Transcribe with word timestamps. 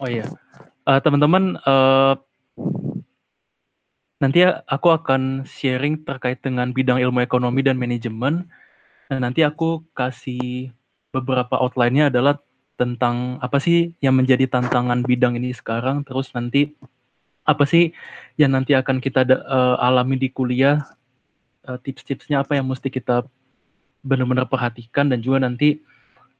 Oh 0.00 0.08
iya, 0.08 0.24
uh, 0.88 0.96
teman-teman, 1.04 1.60
uh, 1.60 2.16
nanti 4.16 4.40
aku 4.48 4.96
akan 4.96 5.44
sharing 5.44 6.08
terkait 6.08 6.40
dengan 6.40 6.72
bidang 6.72 7.04
ilmu 7.04 7.20
ekonomi 7.20 7.60
dan 7.60 7.76
manajemen. 7.76 8.48
Nah, 9.12 9.20
nanti 9.20 9.44
aku 9.44 9.84
kasih 9.92 10.72
beberapa 11.12 11.60
outline-nya 11.60 12.08
adalah 12.08 12.40
tentang 12.80 13.36
apa 13.44 13.60
sih 13.60 13.92
yang 14.00 14.16
menjadi 14.16 14.48
tantangan 14.48 15.04
bidang 15.04 15.36
ini 15.36 15.52
sekarang, 15.52 16.00
terus 16.08 16.32
nanti 16.32 16.72
apa 17.44 17.68
sih 17.68 17.92
yang 18.40 18.56
nanti 18.56 18.72
akan 18.72 19.04
kita 19.04 19.28
uh, 19.28 19.76
alami 19.84 20.16
di 20.16 20.32
kuliah, 20.32 20.80
uh, 21.68 21.76
tips-tipsnya 21.76 22.40
apa 22.40 22.56
yang 22.56 22.64
mesti 22.64 22.88
kita 22.88 23.28
benar-benar 24.00 24.48
perhatikan 24.48 25.12
dan 25.12 25.20
juga 25.20 25.44
nanti 25.44 25.84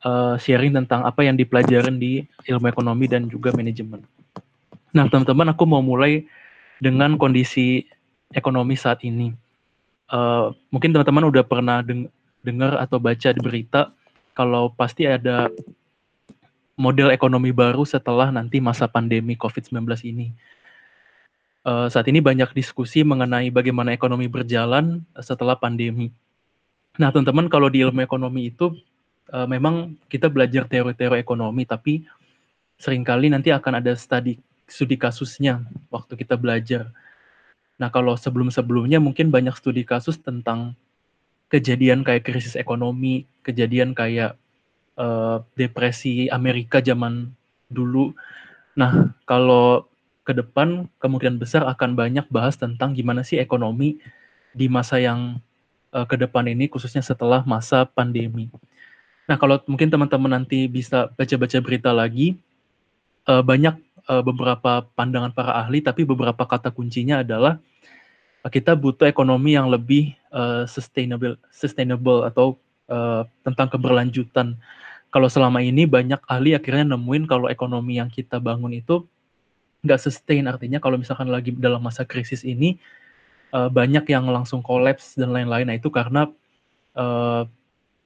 uh, 0.04 0.34
sharing 0.40 0.72
tentang 0.76 1.04
apa 1.04 1.24
yang 1.24 1.36
dipelajarin 1.36 2.00
di 2.00 2.24
ilmu 2.48 2.66
ekonomi 2.68 3.06
dan 3.08 3.28
juga 3.28 3.52
manajemen. 3.52 4.00
Nah, 4.90 5.06
teman-teman, 5.06 5.52
aku 5.54 5.64
mau 5.68 5.82
mulai 5.84 6.26
dengan 6.82 7.14
kondisi 7.20 7.86
ekonomi 8.34 8.74
saat 8.74 9.04
ini. 9.06 9.32
Uh, 10.10 10.50
mungkin 10.74 10.90
teman-teman 10.90 11.30
udah 11.30 11.44
pernah 11.46 11.78
deng 11.86 12.10
dengar 12.40 12.80
atau 12.80 12.96
baca 12.96 13.30
di 13.30 13.40
berita 13.44 13.92
kalau 14.32 14.72
pasti 14.72 15.04
ada 15.04 15.52
model 16.80 17.12
ekonomi 17.12 17.52
baru 17.52 17.84
setelah 17.84 18.32
nanti 18.32 18.58
masa 18.58 18.88
pandemi 18.88 19.36
COVID-19 19.36 19.84
ini. 20.08 20.32
Uh, 21.60 21.92
saat 21.92 22.08
ini 22.08 22.24
banyak 22.24 22.48
diskusi 22.56 23.04
mengenai 23.04 23.52
bagaimana 23.52 23.92
ekonomi 23.92 24.24
berjalan 24.24 25.04
setelah 25.20 25.60
pandemi. 25.60 26.08
Nah, 26.96 27.12
teman-teman, 27.12 27.52
kalau 27.52 27.68
di 27.68 27.84
ilmu 27.84 28.00
ekonomi 28.00 28.48
itu 28.48 28.72
uh, 29.32 29.46
memang 29.46 29.96
kita 30.10 30.30
belajar 30.30 30.66
teori-teori 30.66 31.22
ekonomi, 31.22 31.66
tapi 31.66 32.04
sering 32.80 33.04
kali 33.04 33.28
nanti 33.28 33.52
akan 33.52 33.80
ada 33.82 33.92
studi 33.94 34.40
studi 34.70 34.94
kasusnya 34.94 35.66
waktu 35.90 36.14
kita 36.14 36.38
belajar. 36.38 36.94
Nah, 37.80 37.88
kalau 37.90 38.14
sebelum-sebelumnya 38.14 39.02
mungkin 39.02 39.32
banyak 39.32 39.56
studi 39.56 39.82
kasus 39.82 40.20
tentang 40.20 40.76
kejadian 41.50 42.06
kayak 42.06 42.22
krisis 42.28 42.54
ekonomi, 42.54 43.26
kejadian 43.42 43.96
kayak 43.96 44.38
uh, 44.94 45.42
depresi 45.58 46.30
Amerika 46.30 46.78
zaman 46.78 47.34
dulu. 47.66 48.14
Nah, 48.78 49.10
kalau 49.26 49.90
ke 50.22 50.36
depan 50.36 50.86
kemungkinan 51.02 51.42
besar 51.42 51.66
akan 51.66 51.98
banyak 51.98 52.28
bahas 52.30 52.54
tentang 52.54 52.94
gimana 52.94 53.26
sih 53.26 53.42
ekonomi 53.42 53.98
di 54.54 54.70
masa 54.70 55.02
yang 55.02 55.42
uh, 55.90 56.06
ke 56.06 56.14
depan 56.14 56.46
ini, 56.46 56.70
khususnya 56.70 57.02
setelah 57.02 57.42
masa 57.42 57.82
pandemi. 57.88 58.46
Nah, 59.30 59.38
kalau 59.38 59.62
mungkin 59.70 59.86
teman-teman 59.86 60.42
nanti 60.42 60.66
bisa 60.66 61.06
baca-baca 61.14 61.62
berita 61.62 61.94
lagi, 61.94 62.34
uh, 63.30 63.46
banyak 63.46 63.78
uh, 64.10 64.26
beberapa 64.26 64.82
pandangan 64.98 65.30
para 65.30 65.54
ahli, 65.54 65.78
tapi 65.78 66.02
beberapa 66.02 66.42
kata 66.42 66.74
kuncinya 66.74 67.22
adalah 67.22 67.62
uh, 68.42 68.50
kita 68.50 68.74
butuh 68.74 69.06
ekonomi 69.06 69.54
yang 69.54 69.70
lebih 69.70 70.18
uh, 70.34 70.66
sustainable, 70.66 71.38
sustainable 71.54 72.26
atau 72.26 72.58
uh, 72.90 73.22
tentang 73.46 73.70
keberlanjutan. 73.70 74.58
Kalau 75.14 75.30
selama 75.30 75.62
ini 75.62 75.86
banyak 75.86 76.18
ahli 76.26 76.58
akhirnya 76.58 76.98
nemuin 76.98 77.30
kalau 77.30 77.46
ekonomi 77.46 78.02
yang 78.02 78.10
kita 78.10 78.42
bangun 78.42 78.74
itu 78.74 79.06
nggak 79.86 80.10
sustain, 80.10 80.50
artinya 80.50 80.82
kalau 80.82 80.98
misalkan 80.98 81.30
lagi 81.30 81.54
dalam 81.54 81.86
masa 81.86 82.02
krisis 82.02 82.42
ini 82.42 82.82
uh, 83.54 83.70
banyak 83.70 84.10
yang 84.10 84.26
langsung 84.26 84.58
kolaps 84.58 85.14
dan 85.14 85.30
lain-lain. 85.30 85.70
Nah 85.70 85.78
itu 85.78 85.86
karena 85.86 86.26
uh, 86.98 87.46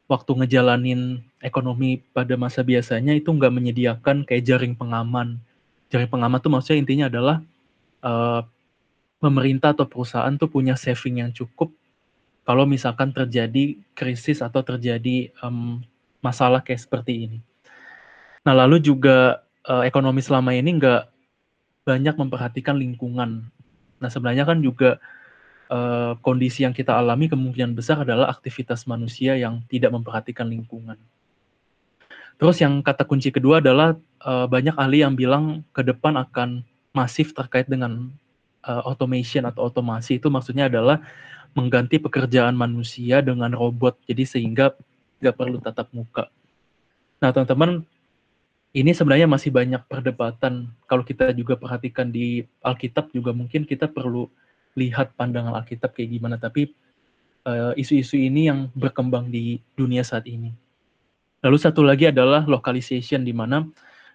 waktu 0.05 0.30
ngejalanin 0.44 1.24
ekonomi 1.41 2.05
pada 2.12 2.36
masa 2.36 2.60
biasanya 2.60 3.16
itu 3.16 3.33
nggak 3.33 3.52
menyediakan 3.52 4.28
kayak 4.28 4.44
jaring 4.44 4.77
pengaman. 4.77 5.41
Jaring 5.88 6.11
pengaman 6.11 6.38
tuh 6.41 6.52
maksudnya 6.52 6.78
intinya 6.84 7.06
adalah 7.08 7.36
uh, 8.05 8.44
pemerintah 9.22 9.72
atau 9.72 9.88
perusahaan 9.88 10.34
tuh 10.36 10.52
punya 10.52 10.77
saving 10.77 11.24
yang 11.24 11.33
cukup 11.33 11.73
kalau 12.45 12.68
misalkan 12.68 13.08
terjadi 13.08 13.80
krisis 13.96 14.45
atau 14.45 14.61
terjadi 14.61 15.33
um, 15.40 15.80
masalah 16.20 16.61
kayak 16.61 16.84
seperti 16.84 17.24
ini. 17.29 17.39
Nah 18.45 18.52
lalu 18.52 18.84
juga 18.84 19.40
uh, 19.64 19.80
ekonomi 19.89 20.20
selama 20.20 20.52
ini 20.52 20.77
nggak 20.77 21.08
banyak 21.89 22.14
memperhatikan 22.20 22.77
lingkungan. 22.77 23.48
Nah 23.96 24.08
sebenarnya 24.12 24.45
kan 24.45 24.61
juga 24.61 25.00
uh, 25.70 26.17
kondisi 26.20 26.64
yang 26.67 26.75
kita 26.75 26.92
alami 26.97 27.30
kemungkinan 27.30 27.77
besar 27.77 28.02
adalah 28.02 28.29
aktivitas 28.33 28.85
manusia 28.85 29.36
yang 29.39 29.63
tidak 29.70 29.95
memperhatikan 29.95 30.48
lingkungan. 30.48 30.98
Terus 32.35 32.58
yang 32.58 32.83
kata 32.83 33.07
kunci 33.07 33.30
kedua 33.30 33.63
adalah 33.63 33.95
uh, 34.27 34.47
banyak 34.51 34.74
ahli 34.74 35.07
yang 35.07 35.14
bilang 35.14 35.63
ke 35.70 35.86
depan 35.86 36.19
akan 36.19 36.67
masif 36.91 37.30
terkait 37.30 37.70
dengan 37.70 38.11
uh, 38.67 38.83
automation 38.86 39.47
atau 39.47 39.70
otomasi 39.70 40.19
itu 40.19 40.27
maksudnya 40.30 40.67
adalah 40.67 40.98
mengganti 41.55 42.03
pekerjaan 42.03 42.58
manusia 42.58 43.23
dengan 43.23 43.55
robot 43.55 43.95
jadi 44.11 44.27
sehingga 44.27 44.74
nggak 45.23 45.36
perlu 45.39 45.63
tatap 45.63 45.86
muka. 45.95 46.27
Nah 47.23 47.30
teman-teman 47.30 47.86
ini 48.74 48.91
sebenarnya 48.91 49.30
masih 49.30 49.55
banyak 49.55 49.86
perdebatan 49.86 50.74
kalau 50.91 51.07
kita 51.07 51.30
juga 51.30 51.55
perhatikan 51.55 52.11
di 52.11 52.42
Alkitab 52.58 53.14
juga 53.14 53.30
mungkin 53.30 53.63
kita 53.63 53.86
perlu 53.86 54.27
lihat 54.74 55.14
pandangan 55.14 55.55
Alkitab 55.62 55.95
kayak 55.95 56.11
gimana, 56.18 56.36
tapi 56.39 56.70
eh, 57.46 57.73
isu-isu 57.79 58.18
uh, 58.18 58.27
ini 58.27 58.51
yang 58.51 58.70
berkembang 58.74 59.30
di 59.30 59.62
dunia 59.79 60.02
saat 60.02 60.27
ini. 60.27 60.51
Lalu 61.45 61.57
satu 61.61 61.85
lagi 61.85 62.08
adalah 62.08 62.42
localization, 62.48 63.23
di 63.23 63.36
mana 63.36 63.68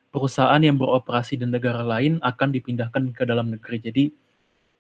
perusahaan 0.10 0.58
yang 0.58 0.76
beroperasi 0.76 1.38
di 1.38 1.46
negara 1.46 1.86
lain 1.86 2.18
akan 2.26 2.50
dipindahkan 2.50 3.14
ke 3.14 3.24
dalam 3.24 3.54
negeri. 3.54 3.78
Jadi 3.78 4.04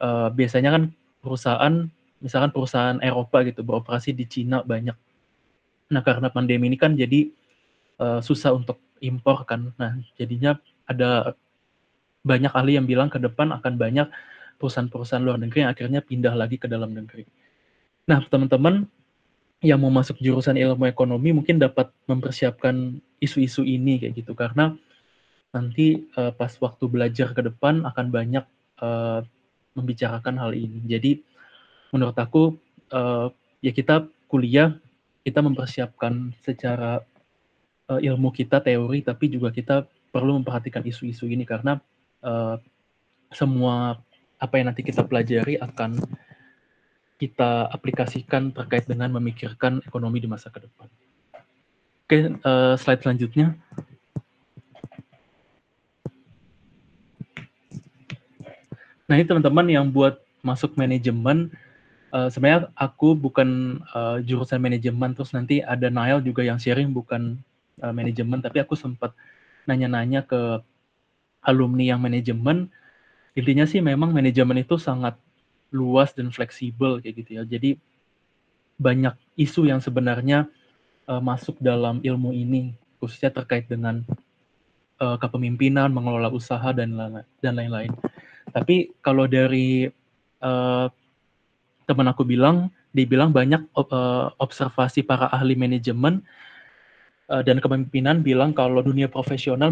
uh, 0.02 0.34
biasanya 0.34 0.74
kan 0.74 0.84
perusahaan, 1.22 1.74
misalkan 2.20 2.50
perusahaan 2.50 2.98
Eropa 3.06 3.46
gitu 3.46 3.62
beroperasi 3.62 4.18
di 4.18 4.26
Cina 4.26 4.66
banyak. 4.66 4.98
Nah 5.94 6.02
karena 6.02 6.34
pandemi 6.34 6.70
ini 6.70 6.78
kan 6.78 6.98
jadi 6.98 7.30
uh, 8.02 8.20
susah 8.20 8.58
untuk 8.58 8.82
impor 9.00 9.46
kan. 9.46 9.70
Nah 9.78 10.02
jadinya 10.18 10.58
ada 10.90 11.38
banyak 12.26 12.52
ahli 12.52 12.76
yang 12.76 12.90
bilang 12.90 13.08
ke 13.08 13.22
depan 13.22 13.54
akan 13.56 13.80
banyak 13.80 14.08
perusahaan-perusahaan 14.60 15.24
luar 15.24 15.40
negeri 15.40 15.64
yang 15.64 15.72
akhirnya 15.72 16.04
pindah 16.04 16.36
lagi 16.36 16.60
ke 16.60 16.68
dalam 16.68 16.92
negeri. 16.92 17.24
Nah, 18.12 18.20
teman-teman 18.28 18.86
yang 19.64 19.80
mau 19.80 19.92
masuk 19.92 20.20
jurusan 20.20 20.56
ilmu 20.56 20.88
ekonomi 20.88 21.36
mungkin 21.36 21.60
dapat 21.60 21.92
mempersiapkan 22.08 23.00
isu-isu 23.20 23.64
ini 23.68 24.00
kayak 24.00 24.24
gitu 24.24 24.32
karena 24.32 24.72
nanti 25.52 26.08
uh, 26.16 26.32
pas 26.32 26.52
waktu 26.64 26.88
belajar 26.88 27.36
ke 27.36 27.42
depan 27.44 27.84
akan 27.84 28.08
banyak 28.08 28.46
uh, 28.80 29.20
membicarakan 29.76 30.40
hal 30.40 30.52
ini. 30.56 30.80
Jadi 30.88 31.12
menurut 31.92 32.16
aku 32.16 32.56
uh, 32.94 33.28
ya 33.60 33.72
kita 33.76 34.08
kuliah 34.30 34.78
kita 35.26 35.44
mempersiapkan 35.44 36.32
secara 36.40 37.04
uh, 37.92 38.00
ilmu 38.00 38.32
kita 38.32 38.64
teori 38.64 39.04
tapi 39.04 39.28
juga 39.28 39.52
kita 39.52 39.84
perlu 40.10 40.40
memperhatikan 40.42 40.86
isu-isu 40.86 41.28
ini 41.28 41.44
karena 41.44 41.82
uh, 42.24 42.56
semua 43.34 44.00
apa 44.40 44.54
yang 44.56 44.72
nanti 44.72 44.82
kita 44.82 45.04
pelajari 45.04 45.60
akan 45.60 46.00
kita 47.20 47.68
aplikasikan 47.76 48.56
terkait 48.56 48.88
dengan 48.88 49.12
memikirkan 49.12 49.84
ekonomi 49.84 50.24
di 50.24 50.32
masa 50.32 50.48
ke 50.48 50.64
depan. 50.64 50.88
Oke, 52.08 52.18
uh, 52.48 52.74
slide 52.80 53.04
selanjutnya. 53.04 53.54
Nah 59.06 59.14
ini 59.20 59.28
teman-teman 59.28 59.68
yang 59.68 59.86
buat 59.92 60.24
masuk 60.40 60.80
manajemen, 60.80 61.52
uh, 62.16 62.32
sebenarnya 62.32 62.72
aku 62.78 63.18
bukan 63.18 63.82
uh, 63.92 64.24
jurusan 64.24 64.64
manajemen, 64.64 65.12
terus 65.12 65.36
nanti 65.36 65.60
ada 65.60 65.92
Nail 65.92 66.24
juga 66.24 66.46
yang 66.46 66.56
sharing 66.56 66.96
bukan 66.96 67.36
uh, 67.84 67.92
manajemen, 67.92 68.40
tapi 68.40 68.64
aku 68.64 68.80
sempat 68.80 69.12
nanya-nanya 69.68 70.24
ke 70.24 70.64
alumni 71.44 71.94
yang 71.94 72.00
manajemen, 72.00 72.72
intinya 73.38 73.66
sih 73.66 73.82
memang 73.84 74.14
manajemen 74.14 74.62
itu 74.62 74.80
sangat 74.80 75.18
luas 75.70 76.14
dan 76.18 76.34
fleksibel 76.34 76.98
kayak 77.02 77.26
gitu 77.26 77.32
ya. 77.42 77.44
Jadi 77.46 77.78
banyak 78.80 79.14
isu 79.36 79.68
yang 79.68 79.84
sebenarnya 79.84 80.48
uh, 81.06 81.22
masuk 81.22 81.60
dalam 81.60 82.00
ilmu 82.02 82.32
ini 82.32 82.74
khususnya 82.98 83.32
terkait 83.32 83.68
dengan 83.68 84.04
uh, 85.00 85.18
kepemimpinan, 85.20 85.92
mengelola 85.92 86.32
usaha 86.32 86.72
dan 86.72 86.96
dan 87.40 87.54
lain-lain. 87.56 87.92
Tapi 88.50 88.92
kalau 89.06 89.30
dari 89.30 89.88
uh, 90.42 90.88
teman 91.86 92.08
aku 92.10 92.26
bilang, 92.26 92.70
dibilang 92.94 93.30
banyak 93.30 93.62
uh, 93.78 94.34
observasi 94.42 95.06
para 95.06 95.30
ahli 95.30 95.54
manajemen 95.54 96.26
uh, 97.30 97.44
dan 97.46 97.62
kepemimpinan 97.62 98.26
bilang 98.26 98.52
kalau 98.52 98.82
dunia 98.82 99.06
profesional 99.06 99.70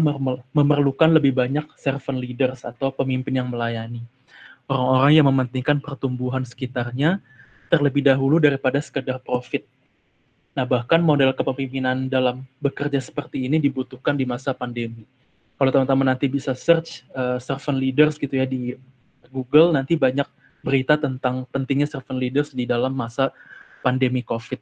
memerlukan 0.54 1.10
lebih 1.10 1.34
banyak 1.34 1.66
servant 1.74 2.22
leaders 2.22 2.62
atau 2.62 2.94
pemimpin 2.94 3.42
yang 3.42 3.50
melayani. 3.50 4.06
Orang-orang 4.70 5.12
yang 5.18 5.26
mementingkan 5.26 5.82
pertumbuhan 5.82 6.46
sekitarnya 6.46 7.18
terlebih 7.68 8.04
dahulu 8.04 8.40
daripada 8.40 8.80
sekedar 8.80 9.20
profit. 9.20 9.64
Nah, 10.56 10.64
bahkan 10.64 11.00
model 11.00 11.32
kepemimpinan 11.36 12.08
dalam 12.08 12.44
bekerja 12.58 12.98
seperti 12.98 13.46
ini 13.46 13.60
dibutuhkan 13.60 14.16
di 14.16 14.24
masa 14.24 14.52
pandemi. 14.56 15.04
Kalau 15.58 15.70
teman-teman 15.74 16.14
nanti 16.14 16.30
bisa 16.30 16.54
search 16.54 17.06
uh, 17.14 17.38
servant 17.38 17.78
leaders 17.78 18.18
gitu 18.18 18.38
ya 18.38 18.46
di 18.46 18.74
Google, 19.30 19.74
nanti 19.74 19.94
banyak 19.94 20.26
berita 20.62 20.98
tentang 20.98 21.46
pentingnya 21.50 21.86
servant 21.86 22.18
leaders 22.18 22.52
di 22.52 22.66
dalam 22.66 22.92
masa 22.92 23.30
pandemi 23.80 24.20
COVID. 24.26 24.58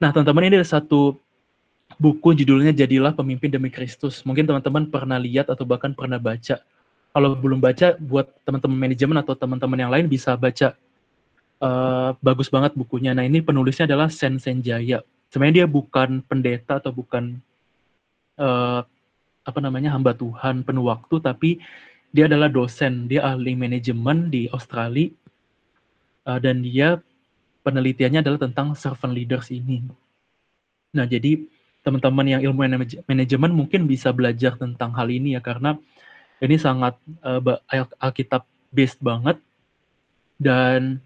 Nah, 0.00 0.10
teman-teman 0.10 0.48
ini 0.48 0.56
ada 0.58 0.68
satu 0.68 1.20
buku 2.00 2.32
judulnya 2.32 2.72
Jadilah 2.72 3.12
Pemimpin 3.12 3.52
Demi 3.52 3.68
Kristus. 3.68 4.24
Mungkin 4.24 4.48
teman-teman 4.48 4.88
pernah 4.88 5.20
lihat 5.20 5.52
atau 5.52 5.68
bahkan 5.68 5.92
pernah 5.92 6.16
baca. 6.16 6.56
Kalau 7.12 7.36
belum 7.36 7.60
baca, 7.60 8.00
buat 8.00 8.32
teman-teman 8.48 8.88
manajemen 8.88 9.20
atau 9.20 9.36
teman-teman 9.36 9.78
yang 9.78 9.92
lain 9.92 10.08
bisa 10.08 10.32
baca. 10.32 10.72
Uh, 11.60 12.16
bagus 12.24 12.48
banget 12.48 12.72
bukunya. 12.72 13.12
Nah, 13.12 13.28
ini 13.28 13.44
penulisnya 13.44 13.84
adalah 13.84 14.08
Sen 14.08 14.40
Senjaya. 14.40 15.04
Sebenarnya 15.28 15.62
dia 15.62 15.68
bukan 15.68 16.24
pendeta 16.24 16.80
atau 16.80 16.88
bukan 16.88 17.36
uh, 18.40 18.80
apa 19.44 19.58
namanya 19.60 19.92
hamba 19.92 20.16
Tuhan 20.16 20.64
penuh 20.64 20.88
waktu, 20.88 21.20
tapi 21.20 21.60
dia 22.16 22.24
adalah 22.24 22.48
dosen, 22.48 23.12
dia 23.12 23.28
ahli 23.28 23.52
manajemen 23.52 24.32
di 24.32 24.48
Australia, 24.48 25.12
uh, 26.24 26.40
dan 26.40 26.64
dia 26.64 26.96
penelitiannya 27.60 28.24
adalah 28.24 28.40
tentang 28.40 28.72
servant 28.72 29.12
leaders 29.12 29.52
ini. 29.52 29.84
Nah, 30.96 31.04
jadi 31.04 31.44
teman-teman 31.80 32.26
yang 32.28 32.40
ilmu 32.44 32.66
manajemen 33.08 33.52
mungkin 33.52 33.88
bisa 33.88 34.12
belajar 34.12 34.56
tentang 34.60 34.92
hal 34.92 35.08
ini 35.08 35.36
ya, 35.36 35.40
karena 35.40 35.80
ini 36.40 36.56
sangat 36.60 36.96
uh, 37.24 37.40
Alkitab 38.00 38.44
based 38.72 39.00
banget, 39.00 39.40
dan 40.40 41.00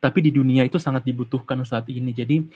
tapi 0.00 0.24
di 0.24 0.32
dunia 0.32 0.64
itu 0.64 0.80
sangat 0.80 1.04
dibutuhkan 1.04 1.60
saat 1.62 1.86
ini. 1.92 2.10
Jadi 2.10 2.46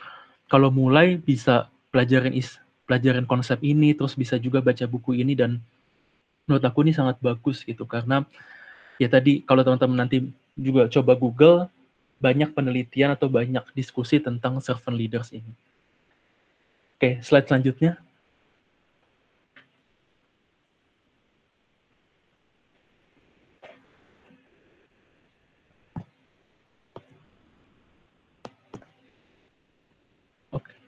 kalau 0.49 0.73
mulai 0.73 1.21
bisa 1.21 1.69
pelajarin 1.93 2.33
is 2.35 2.59
pelajaran 2.85 3.25
konsep 3.25 3.61
ini, 3.65 3.97
terus 3.97 4.17
bisa 4.17 4.37
juga 4.41 4.61
baca 4.61 4.85
buku 4.85 5.17
ini 5.21 5.37
dan 5.37 5.61
menurut 6.45 6.65
aku 6.65 6.85
ini 6.85 6.93
sangat 6.93 7.17
bagus 7.25 7.65
gitu 7.65 7.89
karena 7.89 8.21
ya 9.01 9.09
tadi 9.09 9.41
kalau 9.49 9.65
teman-teman 9.65 10.05
nanti 10.05 10.29
juga 10.55 10.87
coba 10.93 11.17
Google 11.17 11.73
banyak 12.21 12.53
penelitian 12.53 13.17
atau 13.17 13.27
banyak 13.29 13.65
diskusi 13.75 14.21
tentang 14.21 14.61
servant 14.61 14.97
leaders 14.97 15.33
ini. 15.35 15.51
Oke, 16.95 17.19
slide 17.27 17.47
selanjutnya. 17.51 17.99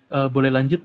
Uh, 0.06 0.30
boleh 0.30 0.54
lanjut? 0.54 0.78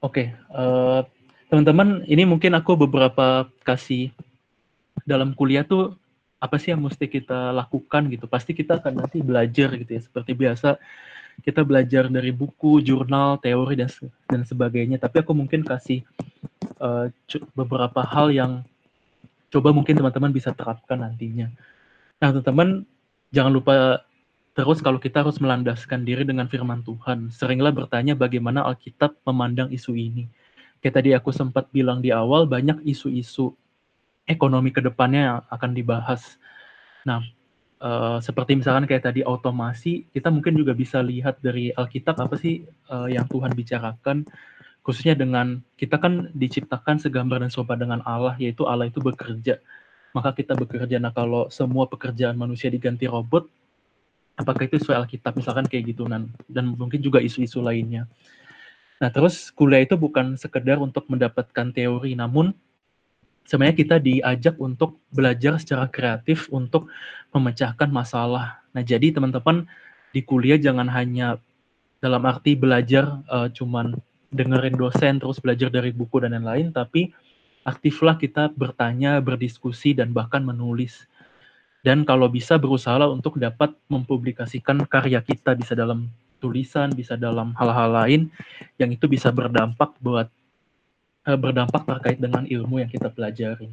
Oke, 0.00 0.24
okay, 0.24 0.26
uh, 0.52 1.00
eh, 1.00 1.02
teman-teman, 1.48 2.04
ini 2.08 2.24
mungkin 2.28 2.52
aku 2.56 2.72
beberapa 2.72 3.48
kasih 3.64 4.12
dalam 5.10 5.34
kuliah 5.34 5.66
tuh 5.66 5.98
apa 6.38 6.56
sih 6.56 6.70
yang 6.70 6.86
mesti 6.86 7.10
kita 7.10 7.50
lakukan 7.50 8.06
gitu. 8.14 8.30
Pasti 8.30 8.54
kita 8.54 8.78
akan 8.78 9.02
nanti 9.02 9.18
belajar 9.18 9.74
gitu 9.74 9.90
ya, 9.98 10.00
seperti 10.00 10.32
biasa 10.38 10.78
kita 11.40 11.64
belajar 11.64 12.06
dari 12.12 12.30
buku, 12.30 12.84
jurnal, 12.84 13.40
teori 13.40 13.74
dan 13.74 13.88
dan 14.28 14.42
sebagainya. 14.44 15.00
Tapi 15.00 15.24
aku 15.24 15.32
mungkin 15.32 15.64
kasih 15.64 16.04
uh, 16.78 17.08
beberapa 17.56 18.04
hal 18.04 18.30
yang 18.30 18.52
coba 19.50 19.74
mungkin 19.74 19.98
teman-teman 19.98 20.30
bisa 20.30 20.54
terapkan 20.54 21.00
nantinya. 21.00 21.50
Nah, 22.20 22.28
teman-teman 22.30 22.84
jangan 23.32 23.52
lupa 23.52 23.74
terus 24.52 24.84
kalau 24.84 25.00
kita 25.00 25.24
harus 25.24 25.40
melandaskan 25.40 26.04
diri 26.04 26.22
dengan 26.22 26.46
firman 26.46 26.84
Tuhan. 26.84 27.32
Seringlah 27.32 27.72
bertanya 27.72 28.12
bagaimana 28.12 28.62
Alkitab 28.68 29.16
memandang 29.24 29.72
isu 29.72 29.96
ini. 29.96 30.28
Kayak 30.80 30.94
tadi 31.00 31.10
aku 31.12 31.32
sempat 31.32 31.68
bilang 31.72 32.00
di 32.00 32.08
awal, 32.08 32.48
banyak 32.48 32.84
isu-isu 32.88 33.52
ekonomi 34.28 34.74
ke 34.74 34.80
depannya 34.84 35.20
yang 35.20 35.38
akan 35.48 35.70
dibahas. 35.72 36.40
Nah, 37.04 37.24
uh, 37.80 38.18
seperti 38.20 38.56
misalkan 38.58 38.84
kayak 38.84 39.08
tadi 39.08 39.24
otomasi, 39.24 40.08
kita 40.12 40.28
mungkin 40.28 40.56
juga 40.56 40.76
bisa 40.76 41.00
lihat 41.00 41.40
dari 41.40 41.72
Alkitab 41.72 42.20
apa 42.20 42.36
sih 42.36 42.64
uh, 42.92 43.08
yang 43.08 43.24
Tuhan 43.28 43.52
bicarakan 43.56 44.28
khususnya 44.80 45.12
dengan 45.12 45.60
kita 45.76 46.00
kan 46.00 46.32
diciptakan 46.32 46.96
segambar 46.96 47.44
dan 47.44 47.52
serupa 47.52 47.76
dengan 47.76 48.00
Allah 48.08 48.32
yaitu 48.40 48.64
Allah 48.64 48.88
itu 48.88 49.00
bekerja. 49.00 49.60
Maka 50.16 50.34
kita 50.34 50.56
bekerja. 50.56 50.98
Nah 50.98 51.12
kalau 51.14 51.46
semua 51.52 51.86
pekerjaan 51.86 52.34
manusia 52.34 52.72
diganti 52.72 53.06
robot 53.06 53.46
apakah 54.40 54.64
itu 54.64 54.80
sesuai 54.80 55.04
Alkitab 55.04 55.36
misalkan 55.36 55.68
kayak 55.68 55.92
gitu 55.92 56.08
dan 56.08 56.32
dan 56.48 56.72
mungkin 56.72 57.04
juga 57.04 57.20
isu-isu 57.20 57.60
lainnya. 57.60 58.08
Nah 59.00 59.12
terus 59.12 59.52
kuliah 59.52 59.84
itu 59.84 60.00
bukan 60.00 60.40
sekedar 60.40 60.80
untuk 60.80 61.04
mendapatkan 61.12 61.72
teori 61.76 62.16
namun 62.16 62.56
sebenarnya 63.50 63.76
kita 63.76 63.96
diajak 63.98 64.54
untuk 64.62 65.02
belajar 65.10 65.58
secara 65.58 65.90
kreatif 65.90 66.46
untuk 66.54 66.86
memecahkan 67.34 67.90
masalah 67.90 68.62
nah 68.70 68.86
jadi 68.86 69.10
teman-teman 69.10 69.66
di 70.14 70.22
kuliah 70.22 70.56
jangan 70.56 70.86
hanya 70.86 71.42
dalam 71.98 72.22
arti 72.30 72.54
belajar 72.54 73.18
uh, 73.26 73.50
cuman 73.50 73.98
dengerin 74.30 74.78
dosen 74.78 75.18
terus 75.18 75.42
belajar 75.42 75.74
dari 75.74 75.90
buku 75.90 76.22
dan 76.22 76.38
lain-lain 76.38 76.70
tapi 76.70 77.10
aktiflah 77.64 78.16
kita 78.16 78.48
bertanya, 78.52 79.20
berdiskusi 79.20 79.92
dan 79.92 80.12
bahkan 80.16 80.40
menulis. 80.40 81.04
Dan 81.80 82.04
kalau 82.04 82.28
bisa 82.28 82.60
berusaha 82.60 83.00
untuk 83.08 83.40
dapat 83.40 83.72
mempublikasikan 83.88 84.84
karya 84.84 85.24
kita 85.24 85.56
bisa 85.56 85.72
dalam 85.72 86.12
tulisan, 86.40 86.92
bisa 86.92 87.16
dalam 87.16 87.56
hal-hal 87.56 87.88
lain 88.04 88.22
yang 88.76 88.92
itu 88.92 89.08
bisa 89.08 89.32
berdampak 89.32 89.96
buat 90.00 90.28
uh, 91.26 91.38
berdampak 91.38 91.82
terkait 91.84 92.18
dengan 92.20 92.46
ilmu 92.46 92.80
yang 92.80 92.90
kita 92.90 93.10
pelajari. 93.12 93.68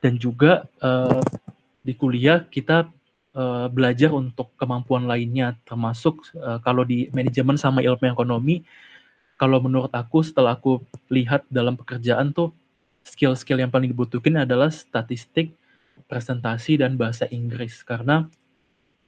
Dan 0.00 0.20
juga 0.20 0.68
uh, 0.84 1.20
di 1.82 1.96
kuliah 1.96 2.44
kita 2.46 2.88
uh, 3.36 3.66
belajar 3.72 4.12
untuk 4.12 4.52
kemampuan 4.56 5.08
lainnya 5.08 5.56
termasuk 5.66 6.30
uh, 6.38 6.62
kalau 6.62 6.82
di 6.84 7.08
manajemen 7.12 7.58
sama 7.58 7.82
ilmu 7.82 8.06
ekonomi 8.06 8.62
kalau 9.36 9.60
menurut 9.60 9.92
aku 9.92 10.24
setelah 10.24 10.56
aku 10.56 10.80
lihat 11.12 11.44
dalam 11.52 11.76
pekerjaan 11.76 12.32
tuh 12.32 12.56
skill-skill 13.04 13.60
yang 13.60 13.70
paling 13.70 13.92
dibutuhkan 13.92 14.42
adalah 14.42 14.72
statistik, 14.72 15.52
presentasi 16.08 16.80
dan 16.80 16.96
bahasa 16.96 17.28
Inggris 17.28 17.84
karena 17.84 18.26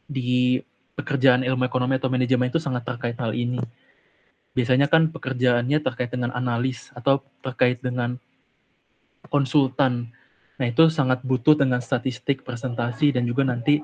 di 0.05 0.61
pekerjaan 0.95 1.43
ilmu 1.43 1.64
ekonomi 1.64 1.97
atau 1.97 2.12
manajemen 2.12 2.52
itu 2.52 2.61
sangat 2.61 2.85
terkait 2.85 3.17
hal 3.17 3.33
ini. 3.33 3.59
Biasanya 4.57 4.87
kan 4.90 5.12
pekerjaannya 5.12 5.78
terkait 5.81 6.11
dengan 6.12 6.35
analis 6.35 6.90
atau 6.93 7.23
terkait 7.45 7.78
dengan 7.81 8.17
konsultan. 9.28 10.11
Nah, 10.59 10.67
itu 10.67 10.90
sangat 10.90 11.23
butuh 11.23 11.55
dengan 11.55 11.78
statistik, 11.78 12.43
presentasi 12.43 13.14
dan 13.14 13.28
juga 13.28 13.47
nanti 13.47 13.78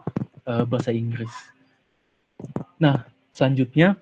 uh, 0.48 0.66
bahasa 0.66 0.90
Inggris. 0.90 1.30
Nah, 2.82 3.06
selanjutnya 3.30 3.94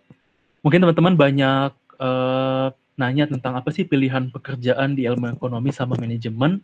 mungkin 0.65 0.81
teman-teman 0.81 1.15
banyak 1.19 1.73
uh, 2.01 2.73
nanya 2.97 3.25
tentang 3.29 3.59
apa 3.59 3.69
sih 3.73 3.85
pilihan 3.85 4.31
pekerjaan 4.33 4.97
di 4.97 5.05
ilmu 5.05 5.33
ekonomi 5.37 5.73
sama 5.73 5.99
manajemen. 5.99 6.61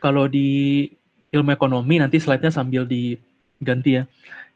Kalau 0.00 0.30
di 0.30 0.88
ilmu 1.30 1.50
ekonomi 1.54 2.00
nanti 2.00 2.18
slide-nya 2.18 2.50
sambil 2.50 2.86
diganti 2.86 4.00
ya. 4.00 4.04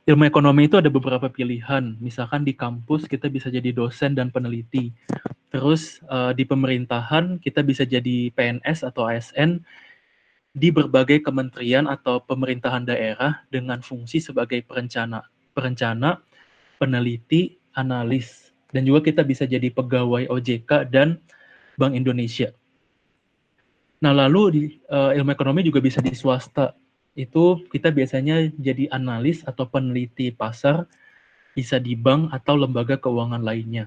Ilmu 0.04 0.28
ekonomi 0.28 0.68
itu 0.68 0.76
ada 0.76 0.92
beberapa 0.92 1.32
pilihan. 1.32 1.96
Misalkan 1.96 2.44
di 2.44 2.52
kampus 2.52 3.08
kita 3.08 3.32
bisa 3.32 3.48
jadi 3.48 3.72
dosen 3.72 4.12
dan 4.12 4.28
peneliti. 4.28 4.92
Terus 5.48 6.04
uh, 6.12 6.36
di 6.36 6.44
pemerintahan 6.44 7.40
kita 7.40 7.64
bisa 7.64 7.88
jadi 7.88 8.28
PNS 8.36 8.84
atau 8.84 9.08
ASN 9.08 9.64
di 10.52 10.68
berbagai 10.68 11.24
kementerian 11.24 11.88
atau 11.88 12.20
pemerintahan 12.20 12.84
daerah 12.84 13.42
dengan 13.48 13.80
fungsi 13.80 14.20
sebagai 14.20 14.60
perencana, 14.62 15.24
perencana, 15.56 16.20
peneliti, 16.76 17.56
analis 17.74 18.54
dan 18.74 18.82
juga 18.82 19.06
kita 19.06 19.22
bisa 19.22 19.46
jadi 19.46 19.70
pegawai 19.70 20.26
OJK 20.26 20.90
dan 20.90 21.22
Bank 21.78 21.94
Indonesia. 21.94 22.50
Nah, 24.02 24.10
lalu 24.10 24.42
di 24.50 24.62
uh, 24.90 25.14
ilmu 25.14 25.30
ekonomi 25.30 25.62
juga 25.62 25.78
bisa 25.78 26.02
di 26.02 26.10
swasta. 26.12 26.74
Itu 27.14 27.62
kita 27.70 27.94
biasanya 27.94 28.50
jadi 28.58 28.90
analis 28.90 29.46
atau 29.46 29.66
peneliti 29.70 30.34
pasar, 30.34 30.86
bisa 31.54 31.78
di 31.78 31.94
bank 31.94 32.34
atau 32.34 32.58
lembaga 32.58 32.98
keuangan 32.98 33.42
lainnya. 33.42 33.86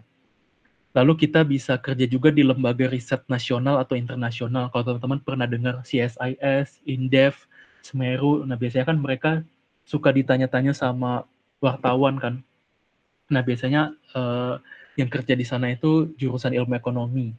Lalu 0.96 1.27
kita 1.27 1.43
bisa 1.43 1.77
kerja 1.77 2.07
juga 2.10 2.34
di 2.34 2.41
lembaga 2.41 2.89
riset 2.89 3.22
nasional 3.29 3.77
atau 3.77 3.93
internasional. 3.93 4.72
Kalau 4.72 4.96
teman-teman 4.96 5.19
pernah 5.22 5.46
dengar 5.46 5.84
CSIS, 5.84 6.81
Indef, 6.88 7.46
Semeru, 7.86 8.48
nah 8.48 8.57
biasanya 8.57 8.89
kan 8.89 8.98
mereka 8.98 9.31
suka 9.86 10.10
ditanya-tanya 10.10 10.74
sama 10.74 11.27
wartawan 11.62 12.17
kan. 12.17 12.41
Nah 13.29 13.43
biasanya 13.43 13.93
uh, 14.15 14.57
yang 14.98 15.12
kerja 15.12 15.38
di 15.38 15.46
sana 15.46 15.75
itu 15.75 16.12
jurusan 16.17 16.55
ilmu 16.57 16.74
ekonomi. 16.74 17.36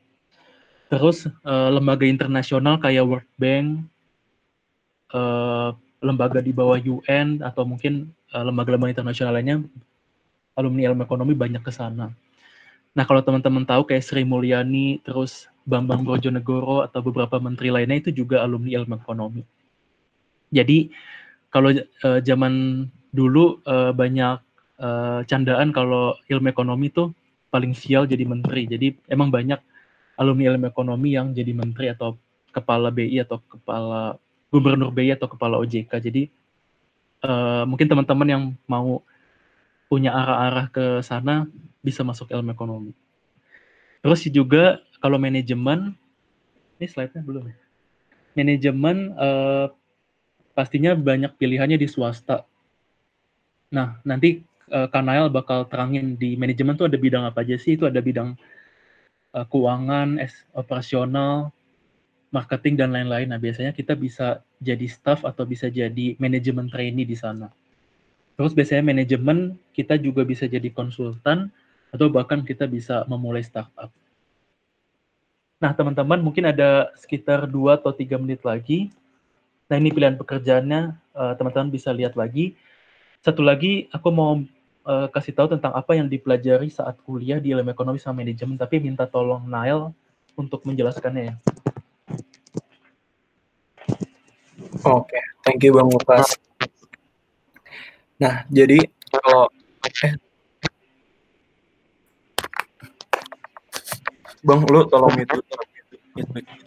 Terus 0.89 1.29
uh, 1.45 1.69
lembaga 1.69 2.07
internasional 2.09 2.79
kayak 2.81 3.05
World 3.05 3.29
Bank, 3.37 3.85
uh, 5.13 5.75
lembaga 5.99 6.39
di 6.39 6.55
bawah 6.55 6.79
UN 6.79 7.43
atau 7.43 7.67
mungkin 7.67 8.11
uh, 8.33 8.45
lembaga-lembaga 8.45 8.95
internasional 8.99 9.35
lainnya 9.35 9.63
alumni 10.59 10.91
ilmu 10.91 11.07
ekonomi 11.07 11.35
banyak 11.39 11.63
ke 11.63 11.71
sana. 11.71 12.11
Nah, 12.97 13.05
kalau 13.07 13.23
teman-teman 13.23 13.63
tahu 13.63 13.87
kayak 13.87 14.03
Sri 14.03 14.27
Mulyani, 14.27 14.99
terus 15.07 15.47
Bambang 15.63 16.03
Brojonegoro 16.03 16.83
atau 16.83 16.99
beberapa 17.05 17.39
menteri 17.39 17.71
lainnya 17.71 18.03
itu 18.03 18.11
juga 18.11 18.43
alumni 18.43 18.75
ilmu 18.75 18.99
ekonomi. 18.99 19.43
Jadi 20.49 20.91
kalau 21.53 21.77
uh, 21.77 22.21
zaman 22.25 22.85
dulu 23.13 23.61
uh, 23.69 23.93
banyak 23.93 24.41
uh, 24.81 25.21
candaan 25.29 25.71
kalau 25.71 26.17
ilmu 26.27 26.49
ekonomi 26.49 26.89
tuh 26.89 27.13
paling 27.53 27.77
sial 27.77 28.09
jadi 28.09 28.25
menteri. 28.25 28.65
Jadi 28.65 28.97
emang 29.13 29.29
banyak 29.29 29.61
alumni 30.19 30.57
ilmu 30.57 30.67
ekonomi 30.67 31.15
yang 31.15 31.31
jadi 31.37 31.53
menteri 31.53 31.93
atau 31.93 32.17
kepala 32.51 32.89
BI 32.91 33.21
atau 33.23 33.39
kepala 33.45 34.17
gubernur 34.49 34.93
BI 34.93 35.13
atau 35.13 35.29
kepala 35.29 35.61
OJK. 35.61 35.93
Jadi 36.01 36.29
uh, 37.25 37.65
mungkin 37.69 37.89
teman-teman 37.89 38.29
yang 38.29 38.43
mau 38.69 39.01
punya 39.89 40.13
arah-arah 40.13 40.69
ke 40.69 41.01
sana 41.01 41.49
bisa 41.81 42.05
masuk 42.05 42.29
ilmu 42.29 42.53
ekonomi. 42.53 42.93
Terus 44.05 44.25
juga 44.29 44.79
kalau 45.01 45.17
manajemen, 45.17 45.97
ini 46.79 46.87
slide-nya 46.87 47.25
belum 47.25 47.51
ya? 47.51 47.57
Manajemen 48.37 49.17
uh, 49.19 49.67
pastinya 50.55 50.95
banyak 50.95 51.35
pilihannya 51.39 51.81
di 51.81 51.89
swasta. 51.91 52.47
Nah, 53.75 53.99
nanti 54.07 54.43
uh, 54.71 54.87
Kanael 54.91 55.33
bakal 55.33 55.67
terangin 55.67 56.15
di 56.15 56.39
manajemen 56.39 56.79
tuh 56.79 56.87
ada 56.87 56.99
bidang 57.01 57.27
apa 57.27 57.43
aja 57.43 57.59
sih? 57.59 57.75
Itu 57.75 57.89
ada 57.89 57.99
bidang 57.99 58.39
uh, 59.35 59.47
keuangan, 59.49 60.21
operasional, 60.55 61.51
marketing 62.29 62.77
dan 62.77 62.93
lain-lain. 62.93 63.29
Nah, 63.29 63.41
biasanya 63.41 63.73
kita 63.73 63.97
bisa 63.97 64.45
jadi 64.61 64.85
staff 64.89 65.25
atau 65.25 65.49
bisa 65.49 65.73
jadi 65.73 66.17
manajemen 66.21 66.69
trainee 66.69 67.09
di 67.09 67.17
sana. 67.17 67.49
Terus 68.39 68.55
biasanya 68.55 68.95
manajemen 68.95 69.59
kita 69.75 69.99
juga 69.99 70.23
bisa 70.23 70.47
jadi 70.47 70.71
konsultan 70.71 71.51
atau 71.91 72.07
bahkan 72.13 72.45
kita 72.45 72.69
bisa 72.69 73.03
memulai 73.09 73.43
startup. 73.43 73.91
Nah, 75.59 75.75
teman-teman 75.75 76.23
mungkin 76.23 76.47
ada 76.47 76.95
sekitar 76.95 77.51
2 77.51 77.83
atau 77.83 77.91
3 77.91 78.15
menit 78.15 78.47
lagi. 78.47 78.95
Nah, 79.67 79.77
ini 79.77 79.91
pilihan 79.91 80.15
pekerjaannya, 80.15 80.81
eh, 80.95 81.33
teman-teman 81.35 81.75
bisa 81.75 81.91
lihat 81.91 82.15
lagi. 82.15 82.55
Satu 83.27 83.43
lagi, 83.43 83.91
aku 83.91 84.09
mau 84.15 84.39
uh, 84.87 85.07
kasih 85.13 85.35
tahu 85.37 85.59
tentang 85.59 85.75
apa 85.75 85.99
yang 85.99 86.07
dipelajari 86.07 86.71
saat 86.73 86.97
kuliah 87.03 87.43
di 87.43 87.51
ilmu 87.53 87.75
ekonomi 87.75 87.99
sama 87.99 88.23
manajemen, 88.23 88.55
tapi 88.55 88.79
minta 88.81 89.05
tolong 89.05 89.45
Nail 89.45 89.91
untuk 90.39 90.63
menjelaskannya 90.63 91.23
ya. 91.29 91.35
Oke, 94.79 95.11
okay. 95.11 95.23
thank 95.43 95.59
you 95.67 95.75
Bang 95.75 95.91
Lukas. 95.91 96.39
Nah, 98.19 98.47
jadi 98.51 98.83
kalau 99.11 99.51
eh 100.03 100.15
Bang, 104.47 104.63
lu 104.71 104.87
tolong 104.87 105.19
itu. 105.19 105.39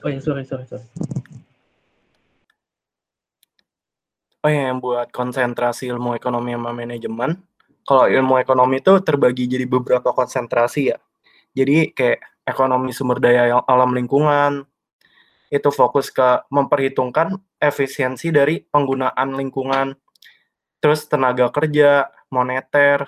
Oh 0.03 0.09
ya, 0.11 0.19
sorry, 0.19 0.43
sorry, 0.43 0.67
sorry. 0.67 0.83
Oh 4.41 4.49
ya, 4.51 4.73
yang 4.73 4.83
buat 4.83 5.07
konsentrasi 5.13 5.87
ilmu 5.87 6.17
ekonomi 6.17 6.51
sama 6.51 6.75
manajemen. 6.75 7.39
Kalau 7.87 8.11
ilmu 8.11 8.41
ekonomi 8.41 8.83
itu 8.83 8.99
terbagi 8.99 9.47
jadi 9.47 9.63
beberapa 9.69 10.11
konsentrasi 10.11 10.91
ya. 10.91 10.97
Jadi 11.55 11.95
kayak 11.95 12.19
ekonomi 12.43 12.91
sumber 12.91 13.23
daya 13.23 13.61
alam 13.63 13.95
lingkungan, 13.95 14.67
itu 15.51 15.69
fokus 15.69 16.07
ke 16.09 16.47
memperhitungkan 16.47 17.35
efisiensi 17.59 18.31
dari 18.31 18.63
penggunaan 18.63 19.35
lingkungan 19.35 19.93
terus 20.81 21.05
tenaga 21.05 21.53
kerja, 21.53 22.09
moneter, 22.33 23.05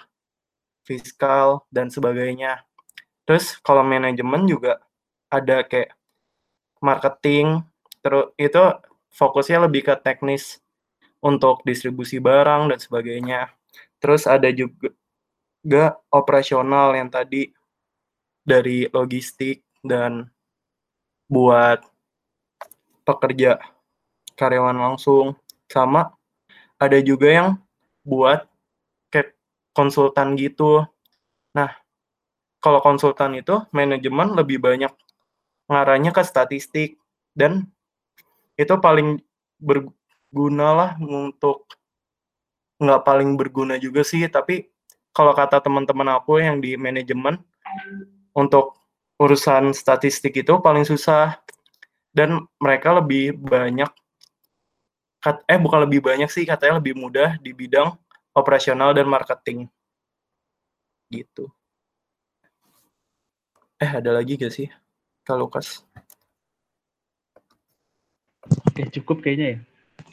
fiskal, 0.85 1.65
dan 1.73 1.89
sebagainya. 1.89 2.61
Terus 3.25 3.57
kalau 3.63 3.81
manajemen 3.81 4.45
juga 4.45 4.83
ada 5.31 5.65
kayak 5.65 5.95
marketing, 6.83 7.65
terus 8.05 8.29
itu 8.37 8.61
fokusnya 9.15 9.65
lebih 9.65 9.89
ke 9.89 9.95
teknis 9.97 10.61
untuk 11.23 11.63
distribusi 11.65 12.19
barang 12.19 12.69
dan 12.69 12.77
sebagainya. 12.77 13.41
Terus 13.97 14.27
ada 14.27 14.51
juga, 14.51 14.91
juga 15.63 15.97
operasional 16.11 16.93
yang 16.93 17.09
tadi 17.09 17.49
dari 18.43 18.85
logistik 18.91 19.63
dan 19.79 20.27
buat 21.31 21.92
pekerja 23.03 23.59
karyawan 24.35 24.75
langsung. 24.75 25.37
Sama 25.69 26.11
ada 26.79 26.99
juga 26.99 27.27
yang 27.31 27.49
buat 28.03 28.43
kayak 29.13 29.35
konsultan 29.71 30.35
gitu. 30.35 30.83
Nah, 31.55 31.71
kalau 32.59 32.79
konsultan 32.83 33.39
itu 33.39 33.63
manajemen 33.71 34.35
lebih 34.35 34.59
banyak 34.59 34.91
ngarahnya 35.71 36.11
ke 36.11 36.23
statistik. 36.25 36.99
Dan 37.33 37.67
itu 38.59 38.73
paling 38.77 39.17
berguna 39.57 40.69
lah 40.75 40.91
untuk 40.99 41.65
nggak 42.77 43.01
paling 43.07 43.39
berguna 43.39 43.79
juga 43.79 44.03
sih. 44.03 44.25
Tapi 44.27 44.67
kalau 45.13 45.31
kata 45.31 45.61
teman-teman 45.61 46.17
aku 46.17 46.41
yang 46.41 46.57
di 46.59 46.73
manajemen 46.75 47.37
untuk 48.33 48.77
urusan 49.21 49.71
statistik 49.71 50.33
itu 50.41 50.57
paling 50.59 50.83
susah 50.83 51.37
dan 52.13 52.45
mereka 52.61 52.93
lebih 52.93 53.33
banyak 53.35 53.89
kat, 55.17 55.41
eh 55.49 55.57
bukan 55.57 55.89
lebih 55.89 56.05
banyak 56.05 56.29
sih 56.29 56.45
katanya 56.45 56.77
lebih 56.77 56.93
mudah 56.93 57.41
di 57.41 57.51
bidang 57.51 57.97
operasional 58.37 58.93
dan 58.93 59.09
marketing. 59.09 59.65
Gitu. 61.09 61.49
Eh 63.81 63.89
ada 63.89 64.13
lagi 64.13 64.37
gak 64.37 64.53
sih? 64.53 64.69
Kalau 65.25 65.49
Lukas? 65.49 65.81
Oke 68.69 68.85
cukup 68.93 69.23
kayaknya 69.25 69.57
ya. 69.57 69.59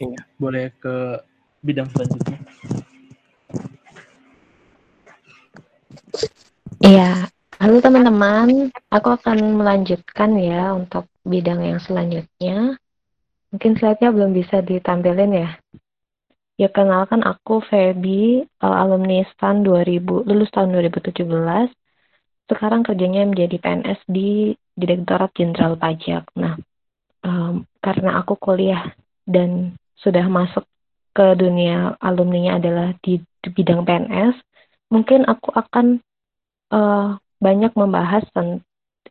Iya. 0.00 0.21
Boleh 0.40 0.73
ke 0.80 1.21
bidang 1.61 1.90
selanjutnya. 1.92 2.38
Iya, 6.80 7.28
halo 7.61 7.76
teman-teman. 7.83 8.73
Aku 8.88 9.09
akan 9.12 9.59
melanjutkan 9.61 10.33
ya 10.40 10.73
untuk 10.73 11.04
bidang 11.30 11.62
yang 11.62 11.78
selanjutnya. 11.78 12.75
Mungkin 13.54 13.78
slide-nya 13.78 14.10
belum 14.10 14.34
bisa 14.34 14.62
ditampilin 14.62 15.32
ya. 15.34 15.50
Ya 16.60 16.68
kenalkan 16.68 17.25
aku 17.25 17.64
Feby, 17.64 18.44
uh, 18.60 18.76
alumni 18.76 19.25
STAN 19.32 19.64
2000, 19.64 20.26
lulus 20.28 20.50
tahun 20.52 20.76
2017. 20.76 21.72
Sekarang 22.50 22.82
kerjanya 22.84 23.25
menjadi 23.25 23.56
PNS 23.62 24.00
di 24.10 24.52
Direktorat 24.75 25.32
Jenderal 25.32 25.78
Pajak. 25.80 26.28
Nah, 26.37 26.58
um, 27.25 27.64
karena 27.80 28.20
aku 28.20 28.37
kuliah 28.37 28.92
dan 29.25 29.78
sudah 29.96 30.26
masuk 30.28 30.66
ke 31.16 31.26
dunia 31.38 31.96
alumninya 31.99 32.60
adalah 32.60 32.92
di, 33.02 33.18
di 33.40 33.49
bidang 33.50 33.82
PNS, 33.82 34.37
mungkin 34.92 35.26
aku 35.26 35.54
akan 35.54 36.00
uh, 36.75 37.16
banyak 37.40 37.72
membahas 37.72 38.22
tentang 38.30 38.62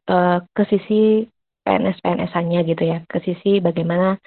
uh, 0.09 0.41
ke 0.53 0.63
sisi 0.69 1.25
PNS-PNS-annya 1.69 2.65
gitu 2.65 2.81
ya, 2.81 3.05
ke 3.05 3.21
sisi 3.21 3.61
bagaimana 3.61 4.17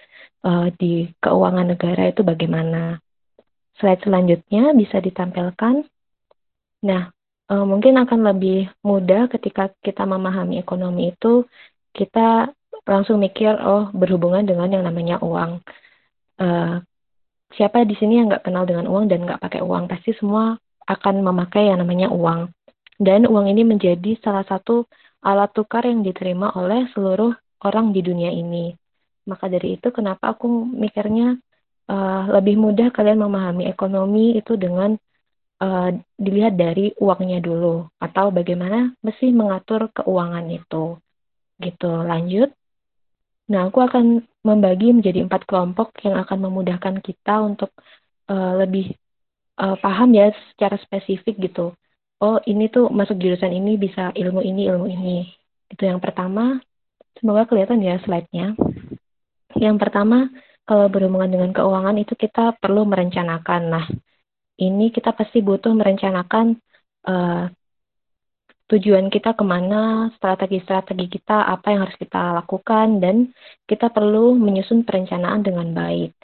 uh, 0.46 0.70
di 0.78 1.10
keuangan 1.18 1.74
negara 1.74 2.06
itu 2.06 2.22
bagaimana. 2.22 3.02
Slide 3.82 4.06
selanjutnya 4.06 4.70
bisa 4.78 5.02
ditampilkan. 5.02 5.82
Nah, 6.86 7.10
uh, 7.50 7.64
mungkin 7.66 7.98
akan 7.98 8.20
lebih 8.30 8.70
mudah 8.86 9.26
ketika 9.26 9.74
kita 9.82 10.06
memahami 10.06 10.62
ekonomi 10.62 11.10
itu, 11.10 11.42
kita 11.90 12.54
langsung 12.86 13.18
mikir, 13.18 13.58
oh 13.58 13.90
berhubungan 13.90 14.46
dengan 14.46 14.70
yang 14.70 14.84
namanya 14.86 15.18
uang. 15.18 15.58
Uh, 16.38 16.78
siapa 17.58 17.82
di 17.82 17.98
sini 17.98 18.22
yang 18.22 18.30
nggak 18.30 18.46
kenal 18.46 18.62
dengan 18.62 18.86
uang 18.86 19.10
dan 19.10 19.26
nggak 19.26 19.42
pakai 19.42 19.66
uang? 19.66 19.90
Pasti 19.90 20.14
semua 20.14 20.54
akan 20.86 21.26
memakai 21.26 21.70
yang 21.74 21.82
namanya 21.82 22.06
uang. 22.10 22.54
Dan 23.02 23.26
uang 23.26 23.50
ini 23.50 23.66
menjadi 23.66 24.14
salah 24.22 24.46
satu 24.46 24.86
alat 25.22 25.50
tukar 25.54 25.86
yang 25.86 26.02
diterima 26.02 26.50
oleh 26.58 26.90
seluruh 26.92 27.32
orang 27.62 27.94
di 27.94 28.02
dunia 28.02 28.30
ini. 28.34 28.74
Maka 29.30 29.46
dari 29.46 29.78
itu 29.78 29.94
kenapa 29.94 30.34
aku 30.34 30.66
mikirnya 30.66 31.38
uh, 31.86 32.22
lebih 32.34 32.58
mudah 32.58 32.90
kalian 32.90 33.22
memahami 33.22 33.70
ekonomi 33.70 34.34
itu 34.34 34.58
dengan 34.58 34.98
uh, 35.62 35.90
dilihat 36.18 36.58
dari 36.58 36.90
uangnya 36.98 37.38
dulu 37.38 37.86
atau 38.02 38.34
bagaimana 38.34 38.90
mesti 38.98 39.30
mengatur 39.30 39.94
keuangan 39.94 40.46
itu. 40.50 40.98
Gitu, 41.62 41.90
lanjut. 42.02 42.50
Nah, 43.46 43.70
aku 43.70 43.78
akan 43.78 44.26
membagi 44.42 44.90
menjadi 44.90 45.22
empat 45.22 45.46
kelompok 45.46 45.94
yang 46.02 46.18
akan 46.18 46.38
memudahkan 46.50 46.98
kita 46.98 47.46
untuk 47.46 47.70
uh, 48.26 48.58
lebih 48.58 48.98
uh, 49.62 49.78
paham 49.78 50.18
ya 50.18 50.34
secara 50.50 50.74
spesifik 50.82 51.38
gitu 51.38 51.70
oh 52.22 52.38
ini 52.46 52.70
tuh 52.70 52.88
masuk 52.88 53.18
jurusan 53.18 53.50
ini 53.50 53.74
bisa 53.76 54.14
ilmu 54.14 54.40
ini 54.40 54.70
ilmu 54.70 54.86
ini 54.86 55.26
itu 55.68 55.82
yang 55.82 55.98
pertama 55.98 56.62
semoga 57.18 57.44
kelihatan 57.50 57.82
ya 57.82 57.98
slide-nya 58.06 58.54
yang 59.58 59.76
pertama 59.76 60.30
kalau 60.62 60.86
berhubungan 60.88 61.30
dengan 61.30 61.50
keuangan 61.50 61.96
itu 61.98 62.14
kita 62.14 62.56
perlu 62.56 62.86
merencanakan. 62.86 63.62
Nah, 63.68 63.86
ini 64.62 64.94
kita 64.94 65.10
pasti 65.12 65.42
butuh 65.42 65.74
merencanakan 65.74 66.56
uh, 67.08 67.50
tujuan 68.70 69.10
kita 69.12 69.36
ke 69.36 69.44
mana, 69.44 70.08
strategi-strategi 70.16 71.18
kita, 71.20 71.44
apa 71.44 71.66
yang 71.74 71.80
harus 71.84 71.98
kita 71.98 72.40
lakukan, 72.40 73.02
dan 73.02 73.16
kita 73.68 73.92
perlu 73.92 74.38
menyusun 74.38 74.86
perencanaan 74.86 75.42
dengan 75.44 75.68
baik. 75.76 76.14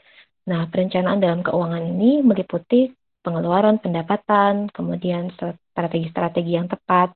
Nah, 0.49 0.65
perencanaan 0.71 1.21
dalam 1.21 1.45
keuangan 1.45 1.85
ini 1.85 2.25
meliputi 2.25 2.89
pengeluaran 3.23 3.83
pendapatan, 3.83 4.71
kemudian 4.71 5.31
strategi-strategi 5.73 6.57
yang 6.57 6.71
tepat. 6.71 7.13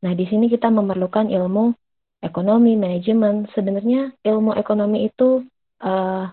Nah, 0.00 0.12
di 0.16 0.24
sini 0.24 0.48
kita 0.48 0.72
memerlukan 0.72 1.28
ilmu 1.28 1.76
ekonomi, 2.24 2.76
manajemen. 2.76 3.48
Sebenarnya 3.52 4.14
ilmu 4.24 4.56
ekonomi 4.56 5.08
itu 5.08 5.44
uh, 5.84 6.24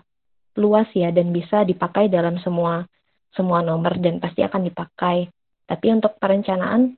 luas 0.58 0.88
ya 0.92 1.12
dan 1.14 1.30
bisa 1.30 1.62
dipakai 1.62 2.10
dalam 2.10 2.40
semua 2.40 2.84
semua 3.32 3.60
nomor 3.60 4.00
dan 4.00 4.18
pasti 4.18 4.40
akan 4.40 4.68
dipakai. 4.72 5.28
Tapi 5.68 5.86
untuk 5.92 6.16
perencanaan 6.16 6.96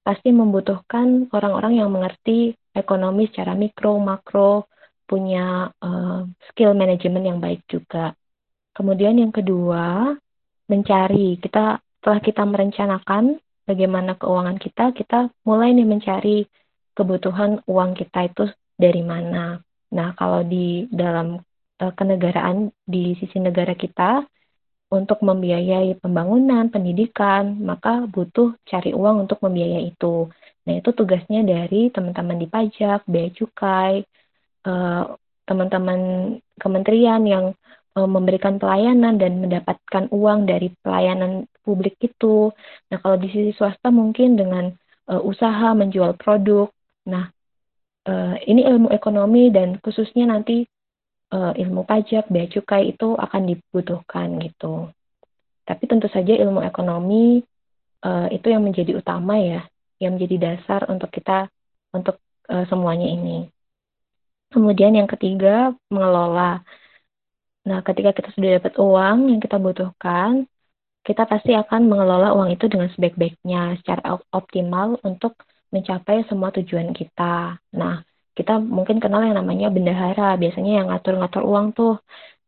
pasti 0.00 0.32
membutuhkan 0.32 1.28
orang-orang 1.30 1.84
yang 1.84 1.92
mengerti 1.92 2.56
ekonomi 2.72 3.28
secara 3.28 3.52
mikro, 3.52 4.00
makro, 4.00 4.66
punya 5.04 5.68
uh, 5.82 6.24
skill 6.50 6.72
manajemen 6.72 7.28
yang 7.28 7.38
baik 7.38 7.66
juga. 7.68 8.16
Kemudian 8.72 9.20
yang 9.20 9.34
kedua, 9.34 10.16
mencari. 10.70 11.34
Kita 11.42 11.82
setelah 12.00 12.20
kita 12.22 12.42
merencanakan 12.46 13.42
bagaimana 13.66 14.14
keuangan 14.14 14.56
kita, 14.56 14.94
kita 14.94 15.28
mulai 15.42 15.74
nih 15.74 15.84
mencari 15.84 16.46
kebutuhan 16.94 17.60
uang 17.66 17.98
kita 17.98 18.30
itu 18.30 18.44
dari 18.78 19.02
mana. 19.02 19.58
Nah, 19.90 20.14
kalau 20.14 20.46
di 20.46 20.86
dalam 20.88 21.42
uh, 21.82 21.92
kenegaraan 21.92 22.70
di 22.86 23.18
sisi 23.18 23.42
negara 23.42 23.74
kita 23.74 24.22
untuk 24.90 25.22
membiayai 25.22 25.98
pembangunan, 26.02 26.66
pendidikan, 26.70 27.62
maka 27.62 28.06
butuh 28.10 28.58
cari 28.66 28.90
uang 28.90 29.26
untuk 29.28 29.38
membiayai 29.42 29.94
itu. 29.94 30.26
Nah, 30.66 30.74
itu 30.78 30.90
tugasnya 30.90 31.46
dari 31.46 31.90
teman-teman 31.94 32.38
di 32.38 32.46
pajak, 32.50 33.06
bea 33.06 33.30
cukai, 33.30 34.02
uh, 34.66 35.14
teman-teman 35.46 36.00
kementerian 36.58 37.22
yang 37.26 37.44
uh, 37.54 37.79
memberikan 38.06 38.60
pelayanan 38.60 39.18
dan 39.18 39.40
mendapatkan 39.42 40.08
uang 40.14 40.46
dari 40.46 40.72
pelayanan 40.84 41.48
publik 41.64 41.96
itu. 42.00 42.52
Nah, 42.92 42.98
kalau 43.02 43.16
di 43.18 43.28
sisi 43.32 43.52
swasta 43.56 43.88
mungkin 43.90 44.38
dengan 44.38 44.70
uh, 45.10 45.20
usaha 45.20 45.74
menjual 45.74 46.16
produk 46.20 46.70
Nah, 47.08 47.32
uh, 48.06 48.36
ini 48.44 48.66
ilmu 48.66 48.92
ekonomi 48.92 49.48
dan 49.48 49.80
khususnya 49.80 50.28
nanti 50.28 50.68
uh, 51.32 51.56
ilmu 51.56 51.88
pajak, 51.88 52.28
bea 52.28 52.46
cukai 52.50 52.92
itu 52.92 53.16
akan 53.16 53.42
dibutuhkan 53.48 54.36
gitu. 54.44 54.92
Tapi 55.64 55.84
tentu 55.86 56.10
saja 56.10 56.34
ilmu 56.34 56.60
ekonomi 56.66 57.40
uh, 58.04 58.28
itu 58.28 58.46
yang 58.50 58.66
menjadi 58.66 58.98
utama 58.98 59.38
ya, 59.40 59.64
yang 60.02 60.18
menjadi 60.18 60.36
dasar 60.52 60.86
untuk 60.90 61.08
kita 61.08 61.48
untuk 61.94 62.20
uh, 62.50 62.66
semuanya 62.68 63.08
ini. 63.08 63.48
Kemudian 64.50 64.98
yang 64.98 65.06
ketiga, 65.06 65.72
mengelola. 65.88 66.60
Nah, 67.68 67.78
ketika 67.84 68.10
kita 68.16 68.28
sudah 68.34 68.50
dapat 68.56 68.74
uang 68.80 69.18
yang 69.30 69.40
kita 69.44 69.56
butuhkan, 69.60 70.48
kita 71.04 71.22
pasti 71.28 71.52
akan 71.56 71.88
mengelola 71.88 72.32
uang 72.36 72.48
itu 72.56 72.64
dengan 72.72 72.88
sebaik-baiknya, 72.92 73.80
secara 73.80 74.20
optimal 74.32 75.00
untuk 75.04 75.36
mencapai 75.72 76.24
semua 76.28 76.52
tujuan 76.56 76.92
kita. 76.92 77.56
Nah, 77.76 78.04
kita 78.36 78.56
mungkin 78.60 79.00
kenal 79.02 79.24
yang 79.24 79.36
namanya 79.40 79.68
bendahara, 79.68 80.36
biasanya 80.40 80.72
yang 80.82 80.86
ngatur-ngatur 80.92 81.42
uang 81.44 81.66
tuh, 81.76 81.94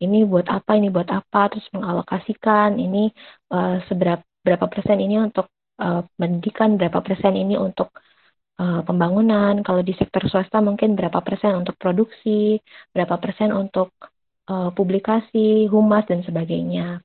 ini 0.04 0.24
buat 0.24 0.46
apa, 0.48 0.76
ini 0.78 0.88
buat 0.88 1.08
apa, 1.12 1.52
terus 1.52 1.66
mengalokasikan, 1.76 2.80
ini 2.80 3.12
uh, 3.52 3.78
seberapa 3.88 4.24
berapa 4.42 4.66
persen 4.66 4.98
ini 4.98 5.22
untuk 5.22 5.46
uh, 5.78 6.02
pendidikan, 6.18 6.74
berapa 6.74 6.98
persen 6.98 7.38
ini 7.38 7.54
untuk 7.54 7.94
uh, 8.58 8.82
pembangunan, 8.82 9.62
kalau 9.62 9.86
di 9.86 9.94
sektor 9.94 10.26
swasta 10.26 10.58
mungkin 10.58 10.98
berapa 10.98 11.22
persen 11.22 11.62
untuk 11.62 11.78
produksi, 11.78 12.58
berapa 12.90 13.22
persen 13.22 13.54
untuk 13.54 13.94
uh, 14.48 14.70
publikasi, 14.74 15.66
humas, 15.68 16.06
dan 16.08 16.24
sebagainya. 16.24 17.02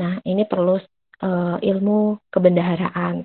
Nah, 0.00 0.18
ini 0.26 0.44
perlu 0.44 0.76
uh, 1.22 1.56
ilmu 1.60 2.18
kebendaharaan. 2.28 3.24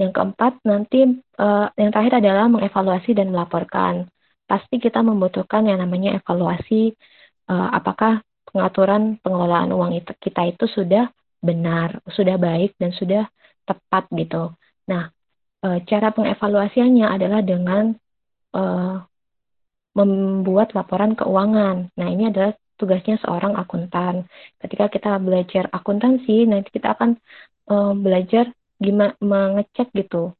Yang 0.00 0.10
keempat, 0.16 0.52
nanti 0.64 1.06
uh, 1.40 1.66
yang 1.76 1.90
terakhir 1.92 2.20
adalah 2.24 2.46
mengevaluasi 2.48 3.16
dan 3.16 3.32
melaporkan. 3.32 4.08
Pasti 4.44 4.82
kita 4.82 5.00
membutuhkan 5.00 5.66
yang 5.68 5.78
namanya 5.78 6.18
evaluasi 6.18 6.92
uh, 7.48 7.68
apakah 7.70 8.24
pengaturan 8.50 9.20
pengelolaan 9.22 9.70
uang 9.70 9.94
itu 9.94 10.10
kita 10.18 10.50
itu 10.50 10.66
sudah 10.66 11.06
benar, 11.38 12.02
sudah 12.10 12.34
baik 12.34 12.74
dan 12.76 12.90
sudah 12.90 13.30
tepat 13.62 14.10
gitu. 14.12 14.50
Nah, 14.90 15.14
cara 15.86 16.10
pengevaluasiannya 16.10 17.06
adalah 17.06 17.40
dengan 17.46 17.94
uh, 18.56 18.96
membuat 19.94 20.74
laporan 20.74 21.14
keuangan. 21.14 21.90
Nah, 21.94 22.08
ini 22.10 22.30
adalah 22.30 22.54
tugasnya 22.80 23.20
seorang 23.20 23.60
akuntan. 23.60 24.24
Ketika 24.56 24.88
kita 24.88 25.20
belajar 25.20 25.68
akuntansi, 25.68 26.48
nanti 26.48 26.72
kita 26.72 26.96
akan 26.96 27.20
uh, 27.68 27.92
belajar 27.92 28.48
gimana 28.80 29.12
mengecek 29.20 29.92
gitu 29.92 30.32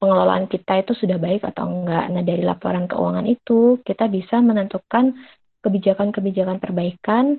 pengelolaan 0.00 0.48
kita 0.48 0.80
itu 0.80 0.96
sudah 0.96 1.20
baik 1.20 1.44
atau 1.44 1.68
enggak. 1.68 2.08
Nah, 2.08 2.24
dari 2.24 2.40
laporan 2.40 2.88
keuangan 2.88 3.28
itu 3.28 3.84
kita 3.84 4.08
bisa 4.08 4.40
menentukan 4.40 5.12
kebijakan-kebijakan 5.60 6.56
perbaikan 6.56 7.36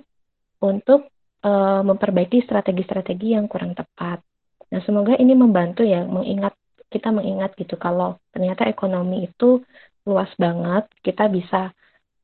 untuk 0.61 1.09
uh, 1.41 1.81
memperbaiki 1.81 2.45
strategi-strategi 2.45 3.33
yang 3.33 3.49
kurang 3.49 3.73
tepat. 3.73 4.21
Nah, 4.69 4.81
semoga 4.85 5.17
ini 5.17 5.33
membantu 5.33 5.81
ya 5.81 6.05
mengingat 6.05 6.53
kita 6.93 7.09
mengingat 7.09 7.57
gitu 7.57 7.81
kalau 7.81 8.21
ternyata 8.29 8.69
ekonomi 8.69 9.25
itu 9.25 9.65
luas 10.05 10.29
banget, 10.37 10.85
kita 11.01 11.25
bisa 11.33 11.73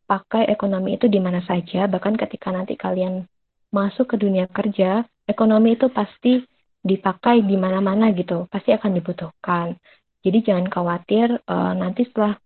pakai 0.07 0.47
ekonomi 0.47 0.95
itu 0.95 1.11
di 1.11 1.19
mana 1.19 1.43
saja, 1.43 1.85
bahkan 1.85 2.15
ketika 2.15 2.49
nanti 2.49 2.79
kalian 2.79 3.27
masuk 3.69 4.15
ke 4.15 4.15
dunia 4.15 4.47
kerja, 4.47 5.03
ekonomi 5.27 5.75
itu 5.75 5.91
pasti 5.91 6.39
dipakai 6.79 7.43
di 7.43 7.59
mana-mana 7.59 8.15
gitu, 8.15 8.47
pasti 8.47 8.71
akan 8.71 8.95
dibutuhkan. 8.95 9.75
Jadi 10.23 10.37
jangan 10.47 10.71
khawatir 10.71 11.35
uh, 11.45 11.75
nanti 11.75 12.07
setelah 12.07 12.39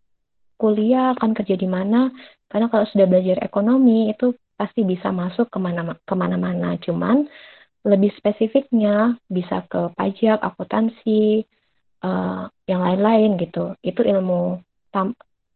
kuliah 0.57 1.13
akan 1.13 1.37
kerja 1.37 1.53
di 1.53 1.69
mana, 1.69 2.09
karena 2.49 2.67
kalau 2.67 2.89
sudah 2.89 3.05
belajar 3.05 3.37
ekonomi 3.45 4.09
itu 4.09 4.33
pasti 4.57 4.81
bisa 4.81 5.13
masuk 5.13 5.49
ke 5.49 5.57
mana 5.61 5.93
ke 6.01 6.13
mana-mana. 6.17 6.77
Cuman 6.81 7.29
lebih 7.85 8.13
spesifiknya 8.17 9.17
bisa 9.29 9.65
ke 9.69 9.93
pajak, 9.93 10.41
akuntansi, 10.41 11.45
uh, 12.05 12.45
yang 12.65 12.81
lain-lain 12.81 13.37
gitu. 13.41 13.77
Itu 13.81 14.01
ilmu 14.05 14.61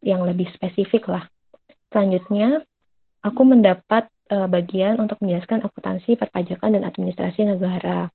yang 0.06 0.22
lebih 0.26 0.50
spesifik 0.54 1.10
lah. 1.10 1.26
Selanjutnya, 1.96 2.60
aku 3.24 3.48
mendapat 3.48 4.12
uh, 4.28 4.52
bagian 4.52 5.00
untuk 5.00 5.16
menjelaskan 5.24 5.64
akuntansi, 5.64 6.20
perpajakan, 6.20 6.76
dan 6.76 6.84
administrasi 6.84 7.48
negara. 7.48 8.12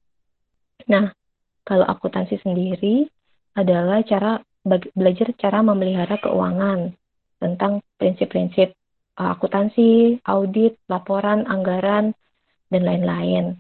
Nah, 0.85 1.17
kalau 1.65 1.89
akuntansi 1.89 2.37
sendiri 2.45 3.09
adalah 3.57 4.05
cara 4.05 4.37
belajar 4.93 5.33
cara 5.41 5.65
memelihara 5.65 6.21
keuangan 6.21 6.93
tentang 7.41 7.81
prinsip-prinsip 7.97 8.77
uh, 9.17 9.33
akuntansi, 9.33 10.21
audit, 10.29 10.77
laporan, 10.85 11.49
anggaran, 11.49 12.13
dan 12.69 12.83
lain-lain. 12.85 13.57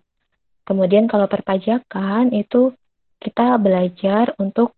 Kemudian 0.68 1.08
kalau 1.08 1.32
perpajakan 1.32 2.36
itu 2.36 2.76
kita 3.24 3.56
belajar 3.56 4.36
untuk 4.36 4.76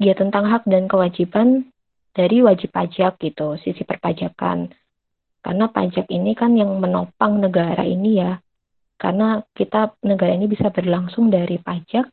ya 0.00 0.16
tentang 0.16 0.48
hak 0.48 0.64
dan 0.64 0.88
kewajiban 0.88 1.68
dari 2.14 2.40
wajib 2.40 2.70
pajak 2.70 3.18
gitu, 3.18 3.58
sisi 3.58 3.82
perpajakan. 3.82 4.70
Karena 5.44 5.66
pajak 5.68 6.08
ini 6.08 6.32
kan 6.32 6.56
yang 6.56 6.78
menopang 6.80 7.42
negara 7.42 7.84
ini 7.84 8.22
ya, 8.22 8.40
karena 8.96 9.42
kita 9.52 9.92
negara 10.06 10.32
ini 10.32 10.48
bisa 10.48 10.70
berlangsung 10.70 11.28
dari 11.28 11.60
pajak. 11.60 12.08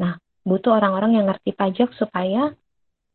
Nah, 0.00 0.16
butuh 0.46 0.78
orang-orang 0.78 1.20
yang 1.20 1.26
ngerti 1.28 1.52
pajak 1.52 1.92
supaya 1.98 2.54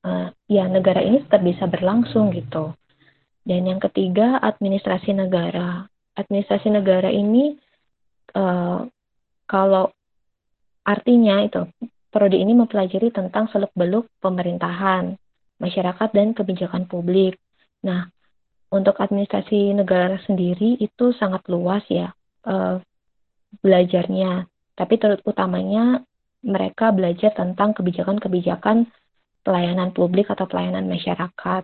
uh, 0.05 0.27
ya 0.45 0.69
negara 0.69 1.01
ini 1.01 1.25
tetap 1.25 1.41
bisa 1.41 1.65
berlangsung 1.65 2.29
gitu. 2.35 2.75
Dan 3.47 3.63
yang 3.65 3.79
ketiga, 3.79 4.37
administrasi 4.43 5.15
negara. 5.15 5.87
Administrasi 6.19 6.67
negara 6.67 7.07
ini 7.07 7.55
uh, 8.35 8.83
kalau 9.47 9.89
artinya 10.83 11.39
itu 11.41 11.63
prodi 12.11 12.43
ini 12.43 12.55
mempelajari 12.55 13.11
tentang 13.11 13.47
seluk-beluk 13.51 14.07
pemerintahan, 14.19 15.15
masyarakat 15.57 16.09
dan 16.13 16.33
kebijakan 16.37 16.85
publik. 16.85 17.37
Nah, 17.85 18.09
untuk 18.73 18.99
administrasi 18.99 19.73
negara 19.73 20.19
sendiri 20.25 20.77
itu 20.81 21.15
sangat 21.15 21.45
luas 21.47 21.83
ya. 21.87 22.13
Uh, 22.47 22.79
belajarnya, 23.63 24.45
tapi 24.75 24.99
terutamanya 24.99 26.03
mereka 26.43 26.93
belajar 26.93 27.33
tentang 27.33 27.73
kebijakan-kebijakan 27.73 28.87
pelayanan 29.41 29.95
publik 29.95 30.29
atau 30.29 30.45
pelayanan 30.45 30.85
masyarakat. 30.85 31.63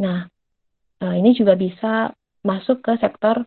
Nah, 0.00 0.26
eh, 1.04 1.14
ini 1.20 1.36
juga 1.36 1.54
bisa 1.54 2.10
masuk 2.42 2.80
ke 2.80 2.96
sektor 2.98 3.44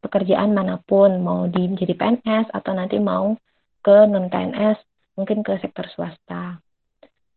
pekerjaan 0.00 0.54
mana 0.54 0.80
pun, 0.80 1.20
mau 1.20 1.44
di 1.50 1.66
jadi 1.76 1.94
PNS 1.94 2.50
atau 2.54 2.72
nanti 2.72 2.96
mau 2.96 3.34
ke 3.82 4.06
non 4.08 4.32
PNS, 4.32 4.78
mungkin 5.18 5.44
ke 5.44 5.58
sektor 5.62 5.86
swasta. 5.92 6.58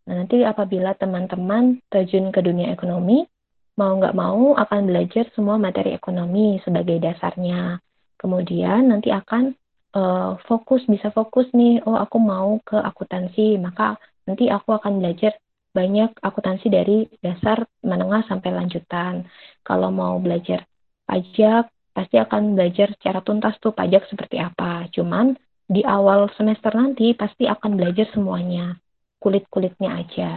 Nah, 0.10 0.26
nanti 0.26 0.42
apabila 0.42 0.98
teman-teman 0.98 1.78
terjun 1.86 2.34
ke 2.34 2.42
dunia 2.42 2.74
ekonomi, 2.74 3.30
mau 3.78 3.94
nggak 3.94 4.18
mau 4.18 4.58
akan 4.58 4.90
belajar 4.90 5.30
semua 5.38 5.62
materi 5.62 5.94
ekonomi 5.94 6.58
sebagai 6.66 6.98
dasarnya. 6.98 7.78
Kemudian 8.18 8.90
nanti 8.90 9.14
akan 9.14 9.54
uh, 9.94 10.34
fokus, 10.50 10.82
bisa 10.90 11.14
fokus 11.14 11.46
nih, 11.54 11.86
oh 11.86 11.94
aku 11.94 12.18
mau 12.18 12.58
ke 12.66 12.74
akuntansi, 12.76 13.62
maka 13.62 14.02
nanti 14.26 14.50
aku 14.50 14.74
akan 14.74 14.98
belajar 14.98 15.38
banyak 15.78 16.10
akuntansi 16.26 16.68
dari 16.74 17.06
dasar 17.22 17.70
menengah 17.86 18.26
sampai 18.26 18.50
lanjutan. 18.50 19.30
Kalau 19.62 19.94
mau 19.94 20.18
belajar 20.18 20.66
pajak, 21.06 21.70
pasti 21.94 22.18
akan 22.18 22.58
belajar 22.58 22.98
secara 22.98 23.22
tuntas 23.22 23.56
tuh 23.62 23.78
pajak 23.78 24.10
seperti 24.10 24.42
apa. 24.42 24.90
Cuman 24.90 25.38
di 25.70 25.86
awal 25.86 26.34
semester 26.34 26.74
nanti 26.74 27.14
pasti 27.14 27.46
akan 27.46 27.78
belajar 27.78 28.10
semuanya, 28.10 28.74
kulit-kulitnya 29.20 30.00
aja. 30.00 30.30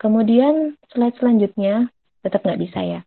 Kemudian 0.00 0.74
slide 0.90 1.16
selanjutnya 1.18 1.88
tetap 2.20 2.44
nggak 2.44 2.60
bisa 2.60 2.80
ya. 2.82 3.00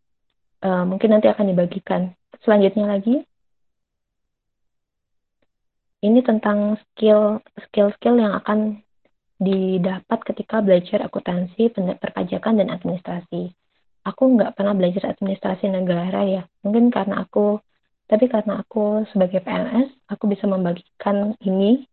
Uh, 0.64 0.88
mungkin 0.88 1.12
nanti 1.12 1.28
akan 1.28 1.52
dibagikan. 1.52 2.16
Selanjutnya 2.44 2.88
lagi, 2.88 3.24
ini 6.04 6.20
tentang 6.20 6.76
skill 6.80 7.40
skill-skill 7.68 8.20
yang 8.20 8.36
akan 8.36 8.84
didapat 9.40 10.20
ketika 10.28 10.60
belajar 10.64 11.04
akuntansi, 11.08 11.72
perpajakan, 11.74 12.60
dan 12.60 12.70
administrasi. 12.72 13.52
Aku 14.04 14.36
nggak 14.36 14.56
pernah 14.60 14.76
belajar 14.76 15.16
administrasi 15.16 15.72
negara 15.72 16.28
ya, 16.28 16.44
mungkin 16.64 16.92
karena 16.92 17.24
aku, 17.24 17.60
tapi 18.08 18.28
karena 18.28 18.60
aku 18.60 19.08
sebagai 19.16 19.40
PNS, 19.40 20.12
aku 20.12 20.28
bisa 20.28 20.44
membagikan 20.44 21.36
ini 21.44 21.88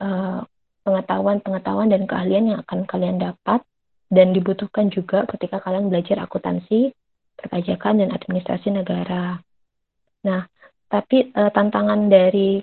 eh, 0.00 0.40
pengetahuan-pengetahuan 0.84 1.88
dan 1.90 2.04
keahlian 2.04 2.54
yang 2.54 2.58
akan 2.62 2.84
kalian 2.84 3.16
dapat 3.18 3.64
dan 4.12 4.30
dibutuhkan 4.36 4.92
juga 4.92 5.24
ketika 5.26 5.58
kalian 5.58 5.88
belajar 5.88 6.22
akuntansi, 6.22 6.92
perpajakan, 7.34 8.04
dan 8.04 8.14
administrasi 8.14 8.70
negara. 8.70 9.40
Nah, 10.22 10.46
tapi 10.86 11.34
uh, 11.34 11.50
tantangan 11.50 12.06
dari 12.06 12.62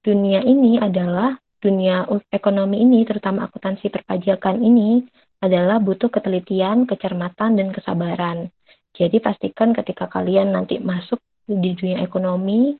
dunia 0.00 0.40
ini 0.46 0.78
adalah 0.78 1.36
dunia 1.58 2.06
ekonomi 2.30 2.80
ini, 2.80 3.02
terutama 3.02 3.50
akuntansi 3.50 3.90
perpajakan 3.90 4.62
ini, 4.62 5.02
adalah 5.42 5.82
butuh 5.82 6.08
ketelitian, 6.08 6.86
kecermatan, 6.88 7.58
dan 7.58 7.68
kesabaran. 7.74 8.48
Jadi 8.96 9.20
pastikan 9.20 9.76
ketika 9.76 10.08
kalian 10.08 10.56
nanti 10.56 10.80
masuk 10.80 11.20
di 11.44 11.76
dunia 11.76 12.00
ekonomi, 12.00 12.78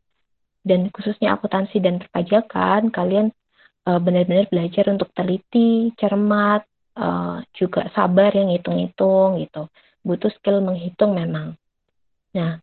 dan 0.67 0.89
khususnya 0.91 1.35
akuntansi 1.37 1.79
dan 1.83 2.01
perpajakan, 2.01 2.89
kalian 2.91 3.31
uh, 3.87 4.01
benar-benar 4.03 4.51
belajar 4.51 4.91
untuk 4.91 5.15
teliti, 5.15 5.95
cermat, 5.97 6.67
uh, 6.99 7.41
juga 7.55 7.89
sabar 7.95 8.35
yang 8.35 8.51
ngitung-ngitung 8.51 9.41
gitu. 9.41 9.71
Butuh 10.03 10.31
skill 10.39 10.63
menghitung 10.63 11.15
memang. 11.15 11.55
Nah, 12.35 12.59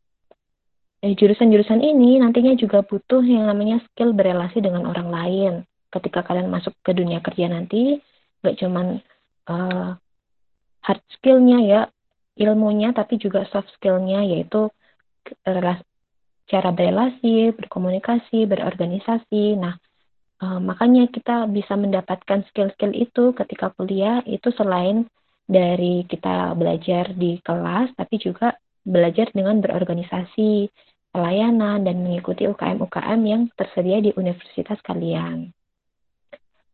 eh, 1.03 1.13
jurusan-jurusan 1.15 1.81
ini 1.81 2.21
nantinya 2.21 2.53
juga 2.55 2.83
butuh 2.83 3.23
yang 3.23 3.47
namanya 3.49 3.81
skill 3.91 4.15
berelasi 4.15 4.63
dengan 4.63 4.87
orang 4.87 5.09
lain 5.09 5.53
ketika 5.91 6.25
kalian 6.25 6.49
masuk 6.49 6.73
ke 6.81 6.95
dunia 6.95 7.21
kerja 7.21 7.45
nanti 7.51 8.01
gak 8.41 8.57
cuman 8.57 8.97
uh, 9.45 9.93
hard 10.81 11.01
skillnya 11.13 11.59
ya 11.61 11.81
ilmunya 12.33 12.91
tapi 12.97 13.21
juga 13.21 13.45
soft 13.53 13.69
skillnya 13.77 14.25
yaitu 14.25 14.73
cara 16.49 16.69
berrelasi, 16.75 17.55
berkomunikasi, 17.55 18.43
berorganisasi. 18.45 19.55
Nah, 19.55 19.79
uh, 20.43 20.59
makanya 20.59 21.07
kita 21.07 21.47
bisa 21.47 21.79
mendapatkan 21.79 22.43
skill-skill 22.51 22.91
itu 22.91 23.31
ketika 23.39 23.71
kuliah 23.79 24.19
itu 24.27 24.51
selain 24.59 25.07
dari 25.47 26.03
kita 26.07 26.51
belajar 26.55 27.15
di 27.15 27.39
kelas, 27.39 27.95
tapi 27.95 28.19
juga 28.19 28.59
belajar 28.83 29.31
dengan 29.31 29.63
berorganisasi, 29.63 30.67
pelayanan, 31.15 31.87
dan 31.87 32.03
mengikuti 32.03 32.47
UKM-UKM 32.47 33.21
yang 33.23 33.41
tersedia 33.55 34.03
di 34.03 34.11
universitas 34.19 34.79
kalian. 34.83 35.51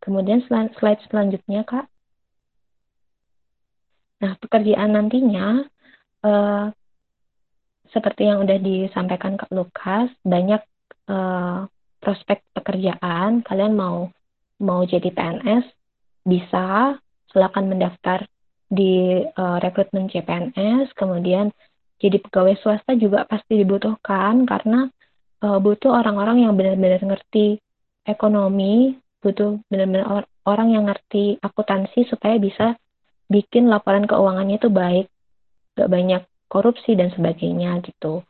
Kemudian 0.02 0.42
slide 0.50 1.02
selanjutnya, 1.10 1.62
Kak. 1.68 1.86
Nah, 4.20 4.34
pekerjaan 4.42 4.96
nantinya, 4.96 5.64
eh, 6.26 6.66
seperti 7.90 8.30
yang 8.30 8.46
sudah 8.46 8.60
disampaikan 8.62 9.38
Kak 9.38 9.52
Lukas, 9.54 10.10
banyak 10.24 10.62
eh, 11.10 11.60
prospek 12.00 12.44
pekerjaan. 12.56 13.46
Kalian 13.46 13.76
mau 13.76 14.10
mau 14.60 14.82
jadi 14.84 15.08
PNS, 15.12 15.66
bisa 16.28 16.96
silakan 17.32 17.72
mendaftar 17.72 18.28
di 18.68 19.24
eh, 19.24 19.58
rekrutmen 19.64 20.12
CPNS, 20.12 20.92
kemudian 20.96 21.54
jadi 22.00 22.18
pegawai 22.24 22.56
swasta 22.64 22.96
juga 22.96 23.28
pasti 23.28 23.60
dibutuhkan 23.60 24.48
karena 24.48 24.88
uh, 25.44 25.60
butuh 25.60 25.92
orang-orang 25.92 26.48
yang 26.48 26.56
benar-benar 26.56 27.04
ngerti 27.04 27.60
ekonomi, 28.08 28.96
butuh 29.20 29.60
benar-benar 29.68 30.24
orang 30.48 30.68
yang 30.72 30.88
ngerti 30.88 31.36
akuntansi 31.44 32.08
supaya 32.08 32.40
bisa 32.40 32.80
bikin 33.28 33.68
laporan 33.68 34.08
keuangannya 34.08 34.58
itu 34.58 34.72
baik, 34.72 35.12
gak 35.76 35.92
banyak 35.92 36.24
korupsi 36.48 36.96
dan 36.96 37.12
sebagainya 37.14 37.84
gitu. 37.84 38.24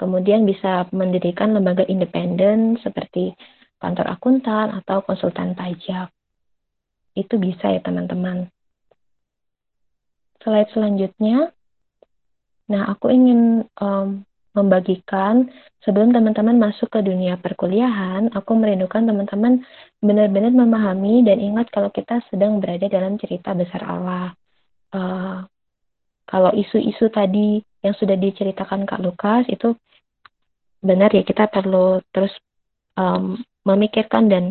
Kemudian 0.00 0.48
bisa 0.48 0.88
mendirikan 0.96 1.52
lembaga 1.52 1.84
independen 1.84 2.80
seperti 2.80 3.36
kantor 3.76 4.16
akuntan 4.16 4.72
atau 4.80 5.04
konsultan 5.04 5.52
pajak. 5.52 6.08
Itu 7.12 7.36
bisa 7.36 7.68
ya 7.68 7.84
teman-teman. 7.84 8.48
Slide 10.40 10.72
selanjutnya. 10.72 11.52
Nah, 12.72 12.88
aku 12.96 13.12
ingin 13.12 13.68
um, 13.76 14.24
membagikan 14.56 15.52
sebelum 15.84 16.16
teman-teman 16.16 16.56
masuk 16.56 16.88
ke 16.88 17.04
dunia 17.04 17.36
perkuliahan, 17.36 18.32
aku 18.32 18.56
merindukan 18.56 19.04
teman-teman 19.04 19.68
benar-benar 20.00 20.56
memahami 20.56 21.28
dan 21.28 21.44
ingat 21.44 21.68
kalau 21.68 21.92
kita 21.92 22.24
sedang 22.32 22.56
berada 22.56 22.88
dalam 22.88 23.20
cerita 23.20 23.52
besar 23.52 23.84
Allah. 23.84 24.32
Uh, 24.96 25.44
kalau 26.24 26.56
isu-isu 26.56 27.12
tadi 27.12 27.60
yang 27.84 27.92
sudah 28.00 28.16
diceritakan 28.16 28.88
Kak 28.88 29.02
Lukas 29.02 29.44
itu 29.50 29.76
benar 30.80 31.12
ya 31.12 31.22
kita 31.24 31.48
perlu 31.48 32.00
terus 32.12 32.32
um, 32.96 33.36
memikirkan 33.64 34.28
dan 34.32 34.44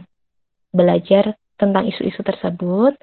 belajar 0.69 1.33
tentang 1.57 1.89
isu-isu 1.89 2.21
tersebut 2.21 2.93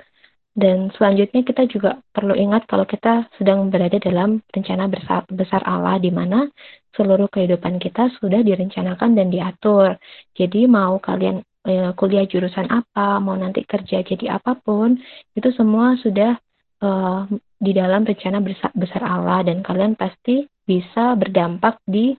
dan 0.56 0.88
selanjutnya 0.96 1.44
kita 1.44 1.68
juga 1.68 2.00
perlu 2.16 2.32
ingat 2.32 2.64
kalau 2.64 2.88
kita 2.88 3.28
sedang 3.36 3.68
berada 3.68 4.00
dalam 4.00 4.40
rencana 4.48 4.88
besar, 4.88 5.28
besar 5.28 5.60
Allah 5.68 6.00
di 6.00 6.08
mana 6.08 6.48
seluruh 6.96 7.28
kehidupan 7.28 7.76
kita 7.76 8.08
sudah 8.16 8.40
direncanakan 8.40 9.12
dan 9.12 9.28
diatur. 9.28 10.00
Jadi 10.32 10.64
mau 10.64 10.96
kalian 10.96 11.44
eh, 11.68 11.92
kuliah 11.92 12.24
jurusan 12.24 12.72
apa, 12.72 13.20
mau 13.20 13.36
nanti 13.36 13.68
kerja 13.68 14.00
jadi 14.00 14.40
apa 14.40 14.56
pun, 14.56 14.96
itu 15.36 15.52
semua 15.52 15.92
sudah 16.00 16.40
eh, 16.80 17.20
di 17.60 17.72
dalam 17.76 18.08
rencana 18.08 18.40
besar, 18.40 18.72
besar 18.72 19.04
Allah 19.04 19.44
dan 19.44 19.60
kalian 19.60 19.92
pasti 19.92 20.48
bisa 20.64 21.20
berdampak 21.20 21.84
di 21.84 22.16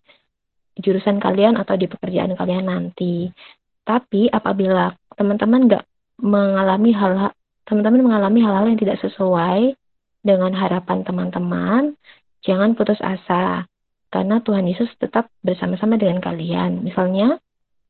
jurusan 0.80 1.18
kalian 1.22 1.58
atau 1.58 1.76
di 1.76 1.90
pekerjaan 1.90 2.34
kalian 2.38 2.70
nanti. 2.70 3.30
Tapi 3.88 4.28
apabila 4.28 4.94
teman-teman 5.16 5.66
nggak 5.68 5.84
mengalami 6.22 6.92
hal 6.94 7.32
teman-teman 7.68 8.02
mengalami 8.04 8.40
hal-hal 8.42 8.66
yang 8.72 8.80
tidak 8.80 8.98
sesuai 9.04 9.76
dengan 10.24 10.52
harapan 10.56 11.04
teman-teman, 11.04 11.96
jangan 12.44 12.74
putus 12.76 13.00
asa. 13.04 13.68
Karena 14.08 14.40
Tuhan 14.40 14.64
Yesus 14.64 14.88
tetap 14.96 15.28
bersama-sama 15.44 16.00
dengan 16.00 16.24
kalian. 16.24 16.80
Misalnya, 16.80 17.44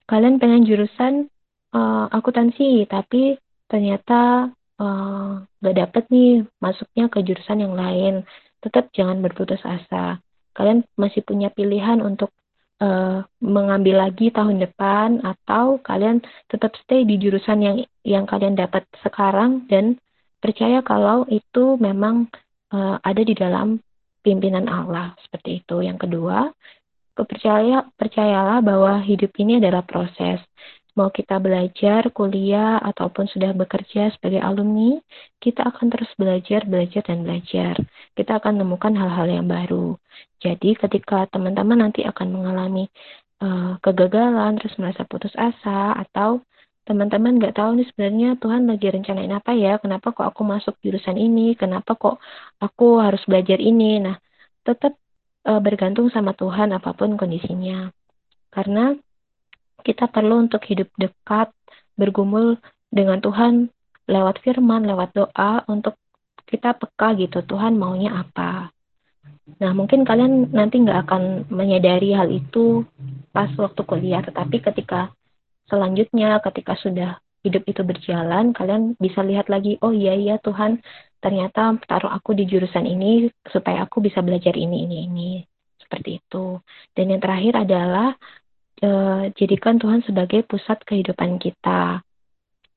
kalian 0.09 0.41
pengen 0.41 0.65
jurusan 0.65 1.29
uh, 1.77 2.09
akuntansi, 2.09 2.89
tapi 2.89 3.37
ternyata 3.69 4.49
uh, 4.81 5.45
dapet 5.61 6.09
nih 6.09 6.41
masuknya 6.57 7.05
ke 7.13 7.21
jurusan 7.21 7.61
yang 7.61 7.77
lain. 7.77 8.25
Tetap 8.65 8.89
jangan 8.97 9.21
berputus 9.21 9.61
asa. 9.61 10.17
Kalian 10.57 10.89
masih 10.97 11.21
punya 11.21 11.53
pilihan 11.53 12.01
untuk 12.01 12.33
uh, 12.81 13.25
mengambil 13.41 14.07
lagi 14.07 14.29
tahun 14.29 14.61
depan 14.61 15.21
atau 15.25 15.81
kalian 15.81 16.21
tetap 16.49 16.73
stay 16.83 17.03
di 17.03 17.17
jurusan 17.17 17.59
yang 17.61 17.77
yang 18.05 18.25
kalian 18.29 18.57
dapat 18.57 18.85
sekarang 19.01 19.65
dan 19.69 19.97
percaya 20.37 20.85
kalau 20.85 21.25
itu 21.29 21.75
memang 21.81 22.29
uh, 22.71 23.01
ada 23.01 23.21
di 23.21 23.33
dalam 23.33 23.81
pimpinan 24.21 24.67
Allah 24.67 25.15
seperti 25.23 25.63
itu. 25.63 25.81
Yang 25.81 26.07
kedua, 26.07 26.51
percaya 27.17 27.87
percayalah 27.97 28.61
bahwa 28.61 29.01
hidup 29.01 29.33
ini 29.41 29.57
adalah 29.57 29.81
proses 29.81 30.37
mau 30.97 31.13
kita 31.13 31.37
belajar, 31.37 32.09
kuliah, 32.09 32.81
ataupun 32.81 33.29
sudah 33.29 33.53
bekerja 33.53 34.09
sebagai 34.17 34.41
alumni, 34.41 34.97
kita 35.37 35.61
akan 35.69 35.93
terus 35.93 36.09
belajar, 36.17 36.65
belajar, 36.65 37.05
dan 37.05 37.21
belajar. 37.21 37.77
Kita 38.17 38.41
akan 38.41 38.57
menemukan 38.57 38.97
hal-hal 38.97 39.29
yang 39.29 39.45
baru. 39.45 39.93
Jadi 40.41 40.73
ketika 40.73 41.29
teman-teman 41.29 41.85
nanti 41.85 42.01
akan 42.01 42.27
mengalami 42.33 42.89
uh, 43.45 43.77
kegagalan, 43.85 44.57
terus 44.57 44.73
merasa 44.81 45.05
putus 45.05 45.37
asa, 45.37 45.93
atau 46.01 46.41
teman-teman 46.89 47.37
nggak 47.37 47.53
tahu 47.61 47.77
nih 47.77 47.87
sebenarnya 47.93 48.29
Tuhan 48.41 48.65
lagi 48.65 48.87
rencanain 48.89 49.33
apa 49.37 49.51
ya, 49.53 49.77
kenapa 49.77 50.17
kok 50.17 50.25
aku 50.25 50.41
masuk 50.41 50.73
jurusan 50.81 51.21
ini, 51.21 51.53
kenapa 51.53 51.93
kok 51.93 52.17
aku 52.57 52.97
harus 53.05 53.21
belajar 53.29 53.61
ini. 53.61 54.01
Nah, 54.01 54.17
tetap 54.65 54.97
uh, 55.45 55.61
bergantung 55.61 56.09
sama 56.09 56.33
Tuhan 56.33 56.73
apa 56.73 56.97
pun 56.97 57.13
kondisinya. 57.13 57.93
Karena 58.49 58.97
kita 59.87 60.11
perlu 60.11 60.43
untuk 60.43 60.59
hidup 60.67 60.91
dekat, 60.99 61.47
bergumul 61.95 62.59
dengan 62.91 63.23
Tuhan 63.23 63.71
lewat 64.03 64.43
firman, 64.43 64.83
lewat 64.83 65.15
doa 65.15 65.63
untuk 65.71 65.95
kita 66.47 66.75
peka 66.75 67.15
gitu, 67.15 67.43
Tuhan 67.43 67.79
maunya 67.79 68.23
apa. 68.23 68.71
Nah, 69.59 69.71
mungkin 69.71 70.03
kalian 70.03 70.51
nanti 70.51 70.83
nggak 70.83 71.07
akan 71.07 71.23
menyadari 71.47 72.11
hal 72.11 72.27
itu 72.27 72.83
pas 73.31 73.47
waktu 73.55 73.81
kuliah, 73.87 74.19
tetapi 74.19 74.59
ketika 74.59 75.11
selanjutnya, 75.71 76.39
ketika 76.43 76.75
sudah 76.79 77.19
hidup 77.43 77.63
itu 77.63 77.79
berjalan, 77.83 78.51
kalian 78.51 78.95
bisa 78.99 79.23
lihat 79.23 79.47
lagi, 79.47 79.79
oh 79.79 79.95
iya 79.95 80.15
iya 80.15 80.35
Tuhan, 80.39 80.83
ternyata 81.23 81.75
taruh 81.87 82.11
aku 82.11 82.35
di 82.35 82.43
jurusan 82.43 82.83
ini 82.83 83.31
supaya 83.47 83.87
aku 83.87 84.03
bisa 84.03 84.19
belajar 84.19 84.55
ini, 84.55 84.83
ini, 84.83 84.97
ini. 85.07 85.31
Seperti 85.79 86.19
itu. 86.19 86.59
Dan 86.91 87.15
yang 87.15 87.21
terakhir 87.23 87.63
adalah 87.63 88.11
uh, 88.83 89.29
jadikan 89.33 89.81
Tuhan 89.81 90.03
sebagai 90.05 90.45
pusat 90.45 90.81
kehidupan 90.85 91.41
kita. 91.41 92.01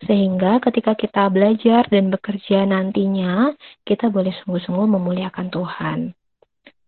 Sehingga 0.01 0.65
ketika 0.65 0.97
kita 0.97 1.29
belajar 1.29 1.85
dan 1.93 2.09
bekerja 2.09 2.65
nantinya, 2.65 3.53
kita 3.85 4.09
boleh 4.09 4.33
sungguh-sungguh 4.41 4.89
memuliakan 4.97 5.53
Tuhan. 5.53 5.99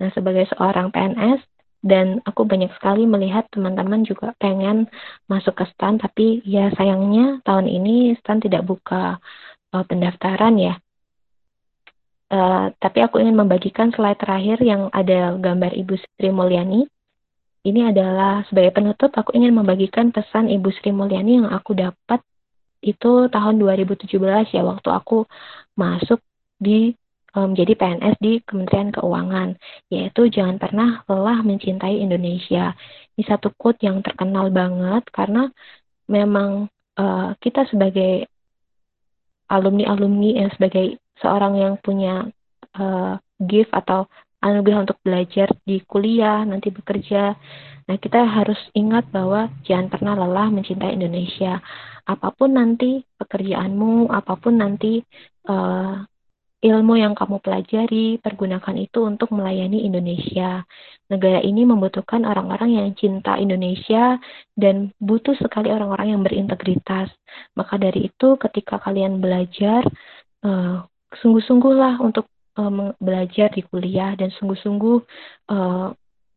Nah, 0.01 0.11
sebagai 0.17 0.49
seorang 0.57 0.89
PNS, 0.89 1.45
dan 1.83 2.23
aku 2.23 2.47
banyak 2.47 2.71
sekali 2.79 3.05
melihat 3.11 3.51
teman-teman 3.51 4.07
juga 4.07 4.33
pengen 4.39 4.87
masuk 5.27 5.59
ke 5.59 5.65
STAN, 5.75 5.99
tapi 5.99 6.39
ya 6.47 6.71
sayangnya 6.79 7.43
tahun 7.43 7.67
ini 7.67 8.15
STAN 8.23 8.39
tidak 8.39 8.63
buka 8.63 9.19
uh, 9.75 9.85
pendaftaran 9.85 10.63
ya. 10.63 10.79
Uh, 12.33 12.73
tapi 12.81 13.05
aku 13.05 13.21
ingin 13.21 13.37
membagikan 13.37 13.93
slide 13.93 14.17
terakhir 14.17 14.63
yang 14.65 14.89
ada 14.95 15.37
gambar 15.37 15.75
Ibu 15.75 16.01
Sri 16.01 16.33
Mulyani 16.33 16.89
ini 17.63 17.87
adalah 17.87 18.43
sebagai 18.51 18.75
penutup 18.75 19.15
aku 19.15 19.35
ingin 19.39 19.55
membagikan 19.55 20.11
pesan 20.11 20.51
Ibu 20.51 20.69
Sri 20.75 20.91
Mulyani 20.91 21.43
yang 21.43 21.51
aku 21.51 21.79
dapat 21.79 22.19
itu 22.83 23.31
tahun 23.31 23.63
2017 23.63 24.11
ya 24.51 24.63
waktu 24.67 24.89
aku 24.91 25.23
masuk 25.79 26.19
di 26.59 26.99
menjadi 27.33 27.73
um, 27.73 27.81
PNS 27.81 28.17
di 28.21 28.33
Kementerian 28.45 28.93
Keuangan 28.93 29.57
yaitu 29.89 30.29
jangan 30.29 30.61
pernah 30.61 31.01
lelah 31.09 31.41
mencintai 31.41 32.05
Indonesia. 32.05 32.77
Ini 33.17 33.23
satu 33.25 33.49
quote 33.57 33.81
yang 33.81 34.05
terkenal 34.05 34.53
banget 34.53 35.09
karena 35.09 35.49
memang 36.13 36.69
uh, 37.01 37.33
kita 37.41 37.65
sebagai 37.73 38.29
alumni-alumni 39.49 40.45
yang 40.45 40.51
sebagai 40.53 41.01
seorang 41.25 41.57
yang 41.57 41.75
punya 41.81 42.29
uh, 42.77 43.17
gift 43.41 43.73
atau 43.73 44.05
anugerah 44.43 44.85
untuk 44.85 44.99
belajar 45.07 45.49
di 45.63 45.79
kuliah, 45.87 46.43
nanti 46.43 46.75
bekerja. 46.75 47.39
Nah, 47.87 47.97
kita 47.99 48.27
harus 48.27 48.59
ingat 48.75 49.07
bahwa 49.15 49.51
jangan 49.63 49.87
pernah 49.91 50.15
lelah 50.19 50.51
mencintai 50.51 50.99
Indonesia. 50.99 51.63
Apa 52.03 52.35
pun 52.35 52.59
nanti 52.59 53.07
pekerjaanmu, 53.19 54.11
apa 54.11 54.35
pun 54.35 54.59
nanti 54.59 54.99
uh, 55.47 56.03
ilmu 56.63 56.95
yang 56.95 57.15
kamu 57.19 57.43
pelajari, 57.43 58.23
pergunakan 58.23 58.77
itu 58.79 59.03
untuk 59.03 59.35
melayani 59.35 59.83
Indonesia. 59.83 60.63
Negara 61.11 61.43
ini 61.43 61.67
membutuhkan 61.67 62.23
orang-orang 62.23 62.79
yang 62.79 62.89
cinta 62.95 63.35
Indonesia 63.39 64.19
dan 64.55 64.95
butuh 65.03 65.35
sekali 65.39 65.75
orang-orang 65.75 66.15
yang 66.15 66.23
berintegritas. 66.23 67.11
Maka 67.59 67.79
dari 67.83 68.11
itu, 68.11 68.39
ketika 68.39 68.79
kalian 68.79 69.19
belajar, 69.19 69.83
uh, 70.47 70.87
sungguh-sungguhlah 71.19 71.99
untuk 71.99 72.31
uh, 72.59 72.93
belajar 73.01 73.53
di 73.53 73.63
kuliah 73.65 74.17
dan 74.17 74.33
sungguh-sungguh 74.35 74.99
uh, 75.53 75.93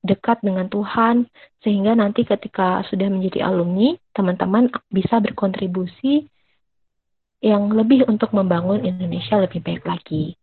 dekat 0.05 0.37
dengan 0.45 0.69
Tuhan 0.69 1.25
sehingga 1.65 1.97
nanti 1.97 2.21
ketika 2.23 2.85
sudah 2.85 3.09
menjadi 3.09 3.49
alumni 3.49 3.97
teman-teman 4.13 4.69
bisa 4.93 5.17
berkontribusi 5.17 6.29
yang 7.41 7.73
lebih 7.73 8.05
untuk 8.05 8.31
membangun 8.31 8.85
Indonesia 8.85 9.41
lebih 9.41 9.65
baik 9.65 9.83
lagi. 9.85 10.37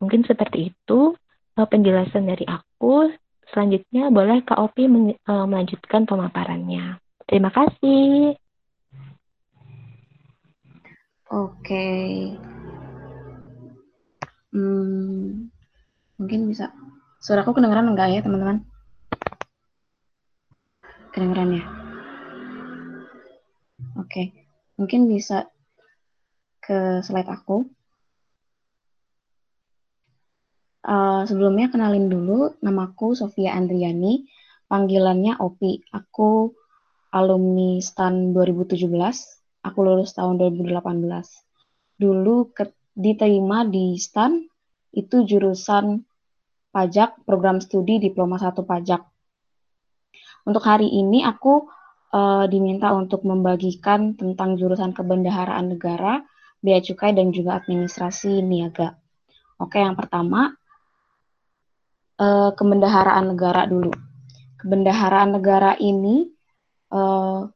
Mungkin 0.00 0.24
seperti 0.24 0.72
itu 0.72 1.14
uh, 1.58 1.66
penjelasan 1.66 2.30
dari 2.30 2.46
aku. 2.46 3.10
Selanjutnya 3.50 4.14
boleh 4.14 4.46
Kak 4.46 4.62
Opi 4.62 4.86
men 4.86 5.18
uh, 5.26 5.44
melanjutkan 5.44 6.06
pemaparannya. 6.06 7.02
Terima 7.26 7.50
kasih. 7.50 8.38
Oke. 11.30 11.86
Hmm, 14.50 15.46
mungkin 16.18 16.40
bisa. 16.50 16.74
Suaraku 17.22 17.54
kedengeran 17.54 17.86
enggak 17.94 18.10
ya, 18.10 18.20
teman-teman? 18.24 18.66
Kedengeran 21.14 21.58
ya? 21.58 21.64
Oke. 23.94 24.34
Mungkin 24.74 25.06
bisa 25.06 25.46
ke 26.64 27.04
slide 27.04 27.30
aku. 27.30 27.68
Uh, 30.80 31.22
sebelumnya 31.28 31.68
kenalin 31.68 32.08
dulu, 32.08 32.56
namaku 32.64 33.12
Sofia 33.12 33.54
Andriani, 33.54 34.26
panggilannya 34.66 35.38
Opi. 35.38 35.84
Aku 35.92 36.56
alumni 37.12 37.78
STAN 37.78 38.32
2017, 38.32 38.88
aku 39.62 39.78
lulus 39.84 40.10
tahun 40.16 40.40
2018. 40.40 40.74
Dulu 42.00 42.50
ke 42.56 42.64
diterima 42.94 43.64
di 43.66 43.96
STAN 43.96 44.42
itu 44.94 45.22
jurusan 45.22 46.02
pajak 46.70 47.22
program 47.26 47.58
studi 47.62 47.98
diploma 47.98 48.38
satu 48.38 48.62
pajak. 48.62 49.02
Untuk 50.46 50.62
hari 50.64 50.88
ini 50.88 51.22
aku 51.26 51.68
uh, 52.14 52.44
diminta 52.50 52.94
untuk 52.94 53.26
membagikan 53.26 54.14
tentang 54.18 54.56
jurusan 54.58 54.94
kebendaharaan 54.94 55.76
negara, 55.76 56.22
bea 56.62 56.80
cukai 56.82 57.14
dan 57.14 57.30
juga 57.30 57.60
administrasi 57.60 58.42
niaga. 58.42 58.96
Oke, 59.60 59.78
yang 59.78 59.94
pertama 59.98 60.54
uh, 62.18 62.50
kebendaharaan 62.56 63.36
negara 63.36 63.68
dulu. 63.68 63.92
Kebendaharaan 64.60 65.36
negara 65.36 65.76
ini 65.80 66.28
uh, 66.92 67.48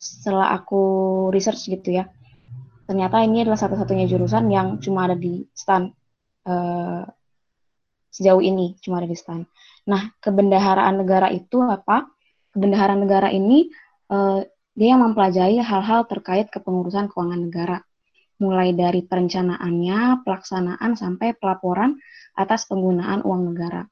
setelah 0.00 0.56
aku 0.56 0.82
research 1.30 1.70
gitu 1.70 2.00
ya, 2.00 2.08
ternyata 2.90 3.22
ini 3.22 3.46
adalah 3.46 3.54
satu-satunya 3.62 4.10
jurusan 4.10 4.50
yang 4.50 4.82
cuma 4.82 5.06
ada 5.06 5.14
di 5.14 5.46
STAN 5.54 5.94
uh, 6.50 7.06
sejauh 8.10 8.42
ini 8.42 8.74
cuma 8.82 8.98
ada 8.98 9.06
di 9.06 9.14
STAN. 9.14 9.46
Nah, 9.86 10.10
kebendaharaan 10.18 10.98
negara 10.98 11.30
itu 11.30 11.62
apa? 11.62 12.10
Kebendaharaan 12.50 12.98
negara 13.06 13.30
ini 13.30 13.70
uh, 14.10 14.42
dia 14.74 14.98
mempelajari 14.98 15.62
hal-hal 15.62 16.10
terkait 16.10 16.50
kepengurusan 16.50 17.06
keuangan 17.14 17.38
negara, 17.46 17.78
mulai 18.42 18.74
dari 18.74 19.06
perencanaannya, 19.06 20.26
pelaksanaan 20.26 20.98
sampai 20.98 21.38
pelaporan 21.38 21.94
atas 22.34 22.66
penggunaan 22.66 23.22
uang 23.22 23.54
negara. 23.54 23.86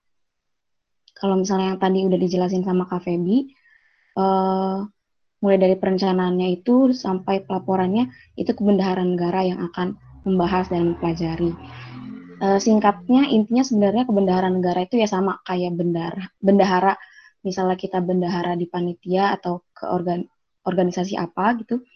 Kalau 1.14 1.38
misalnya 1.38 1.74
yang 1.74 1.78
tadi 1.78 2.02
udah 2.02 2.18
dijelasin 2.18 2.66
sama 2.66 2.90
Kak 2.90 3.06
Feby, 3.06 3.46
uh, 4.18 4.82
mulai 5.38 5.58
dari 5.58 5.76
perencanaannya 5.78 6.48
itu 6.58 6.90
sampai 6.90 7.46
pelaporannya 7.46 8.10
itu 8.34 8.50
kebendaharaan 8.50 9.14
negara 9.14 9.46
yang 9.46 9.60
akan 9.70 9.94
membahas 10.26 10.66
dan 10.66 10.94
mempelajari. 10.94 11.54
E, 12.38 12.46
singkatnya 12.58 13.30
intinya 13.30 13.62
sebenarnya 13.62 14.04
kebendaharaan 14.06 14.58
negara 14.58 14.82
itu 14.82 14.98
ya 14.98 15.06
sama 15.06 15.38
kayak 15.46 15.74
bendara, 15.78 16.30
bendahara 16.42 16.98
misalnya 17.46 17.78
kita 17.78 18.02
bendahara 18.02 18.58
di 18.58 18.66
panitia 18.66 19.38
atau 19.38 19.62
ke 19.70 19.86
organ, 19.86 20.26
organisasi 20.66 21.14
apa 21.14 21.54
gitu, 21.62 21.86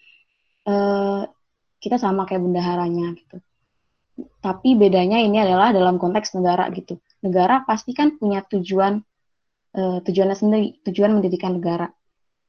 e, 0.62 0.74
kita 1.82 1.98
sama 1.98 2.22
kayak 2.30 2.46
bendaharanya 2.46 3.18
gitu. 3.18 3.36
Tapi 4.38 4.78
bedanya 4.78 5.18
ini 5.18 5.42
adalah 5.42 5.74
dalam 5.74 5.98
konteks 5.98 6.38
negara 6.38 6.70
gitu. 6.70 7.02
Negara 7.26 7.66
pasti 7.66 7.90
kan 7.90 8.14
punya 8.18 8.46
tujuan 8.46 9.02
e, 9.74 9.82
tujuannya 10.06 10.36
sendiri, 10.38 10.68
tujuan 10.86 11.10
mendirikan 11.18 11.58
negara 11.58 11.90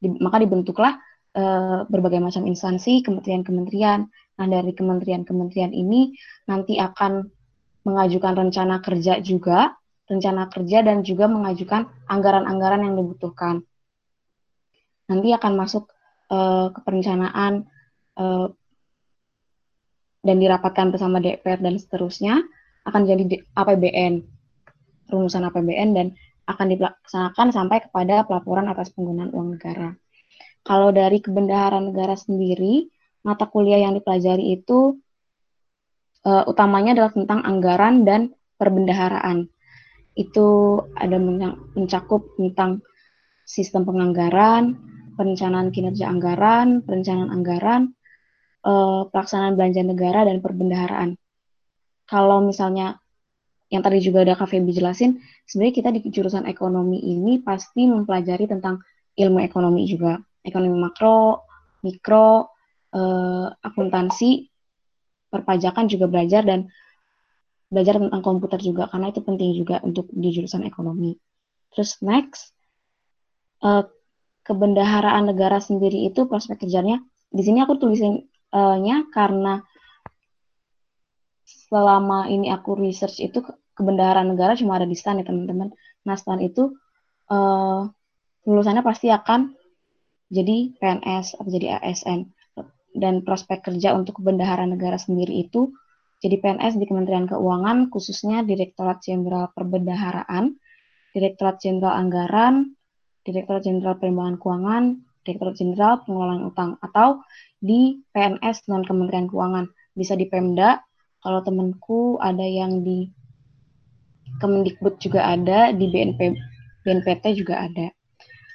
di, 0.03 0.11
maka 0.19 0.43
dibentuklah 0.43 0.99
uh, 1.39 1.87
berbagai 1.87 2.19
macam 2.19 2.43
instansi, 2.43 2.99
kementerian-kementerian. 2.99 4.03
Nah, 4.33 4.47
dari 4.49 4.75
kementerian-kementerian 4.75 5.71
ini 5.71 6.11
nanti 6.49 6.75
akan 6.75 7.23
mengajukan 7.87 8.33
rencana 8.35 8.83
kerja 8.83 9.23
juga, 9.23 9.71
rencana 10.11 10.51
kerja 10.51 10.83
dan 10.83 11.07
juga 11.07 11.31
mengajukan 11.31 11.87
anggaran-anggaran 12.11 12.83
yang 12.83 12.95
dibutuhkan. 12.99 13.63
Nanti 15.07 15.31
akan 15.31 15.53
masuk 15.55 15.87
uh, 16.31 16.71
keperencanaan 16.75 17.67
uh, 18.19 18.47
dan 20.23 20.35
dirapatkan 20.39 20.95
bersama 20.95 21.19
DPR 21.19 21.59
dan 21.59 21.75
seterusnya 21.75 22.39
akan 22.87 23.01
jadi 23.07 23.43
APBN, 23.55 24.23
rumusan 25.11 25.47
APBN 25.47 25.89
dan 25.95 26.07
akan 26.43 26.67
dilaksanakan 26.75 27.47
sampai 27.56 27.77
kepada 27.88 28.27
pelaporan 28.27 28.67
atas 28.67 28.91
penggunaan 28.91 29.32
uang 29.32 29.60
negara. 29.60 29.95
Kalau 30.63 30.95
dari 30.95 31.19
kebendaharaan 31.19 31.91
negara 31.91 32.15
sendiri, 32.15 32.88
mata 33.23 33.47
kuliah 33.47 33.84
yang 33.84 33.95
dipelajari 33.95 34.56
itu 34.56 34.95
uh, 36.23 36.43
utamanya 36.47 36.95
adalah 36.95 37.12
tentang 37.12 37.43
anggaran 37.43 38.08
dan 38.08 38.21
perbendaharaan. 38.56 39.51
Itu 40.15 40.79
ada 40.95 41.19
mencakup 41.75 42.39
tentang 42.39 42.79
sistem 43.43 43.84
penganggaran, 43.84 44.77
perencanaan 45.19 45.69
kinerja 45.75 46.08
anggaran, 46.08 46.79
perencanaan 46.86 47.32
anggaran, 47.32 47.82
uh, 48.63 49.08
pelaksanaan 49.12 49.60
belanja 49.60 49.84
negara 49.84 50.23
dan 50.23 50.39
perbendaharaan. 50.39 51.19
Kalau 52.08 52.43
misalnya 52.43 53.02
yang 53.71 53.82
tadi 53.82 54.04
juga 54.04 54.21
ada 54.28 54.38
Kak 54.38 54.52
jelasin, 54.52 55.21
sebenarnya 55.47 55.76
kita 55.76 55.89
di 55.93 55.99
jurusan 56.10 56.45
ekonomi 56.45 56.99
ini 56.99 57.41
pasti 57.41 57.89
mempelajari 57.89 58.45
tentang 58.45 58.84
ilmu 59.17 59.41
ekonomi 59.41 59.86
juga, 59.89 60.19
ekonomi 60.45 60.78
makro, 60.78 61.45
mikro, 61.82 62.54
uh, 62.93 63.47
akuntansi, 63.49 64.49
perpajakan 65.30 65.89
juga 65.89 66.06
belajar 66.06 66.45
dan 66.45 66.69
belajar 67.73 67.97
tentang 67.97 68.21
komputer 68.21 68.62
juga 68.62 68.86
karena 68.86 69.10
itu 69.10 69.21
penting 69.26 69.49
juga 69.58 69.82
untuk 69.82 70.06
di 70.13 70.30
jurusan 70.30 70.62
ekonomi. 70.65 71.17
Terus 71.73 71.97
next, 72.06 72.54
uh, 73.65 73.89
kebendaharaan 74.45 75.34
negara 75.34 75.58
sendiri 75.58 76.06
itu 76.06 76.30
prospek 76.30 76.67
kerjanya. 76.67 77.02
Di 77.34 77.41
sini 77.41 77.65
aku 77.65 77.82
tulisinnya 77.82 79.10
karena 79.10 79.65
selama 81.69 82.29
ini 82.29 82.49
aku 82.49 82.77
research 82.77 83.21
itu 83.21 83.41
kebendaharaan 83.73 84.33
negara 84.33 84.53
cuma 84.53 84.77
ada 84.77 84.85
di 84.85 84.97
STAN 84.97 85.21
ya 85.21 85.25
teman-teman. 85.25 85.73
Nah 86.05 86.15
STAN 86.17 86.41
itu 86.41 86.73
uh, 87.29 87.89
lulusannya 88.45 88.83
pasti 88.85 89.09
akan 89.09 89.53
jadi 90.33 90.73
PNS 90.77 91.37
atau 91.37 91.49
jadi 91.49 91.77
ASN 91.81 92.29
dan 92.93 93.25
prospek 93.25 93.65
kerja 93.65 93.97
untuk 93.97 94.21
kebendaharaan 94.21 94.73
negara 94.77 94.97
sendiri 94.97 95.45
itu 95.45 95.73
jadi 96.23 96.39
PNS 96.39 96.79
di 96.79 96.87
Kementerian 96.87 97.27
Keuangan 97.27 97.91
khususnya 97.91 98.47
Direktorat 98.47 99.03
Jenderal 99.03 99.51
Perbendaharaan, 99.51 100.55
Direktorat 101.11 101.59
Jenderal 101.59 101.99
Anggaran, 101.99 102.79
Direktorat 103.27 103.67
Jenderal 103.67 103.99
Pengembangan 103.99 104.39
Keuangan, 104.39 104.83
Direktorat 105.27 105.55
Jenderal 105.59 105.93
Pengelolaan 106.07 106.47
Utang 106.47 106.79
atau 106.79 107.19
di 107.59 107.99
PNS 108.15 108.71
non 108.71 108.87
Kementerian 108.87 109.27
Keuangan. 109.27 109.67
Bisa 109.91 110.15
di 110.15 110.31
Pemda, 110.31 110.79
kalau 111.23 111.39
temanku 111.39 112.19
ada 112.19 112.43
yang 112.43 112.83
di 112.83 113.07
Kemendikbud 114.43 114.99
juga 114.99 115.29
ada, 115.31 115.71
di 115.71 115.88
BNP 115.88 116.36
BNPT 116.83 117.39
juga 117.39 117.63
ada. 117.63 117.95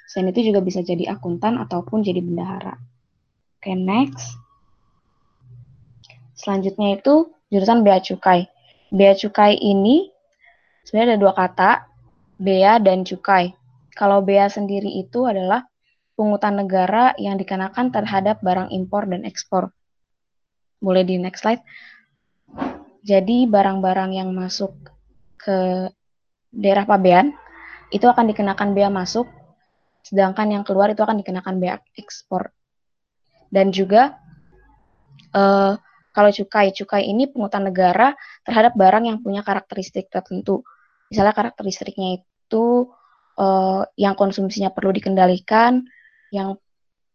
Selain 0.05 0.29
itu 0.29 0.53
juga 0.53 0.61
bisa 0.61 0.85
jadi 0.85 1.09
akuntan 1.09 1.57
ataupun 1.57 2.05
jadi 2.05 2.21
bendahara. 2.21 2.77
Oke, 3.57 3.73
okay, 3.73 3.75
next. 3.77 4.37
Selanjutnya 6.37 6.97
itu 7.01 7.33
jurusan 7.49 7.81
bea 7.81 7.99
cukai. 7.99 8.47
Bea 8.93 9.13
cukai 9.17 9.57
ini 9.57 10.09
sebenarnya 10.85 11.17
ada 11.17 11.21
dua 11.21 11.33
kata, 11.33 11.71
bea 12.37 12.77
dan 12.77 13.01
cukai. 13.03 13.53
Kalau 13.97 14.21
bea 14.23 14.47
sendiri 14.47 14.87
itu 15.01 15.25
adalah 15.25 15.65
pungutan 16.15 16.59
negara 16.59 17.13
yang 17.19 17.35
dikenakan 17.35 17.91
terhadap 17.91 18.39
barang 18.45 18.71
impor 18.71 19.09
dan 19.09 19.25
ekspor. 19.25 19.73
Boleh 20.79 21.03
di 21.03 21.19
next 21.19 21.43
slide. 21.43 21.61
Jadi 23.03 23.47
barang-barang 23.47 24.11
yang 24.13 24.29
masuk 24.35 24.75
ke 25.39 25.89
daerah 26.51 26.83
pabean 26.83 27.31
itu 27.89 28.05
akan 28.05 28.29
dikenakan 28.29 28.75
bea 28.77 28.89
masuk, 28.91 29.25
sedangkan 30.05 30.59
yang 30.59 30.63
keluar 30.67 30.93
itu 30.93 31.01
akan 31.01 31.21
dikenakan 31.21 31.57
bea 31.57 31.81
ekspor 31.97 32.53
dan 33.49 33.73
juga 33.73 34.17
uh, 35.33 35.73
kalau 36.13 36.31
cukai, 36.33 36.73
cukai 36.73 37.05
ini 37.09 37.29
pungutan 37.29 37.69
negara 37.69 38.13
terhadap 38.45 38.73
barang 38.77 39.05
yang 39.09 39.17
punya 39.21 39.45
karakteristik 39.45 40.09
tertentu. 40.09 40.65
Misalnya 41.09 41.33
karakteristiknya 41.33 42.21
itu 42.21 42.89
uh, 43.37 43.81
yang 43.97 44.17
konsumsinya 44.17 44.73
perlu 44.73 44.93
dikendalikan, 44.93 45.85
yang 46.33 46.57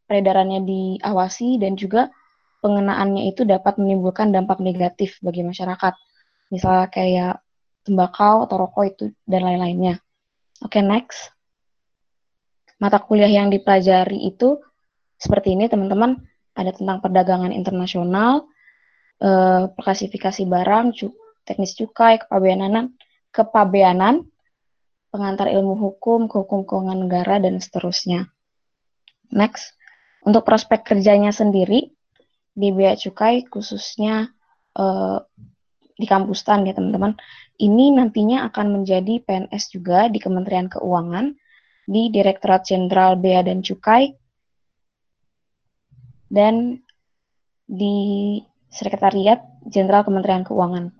peredarannya 0.06 0.62
diawasi, 0.62 1.58
dan 1.58 1.74
juga 1.74 2.10
pengenaannya 2.64 3.28
itu 3.28 3.44
dapat 3.44 3.76
menimbulkan 3.76 4.32
dampak 4.32 4.64
negatif 4.64 5.20
bagi 5.20 5.44
masyarakat. 5.44 5.92
Misalnya 6.48 6.88
kayak 6.88 7.34
tembakau 7.84 8.48
atau 8.48 8.56
rokok 8.56 8.84
itu 8.88 9.04
dan 9.28 9.44
lain-lainnya. 9.44 10.00
Oke, 10.64 10.80
okay, 10.80 10.82
next. 10.82 11.28
Mata 12.80 12.96
kuliah 13.04 13.28
yang 13.28 13.52
dipelajari 13.52 14.24
itu 14.24 14.56
seperti 15.20 15.52
ini 15.52 15.68
teman-teman 15.68 16.24
ada 16.56 16.72
tentang 16.72 17.04
perdagangan 17.04 17.52
internasional, 17.52 18.48
eh, 19.20 19.68
barang, 20.48 20.86
teknis 21.44 21.76
cukai, 21.76 22.24
kepabeanan, 22.24 22.96
kepabeanan, 23.30 24.24
pengantar 25.14 25.46
ilmu 25.52 25.78
hukum, 25.78 26.26
hukum 26.26 26.66
keuangan 26.66 27.06
negara 27.06 27.38
dan 27.38 27.62
seterusnya. 27.62 28.26
Next, 29.30 29.78
untuk 30.26 30.42
prospek 30.42 30.82
kerjanya 30.82 31.30
sendiri 31.30 31.93
di 32.54 32.70
bea 32.70 32.94
cukai 32.94 33.44
khususnya 33.50 34.30
eh, 34.78 35.18
di 35.94 36.06
kampus 36.06 36.42
TAN 36.42 36.66
ya 36.66 36.74
teman-teman. 36.74 37.14
Ini 37.54 37.94
nantinya 37.94 38.50
akan 38.50 38.82
menjadi 38.82 39.22
PNS 39.22 39.70
juga 39.70 40.10
di 40.10 40.18
Kementerian 40.18 40.66
Keuangan 40.66 41.30
di 41.86 42.10
Direktorat 42.10 42.66
Jenderal 42.66 43.14
Bea 43.20 43.44
dan 43.46 43.62
Cukai 43.62 44.10
dan 46.26 46.82
di 47.62 48.38
Sekretariat 48.74 49.38
Jenderal 49.70 50.02
Kementerian 50.02 50.42
Keuangan. 50.42 50.90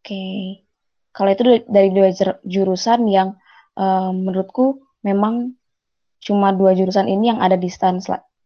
Oke, 0.00 0.24
kalau 1.10 1.30
itu 1.34 1.42
dari 1.66 1.90
dua 1.90 2.08
jurusan 2.46 3.10
yang 3.10 3.34
uh, 3.74 4.14
menurutku 4.14 4.78
memang 5.02 5.58
cuma 6.22 6.54
dua 6.54 6.76
jurusan 6.76 7.10
ini 7.10 7.34
yang 7.34 7.40
ada 7.42 7.58
di 7.58 7.66
STAN 7.66 7.98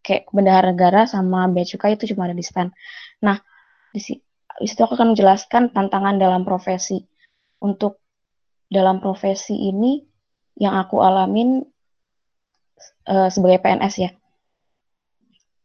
kayak 0.04 0.28
bendahara 0.28 0.76
negara 0.76 1.08
sama 1.08 1.48
bea 1.48 1.64
cukai 1.64 1.96
itu 1.96 2.12
cuma 2.12 2.28
ada 2.28 2.36
di 2.36 2.44
STAN. 2.44 2.68
Nah, 3.24 3.40
di 3.96 4.68
situ 4.68 4.80
aku 4.84 4.94
akan 4.94 5.16
menjelaskan 5.16 5.72
tantangan 5.72 6.20
dalam 6.20 6.44
profesi. 6.44 7.00
Untuk 7.64 8.04
dalam 8.68 9.00
profesi 9.00 9.56
ini 9.56 10.04
yang 10.60 10.76
aku 10.76 11.00
alamin 11.00 11.64
uh, 13.08 13.32
sebagai 13.32 13.64
PNS 13.64 13.94
ya. 13.96 14.10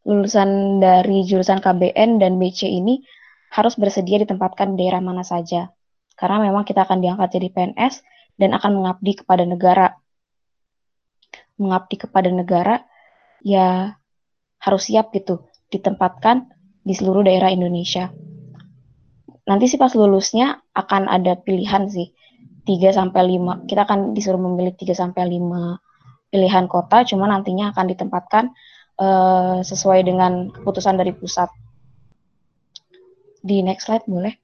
Lulusan 0.08 0.80
dari 0.80 1.28
jurusan 1.28 1.60
KBN 1.60 2.24
dan 2.24 2.40
BC 2.40 2.72
ini 2.72 3.04
harus 3.52 3.76
bersedia 3.76 4.24
ditempatkan 4.24 4.74
di 4.74 4.88
daerah 4.88 5.04
mana 5.04 5.28
saja. 5.28 5.70
Karena 6.16 6.40
memang 6.48 6.64
kita 6.64 6.88
akan 6.88 7.04
diangkat 7.04 7.36
jadi 7.36 7.48
PNS 7.52 7.94
dan 8.40 8.56
akan 8.56 8.80
mengabdi 8.80 9.20
kepada 9.20 9.44
negara. 9.44 10.00
Mengabdi 11.60 12.00
kepada 12.00 12.32
negara 12.32 12.80
ya 13.44 13.99
harus 14.60 14.92
siap 14.92 15.12
gitu 15.16 15.48
ditempatkan 15.72 16.50
di 16.84 16.94
seluruh 16.96 17.24
daerah 17.24 17.52
Indonesia. 17.52 18.12
Nanti 19.50 19.66
sih 19.66 19.82
pas 19.82 19.94
lulusnya 19.98 20.62
akan 20.78 21.10
ada 21.10 21.34
pilihan 21.40 21.90
sih 21.90 22.14
3 22.70 22.94
sampai 22.94 23.40
5. 23.40 23.66
Kita 23.66 23.82
akan 23.88 24.14
disuruh 24.14 24.38
memilih 24.38 24.78
3 24.78 24.94
sampai 24.94 25.26
5 25.26 26.30
pilihan 26.30 26.66
kota, 26.70 27.02
cuma 27.10 27.26
nantinya 27.26 27.74
akan 27.74 27.86
ditempatkan 27.90 28.54
uh, 29.02 29.60
sesuai 29.66 30.06
dengan 30.06 30.54
keputusan 30.54 31.02
dari 31.02 31.18
pusat. 31.18 31.50
Di 33.42 33.66
next 33.66 33.90
slide 33.90 34.06
boleh? 34.06 34.38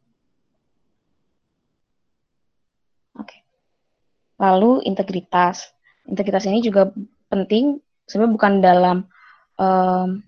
Oke. 3.21 3.29
Okay. 3.29 3.39
Lalu 4.41 4.81
integritas. 4.89 5.69
Integritas 6.09 6.49
ini 6.49 6.65
juga 6.65 6.89
penting, 7.29 7.77
sebenarnya 8.09 8.33
bukan 8.33 8.53
dalam 8.65 8.97
um, 9.59 10.23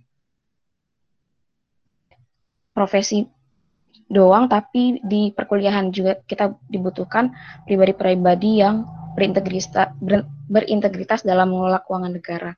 profesi 2.75 3.25
doang, 4.07 4.47
tapi 4.47 5.03
di 5.03 5.36
perkuliahan 5.36 5.91
juga 5.91 6.19
kita 6.23 6.55
dibutuhkan 6.69 7.34
pribadi-pribadi 7.67 8.63
yang 8.63 8.88
berintegritas, 9.17 11.25
dalam 11.25 11.47
mengelola 11.49 11.82
keuangan 11.84 12.13
negara. 12.13 12.51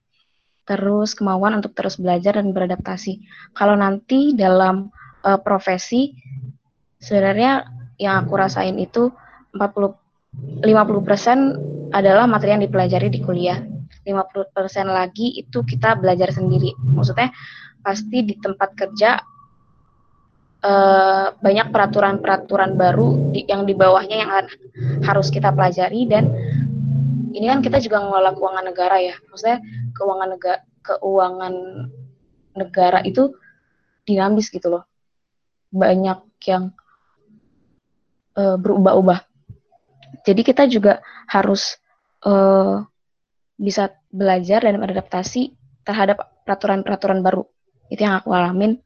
Terus 0.68 1.18
kemauan 1.18 1.58
untuk 1.58 1.74
terus 1.74 1.98
belajar 1.98 2.38
dan 2.38 2.54
beradaptasi. 2.54 3.26
Kalau 3.58 3.74
nanti 3.74 4.38
dalam 4.38 4.94
uh, 5.26 5.40
profesi 5.42 6.14
sebenarnya 7.02 7.66
yang 7.98 8.28
aku 8.28 8.38
rasain 8.38 8.78
itu 8.78 9.10
40 9.56 9.98
50% 10.62 11.90
adalah 11.90 12.30
materi 12.30 12.54
yang 12.54 12.62
dipelajari 12.62 13.10
di 13.10 13.20
kuliah. 13.26 13.58
50% 14.10 14.90
lagi 14.90 15.38
itu 15.38 15.62
kita 15.62 15.94
belajar 15.98 16.34
sendiri. 16.34 16.74
Maksudnya 16.82 17.30
pasti 17.80 18.26
di 18.26 18.36
tempat 18.36 18.70
kerja 18.76 19.22
uh, 20.66 21.28
banyak 21.40 21.68
peraturan-peraturan 21.72 22.76
baru 22.76 23.32
di, 23.32 23.46
yang 23.48 23.64
di 23.64 23.74
bawahnya 23.78 24.18
yang 24.20 24.32
harus 25.06 25.28
kita 25.32 25.54
pelajari 25.54 26.10
dan 26.10 26.28
ini 27.30 27.46
kan 27.46 27.62
kita 27.62 27.78
juga 27.80 28.02
mengelola 28.02 28.34
keuangan 28.36 28.66
negara 28.66 28.98
ya. 29.00 29.16
Maksudnya 29.30 29.60
keuangan 29.94 30.30
negara 30.36 30.60
keuangan 30.80 31.54
negara 32.58 33.00
itu 33.06 33.32
dinamis 34.04 34.50
gitu 34.50 34.74
loh. 34.74 34.84
Banyak 35.70 36.26
yang 36.50 36.74
uh, 38.34 38.58
berubah-ubah. 38.58 39.22
Jadi 40.26 40.42
kita 40.42 40.66
juga 40.66 41.00
harus 41.30 41.78
uh, 42.26 42.82
bisa 43.60 43.94
belajar 44.10 44.66
dan 44.66 44.82
beradaptasi 44.82 45.54
terhadap 45.86 46.44
peraturan-peraturan 46.46 47.22
baru. 47.22 47.46
Itu 47.90 48.06
yang 48.06 48.22
aku 48.22 48.34
alamin 48.34 48.78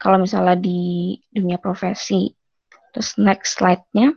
kalau 0.00 0.20
misalnya 0.20 0.56
di 0.56 1.16
dunia 1.32 1.56
profesi. 1.56 2.32
Terus 2.92 3.16
next 3.18 3.58
slide-nya 3.58 4.14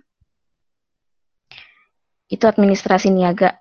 itu 2.28 2.44
administrasi 2.44 3.10
niaga. 3.10 3.58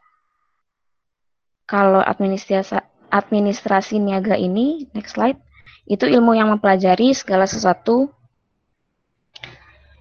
Kalau 1.66 2.02
administrasi 2.02 2.78
administrasi 3.10 4.02
niaga 4.02 4.34
ini, 4.34 4.90
next 4.92 5.14
slide, 5.14 5.38
itu 5.86 6.04
ilmu 6.06 6.34
yang 6.34 6.50
mempelajari 6.50 7.14
segala 7.14 7.46
sesuatu 7.46 8.10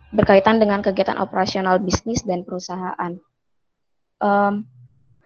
berkaitan 0.09 0.57
dengan 0.57 0.81
kegiatan 0.81 1.21
operasional 1.21 1.77
bisnis 1.77 2.25
dan 2.25 2.41
perusahaan. 2.41 3.13
Um, 4.17 4.65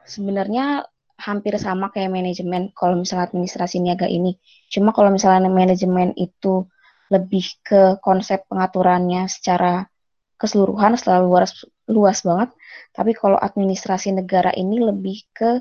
sebenarnya 0.03 0.83
hampir 1.19 1.59
sama 1.59 1.91
kayak 1.91 2.09
manajemen 2.09 2.71
kalau 2.71 2.95
misalnya 2.95 3.27
administrasi 3.27 3.83
niaga 3.83 4.07
ini. 4.07 4.39
Cuma 4.71 4.95
kalau 4.95 5.11
misalnya 5.11 5.51
manajemen 5.51 6.15
itu 6.15 6.65
lebih 7.11 7.45
ke 7.61 7.99
konsep 7.99 8.47
pengaturannya 8.47 9.27
secara 9.27 9.85
keseluruhan 10.39 10.95
selalu 10.95 11.25
luas 11.27 11.51
luas 11.91 12.17
banget. 12.23 12.49
Tapi 12.95 13.11
kalau 13.13 13.35
administrasi 13.35 14.15
negara 14.15 14.55
ini 14.55 14.79
lebih 14.79 15.27
ke 15.35 15.59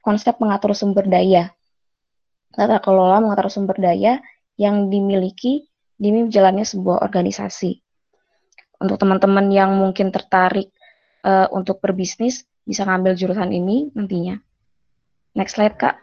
konsep 0.00 0.38
mengatur 0.38 0.76
sumber 0.78 1.04
daya. 1.10 1.50
Tata 2.54 2.78
kelola 2.78 3.18
mengatur 3.18 3.50
sumber 3.50 3.76
daya 3.82 4.22
yang 4.54 4.86
dimiliki 4.86 5.66
demi 5.98 6.30
jalannya 6.30 6.62
sebuah 6.62 7.02
organisasi. 7.02 7.82
Untuk 8.78 9.00
teman-teman 9.00 9.50
yang 9.50 9.74
mungkin 9.74 10.14
tertarik 10.14 10.70
uh, 11.24 11.48
untuk 11.50 11.80
berbisnis, 11.80 12.44
bisa 12.62 12.84
ngambil 12.84 13.16
jurusan 13.16 13.50
ini 13.50 13.90
nantinya. 13.96 14.38
Next 15.34 15.58
slide, 15.58 15.74
Kak. 15.74 15.98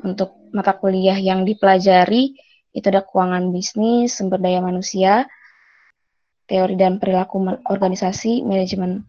Untuk 0.00 0.40
mata 0.56 0.72
kuliah 0.72 1.20
yang 1.20 1.44
dipelajari, 1.44 2.32
itu 2.72 2.86
ada 2.88 3.04
keuangan 3.04 3.52
bisnis, 3.52 4.16
sumber 4.16 4.40
daya 4.40 4.64
manusia, 4.64 5.28
teori 6.48 6.80
dan 6.80 6.96
perilaku 6.96 7.60
organisasi, 7.68 8.40
manajemen 8.40 9.04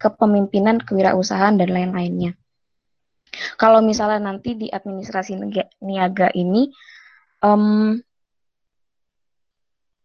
kepemimpinan, 0.00 0.80
kewirausahaan, 0.80 1.60
dan 1.60 1.68
lain-lainnya. 1.68 2.32
Kalau 3.60 3.84
misalnya 3.84 4.32
nanti 4.32 4.56
di 4.56 4.66
administrasi 4.72 5.36
niaga 5.84 6.32
ini, 6.32 6.72
um, 7.44 8.00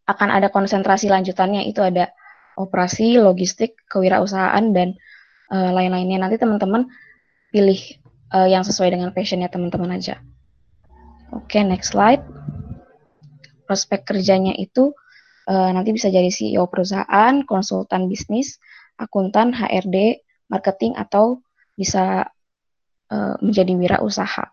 akan 0.06 0.30
ada 0.30 0.52
konsentrasi 0.52 1.08
lanjutannya, 1.08 1.66
itu 1.66 1.80
ada 1.80 2.12
operasi, 2.60 3.18
logistik, 3.24 3.80
kewirausahaan, 3.88 4.76
dan 4.76 4.94
uh, 5.50 5.72
lain-lainnya. 5.72 6.22
Nanti 6.22 6.38
teman-teman 6.38 6.86
pilih 7.56 7.80
uh, 8.36 8.52
yang 8.52 8.68
sesuai 8.68 8.92
dengan 8.92 9.16
passionnya 9.16 9.48
teman-teman 9.48 9.96
aja. 9.96 10.20
Oke, 11.32 11.56
okay, 11.56 11.64
next 11.64 11.96
slide. 11.96 12.20
Prospek 13.64 14.04
kerjanya 14.04 14.52
itu 14.60 14.92
uh, 15.48 15.72
nanti 15.72 15.96
bisa 15.96 16.12
jadi 16.12 16.28
CEO 16.28 16.68
perusahaan, 16.68 17.48
konsultan 17.48 18.12
bisnis, 18.12 18.60
akuntan, 19.00 19.56
HRD, 19.56 20.20
marketing, 20.52 21.00
atau 21.00 21.40
bisa 21.80 22.28
uh, 23.08 23.36
menjadi 23.40 23.72
wirausaha. 23.80 24.52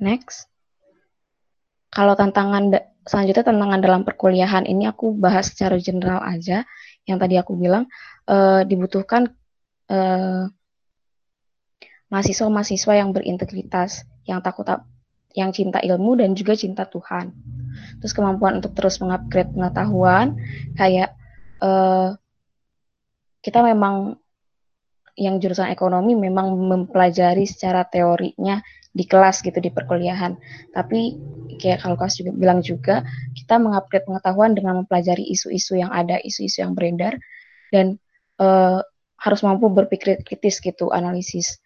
Next. 0.00 0.48
Kalau 1.92 2.16
tantangan 2.16 2.72
selanjutnya 3.04 3.44
tantangan 3.44 3.80
dalam 3.82 4.02
perkuliahan 4.08 4.64
ini 4.64 4.88
aku 4.88 5.12
bahas 5.12 5.52
secara 5.52 5.76
general 5.76 6.24
aja. 6.24 6.64
Yang 7.04 7.18
tadi 7.28 7.34
aku 7.36 7.52
bilang 7.60 7.84
uh, 8.30 8.62
dibutuhkan 8.64 9.28
uh, 9.90 10.48
mahasiswa-mahasiswa 12.10 12.92
yang 12.98 13.14
berintegritas, 13.14 14.04
yang 14.26 14.42
takut 14.42 14.66
yang 15.38 15.54
cinta 15.54 15.78
ilmu 15.78 16.18
dan 16.18 16.34
juga 16.34 16.58
cinta 16.58 16.86
Tuhan. 16.86 17.30
Terus 18.02 18.12
kemampuan 18.12 18.58
untuk 18.58 18.74
terus 18.74 18.98
mengupgrade 18.98 19.54
pengetahuan, 19.54 20.34
kayak 20.74 21.14
uh, 21.62 22.18
kita 23.40 23.62
memang 23.62 24.18
yang 25.14 25.36
jurusan 25.38 25.68
ekonomi 25.70 26.16
memang 26.16 26.54
mempelajari 26.56 27.44
secara 27.44 27.84
teorinya 27.84 28.58
di 28.90 29.06
kelas 29.06 29.44
gitu 29.46 29.62
di 29.62 29.70
perkuliahan. 29.70 30.34
Tapi 30.74 31.14
kayak 31.62 31.86
kalau 31.86 31.94
kelas 31.94 32.18
juga 32.18 32.30
bilang 32.34 32.60
juga 32.64 33.06
kita 33.38 33.60
mengupgrade 33.62 34.06
pengetahuan 34.08 34.56
dengan 34.58 34.82
mempelajari 34.82 35.22
isu-isu 35.30 35.78
yang 35.78 35.94
ada, 35.94 36.18
isu-isu 36.18 36.66
yang 36.66 36.74
beredar 36.74 37.20
dan 37.70 38.02
uh, 38.42 38.82
harus 39.20 39.40
mampu 39.44 39.68
berpikir 39.70 40.24
kritis 40.26 40.58
gitu, 40.58 40.90
analisis. 40.90 41.60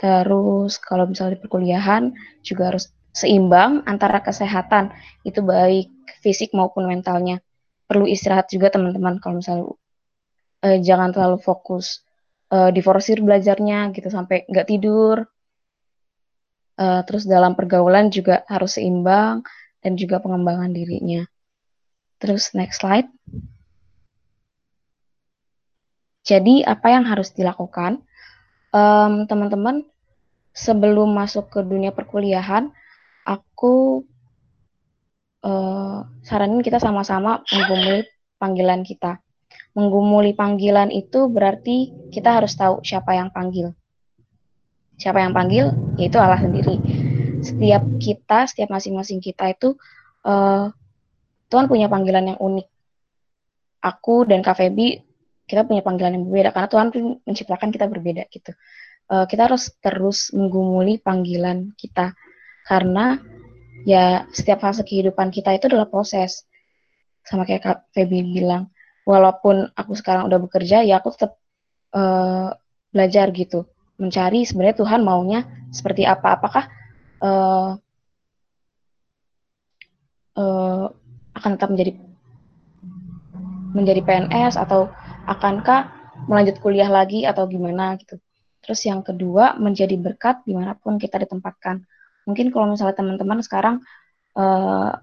Terus 0.00 0.80
kalau 0.80 1.04
misalnya 1.04 1.36
di 1.36 1.42
perkuliahan 1.44 2.02
juga 2.40 2.72
harus 2.72 2.88
seimbang 3.12 3.84
antara 3.84 4.24
kesehatan 4.24 4.96
itu 5.28 5.44
baik 5.44 5.92
fisik 6.24 6.56
maupun 6.56 6.88
mentalnya. 6.88 7.44
Perlu 7.84 8.08
istirahat 8.08 8.48
juga 8.48 8.72
teman-teman 8.72 9.20
kalau 9.20 9.44
misalnya 9.44 9.76
eh, 10.64 10.80
jangan 10.80 11.12
terlalu 11.12 11.36
fokus 11.44 12.00
eh, 12.48 12.72
diforsir 12.72 13.20
belajarnya 13.20 13.92
gitu 13.92 14.08
sampai 14.08 14.48
nggak 14.48 14.66
tidur. 14.72 15.28
Eh, 16.80 17.02
terus 17.04 17.28
dalam 17.28 17.52
pergaulan 17.52 18.08
juga 18.08 18.40
harus 18.48 18.80
seimbang 18.80 19.44
dan 19.84 20.00
juga 20.00 20.16
pengembangan 20.24 20.72
dirinya. 20.72 21.28
Terus 22.16 22.56
next 22.56 22.80
slide. 22.80 23.08
Jadi 26.24 26.64
apa 26.64 26.88
yang 26.88 27.04
harus 27.04 27.36
dilakukan? 27.36 28.00
teman 28.70 29.26
teman-teman 29.26 29.82
sebelum 30.60 31.16
masuk 31.16 31.48
ke 31.48 31.60
dunia 31.64 31.88
perkuliahan, 31.96 32.68
aku 33.24 34.04
uh, 35.40 36.04
saranin 36.20 36.60
kita 36.60 36.76
sama-sama 36.76 37.40
menggumuli 37.48 38.04
panggilan 38.36 38.84
kita. 38.84 39.24
Menggumuli 39.72 40.36
panggilan 40.36 40.92
itu 40.92 41.32
berarti 41.32 42.10
kita 42.12 42.36
harus 42.36 42.52
tahu 42.52 42.84
siapa 42.84 43.16
yang 43.16 43.32
panggil. 43.32 43.72
Siapa 45.00 45.24
yang 45.24 45.32
panggil, 45.32 45.72
yaitu 45.96 46.20
Allah 46.20 46.36
sendiri. 46.36 46.76
Setiap 47.40 47.80
kita, 47.96 48.44
setiap 48.44 48.68
masing-masing 48.68 49.24
kita 49.24 49.48
itu 49.48 49.72
uh, 50.28 50.68
Tuhan 51.48 51.72
punya 51.72 51.88
panggilan 51.88 52.36
yang 52.36 52.38
unik. 52.38 52.68
Aku 53.80 54.28
dan 54.28 54.44
Kak 54.44 54.60
Feby, 54.60 55.00
kita 55.48 55.64
punya 55.64 55.80
panggilan 55.80 56.20
yang 56.20 56.28
berbeda 56.28 56.52
karena 56.52 56.68
Tuhan 56.68 56.86
menciptakan 57.24 57.72
kita 57.72 57.88
berbeda 57.88 58.28
gitu 58.28 58.52
uh, 59.10 59.26
kita 59.26 59.50
harus 59.50 59.74
terus 59.82 60.30
menggumuli 60.30 61.02
panggilan 61.02 61.74
kita. 61.74 62.14
Karena 62.64 63.18
ya 63.82 64.24
setiap 64.30 64.62
fase 64.62 64.86
kehidupan 64.86 65.34
kita 65.34 65.50
itu 65.52 65.66
adalah 65.66 65.90
proses. 65.90 66.46
Sama 67.26 67.44
kayak 67.44 67.62
Kak 67.66 67.78
Feby 67.92 68.22
bilang 68.30 68.70
walaupun 69.04 69.68
aku 69.74 69.92
sekarang 69.98 70.30
udah 70.30 70.38
bekerja 70.38 70.86
ya 70.86 71.02
aku 71.02 71.10
tetap 71.12 71.36
uh, 71.92 72.54
belajar 72.94 73.28
gitu. 73.34 73.66
Mencari 74.00 74.46
sebenarnya 74.46 74.80
Tuhan 74.80 75.04
maunya 75.04 75.44
seperti 75.74 76.06
apa. 76.08 76.40
Apakah 76.40 76.64
uh, 77.20 77.70
uh, 80.38 80.84
akan 81.36 81.50
tetap 81.58 81.68
menjadi 81.68 81.92
menjadi 83.70 84.00
PNS 84.02 84.58
atau 84.58 84.90
akankah 85.30 85.94
melanjut 86.26 86.58
kuliah 86.58 86.90
lagi 86.90 87.22
atau 87.22 87.46
gimana 87.46 87.94
gitu 88.02 88.18
Terus 88.70 88.86
yang 88.86 89.02
kedua, 89.02 89.58
menjadi 89.58 89.98
berkat 89.98 90.46
di 90.46 90.54
mana 90.54 90.78
pun 90.78 90.94
kita 90.94 91.18
ditempatkan. 91.18 91.82
Mungkin 92.22 92.54
kalau 92.54 92.70
misalnya 92.70 92.94
teman-teman 92.94 93.42
sekarang 93.42 93.82
uh, 94.38 94.94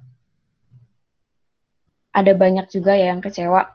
ada 2.15 2.31
banyak 2.31 2.71
juga 2.71 2.95
ya 2.95 3.11
yang 3.11 3.19
kecewa 3.19 3.67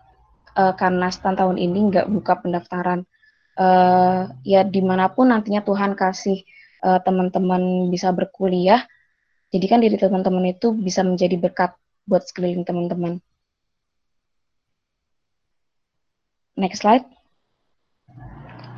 uh, 0.57 0.73
karena 0.81 1.13
stand 1.13 1.37
tahun 1.37 1.61
ini 1.61 1.93
nggak 1.93 2.09
buka 2.09 2.41
pendaftaran. 2.41 3.05
Uh, 3.53 4.33
ya 4.49 4.65
di 4.65 4.81
mana 4.81 5.13
pun 5.13 5.29
nantinya 5.29 5.61
Tuhan 5.61 5.93
kasih 5.93 6.41
uh, 6.81 6.97
teman-teman 7.05 7.93
bisa 7.93 8.09
berkuliah, 8.17 8.89
jadi 9.53 9.77
kan 9.77 9.85
diri 9.85 10.01
teman-teman 10.01 10.57
itu 10.57 10.73
bisa 10.73 11.05
menjadi 11.05 11.37
berkat 11.37 11.77
buat 12.09 12.25
sekeliling 12.25 12.65
teman-teman. 12.65 13.21
Next 16.57 16.81
slide 16.81 17.05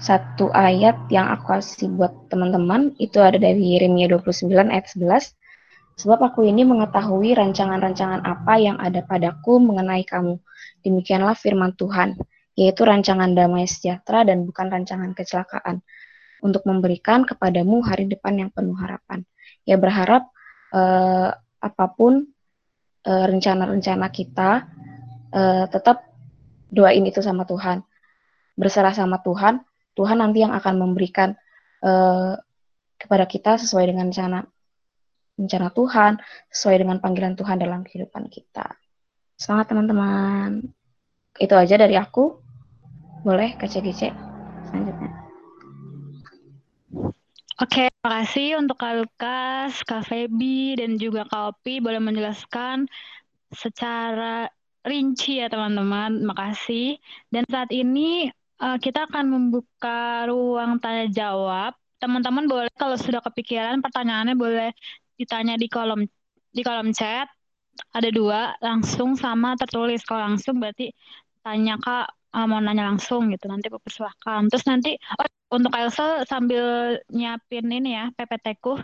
satu 0.04 0.52
ayat 0.52 1.08
yang 1.08 1.32
aku 1.32 1.56
kasih 1.56 1.88
buat 1.96 2.12
teman-teman 2.28 2.92
itu 3.00 3.24
ada 3.24 3.40
dari 3.40 3.72
Yeremia 3.72 4.12
29 4.12 4.52
ayat 4.52 4.92
11. 4.92 5.32
Sebab 5.96 6.20
aku 6.20 6.44
ini 6.44 6.60
mengetahui 6.68 7.32
rancangan-rancangan 7.32 8.20
apa 8.20 8.60
yang 8.60 8.76
ada 8.76 9.00
padaku 9.00 9.56
mengenai 9.64 10.04
kamu. 10.04 10.36
Demikianlah 10.84 11.32
firman 11.32 11.72
Tuhan, 11.80 12.20
yaitu 12.52 12.84
rancangan 12.84 13.32
damai 13.32 13.64
sejahtera 13.64 14.28
dan 14.28 14.44
bukan 14.44 14.68
rancangan 14.68 15.16
kecelakaan, 15.16 15.80
untuk 16.44 16.68
memberikan 16.68 17.24
kepadamu 17.24 17.80
hari 17.80 18.04
depan 18.04 18.36
yang 18.36 18.50
penuh 18.52 18.76
harapan. 18.76 19.24
Ya 19.64 19.80
berharap 19.80 20.28
eh, 20.76 21.32
apa 21.64 21.86
pun 21.96 22.28
eh, 23.08 23.24
rencana-rencana 23.24 24.12
kita, 24.12 24.68
eh, 25.32 25.64
tetap 25.72 26.04
doain 26.68 27.08
itu 27.08 27.24
sama 27.24 27.48
Tuhan. 27.48 27.80
Berserah 28.52 28.92
sama 28.92 29.24
Tuhan, 29.24 29.64
Tuhan 29.94 30.18
nanti 30.20 30.42
yang 30.42 30.52
akan 30.54 30.74
memberikan 30.76 31.34
uh, 31.82 32.34
kepada 32.98 33.24
kita 33.26 33.58
sesuai 33.58 33.90
dengan 33.90 34.10
rencana 34.10 34.46
rencana 35.34 35.68
Tuhan, 35.74 36.12
sesuai 36.50 36.76
dengan 36.86 36.96
panggilan 37.02 37.34
Tuhan 37.34 37.58
dalam 37.58 37.82
kehidupan 37.82 38.30
kita. 38.30 38.78
Semangat 39.34 39.74
teman-teman. 39.74 40.62
Itu 41.34 41.58
aja 41.58 41.74
dari 41.74 41.98
aku. 41.98 42.38
Boleh 43.26 43.58
kece-kece 43.58 44.14
selanjutnya. 44.70 45.10
Oke, 47.62 47.86
terima 47.86 48.10
kasih 48.20 48.58
untuk 48.58 48.76
Kak 48.82 48.94
Lukas, 48.98 49.72
Kak 49.86 50.10
Feby, 50.10 50.74
dan 50.78 50.98
juga 50.98 51.22
Kak 51.26 51.54
Opi 51.54 51.78
boleh 51.78 52.02
menjelaskan 52.02 52.90
secara 53.54 54.50
rinci 54.82 55.38
ya 55.38 55.46
teman-teman. 55.46 56.18
Terima 56.18 56.34
kasih. 56.34 56.98
Dan 57.30 57.46
saat 57.46 57.70
ini 57.70 58.28
uh, 58.60 58.76
kita 58.78 59.06
akan 59.08 59.24
membuka 59.30 60.26
ruang 60.30 60.78
tanya 60.82 61.06
jawab. 61.10 61.72
Teman-teman 61.98 62.44
boleh 62.44 62.70
kalau 62.76 62.96
sudah 63.00 63.20
kepikiran 63.24 63.80
pertanyaannya 63.80 64.36
boleh 64.36 64.70
ditanya 65.16 65.54
di 65.56 65.66
kolom 65.70 66.04
di 66.52 66.62
kolom 66.62 66.92
chat. 66.94 67.26
Ada 67.90 68.08
dua, 68.14 68.54
langsung 68.62 69.18
sama 69.18 69.58
tertulis. 69.58 70.06
Kalau 70.06 70.22
langsung 70.30 70.62
berarti 70.62 70.94
tanya 71.42 71.74
kak 71.82 72.06
uh, 72.34 72.46
mau 72.46 72.60
nanya 72.62 72.86
langsung 72.94 73.32
gitu. 73.34 73.50
Nanti 73.50 73.66
aku 73.70 73.80
persilahkan. 73.82 74.46
Terus 74.50 74.64
nanti 74.70 74.90
oh, 75.18 75.26
untuk 75.56 75.72
Elsa 75.74 76.22
sambil 76.28 76.98
nyiapin 77.10 77.66
ini 77.70 77.98
ya 77.98 78.04
PPT 78.14 78.46
ku. 78.62 78.78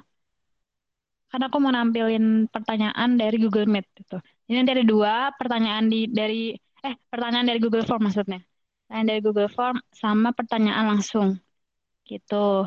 Karena 1.30 1.46
aku 1.46 1.58
mau 1.62 1.70
nampilin 1.70 2.50
pertanyaan 2.50 3.14
dari 3.14 3.36
Google 3.38 3.70
Meet 3.70 3.86
gitu. 4.02 4.18
Ini 4.50 4.54
nanti 4.66 4.72
ada 4.74 4.84
dua 4.92 5.30
pertanyaan 5.38 5.86
di 5.86 6.10
dari 6.10 6.50
eh 6.82 6.94
pertanyaan 7.12 7.46
dari 7.46 7.60
Google 7.62 7.86
Form 7.86 8.02
maksudnya 8.08 8.49
pertanyaan 8.90 9.06
dari 9.06 9.22
Google 9.22 9.46
Form 9.46 9.78
sama 9.94 10.34
pertanyaan 10.34 10.90
langsung 10.90 11.38
gitu. 12.10 12.66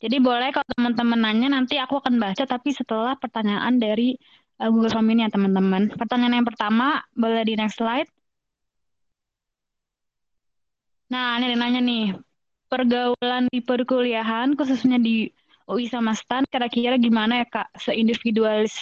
Jadi 0.00 0.16
boleh 0.16 0.48
kalau 0.48 0.64
teman-teman 0.72 1.20
nanya 1.20 1.48
nanti 1.60 1.76
aku 1.76 2.00
akan 2.00 2.16
baca 2.16 2.48
tapi 2.48 2.72
setelah 2.72 3.20
pertanyaan 3.20 3.76
dari 3.76 4.16
uh, 4.56 4.72
Google 4.72 4.88
Form 4.96 5.12
ini 5.12 5.28
ya 5.28 5.30
teman-teman. 5.36 5.92
Pertanyaan 5.92 6.40
yang 6.40 6.48
pertama 6.48 7.04
boleh 7.12 7.44
di 7.44 7.52
next 7.52 7.76
slide. 7.76 8.08
Nah, 11.12 11.36
ini 11.36 11.52
nanya 11.52 11.80
nih, 11.84 12.16
pergaulan 12.72 13.52
di 13.52 13.60
perkuliahan 13.60 14.56
khususnya 14.56 14.96
di 14.96 15.28
UI 15.68 15.84
sama 15.84 16.16
STAN 16.16 16.48
kira-kira 16.48 16.96
gimana 16.96 17.44
ya 17.44 17.46
Kak? 17.46 17.76
Seindividualis 17.76 18.72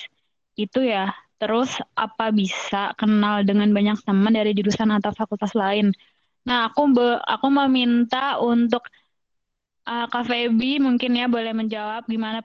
itu 0.54 0.86
ya 0.86 1.10
Terus 1.38 1.70
apa 1.98 2.30
bisa 2.30 2.94
kenal 2.94 3.42
dengan 3.42 3.68
banyak 3.74 4.00
teman 4.06 4.32
dari 4.32 4.54
jurusan 4.54 4.94
atau 4.94 5.10
fakultas 5.10 5.52
lain? 5.52 5.90
Nah, 6.44 6.70
aku 6.70 6.92
be, 6.92 7.18
aku 7.24 7.46
meminta 7.50 8.38
untuk 8.38 8.86
uh, 9.88 10.06
Kak 10.08 10.28
Feby 10.28 10.80
mungkin 10.80 11.16
ya 11.16 11.26
boleh 11.26 11.52
menjawab 11.56 12.04
gimana 12.06 12.44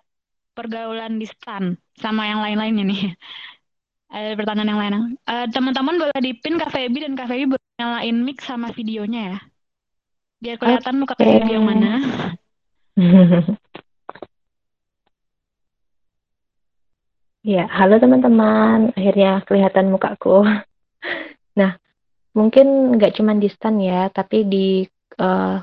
pergaulan 0.55 1.19
di 1.19 1.27
STAN 1.27 1.79
sama 1.95 2.27
yang 2.27 2.39
lain-lainnya 2.43 2.83
nih. 2.87 3.01
Ada 4.15 4.33
pertanyaan 4.33 4.69
yang 4.73 4.81
lain. 4.81 4.93
Uh, 5.29 5.45
teman-teman 5.53 5.95
boleh 6.01 6.17
dipin 6.17 6.57
Kak 6.57 6.73
Feby 6.73 7.05
dan 7.05 7.13
Kak 7.13 7.29
Feby 7.29 7.45
boleh 7.55 7.67
nyalain 7.77 8.17
mic 8.25 8.41
sama 8.41 8.73
videonya 8.73 9.21
ya. 9.35 9.39
Biar 10.39 10.55
kelihatan 10.57 10.95
muka 10.97 11.13
Kak 11.13 11.23
Feby 11.23 11.51
yang 11.53 11.67
mana. 11.67 11.91
Ya, 17.39 17.71
halo 17.71 17.95
teman-teman. 18.03 18.91
Akhirnya 18.95 19.39
kelihatan 19.47 19.91
mukaku. 19.93 20.43
Nah, 21.59 21.75
mungkin 22.31 22.95
nggak 22.95 23.19
cuma 23.19 23.35
di 23.35 23.51
STAN 23.51 23.83
ya, 23.83 24.07
tapi 24.07 24.47
di 24.47 24.87
uh, 25.19 25.59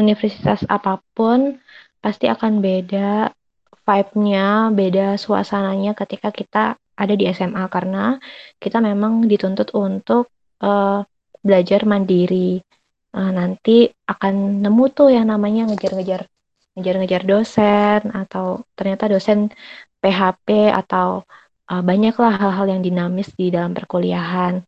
universitas 0.00 0.64
apa 0.64 0.96
pun 1.12 1.60
pasti 2.00 2.24
akan 2.24 2.64
beda 2.64 3.28
vibe-nya, 3.84 4.72
beda 4.72 5.20
suasananya 5.20 5.92
ketika 5.92 6.32
kita 6.32 6.80
ada 6.96 7.12
di 7.12 7.28
SMA 7.36 7.68
karena 7.68 8.16
kita 8.56 8.80
memang 8.80 9.28
dituntut 9.28 9.76
untuk 9.76 10.32
uh, 10.64 11.04
belajar 11.44 11.84
mandiri. 11.84 12.64
Uh, 13.12 13.28
nanti 13.28 13.92
akan 14.08 14.64
nemu 14.64 14.84
tuh 14.96 15.12
yang 15.12 15.28
namanya 15.28 15.68
ngejar-ngejar 15.68 16.32
ngejar-ngejar 16.80 17.22
dosen 17.28 18.00
atau 18.16 18.64
ternyata 18.72 19.04
dosen 19.12 19.52
PHP 20.02 20.74
atau 20.74 21.22
uh, 21.70 21.82
banyaklah 21.82 22.34
hal-hal 22.34 22.66
yang 22.68 22.82
dinamis 22.82 23.30
di 23.38 23.54
dalam 23.54 23.72
perkuliahan. 23.72 24.60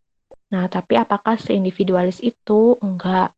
Nah, 0.55 0.65
tapi 0.71 0.95
apakah 0.95 1.35
seindividualis 1.37 2.23
itu? 2.23 2.79
Enggak. 2.79 3.35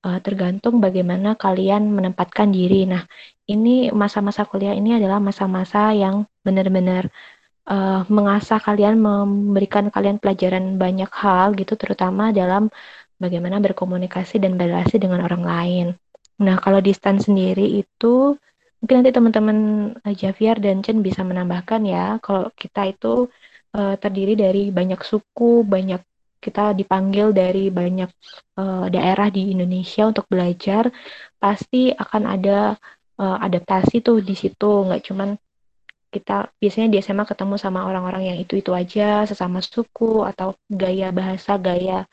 Uh, 0.00 0.16
tergantung 0.24 0.80
bagaimana 0.80 1.36
kalian 1.36 1.92
menempatkan 1.92 2.48
diri. 2.54 2.88
Nah, 2.88 3.04
ini 3.50 3.92
masa-masa 3.92 4.48
kuliah 4.48 4.72
ini 4.72 4.96
adalah 4.96 5.18
masa-masa 5.20 5.92
yang 5.92 6.24
benar-benar 6.40 7.10
uh, 7.68 8.06
mengasah 8.08 8.62
kalian, 8.62 8.96
memberikan 8.96 9.92
kalian 9.92 10.16
pelajaran 10.16 10.80
banyak 10.80 11.10
hal 11.10 11.52
gitu, 11.58 11.76
terutama 11.76 12.32
dalam 12.32 12.72
bagaimana 13.20 13.60
berkomunikasi 13.60 14.40
dan 14.40 14.56
berrelasi 14.56 14.96
dengan 14.96 15.20
orang 15.26 15.44
lain. 15.44 15.86
Nah, 16.40 16.56
kalau 16.56 16.80
di 16.80 16.96
sendiri 16.96 17.84
itu 17.84 18.38
Mungkin 18.80 18.94
nanti 19.04 19.12
teman-teman 19.12 19.58
uh, 20.00 20.14
Javier 20.16 20.56
dan 20.56 20.80
Chen 20.80 21.04
bisa 21.04 21.20
menambahkan 21.20 21.84
ya, 21.84 22.16
kalau 22.24 22.48
kita 22.56 22.88
itu 22.88 23.28
uh, 23.76 23.94
terdiri 24.00 24.34
dari 24.34 24.72
banyak 24.72 25.00
suku, 25.04 25.62
banyak 25.68 26.00
kita 26.40 26.72
dipanggil 26.72 27.36
dari 27.36 27.68
banyak 27.68 28.08
uh, 28.56 28.88
daerah 28.88 29.28
di 29.28 29.52
Indonesia 29.52 30.08
untuk 30.08 30.24
belajar, 30.32 30.88
pasti 31.36 31.92
akan 31.92 32.22
ada 32.24 32.58
uh, 33.20 33.38
adaptasi 33.44 34.00
tuh 34.00 34.24
di 34.24 34.32
situ, 34.32 34.88
nggak 34.88 35.04
cuman 35.04 35.36
kita 36.10 36.50
biasanya 36.58 36.88
di 36.90 36.98
SMA 37.04 37.22
ketemu 37.28 37.54
sama 37.60 37.86
orang-orang 37.86 38.34
yang 38.34 38.38
itu-itu 38.40 38.72
aja, 38.74 39.28
sesama 39.28 39.60
suku 39.62 40.24
atau 40.26 40.56
gaya 40.66 41.12
bahasa, 41.14 41.54
gaya 41.60 42.08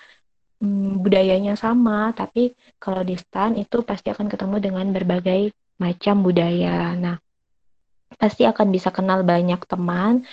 hmm, 0.62 1.02
budayanya 1.02 1.56
sama, 1.58 2.12
tapi 2.14 2.54
kalau 2.78 3.02
di 3.02 3.16
STAN 3.18 3.58
itu 3.58 3.82
pasti 3.82 4.14
akan 4.14 4.28
ketemu 4.30 4.56
dengan 4.62 4.86
berbagai 4.94 5.56
macam 5.78 6.26
budaya. 6.26 6.94
Nah, 6.98 7.16
pasti 8.18 8.44
akan 8.50 8.68
bisa 8.74 8.90
kenal 8.90 9.22
banyak 9.22 9.62
teman, 9.70 10.26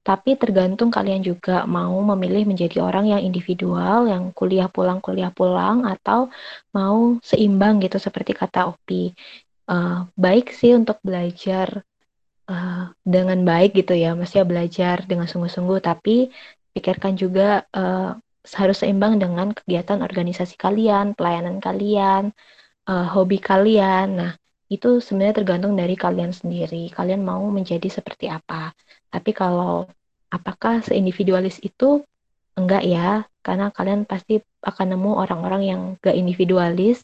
tapi 0.00 0.34
tergantung 0.34 0.88
kalian 0.88 1.20
juga 1.20 1.68
mau 1.68 1.94
memilih 2.14 2.48
menjadi 2.48 2.80
orang 2.82 3.06
yang 3.06 3.22
individual, 3.22 4.08
yang 4.08 4.32
kuliah 4.34 4.66
pulang 4.66 4.98
kuliah 4.98 5.30
pulang, 5.30 5.86
atau 5.86 6.32
mau 6.74 7.20
seimbang 7.20 7.78
gitu 7.84 8.00
seperti 8.00 8.32
kata 8.34 8.72
Opi. 8.72 9.14
Uh, 9.70 10.08
baik 10.18 10.50
sih 10.50 10.74
untuk 10.74 10.98
belajar 11.06 11.86
uh, 12.50 12.90
dengan 13.06 13.38
baik 13.46 13.78
gitu 13.78 13.94
ya, 13.94 14.18
maksudnya 14.18 14.48
belajar 14.48 15.06
dengan 15.06 15.30
sungguh-sungguh, 15.30 15.78
tapi 15.78 16.32
pikirkan 16.74 17.14
juga 17.14 17.62
uh, 17.70 18.18
harus 18.56 18.80
seimbang 18.80 19.20
dengan 19.20 19.52
kegiatan 19.52 20.00
organisasi 20.00 20.56
kalian, 20.56 21.12
pelayanan 21.12 21.60
kalian, 21.60 22.32
uh, 22.88 23.06
hobi 23.14 23.38
kalian. 23.38 24.06
Nah, 24.16 24.32
itu 24.70 25.02
sebenarnya 25.02 25.42
tergantung 25.42 25.74
dari 25.74 25.98
kalian 25.98 26.30
sendiri. 26.30 26.94
Kalian 26.94 27.26
mau 27.26 27.42
menjadi 27.50 27.90
seperti 27.90 28.30
apa. 28.30 28.70
Tapi 29.10 29.34
kalau 29.34 29.90
apakah 30.30 30.78
seindividualis 30.86 31.58
itu 31.66 32.06
enggak 32.54 32.86
ya, 32.86 33.26
karena 33.42 33.74
kalian 33.74 34.06
pasti 34.06 34.38
akan 34.62 34.94
nemu 34.94 35.10
orang-orang 35.18 35.62
yang 35.66 35.80
gak 35.98 36.14
individualis. 36.14 37.02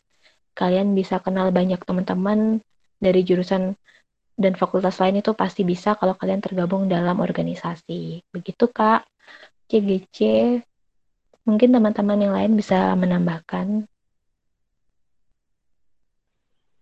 Kalian 0.54 0.94
bisa 0.94 1.18
kenal 1.18 1.50
banyak 1.50 1.82
teman-teman 1.82 2.62
dari 3.02 3.26
jurusan 3.26 3.74
dan 4.38 4.52
fakultas 4.54 5.02
lain 5.02 5.20
itu 5.20 5.34
pasti 5.34 5.66
bisa 5.66 5.98
kalau 5.98 6.14
kalian 6.14 6.38
tergabung 6.38 6.86
dalam 6.86 7.18
organisasi. 7.18 8.22
Begitu 8.30 8.70
Kak. 8.70 9.04
CGC. 9.66 10.18
Mungkin 11.50 11.74
teman-teman 11.74 12.18
yang 12.22 12.34
lain 12.36 12.52
bisa 12.54 12.94
menambahkan. 12.94 13.90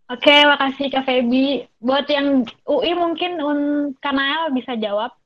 Oke, 0.05 0.37
makasih 0.45 0.93
Kak 0.93 1.09
Feby. 1.09 1.65
Buat 1.81 2.05
yang 2.13 2.45
UI 2.69 2.93
mungkin 2.93 3.41
un 3.41 3.61
Kanael 4.05 4.53
bisa 4.53 4.77
jawab, 4.77 5.17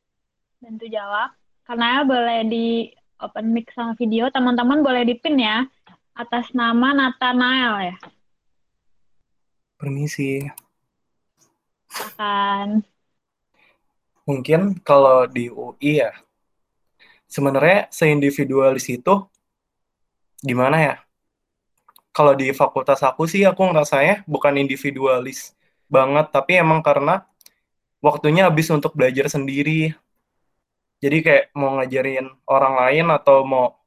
bantu 0.62 0.86
jawab. 0.86 1.34
Kanael 1.66 2.06
boleh 2.06 2.40
di 2.46 2.66
open 3.18 3.50
mic 3.50 3.74
sama 3.74 3.98
video, 3.98 4.30
teman-teman 4.30 4.80
boleh 4.86 5.02
di 5.02 5.18
pin 5.18 5.38
ya. 5.38 5.66
atas 6.18 6.50
nama 6.50 6.90
Nathanael 6.98 7.94
ya. 7.94 7.96
Permisi. 9.78 10.42
Akan 11.94 12.82
Mungkin 14.28 14.76
kalau 14.84 15.24
di 15.24 15.48
UI 15.48 16.04
ya, 16.04 16.12
sebenarnya 17.24 17.88
seindividualis 17.88 18.84
itu 18.92 19.24
gimana 20.44 20.76
ya? 20.76 20.94
Kalau 22.18 22.34
di 22.34 22.50
fakultas 22.50 22.98
aku 23.06 23.30
sih 23.30 23.46
aku 23.46 23.62
ngerasanya 23.70 24.26
bukan 24.26 24.58
individualis 24.58 25.54
banget, 25.86 26.34
tapi 26.34 26.58
emang 26.58 26.82
karena 26.82 27.22
waktunya 28.02 28.50
habis 28.50 28.66
untuk 28.74 28.90
belajar 28.98 29.30
sendiri. 29.30 29.94
Jadi 30.98 31.22
kayak 31.22 31.44
mau 31.54 31.78
ngajarin 31.78 32.26
orang 32.50 32.74
lain 32.74 33.06
atau 33.14 33.46
mau 33.46 33.78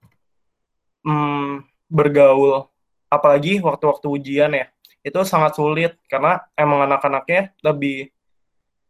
hmm, 1.04 1.68
bergaul, 1.92 2.72
apalagi 3.12 3.60
waktu-waktu 3.60 4.08
ujian 4.08 4.52
ya, 4.56 4.72
itu 5.04 5.20
sangat 5.28 5.60
sulit 5.60 6.00
karena 6.08 6.40
emang 6.56 6.88
anak-anaknya 6.88 7.52
lebih 7.60 8.16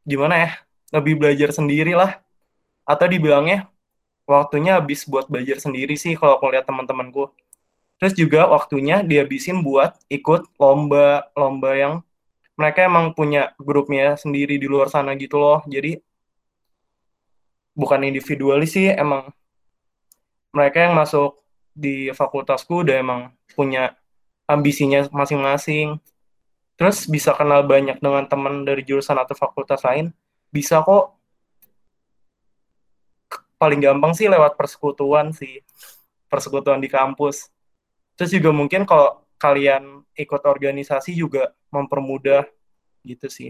gimana 0.05 0.35
ya, 0.37 0.51
lebih 0.93 1.17
belajar 1.17 1.49
sendiri 1.49 1.97
lah. 1.97 2.21
Atau 2.85 3.09
dibilangnya 3.09 3.65
waktunya 4.29 4.77
habis 4.77 5.01
buat 5.09 5.25
belajar 5.25 5.57
sendiri 5.57 5.97
sih 5.97 6.13
kalau 6.13 6.37
aku 6.37 6.53
lihat 6.53 6.69
teman-temanku. 6.69 7.33
Terus 8.01 8.17
juga 8.17 8.49
waktunya 8.49 9.05
dihabisin 9.05 9.61
buat 9.61 9.93
ikut 10.09 10.57
lomba-lomba 10.57 11.71
yang 11.77 11.93
mereka 12.57 12.89
emang 12.89 13.13
punya 13.13 13.53
grupnya 13.61 14.17
sendiri 14.17 14.57
di 14.57 14.65
luar 14.65 14.89
sana 14.89 15.13
gitu 15.13 15.37
loh. 15.37 15.61
Jadi 15.69 16.01
bukan 17.77 18.01
individualis 18.01 18.73
sih, 18.73 18.89
emang 18.89 19.29
mereka 20.49 20.89
yang 20.89 20.97
masuk 20.97 21.45
di 21.77 22.09
fakultasku 22.09 22.81
udah 22.81 22.97
emang 22.97 23.21
punya 23.53 23.93
ambisinya 24.49 25.05
masing-masing. 25.13 26.01
Terus 26.81 27.05
bisa 27.05 27.37
kenal 27.37 27.61
banyak 27.69 28.01
dengan 28.01 28.25
teman 28.25 28.65
dari 28.65 28.81
jurusan 28.81 29.13
atau 29.13 29.37
fakultas 29.37 29.85
lain, 29.85 30.09
bisa 30.49 30.81
kok. 30.81 31.13
Paling 33.61 33.77
gampang 33.77 34.17
sih 34.17 34.25
lewat 34.25 34.57
persekutuan 34.57 35.37
sih, 35.37 35.61
persekutuan 36.25 36.81
di 36.81 36.89
kampus. 36.89 37.53
Terus 38.21 38.37
juga 38.37 38.53
mungkin 38.53 38.85
kalau 38.85 39.25
kalian 39.41 40.05
ikut 40.13 40.45
organisasi 40.45 41.17
juga 41.17 41.49
mempermudah 41.73 42.45
gitu 43.01 43.25
sih. 43.33 43.49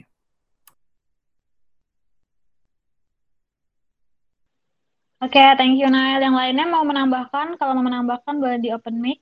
Oke, 5.20 5.44
thank 5.60 5.76
you 5.76 5.92
Nael. 5.92 6.24
Yang 6.24 6.36
lainnya 6.40 6.66
mau 6.72 6.88
menambahkan? 6.88 7.60
Kalau 7.60 7.76
mau 7.76 7.84
menambahkan 7.84 8.40
boleh 8.40 8.64
di 8.64 8.72
open 8.72 9.04
mic. 9.04 9.20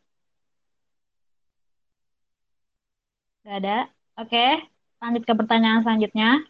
Gak 3.41 3.65
ada. 3.65 3.89
Oke, 4.21 4.69
lanjut 5.01 5.25
ke 5.25 5.33
pertanyaan 5.33 5.81
selanjutnya. 5.81 6.45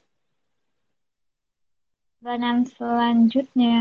Pertanyaan 2.19 2.67
selanjutnya. 2.67 3.79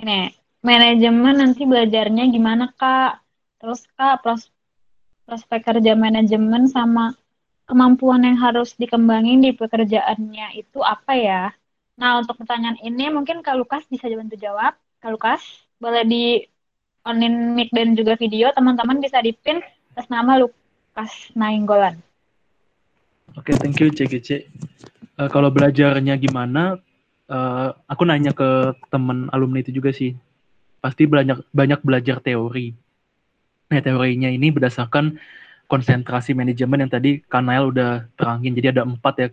Ini, 0.00 0.43
manajemen 0.64 1.36
nanti 1.38 1.68
belajarnya 1.68 2.24
gimana 2.32 2.72
Kak? 2.72 3.20
Terus 3.60 3.84
Kak, 3.94 4.24
pros 4.24 4.48
prospek 5.28 5.60
kerja 5.64 5.92
manajemen 5.96 6.68
sama 6.68 7.12
kemampuan 7.64 8.24
yang 8.24 8.36
harus 8.36 8.76
dikembangin 8.76 9.40
di 9.44 9.52
pekerjaannya 9.52 10.56
itu 10.56 10.80
apa 10.80 11.12
ya? 11.16 11.42
Nah, 11.94 12.20
untuk 12.20 12.40
pertanyaan 12.40 12.80
ini 12.82 13.12
mungkin 13.12 13.44
Kak 13.44 13.56
Lukas 13.56 13.84
bisa 13.86 14.08
bantu 14.10 14.34
jawab. 14.40 14.74
Kak 14.98 15.12
Lukas, 15.12 15.40
boleh 15.78 16.02
di 16.04 16.24
onin 17.04 17.52
mic 17.52 17.68
dan 17.70 17.92
juga 17.92 18.16
video, 18.16 18.48
teman-teman 18.56 18.98
bisa 18.98 19.20
dipin 19.20 19.60
atas 19.94 20.08
nama 20.08 20.40
Lukas 20.40 21.12
Nainggolan. 21.36 22.00
Oke, 23.36 23.52
okay, 23.52 23.54
thank 23.60 23.76
you 23.78 23.92
CGC. 23.92 24.48
Uh, 25.16 25.24
eh, 25.24 25.28
kalau 25.28 25.52
belajarnya 25.52 26.16
gimana, 26.16 26.80
uh, 27.28 27.68
aku 27.86 28.02
nanya 28.08 28.32
ke 28.32 28.74
teman 28.88 29.28
alumni 29.30 29.60
itu 29.60 29.70
juga 29.76 29.92
sih. 29.92 30.16
Pasti 30.84 31.08
banyak 31.08 31.48
banyak 31.48 31.80
belajar 31.80 32.20
teori. 32.20 32.76
Nah, 33.72 33.80
teorinya 33.80 34.28
ini 34.28 34.52
berdasarkan 34.52 35.16
konsentrasi 35.64 36.36
manajemen 36.36 36.84
yang 36.84 36.92
tadi 36.92 37.24
Kanael 37.24 37.72
udah 37.72 38.04
terangin. 38.20 38.52
Jadi 38.52 38.76
ada 38.76 38.84
empat 38.84 39.14
ya 39.16 39.28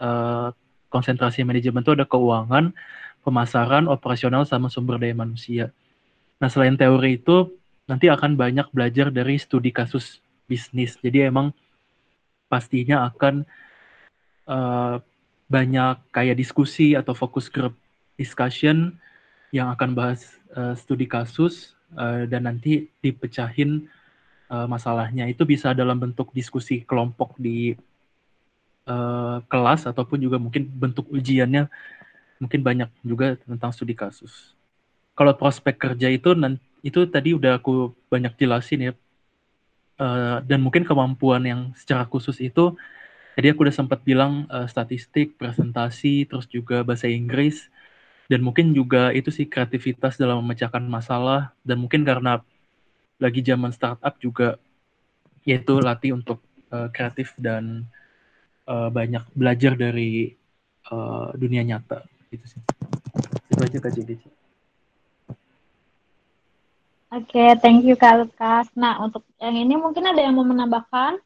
uh, 0.00 0.48
konsentrasi 0.88 1.44
manajemen 1.44 1.84
itu 1.84 1.92
ada 1.92 2.08
keuangan, 2.08 2.72
pemasaran, 3.20 3.84
operasional, 3.84 4.48
sama 4.48 4.72
sumber 4.72 4.96
daya 4.96 5.12
manusia. 5.12 5.68
Nah, 6.40 6.48
selain 6.48 6.80
teori 6.80 7.20
itu, 7.20 7.52
nanti 7.84 8.08
akan 8.08 8.40
banyak 8.40 8.64
belajar 8.72 9.12
dari 9.12 9.36
studi 9.36 9.68
kasus 9.68 10.24
bisnis. 10.48 10.96
Jadi 11.04 11.28
emang 11.28 11.52
pastinya 12.48 13.12
akan 13.12 13.44
uh, 14.48 14.96
banyak 15.52 16.00
kayak 16.08 16.40
diskusi 16.40 16.96
atau 16.96 17.12
fokus 17.12 17.52
group 17.52 17.76
discussion 18.16 18.96
yang 19.52 19.70
akan 19.70 19.92
bahas 19.92 20.40
uh, 20.54 20.74
studi 20.78 21.04
kasus 21.04 21.74
uh, 21.98 22.24
dan 22.30 22.48
nanti 22.48 22.88
dipecahin 23.02 23.90
uh, 24.48 24.66
masalahnya. 24.70 25.28
Itu 25.28 25.44
bisa 25.44 25.74
dalam 25.74 26.00
bentuk 26.00 26.30
diskusi 26.32 26.86
kelompok 26.86 27.36
di 27.36 27.74
uh, 28.88 29.42
kelas 29.50 29.90
ataupun 29.90 30.18
juga 30.22 30.40
mungkin 30.40 30.66
bentuk 30.70 31.10
ujiannya 31.10 31.68
mungkin 32.42 32.60
banyak 32.60 32.90
juga 33.06 33.38
tentang 33.40 33.70
studi 33.70 33.94
kasus. 33.94 34.54
Kalau 35.14 35.30
prospek 35.38 35.78
kerja 35.78 36.10
itu 36.10 36.34
itu 36.82 37.06
tadi 37.06 37.32
udah 37.32 37.62
aku 37.62 37.94
banyak 38.10 38.34
jelasin 38.34 38.90
ya. 38.90 38.92
Uh, 39.94 40.42
dan 40.42 40.58
mungkin 40.58 40.82
kemampuan 40.82 41.46
yang 41.46 41.60
secara 41.78 42.02
khusus 42.02 42.42
itu 42.42 42.74
tadi 43.38 43.46
aku 43.46 43.62
udah 43.62 43.74
sempat 43.74 44.02
bilang 44.02 44.42
uh, 44.50 44.66
statistik, 44.66 45.38
presentasi, 45.38 46.26
terus 46.26 46.50
juga 46.50 46.82
bahasa 46.82 47.06
Inggris 47.06 47.70
dan 48.28 48.40
mungkin 48.40 48.72
juga 48.72 49.12
itu 49.12 49.28
sih 49.28 49.44
kreativitas 49.44 50.16
dalam 50.16 50.40
memecahkan 50.40 50.84
masalah 50.84 51.52
dan 51.60 51.76
mungkin 51.80 52.02
karena 52.02 52.40
lagi 53.20 53.44
zaman 53.44 53.70
startup 53.70 54.16
juga 54.18 54.56
yaitu 55.44 55.76
latih 55.78 56.16
untuk 56.16 56.40
uh, 56.72 56.88
kreatif 56.88 57.36
dan 57.36 57.84
uh, 58.64 58.88
banyak 58.88 59.22
belajar 59.36 59.76
dari 59.76 60.32
uh, 60.88 61.30
dunia 61.36 61.60
nyata 61.62 62.00
gitu 62.32 62.44
sih 62.48 62.62
itu 63.52 63.60
aja 63.60 63.78
kak 63.78 63.94
Oke, 67.14 67.38
okay, 67.38 67.54
thank 67.62 67.86
you 67.86 67.94
Kak 67.94 68.26
Lukas. 68.26 68.66
Nah, 68.74 68.98
untuk 68.98 69.22
yang 69.38 69.54
ini 69.54 69.78
mungkin 69.78 70.02
ada 70.02 70.18
yang 70.18 70.34
mau 70.34 70.42
menambahkan? 70.42 71.22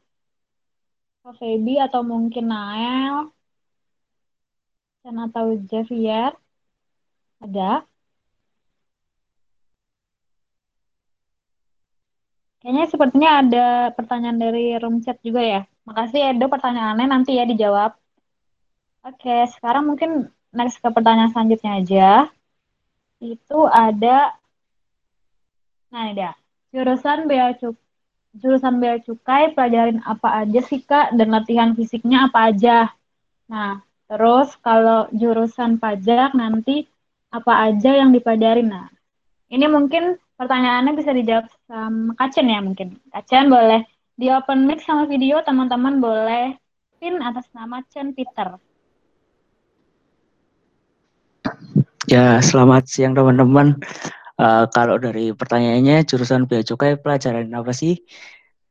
Kak 1.25 1.33
Feby 1.41 1.81
atau 1.81 2.05
mungkin 2.05 2.45
Nael? 2.45 3.33
Dan 5.01 5.17
atau 5.17 5.57
Javier? 5.65 6.37
Ada? 7.41 7.87
Kayaknya 12.59 12.85
sepertinya 12.91 13.29
ada 13.41 13.65
pertanyaan 13.97 14.39
dari 14.43 14.63
room 14.81 14.95
chat 15.03 15.17
juga 15.27 15.41
ya. 15.53 15.59
Makasih 15.87 16.19
Edo 16.29 16.45
pertanyaannya 16.53 17.05
nanti 17.13 17.31
ya 17.39 17.43
dijawab. 17.51 17.91
Oke, 19.07 19.35
sekarang 19.53 19.83
mungkin 19.89 20.09
next 20.57 20.77
ke 20.83 20.87
pertanyaan 20.95 21.31
selanjutnya 21.33 21.71
aja. 21.79 22.05
Itu 23.23 23.59
ada 23.71 24.15
Nah, 25.91 26.01
ini 26.05 26.13
dia. 26.19 26.31
Jurusan 26.73 27.19
bea 27.29 27.49
cukai 27.61 27.87
jurusan 28.41 28.75
bea 28.81 28.97
cukai 29.07 29.43
pelajarin 29.57 29.99
apa 30.13 30.29
aja 30.45 30.59
sih 30.69 30.81
Kak 30.89 31.07
dan 31.17 31.29
latihan 31.35 31.71
fisiknya 31.77 32.17
apa 32.29 32.39
aja. 32.53 32.77
Nah, 33.51 33.71
terus 34.09 34.49
kalau 34.65 34.99
jurusan 35.21 35.71
pajak 35.83 36.29
nanti 36.41 36.75
apa 37.29 37.53
aja 37.69 37.93
yang 37.93 38.09
dipelajarin. 38.09 38.73
Nah, 38.73 38.89
ini 39.53 39.65
mungkin 39.69 40.17
pertanyaannya 40.37 40.93
bisa 40.97 41.13
dijawab 41.13 41.45
sama 41.69 42.13
Kacen 42.17 42.49
ya 42.49 42.59
mungkin. 42.61 42.97
Kacen 43.13 43.49
boleh 43.49 43.85
di 44.19 44.27
open 44.33 44.65
mic 44.65 44.81
sama 44.83 45.05
video 45.05 45.39
teman-teman 45.45 46.01
boleh 46.01 46.57
pin 46.99 47.21
atas 47.23 47.47
nama 47.55 47.79
Chen 47.93 48.11
Peter. 48.11 48.57
Ya, 52.09 52.41
selamat 52.41 52.89
siang 52.89 53.13
teman-teman. 53.13 53.77
Uh, 54.39 54.65
kalau 54.71 54.95
dari 54.97 55.35
pertanyaannya 55.35 56.07
jurusan 56.07 56.47
bea 56.47 56.63
cukai 56.63 56.97
pelajaran 56.97 57.51
apa 57.53 57.69
sih? 57.75 58.01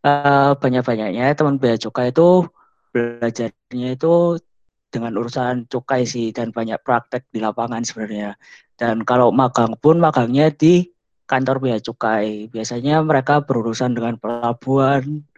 Uh, 0.02 0.56
banyak-banyaknya 0.58 1.36
teman 1.38 1.60
bea 1.60 1.76
cukai 1.78 2.10
itu 2.10 2.48
belajarnya 2.90 3.94
itu 3.94 4.40
dengan 4.88 5.12
urusan 5.20 5.68
cukai 5.68 6.08
sih 6.08 6.32
dan 6.32 6.52
banyak 6.52 6.80
praktek 6.80 7.28
di 7.28 7.38
lapangan 7.44 7.84
sebenarnya. 7.84 8.36
Dan 8.78 9.04
kalau 9.04 9.28
magang 9.34 9.76
pun 9.76 10.00
magangnya 10.00 10.48
di 10.52 10.88
kantor 11.28 11.56
bea 11.60 11.78
cukai. 11.78 12.48
Biasanya 12.48 13.04
mereka 13.04 13.44
berurusan 13.44 13.92
dengan 13.92 14.16
pelabuhan, 14.16 15.28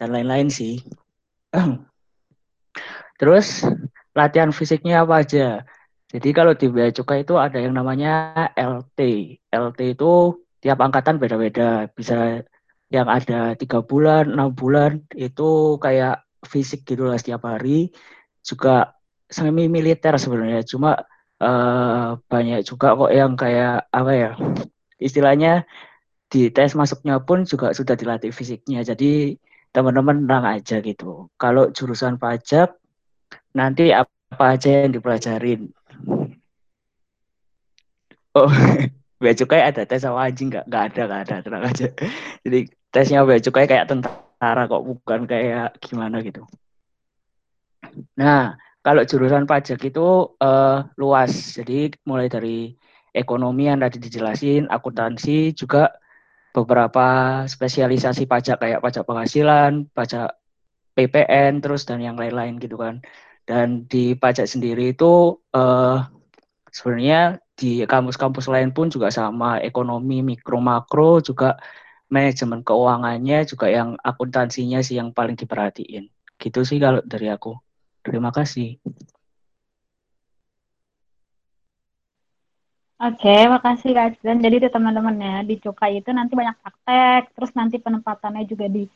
dan 0.00 0.08
lain-lain 0.10 0.48
sih. 0.48 0.80
Terus 3.20 3.62
latihan 4.16 4.50
fisiknya 4.50 5.04
apa 5.04 5.22
aja? 5.22 5.62
Jadi 6.10 6.28
kalau 6.32 6.56
di 6.56 6.66
bea 6.72 6.90
cukai 6.90 7.22
itu 7.22 7.36
ada 7.36 7.60
yang 7.60 7.76
namanya 7.76 8.32
LT. 8.56 8.98
LT 9.52 9.78
itu 9.98 10.42
tiap 10.64 10.80
angkatan 10.80 11.20
beda-beda. 11.20 11.86
Bisa 11.92 12.42
yang 12.88 13.10
ada 13.10 13.58
tiga 13.58 13.82
bulan, 13.82 14.30
enam 14.32 14.54
bulan 14.54 15.02
itu 15.14 15.76
kayak 15.78 16.22
fisik 16.46 16.86
gitu 16.86 17.06
lah 17.06 17.18
setiap 17.18 17.44
hari. 17.46 17.90
Juga 18.44 18.93
semi 19.30 19.66
militer 19.66 20.14
sebenarnya. 20.16 20.62
Cuma 20.66 20.98
uh, 21.40 22.18
banyak 22.28 22.64
juga 22.64 22.94
kok 22.94 23.12
yang 23.12 23.34
kayak 23.34 23.88
apa 23.90 24.12
ya 24.12 24.30
istilahnya 25.00 25.66
di 26.30 26.50
tes 26.50 26.74
masuknya 26.74 27.22
pun 27.22 27.46
juga 27.46 27.70
sudah 27.70 27.94
dilatih 27.94 28.34
fisiknya. 28.34 28.82
Jadi 28.82 29.38
teman-teman 29.74 30.22
tenang 30.24 30.46
aja 30.58 30.78
gitu. 30.82 31.28
Kalau 31.34 31.70
jurusan 31.74 32.18
pajak 32.18 32.74
nanti 33.54 33.90
apa 33.90 34.58
aja 34.58 34.86
yang 34.86 34.94
dipelajarin. 34.94 35.70
Oh, 38.34 38.50
bea 39.22 39.34
cukai 39.34 39.62
ada 39.62 39.86
tes 39.86 40.02
sama 40.02 40.26
anjing 40.26 40.50
nggak? 40.50 40.66
Nggak 40.66 40.84
ada, 40.90 41.02
nggak 41.06 41.20
ada, 41.22 41.34
tenang 41.42 41.64
aja. 41.70 41.86
Jadi 42.42 42.58
tesnya 42.90 43.22
bea 43.22 43.38
cukai 43.38 43.66
kayak 43.70 43.86
tentara 43.86 44.66
kok, 44.66 44.82
bukan 44.82 45.26
kayak 45.30 45.78
gimana 45.78 46.18
gitu. 46.22 46.42
Nah, 48.18 48.58
kalau 48.84 49.02
jurusan 49.08 49.48
pajak 49.48 49.80
itu 49.80 50.36
uh, 50.44 50.84
luas, 51.00 51.56
jadi 51.56 51.88
mulai 52.04 52.28
dari 52.28 52.76
ekonomi 53.16 53.72
yang 53.72 53.80
tadi 53.80 53.96
dijelasin, 53.96 54.68
akuntansi, 54.68 55.56
juga 55.56 55.88
beberapa 56.52 57.40
spesialisasi 57.48 58.28
pajak 58.28 58.60
kayak 58.60 58.84
pajak 58.84 59.08
penghasilan, 59.08 59.88
pajak 59.96 60.36
PPN, 60.92 61.64
terus 61.64 61.88
dan 61.88 62.04
yang 62.04 62.20
lain-lain 62.20 62.60
gitu 62.60 62.76
kan. 62.76 63.00
Dan 63.48 63.88
di 63.88 64.12
pajak 64.12 64.44
sendiri 64.44 64.92
itu 64.92 65.40
uh, 65.56 66.04
sebenarnya 66.68 67.40
di 67.56 67.88
kampus-kampus 67.88 68.52
lain 68.52 68.68
pun 68.76 68.92
juga 68.92 69.08
sama. 69.08 69.64
Ekonomi 69.64 70.20
mikro 70.20 70.60
makro 70.60 71.24
juga 71.24 71.56
manajemen 72.12 72.60
keuangannya 72.60 73.48
juga 73.48 73.72
yang 73.72 73.96
akuntansinya 74.04 74.84
sih 74.84 75.00
yang 75.00 75.16
paling 75.16 75.40
diperhatiin. 75.40 76.12
Gitu 76.36 76.60
sih 76.68 76.76
kalau 76.76 77.00
dari 77.00 77.32
aku 77.32 77.63
terima 78.04 78.30
kasih 78.36 78.78
Oke, 83.04 83.36
makasih 83.50 83.90
Kak 83.90 84.22
Dan 84.22 84.38
Jadi 84.38 84.54
itu 84.64 84.68
teman-teman 84.70 85.16
ya, 85.18 85.36
di 85.42 85.58
Cukai 85.58 85.98
itu 86.00 86.08
nanti 86.14 86.32
banyak 86.38 86.56
praktek, 86.62 87.36
terus 87.36 87.52
nanti 87.58 87.76
penempatannya 87.82 88.46
juga 88.46 88.70
di 88.70 88.86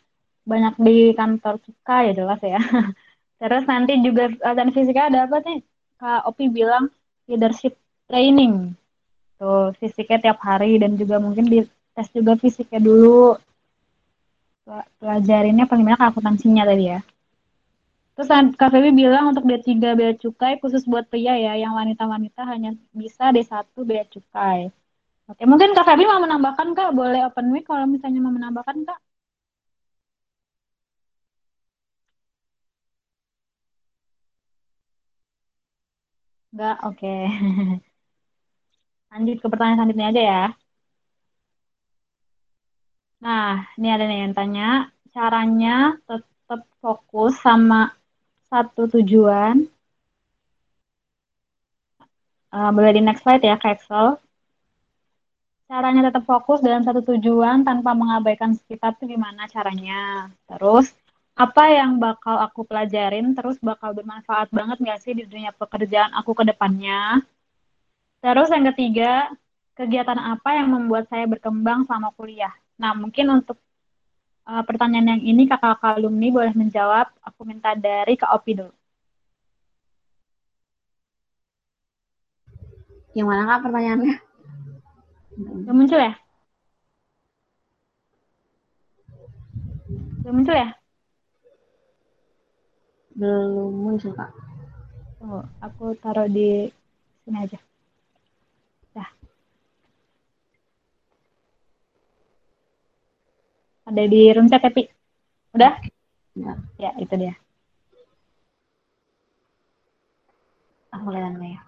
banyak 0.49 0.75
di 0.81 1.13
kantor 1.19 1.61
Cukai 1.61 2.03
ya 2.09 2.25
jelas 2.25 2.41
ya. 2.41 2.57
Terus 3.39 3.65
nanti 3.71 3.93
juga 4.03 4.33
latihan 4.43 4.73
fisika 4.75 5.07
ada 5.13 5.29
apa 5.29 5.39
nih? 5.45 5.61
Kak 6.01 6.27
Opi 6.27 6.45
bilang 6.51 6.91
leadership 7.29 7.77
training. 8.09 8.75
Tuh, 9.39 9.71
fisiknya 9.79 10.19
tiap 10.31 10.39
hari 10.43 10.81
dan 10.83 10.99
juga 10.99 11.23
mungkin 11.23 11.47
di 11.47 11.63
tes 11.95 12.09
juga 12.11 12.35
fisiknya 12.35 12.83
dulu. 12.83 13.39
Pelajarinnya 14.99 15.71
paling 15.71 15.85
banyak 15.87 16.03
akuntansinya 16.03 16.65
tadi 16.67 16.85
ya. 16.97 16.99
Terus 18.19 18.31
Kak 18.59 18.71
Febi 18.75 18.91
bilang 19.01 19.31
untuk 19.31 19.47
D3 19.47 19.95
bea 19.95 20.11
cukai 20.19 20.59
khusus 20.59 20.83
buat 20.91 21.07
pria 21.07 21.39
ya, 21.39 21.55
yang 21.63 21.71
wanita-wanita 21.79 22.43
hanya 22.51 22.75
bisa 22.91 23.31
D1 23.31 23.79
bea 23.87 24.03
cukai. 24.11 24.75
Oke, 25.31 25.43
mungkin 25.51 25.71
Kak 25.77 25.87
Febi 25.87 26.03
mau 26.11 26.19
menambahkan 26.27 26.69
Kak, 26.79 26.91
boleh 26.99 27.21
open 27.31 27.47
mic 27.55 27.65
kalau 27.71 27.87
misalnya 27.87 28.21
mau 28.25 28.35
menambahkan 28.35 28.79
Kak. 28.89 28.99
Enggak, 36.53 36.77
oke. 36.87 36.97
Okay. 36.99 37.23
Lanjut 39.13 39.37
ke 39.43 39.47
pertanyaan 39.53 39.77
selanjutnya 39.79 40.07
aja 40.13 40.23
ya. 40.33 40.43
Nah, 43.25 43.51
ini 43.79 43.87
ada 43.95 44.05
nih 44.11 44.19
yang 44.27 44.35
tanya, 44.39 44.65
caranya 45.15 45.71
tetap 46.09 46.61
fokus 46.83 47.33
sama 47.47 47.98
satu 48.49 48.89
tujuan. 48.99 49.69
Uh, 52.49 52.73
boleh 52.73 52.97
di 52.97 53.03
next 53.05 53.21
slide 53.23 53.45
ya, 53.45 53.61
ke 53.61 53.69
Excel. 53.77 54.17
Caranya 55.69 56.09
tetap 56.09 56.25
fokus 56.25 56.65
dalam 56.65 56.81
satu 56.81 57.05
tujuan 57.05 57.61
tanpa 57.61 57.93
mengabaikan 57.93 58.57
sekitar 58.57 58.97
itu 58.97 59.13
gimana 59.13 59.45
caranya. 59.53 60.33
Terus, 60.49 60.97
apa 61.37 61.69
yang 61.69 62.01
bakal 62.01 62.41
aku 62.41 62.65
pelajarin 62.65 63.37
terus 63.37 63.61
bakal 63.61 63.93
bermanfaat 63.93 64.49
banget 64.49 64.81
nggak 64.81 65.01
sih 65.05 65.13
di 65.13 65.29
dunia 65.29 65.53
pekerjaan 65.53 66.17
aku 66.17 66.33
ke 66.33 66.49
depannya? 66.49 67.21
Terus 68.25 68.49
yang 68.49 68.65
ketiga, 68.73 69.29
kegiatan 69.77 70.17
apa 70.17 70.57
yang 70.57 70.73
membuat 70.73 71.05
saya 71.13 71.29
berkembang 71.29 71.85
selama 71.85 72.17
kuliah? 72.17 72.51
Nah, 72.81 72.97
mungkin 72.97 73.29
untuk 73.29 73.61
uh, 74.49 74.63
pertanyaan 74.65 75.17
yang 75.17 75.23
ini 75.23 75.45
kakak-kakak 75.45 76.01
alumni 76.01 76.29
boleh 76.33 76.55
menjawab. 76.57 77.07
Aku 77.21 77.45
minta 77.45 77.77
dari 77.77 78.17
Kak 78.17 78.33
Opi 78.33 78.57
dulu. 78.57 78.73
Yang 83.13 83.29
mana 83.29 83.43
Kak 83.45 83.61
pertanyaannya? 83.69 84.15
Belum 85.39 85.77
muncul 85.77 86.01
ya? 86.01 86.15
Belum 90.25 90.35
muncul 90.41 90.57
ya? 90.57 90.69
Belum 93.19 93.73
muncul 93.75 94.13
Kak. 94.17 94.31
Oh, 95.19 95.43
aku 95.59 95.99
taruh 95.99 96.31
di 96.31 96.71
sini 97.27 97.39
aja. 97.43 97.68
Ada 103.89 104.05
di 104.05 104.29
room 104.37 104.53
chat 104.53 104.61
ya, 104.61 104.69
Pi? 104.69 104.85
Udah? 105.57 105.73
Ya. 106.37 106.53
Ya, 106.77 106.91
itu 107.01 107.15
dia. 107.17 107.35
Aku 110.93 111.09
lihat 111.09 111.41
ya. 111.41 111.61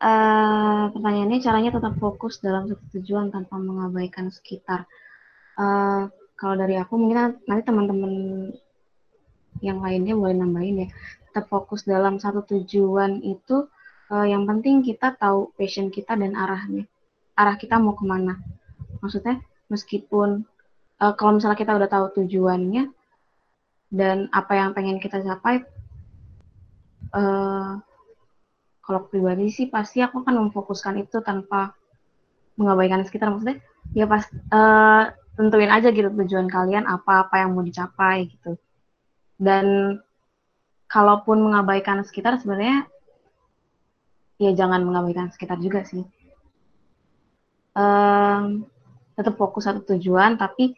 Uh, 0.00 0.94
pertanyaannya 0.94 1.42
caranya 1.42 1.70
tetap 1.74 1.98
fokus 1.98 2.38
dalam 2.38 2.70
satu 2.70 2.80
tujuan 2.94 3.34
tanpa 3.34 3.58
mengabaikan 3.58 4.30
sekitar. 4.30 4.86
Uh, 5.58 6.06
kalau 6.38 6.54
dari 6.54 6.78
aku 6.78 6.96
mungkin 6.96 7.36
nanti 7.44 7.62
teman-teman 7.66 8.12
yang 9.60 9.82
lainnya 9.82 10.14
boleh 10.14 10.38
nambahin 10.38 10.86
ya. 10.86 10.88
Tetap 11.30 11.50
fokus 11.50 11.82
dalam 11.82 12.22
satu 12.22 12.46
tujuan 12.46 13.26
itu 13.26 13.66
uh, 14.14 14.26
yang 14.26 14.46
penting 14.46 14.86
kita 14.86 15.18
tahu 15.18 15.50
passion 15.58 15.90
kita 15.90 16.14
dan 16.14 16.38
arahnya. 16.38 16.86
Arah 17.34 17.58
kita 17.58 17.74
mau 17.76 17.98
ke 17.98 18.06
mana. 18.06 18.38
Maksudnya 19.02 19.42
meskipun 19.66 20.46
uh, 21.00 21.12
kalau 21.16 21.36
misalnya 21.36 21.58
kita 21.58 21.72
udah 21.74 21.88
tahu 21.88 22.06
tujuannya 22.22 22.92
dan 23.90 24.30
apa 24.30 24.52
yang 24.54 24.70
pengen 24.76 25.02
kita 25.02 25.18
capai 25.18 25.66
uh, 27.16 27.80
kalau 28.84 29.00
pribadi 29.10 29.50
sih 29.50 29.66
pasti 29.66 30.04
aku 30.04 30.22
akan 30.22 30.48
memfokuskan 30.48 31.00
itu 31.02 31.18
tanpa 31.24 31.74
mengabaikan 32.54 33.02
sekitar 33.02 33.32
maksudnya 33.32 33.58
ya 33.96 34.06
pas 34.06 34.28
uh, 34.52 35.10
tentuin 35.40 35.72
aja 35.72 35.88
gitu 35.88 36.12
tujuan 36.12 36.52
kalian 36.52 36.84
apa 36.84 37.24
apa 37.24 37.40
yang 37.40 37.56
mau 37.56 37.64
dicapai 37.64 38.28
gitu. 38.28 38.60
Dan 39.40 39.96
kalaupun 40.84 41.40
mengabaikan 41.40 42.04
sekitar 42.04 42.36
sebenarnya 42.36 42.84
ya 44.36 44.52
jangan 44.52 44.84
mengabaikan 44.84 45.32
sekitar 45.32 45.56
juga 45.64 45.80
sih. 45.88 46.04
Um, 47.72 48.68
tetap 49.16 49.38
fokus 49.40 49.64
satu 49.64 49.80
tujuan 49.94 50.36
tapi 50.36 50.76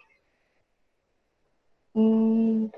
Hmm. 1.93 2.72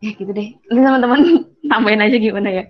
Ya 0.00 0.10
gitu 0.16 0.30
deh. 0.32 0.56
Ini 0.56 0.80
teman-teman 0.80 1.20
tambahin 1.70 2.02
aja 2.02 2.16
gimana 2.16 2.48
ya. 2.50 2.64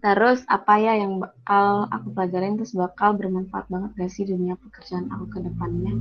Terus 0.00 0.40
apa 0.48 0.80
ya 0.80 0.96
yang 0.96 1.20
bakal 1.20 1.84
aku 1.92 2.08
pelajarin 2.16 2.56
terus 2.56 2.72
bakal 2.72 3.12
bermanfaat 3.20 3.68
banget 3.68 3.90
gak 4.00 4.10
sih 4.10 4.24
dunia 4.24 4.56
pekerjaan 4.56 5.12
aku 5.12 5.28
ke 5.28 5.38
depannya? 5.44 5.92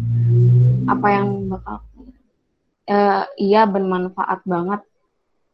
Apa 0.88 1.08
yang 1.20 1.52
bakal 1.52 1.84
uh, 2.88 3.24
iya 3.36 3.68
bermanfaat 3.68 4.48
banget 4.48 4.82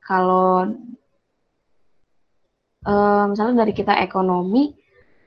kalau 0.06 0.70
uh, 2.86 3.24
misalnya 3.26 3.66
dari 3.66 3.74
kita 3.74 3.98
ekonomi 4.06 4.78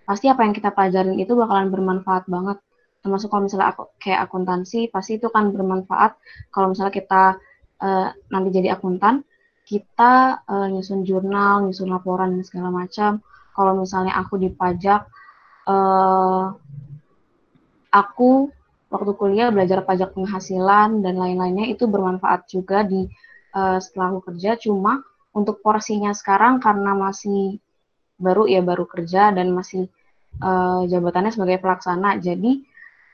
pasti 0.07 0.31
apa 0.31 0.47
yang 0.47 0.55
kita 0.57 0.73
pelajarin 0.73 1.19
itu 1.21 1.35
bakalan 1.37 1.69
bermanfaat 1.69 2.31
banget 2.31 2.63
termasuk 3.03 3.31
kalau 3.31 3.47
misalnya 3.47 3.73
aku 3.73 3.95
kayak 4.03 4.27
akuntansi 4.27 4.91
pasti 4.91 5.17
itu 5.17 5.31
kan 5.31 5.55
bermanfaat. 5.55 6.19
Kalau 6.51 6.75
misalnya 6.75 6.95
kita 6.95 7.23
uh, 7.83 8.09
nanti 8.31 8.49
jadi 8.51 8.75
akuntan 8.75 9.23
kita 9.69 10.43
uh, 10.49 10.67
nyusun 10.73 11.05
jurnal 11.05 11.69
nyusun 11.69 11.93
laporan 11.93 12.35
dan 12.35 12.43
segala 12.45 12.73
macam. 12.73 13.21
Kalau 13.53 13.73
misalnya 13.77 14.17
aku 14.17 14.41
di 14.41 14.49
pajak 14.49 15.07
uh, 15.69 16.55
aku 17.93 18.49
waktu 18.89 19.13
kuliah 19.21 19.53
belajar 19.53 19.85
pajak 19.85 20.17
penghasilan 20.17 21.05
dan 21.05 21.15
lain-lainnya 21.21 21.69
itu 21.69 21.85
bermanfaat 21.85 22.49
juga 22.49 22.85
di 22.85 23.05
uh, 23.53 23.79
setelah 23.79 24.17
aku 24.17 24.33
kerja. 24.33 24.57
Cuma 24.57 25.05
untuk 25.37 25.61
porsinya 25.61 26.11
sekarang 26.17 26.59
karena 26.59 26.97
masih 26.97 27.61
baru 28.19 28.49
ya 28.51 28.65
baru 28.65 28.89
kerja 28.89 29.31
dan 29.31 29.55
masih 29.55 29.87
uh, 30.41 30.83
jabatannya 30.89 31.31
sebagai 31.31 31.61
pelaksana. 31.61 32.19
Jadi 32.19 32.65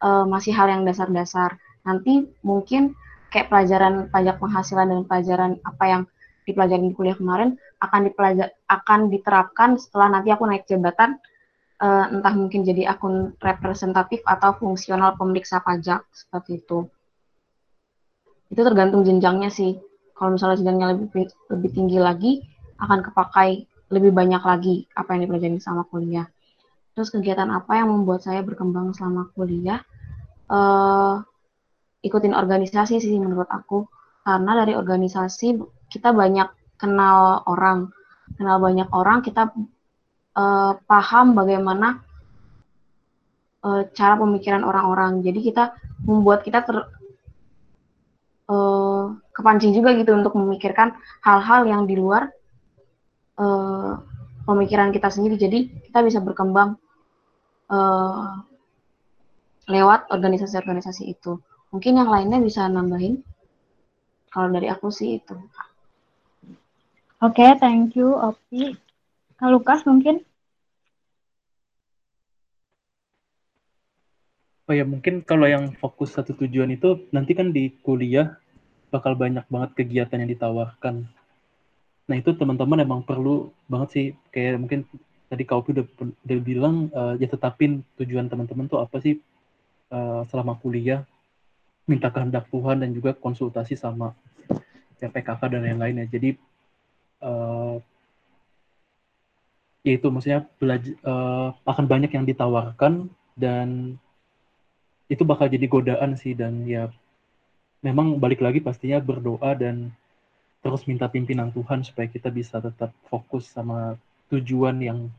uh, 0.02 0.24
masih 0.26 0.56
hal 0.56 0.70
yang 0.70 0.82
dasar-dasar. 0.82 1.58
Nanti 1.84 2.26
mungkin 2.40 2.96
kayak 3.28 3.50
pelajaran 3.50 4.08
pajak 4.14 4.38
penghasilan 4.38 4.86
dan 4.90 5.00
pelajaran 5.04 5.52
apa 5.66 5.84
yang 5.84 6.02
dipelajari 6.44 6.92
di 6.92 6.94
kuliah 6.94 7.16
kemarin 7.16 7.56
akan 7.80 8.00
dipelajar 8.08 8.52
akan 8.68 9.10
diterapkan 9.10 9.80
setelah 9.80 10.18
nanti 10.18 10.30
aku 10.30 10.44
naik 10.44 10.68
jabatan 10.68 11.18
uh, 11.80 12.06
entah 12.12 12.34
mungkin 12.36 12.62
jadi 12.62 12.94
akun 12.94 13.34
representatif 13.40 14.22
atau 14.24 14.54
fungsional 14.56 15.16
pemeriksa 15.18 15.60
pajak 15.64 16.04
seperti 16.12 16.62
itu. 16.62 16.86
Itu 18.52 18.60
tergantung 18.62 19.02
jenjangnya 19.02 19.50
sih. 19.50 19.80
Kalau 20.14 20.38
misalnya 20.38 20.62
jenjangnya 20.62 20.86
lebih 20.94 21.26
lebih 21.50 21.70
tinggi 21.74 21.98
lagi 21.98 22.32
akan 22.78 23.02
kepakai 23.10 23.66
lebih 23.90 24.14
banyak 24.14 24.42
lagi 24.42 24.86
apa 24.94 25.16
yang 25.16 25.26
dipelajari 25.26 25.58
sama 25.58 25.82
kuliah. 25.90 26.28
Terus 26.94 27.10
kegiatan 27.10 27.50
apa 27.50 27.74
yang 27.74 27.90
membuat 27.90 28.22
saya 28.22 28.40
berkembang 28.46 28.94
selama 28.94 29.26
kuliah? 29.34 29.82
Uh, 30.46 31.18
ikutin 32.06 32.30
organisasi 32.30 33.02
sih 33.02 33.18
menurut 33.18 33.50
aku. 33.50 33.90
Karena 34.22 34.62
dari 34.62 34.78
organisasi 34.78 35.58
kita 35.90 36.14
banyak 36.14 36.78
kenal 36.78 37.42
orang, 37.50 37.90
kenal 38.38 38.62
banyak 38.62 38.86
orang, 38.94 39.26
kita 39.26 39.50
uh, 40.38 40.72
paham 40.86 41.34
bagaimana 41.34 41.98
uh, 43.66 43.82
cara 43.90 44.14
pemikiran 44.14 44.62
orang-orang. 44.62 45.18
Jadi 45.26 45.50
kita 45.50 45.74
membuat 46.06 46.46
kita 46.46 46.62
ter, 46.62 46.76
uh, 48.48 49.18
kepancing 49.34 49.74
juga 49.74 49.98
gitu 49.98 50.14
untuk 50.14 50.38
memikirkan 50.38 50.94
hal-hal 51.26 51.66
yang 51.66 51.90
di 51.90 51.98
luar 51.98 52.30
uh, 53.42 53.98
pemikiran 54.46 54.94
kita 54.94 55.10
sendiri. 55.10 55.34
Jadi 55.34 55.90
kita 55.90 56.06
bisa 56.06 56.22
berkembang 56.22 56.78
uh, 57.70 58.42
lewat 59.68 60.12
organisasi-organisasi 60.12 61.08
itu. 61.08 61.40
Mungkin 61.72 61.98
yang 61.98 62.10
lainnya 62.10 62.38
bisa 62.40 62.68
nambahin. 62.68 63.24
Kalau 64.28 64.50
dari 64.50 64.66
aku 64.66 64.90
sih 64.90 65.22
itu. 65.22 65.36
Oke, 67.22 67.40
okay, 67.40 67.50
thank 67.56 67.94
you, 67.94 68.12
Opi. 68.18 68.76
Kak 69.38 69.50
Lukas 69.50 69.86
mungkin? 69.86 70.20
Oh 74.64 74.72
ya, 74.72 74.84
mungkin 74.88 75.20
kalau 75.20 75.44
yang 75.44 75.76
fokus 75.76 76.16
satu 76.16 76.32
tujuan 76.34 76.72
itu 76.72 77.04
nanti 77.12 77.36
kan 77.36 77.52
di 77.52 77.68
kuliah 77.84 78.40
bakal 78.88 79.12
banyak 79.12 79.44
banget 79.52 79.70
kegiatan 79.76 80.24
yang 80.24 80.30
ditawarkan. 80.30 81.04
Nah 82.08 82.16
itu 82.16 82.32
teman-teman 82.32 82.80
emang 82.84 83.00
perlu 83.04 83.52
banget 83.68 83.88
sih, 83.92 84.06
kayak 84.32 84.60
mungkin 84.60 84.88
tadi 85.34 85.42
Opi 85.50 85.74
udah, 85.74 85.86
udah 85.98 86.38
bilang 86.40 86.88
uh, 86.94 87.18
ya 87.18 87.26
tetapin 87.26 87.82
tujuan 87.98 88.30
teman-teman 88.30 88.70
tuh 88.70 88.78
apa 88.78 89.02
sih? 89.02 89.18
Uh, 89.90 90.22
selama 90.30 90.56
kuliah 90.62 91.02
minta 91.84 92.08
kehendak 92.08 92.48
Tuhan 92.48 92.80
dan 92.80 92.90
juga 92.94 93.12
konsultasi 93.12 93.76
sama 93.76 94.16
ya 95.02 95.10
PKK 95.10 95.42
dan 95.50 95.60
lain-lain 95.66 96.00
ya. 96.02 96.06
Jadi 96.08 96.30
uh, 97.20 97.76
ya 99.84 99.92
itu 99.98 100.06
maksudnya 100.08 100.48
belajar 100.56 100.94
uh, 101.04 101.52
akan 101.66 101.84
banyak 101.84 102.10
yang 102.14 102.24
ditawarkan 102.24 103.12
dan 103.36 103.98
itu 105.12 105.20
bakal 105.26 105.50
jadi 105.50 105.66
godaan 105.68 106.16
sih 106.16 106.32
dan 106.32 106.64
ya 106.64 106.88
memang 107.84 108.16
balik 108.16 108.40
lagi 108.40 108.64
pastinya 108.64 108.96
berdoa 108.96 109.52
dan 109.52 109.92
terus 110.64 110.88
minta 110.88 111.04
pimpinan 111.12 111.52
Tuhan 111.52 111.84
supaya 111.84 112.08
kita 112.08 112.32
bisa 112.32 112.56
tetap 112.56 112.96
fokus 113.12 113.52
sama 113.52 114.00
tujuan 114.32 114.80
yang 114.80 115.12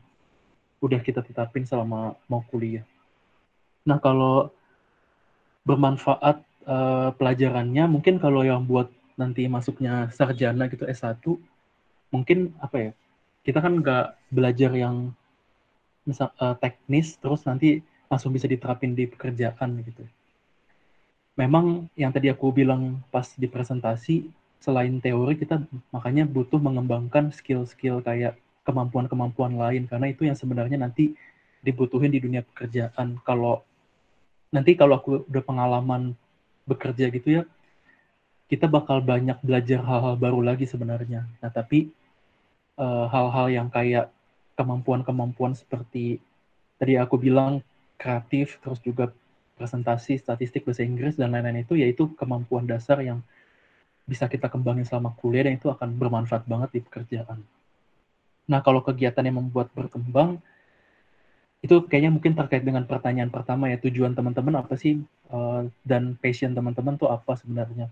udah 0.80 1.00
kita 1.00 1.24
tetapin 1.24 1.64
selama 1.64 2.14
mau 2.28 2.44
kuliah. 2.52 2.84
Nah, 3.86 3.96
kalau 4.02 4.50
bermanfaat 5.66 6.42
uh, 6.66 7.10
pelajarannya, 7.14 7.86
mungkin 7.90 8.18
kalau 8.18 8.42
yang 8.42 8.66
buat 8.66 8.90
nanti 9.16 9.48
masuknya 9.48 10.12
sarjana 10.12 10.68
gitu 10.68 10.84
S1, 10.84 11.22
mungkin 12.12 12.52
apa 12.60 12.76
ya, 12.76 12.90
kita 13.46 13.62
kan 13.62 13.80
nggak 13.80 14.06
belajar 14.28 14.70
yang 14.74 15.14
misal, 16.04 16.30
uh, 16.38 16.54
teknis, 16.58 17.16
terus 17.18 17.42
nanti 17.48 17.82
langsung 18.06 18.30
bisa 18.30 18.46
diterapin 18.46 18.94
di 18.94 19.10
pekerjaan 19.10 19.82
gitu. 19.82 20.06
Memang 21.36 21.90
yang 21.98 22.14
tadi 22.14 22.30
aku 22.30 22.54
bilang 22.54 23.02
pas 23.10 23.26
di 23.34 23.44
presentasi, 23.50 24.30
selain 24.62 24.98
teori 24.98 25.36
kita 25.36 25.62
makanya 25.94 26.24
butuh 26.26 26.58
mengembangkan 26.58 27.30
skill-skill 27.30 28.02
kayak 28.02 28.34
kemampuan-kemampuan 28.66 29.54
lain 29.54 29.86
karena 29.86 30.10
itu 30.10 30.26
yang 30.26 30.34
sebenarnya 30.34 30.76
nanti 30.76 31.14
dibutuhin 31.62 32.10
di 32.10 32.18
dunia 32.18 32.42
pekerjaan. 32.42 33.22
Kalau 33.22 33.62
nanti 34.50 34.74
kalau 34.74 34.98
aku 34.98 35.26
udah 35.26 35.42
pengalaman 35.42 36.18
bekerja 36.66 37.08
gitu 37.14 37.28
ya, 37.40 37.42
kita 38.46 38.70
bakal 38.70 39.02
banyak 39.02 39.38
belajar 39.42 39.82
hal-hal 39.82 40.14
baru 40.18 40.42
lagi 40.42 40.66
sebenarnya. 40.66 41.26
Nah, 41.42 41.50
tapi 41.50 41.90
uh, 42.78 43.06
hal-hal 43.10 43.46
yang 43.50 43.68
kayak 43.70 44.10
kemampuan-kemampuan 44.54 45.54
seperti 45.58 46.22
tadi 46.78 46.94
aku 46.94 47.18
bilang 47.18 47.62
kreatif, 47.98 48.62
terus 48.62 48.78
juga 48.84 49.10
presentasi, 49.56 50.20
statistik, 50.20 50.68
bahasa 50.68 50.84
Inggris, 50.84 51.16
dan 51.16 51.32
lain-lain 51.32 51.64
itu, 51.64 51.80
yaitu 51.80 52.12
kemampuan 52.14 52.68
dasar 52.68 53.00
yang 53.00 53.24
bisa 54.04 54.28
kita 54.28 54.46
kembangin 54.46 54.84
selama 54.84 55.16
kuliah, 55.16 55.48
dan 55.48 55.56
itu 55.56 55.72
akan 55.72 55.96
bermanfaat 55.96 56.44
banget 56.44 56.76
di 56.76 56.80
pekerjaan. 56.84 57.40
Nah, 58.46 58.62
kalau 58.62 58.78
kegiatan 58.78 59.26
yang 59.26 59.42
membuat 59.42 59.74
berkembang, 59.74 60.38
itu 61.66 61.82
kayaknya 61.90 62.14
mungkin 62.14 62.38
terkait 62.38 62.62
dengan 62.62 62.86
pertanyaan 62.86 63.26
pertama 63.26 63.66
ya, 63.66 63.78
tujuan 63.82 64.14
teman-teman 64.14 64.62
apa 64.62 64.78
sih, 64.78 65.02
uh, 65.34 65.66
dan 65.82 66.14
passion 66.22 66.54
teman-teman 66.54 66.94
tuh 66.94 67.10
apa 67.10 67.34
sebenarnya. 67.34 67.90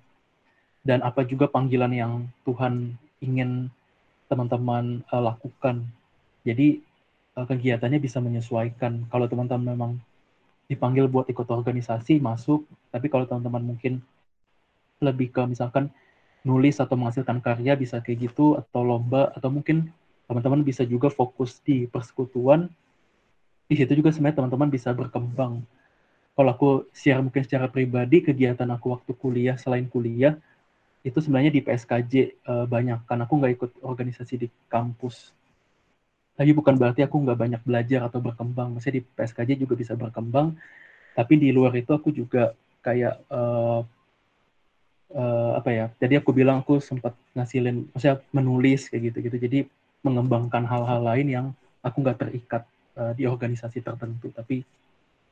Dan 0.87 1.03
apa 1.03 1.27
juga 1.27 1.51
panggilan 1.51 1.91
yang 1.91 2.13
Tuhan 2.47 2.95
ingin 3.19 3.67
teman-teman 4.31 5.03
uh, 5.11 5.23
lakukan. 5.23 5.83
Jadi, 6.47 6.79
uh, 7.35 7.47
kegiatannya 7.51 7.99
bisa 7.99 8.23
menyesuaikan. 8.23 9.11
Kalau 9.11 9.27
teman-teman 9.27 9.75
memang 9.75 9.93
dipanggil 10.71 11.11
buat 11.11 11.27
ikut 11.27 11.51
organisasi, 11.51 12.23
masuk. 12.23 12.63
Tapi 12.95 13.11
kalau 13.11 13.27
teman-teman 13.27 13.75
mungkin 13.75 13.99
lebih 15.03 15.35
ke 15.35 15.43
misalkan 15.51 15.91
nulis 16.47 16.79
atau 16.79 16.95
menghasilkan 16.95 17.43
karya 17.43 17.75
bisa 17.75 17.99
kayak 17.99 18.31
gitu, 18.31 18.55
atau 18.55 18.87
lomba, 18.87 19.35
atau 19.35 19.51
mungkin 19.51 19.91
teman-teman 20.25 20.65
bisa 20.65 20.83
juga 20.85 21.13
fokus 21.13 21.61
di 21.61 21.85
persekutuan 21.85 22.69
di 23.65 23.75
situ 23.81 23.97
juga 23.97 24.13
sebenarnya 24.13 24.45
teman-teman 24.45 24.69
bisa 24.69 24.93
berkembang. 24.93 25.65
Kalau 26.35 26.51
aku 26.51 26.71
share 26.93 27.23
mungkin 27.23 27.47
secara 27.47 27.71
pribadi 27.71 28.21
kegiatan 28.21 28.67
aku 28.75 28.93
waktu 28.93 29.13
kuliah 29.17 29.57
selain 29.57 29.89
kuliah 29.89 30.37
itu 31.05 31.17
sebenarnya 31.21 31.53
di 31.53 31.61
PSKJ 31.65 32.13
uh, 32.45 32.65
eh, 32.65 32.67
banyak 32.69 33.05
karena 33.09 33.25
aku 33.25 33.35
nggak 33.41 33.53
ikut 33.57 33.71
organisasi 33.85 34.35
di 34.45 34.49
kampus. 34.69 35.33
Tapi 36.35 36.51
bukan 36.51 36.75
berarti 36.75 37.07
aku 37.07 37.23
nggak 37.23 37.39
banyak 37.39 37.63
belajar 37.63 38.01
atau 38.05 38.19
berkembang. 38.19 38.75
Maksudnya 38.75 39.01
di 39.01 39.03
PSKJ 39.07 39.51
juga 39.55 39.79
bisa 39.79 39.95
berkembang. 39.95 40.59
Tapi 41.15 41.35
di 41.39 41.55
luar 41.55 41.71
itu 41.79 41.95
aku 41.95 42.11
juga 42.11 42.59
kayak 42.83 43.23
uh, 43.31 43.87
uh, 45.15 45.53
apa 45.55 45.71
ya? 45.71 45.87
Jadi 46.03 46.19
aku 46.19 46.35
bilang 46.35 46.67
aku 46.67 46.83
sempat 46.83 47.15
ngasilin 47.39 47.87
maksudnya 47.95 48.19
menulis 48.35 48.91
kayak 48.91 49.15
gitu 49.15 49.19
gitu 49.31 49.37
jadi 49.39 49.59
mengembangkan 50.05 50.69
hal-hal 50.69 51.01
lain 51.01 51.27
yang 51.33 51.47
aku 51.81 52.05
nggak 52.05 52.21
terikat 52.21 52.63
uh, 53.01 53.17
di 53.17 53.25
organisasi 53.25 53.81
tertentu, 53.81 54.29
tapi 54.31 54.61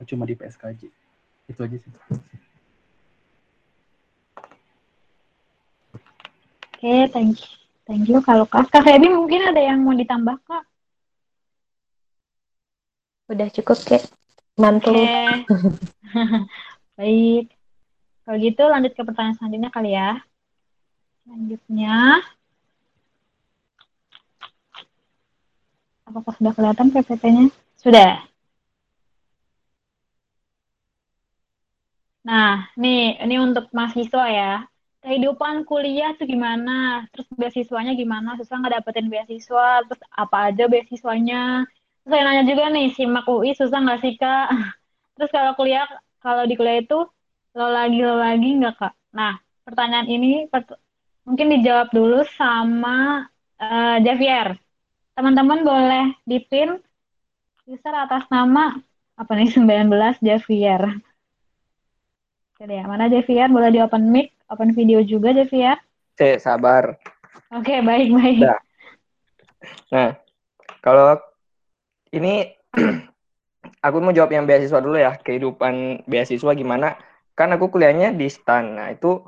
cuma 0.09 0.27
di 0.27 0.35
PSKJ. 0.35 0.89
Itu 1.47 1.61
aja 1.63 1.77
sih. 1.77 1.93
Oke, 6.73 6.81
okay, 6.81 7.07
thank 7.13 7.39
you. 7.39 7.63
Thank 7.83 8.07
you 8.09 8.19
kalau 8.23 8.47
Kak. 8.47 8.71
Kak 8.71 8.87
Febi 8.87 9.11
mungkin 9.11 9.43
ada 9.43 9.59
yang 9.59 9.83
mau 9.83 9.95
ditambah, 9.95 10.39
Kak? 10.47 10.65
Udah 13.31 13.49
cukup, 13.55 13.79
Kak. 13.87 14.03
Mantul. 14.59 14.95
Okay. 14.95 15.47
Baik. 16.99 17.47
Kalau 18.23 18.37
gitu 18.39 18.63
lanjut 18.71 18.93
ke 18.95 19.03
pertanyaan 19.03 19.35
selanjutnya 19.35 19.71
kali 19.75 19.91
ya. 19.99 20.23
Selanjutnya, 21.27 22.23
Apakah 26.13 26.37
sudah 26.37 26.53
kelihatan 26.53 26.93
PPT-nya? 26.93 27.49
Sudah. 27.81 28.21
Nah, 32.29 32.69
nih, 32.77 33.17
ini 33.25 33.41
untuk 33.41 33.73
mahasiswa 33.73 34.25
ya. 34.29 34.53
Kehidupan 35.01 35.65
kuliah 35.65 36.13
tuh 36.21 36.29
gimana? 36.29 37.09
Terus 37.17 37.27
beasiswanya 37.33 37.97
gimana? 37.97 38.37
Susah 38.37 38.61
nggak 38.61 38.85
dapetin 38.85 39.09
beasiswa? 39.09 39.89
Terus 39.89 40.03
apa 40.13 40.53
aja 40.53 40.69
beasiswanya? 40.69 41.65
Terus 42.05 42.11
saya 42.13 42.23
nanya 42.29 42.45
juga 42.45 42.65
nih, 42.69 42.93
simak 42.93 43.25
UI 43.25 43.57
susah 43.57 43.79
nggak 43.81 44.01
sih, 44.05 44.15
Kak? 44.21 44.47
Terus 45.17 45.31
kalau 45.33 45.57
kuliah, 45.57 45.89
kalau 46.21 46.45
di 46.45 46.55
kuliah 46.61 46.85
itu, 46.85 47.09
lo 47.57 47.67
lagi, 47.73 47.99
lo 48.05 48.21
lagi 48.21 48.49
nggak, 48.61 48.75
Kak? 48.77 48.93
Nah, 49.17 49.41
pertanyaan 49.65 50.07
ini 50.13 50.45
mungkin 51.25 51.47
dijawab 51.57 51.89
dulu 51.89 52.21
sama 52.37 53.25
uh, 53.57 53.97
Javier 54.05 54.61
teman-teman 55.23 55.63
boleh 55.63 56.19
dipin 56.27 56.83
user 57.63 57.95
atas 57.95 58.27
nama 58.27 58.75
apa 59.15 59.31
nih 59.39 59.55
19 59.55 60.19
Javier. 60.19 60.99
Oke 62.51 62.67
deh, 62.67 62.83
mana 62.83 63.07
Javier? 63.07 63.47
Boleh 63.47 63.71
di 63.71 63.79
open 63.79 64.11
mic, 64.11 64.35
open 64.51 64.75
video 64.75 64.99
juga 65.07 65.31
Javier? 65.31 65.79
Cek, 66.19 66.43
sabar. 66.43 66.99
Oke, 67.55 67.79
baik-baik. 67.87 68.51
Nah, 68.51 68.59
nah 69.95 70.11
kalau 70.83 71.15
ini 72.11 72.59
aku 73.87 73.97
mau 74.03 74.11
jawab 74.11 74.35
yang 74.35 74.43
beasiswa 74.43 74.83
dulu 74.83 74.99
ya, 74.99 75.23
kehidupan 75.23 76.03
beasiswa 76.11 76.51
gimana? 76.51 76.99
Kan 77.39 77.55
aku 77.55 77.71
kuliahnya 77.71 78.11
di 78.11 78.27
STAN. 78.27 78.75
Nah, 78.75 78.91
itu 78.91 79.23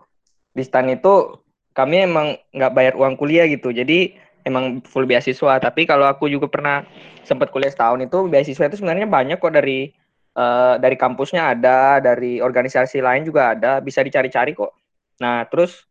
di 0.51 0.67
STAN 0.67 0.91
itu 0.91 1.39
kami 1.71 2.03
emang 2.03 2.35
nggak 2.51 2.75
bayar 2.75 2.95
uang 2.99 3.15
kuliah 3.15 3.47
gitu. 3.47 3.71
Jadi 3.71 4.24
emang 4.45 4.85
full 4.85 5.09
beasiswa. 5.09 5.59
Tapi 5.59 5.89
kalau 5.89 6.05
aku 6.05 6.29
juga 6.29 6.47
pernah 6.47 6.85
sempat 7.25 7.49
kuliah 7.51 7.73
setahun 7.73 8.05
itu 8.05 8.29
beasiswa 8.29 8.69
itu 8.69 8.79
sebenarnya 8.79 9.09
banyak 9.09 9.41
kok 9.41 9.53
dari 9.57 9.91
uh, 10.37 10.77
dari 10.77 10.95
kampusnya 10.95 11.57
ada, 11.57 11.99
dari 11.99 12.39
organisasi 12.39 13.01
lain 13.01 13.25
juga 13.25 13.57
ada, 13.57 13.81
bisa 13.81 14.05
dicari-cari 14.05 14.53
kok. 14.53 14.77
Nah, 15.19 15.49
terus 15.49 15.89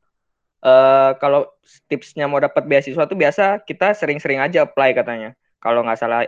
uh, 0.63 1.17
kalau 1.17 1.49
tipsnya 1.89 2.29
mau 2.29 2.39
dapat 2.39 2.63
beasiswa 2.69 3.03
tuh 3.09 3.17
biasa 3.17 3.65
kita 3.65 3.97
sering-sering 3.97 4.39
aja 4.39 4.63
apply 4.69 4.93
katanya. 4.93 5.33
Kalau 5.59 5.81
nggak 5.83 5.99
salah 5.99 6.23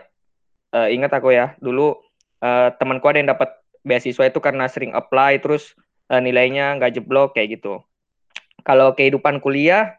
uh, 0.74 0.88
ingat 0.90 1.14
aku 1.14 1.32
ya, 1.32 1.54
dulu 1.62 1.94
uh, 2.42 2.68
temanku 2.76 3.06
ada 3.06 3.22
yang 3.22 3.30
dapat 3.30 3.54
beasiswa 3.86 4.26
itu 4.26 4.42
karena 4.42 4.66
sering 4.66 4.90
apply 4.96 5.38
terus 5.38 5.78
uh, 6.10 6.18
nilainya 6.18 6.74
nggak 6.80 6.98
jeblok 6.98 7.38
kayak 7.38 7.60
gitu. 7.60 7.78
Kalau 8.66 8.98
kehidupan 8.98 9.38
kuliah 9.38 9.94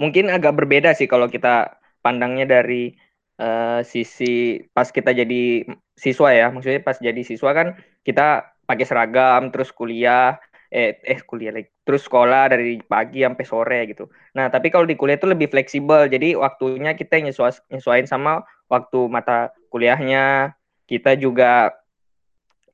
mungkin 0.00 0.32
agak 0.32 0.56
berbeda 0.56 0.96
sih 0.96 1.04
kalau 1.04 1.28
kita 1.28 1.76
pandangnya 2.00 2.48
dari 2.48 2.96
uh, 3.36 3.84
sisi 3.84 4.64
pas 4.72 4.88
kita 4.88 5.12
jadi 5.12 5.68
siswa 5.94 6.32
ya. 6.32 6.48
Maksudnya 6.48 6.80
pas 6.80 6.96
jadi 6.96 7.20
siswa 7.20 7.52
kan 7.52 7.76
kita 8.02 8.48
pakai 8.64 8.86
seragam 8.88 9.52
terus 9.52 9.68
kuliah 9.76 10.40
eh 10.70 11.02
eh 11.02 11.18
kuliah 11.26 11.50
lagi 11.50 11.66
terus 11.82 12.06
sekolah 12.06 12.54
dari 12.54 12.80
pagi 12.80 13.20
sampai 13.20 13.44
sore 13.44 13.80
gitu. 13.92 14.08
Nah 14.32 14.48
tapi 14.48 14.72
kalau 14.72 14.88
di 14.88 14.96
kuliah 14.96 15.20
itu 15.20 15.28
lebih 15.28 15.52
fleksibel. 15.52 16.08
Jadi 16.08 16.32
waktunya 16.32 16.96
kita 16.96 17.20
nyesuaiin 17.20 18.08
sama 18.08 18.40
waktu 18.72 18.98
mata 19.12 19.52
kuliahnya. 19.68 20.56
Kita 20.88 21.14
juga 21.20 21.76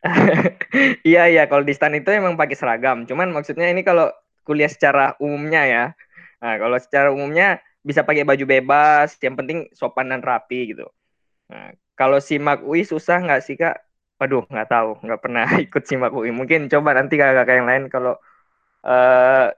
iya 1.10 1.26
iya. 1.26 1.50
Kalau 1.50 1.66
di 1.66 1.74
stan 1.74 1.96
itu 1.98 2.08
emang 2.14 2.38
pakai 2.38 2.54
seragam. 2.54 3.02
Cuman 3.08 3.34
maksudnya 3.34 3.66
ini 3.66 3.82
kalau 3.82 4.12
kuliah 4.46 4.70
secara 4.70 5.18
umumnya 5.18 5.66
ya 5.66 5.84
Nah, 6.42 6.54
kalau 6.60 6.76
secara 6.80 7.08
umumnya 7.12 7.60
bisa 7.80 8.02
pakai 8.02 8.26
baju 8.26 8.44
bebas, 8.44 9.14
yang 9.22 9.38
penting 9.38 9.70
sopan 9.72 10.10
dan 10.10 10.20
rapi 10.20 10.74
gitu. 10.74 10.86
Nah, 11.48 11.72
kalau 11.96 12.18
simak 12.18 12.60
UI 12.66 12.82
susah 12.82 13.22
nggak 13.22 13.42
sih 13.46 13.56
kak? 13.56 13.78
Waduh, 14.20 14.44
nggak 14.48 14.68
tahu, 14.68 14.90
nggak 15.04 15.20
pernah 15.22 15.46
ikut 15.66 15.82
simak 15.86 16.12
UI. 16.12 16.32
Mungkin 16.34 16.68
coba 16.72 16.96
nanti 16.96 17.14
kakak-kakak 17.16 17.56
yang 17.62 17.68
lain 17.68 17.84
kalau 17.92 18.14
uh, 18.84 19.48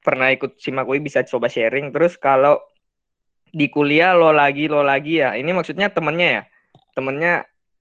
pernah 0.00 0.28
ikut 0.32 0.56
simak 0.62 0.86
UI 0.88 1.00
bisa 1.04 1.20
coba 1.26 1.50
sharing. 1.50 1.92
Terus 1.92 2.16
kalau 2.16 2.60
di 3.50 3.66
kuliah 3.66 4.14
lo 4.14 4.30
lagi 4.30 4.70
lo 4.70 4.80
lagi 4.86 5.20
ya, 5.20 5.34
ini 5.34 5.50
maksudnya 5.50 5.90
temennya 5.90 6.28
ya, 6.40 6.42
temennya 6.94 7.32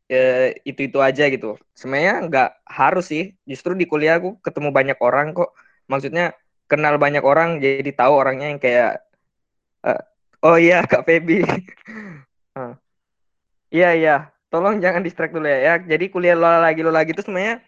eh, 0.10 0.58
itu 0.66 0.90
itu 0.90 1.00
aja 1.00 1.30
gitu. 1.30 1.56
Sebenarnya 1.78 2.26
nggak 2.28 2.50
harus 2.66 3.06
sih. 3.14 3.24
Justru 3.46 3.78
di 3.78 3.86
kuliah 3.86 4.18
aku 4.20 4.42
ketemu 4.42 4.70
banyak 4.74 4.98
orang 5.00 5.38
kok. 5.38 5.54
Maksudnya 5.86 6.34
kenal 6.70 7.02
banyak 7.02 7.26
orang 7.26 7.58
jadi 7.58 7.90
tahu 7.92 8.14
orangnya 8.14 8.48
yang 8.54 8.62
kayak 8.62 9.02
uh, 9.84 10.02
oh 10.46 10.56
iya 10.56 10.86
Kak 10.92 11.04
Feby. 11.04 11.44
Uh. 12.54 12.74
iya 13.74 14.30
tolong 14.50 14.82
jangan 14.82 15.02
distract 15.02 15.34
dulu 15.34 15.50
ya, 15.50 15.60
ya. 15.60 15.74
Jadi 15.82 16.06
kuliah 16.14 16.38
lo 16.38 16.46
lagi 16.46 16.82
lo 16.86 16.94
lagi 16.94 17.12
itu 17.12 17.26
sebenarnya 17.26 17.60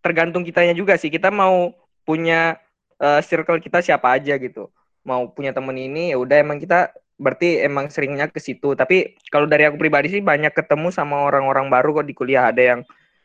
tergantung 0.00 0.46
kitanya 0.46 0.72
juga 0.72 0.94
sih. 0.94 1.10
Kita 1.10 1.34
mau 1.34 1.74
punya 2.06 2.58
uh, 3.02 3.20
circle 3.22 3.58
kita 3.58 3.82
siapa 3.82 4.14
aja 4.14 4.38
gitu. 4.38 4.70
Mau 5.02 5.30
punya 5.34 5.50
temen 5.50 5.74
ini 5.74 6.14
ya 6.14 6.16
udah 6.18 6.38
emang 6.38 6.62
kita 6.62 6.94
berarti 7.18 7.62
emang 7.62 7.90
seringnya 7.90 8.30
ke 8.30 8.38
situ. 8.38 8.74
Tapi 8.78 9.18
kalau 9.30 9.50
dari 9.50 9.66
aku 9.66 9.78
pribadi 9.78 10.10
sih 10.10 10.22
banyak 10.22 10.54
ketemu 10.54 10.94
sama 10.94 11.26
orang-orang 11.26 11.70
baru 11.70 12.02
kok 12.02 12.06
di 12.06 12.14
kuliah. 12.14 12.50
Ada 12.50 12.62
yang 12.62 12.80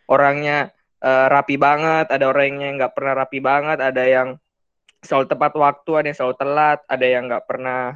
orangnya 0.09 0.73
uh, 1.03 1.27
rapi 1.29 1.55
banget 1.59 2.09
ada 2.09 2.25
orang 2.29 2.57
yang 2.57 2.73
nggak 2.79 2.93
pernah 2.95 3.13
rapi 3.25 3.39
banget 3.43 3.77
ada 3.81 4.03
yang 4.05 4.37
selalu 5.07 5.31
tepat 5.31 5.55
waktu, 5.55 5.91
ada 5.95 6.07
yang 6.11 6.17
selalu 6.19 6.35
telat, 6.35 6.79
ada 6.85 7.05
yang 7.07 7.23
nggak 7.31 7.47
pernah 7.47 7.95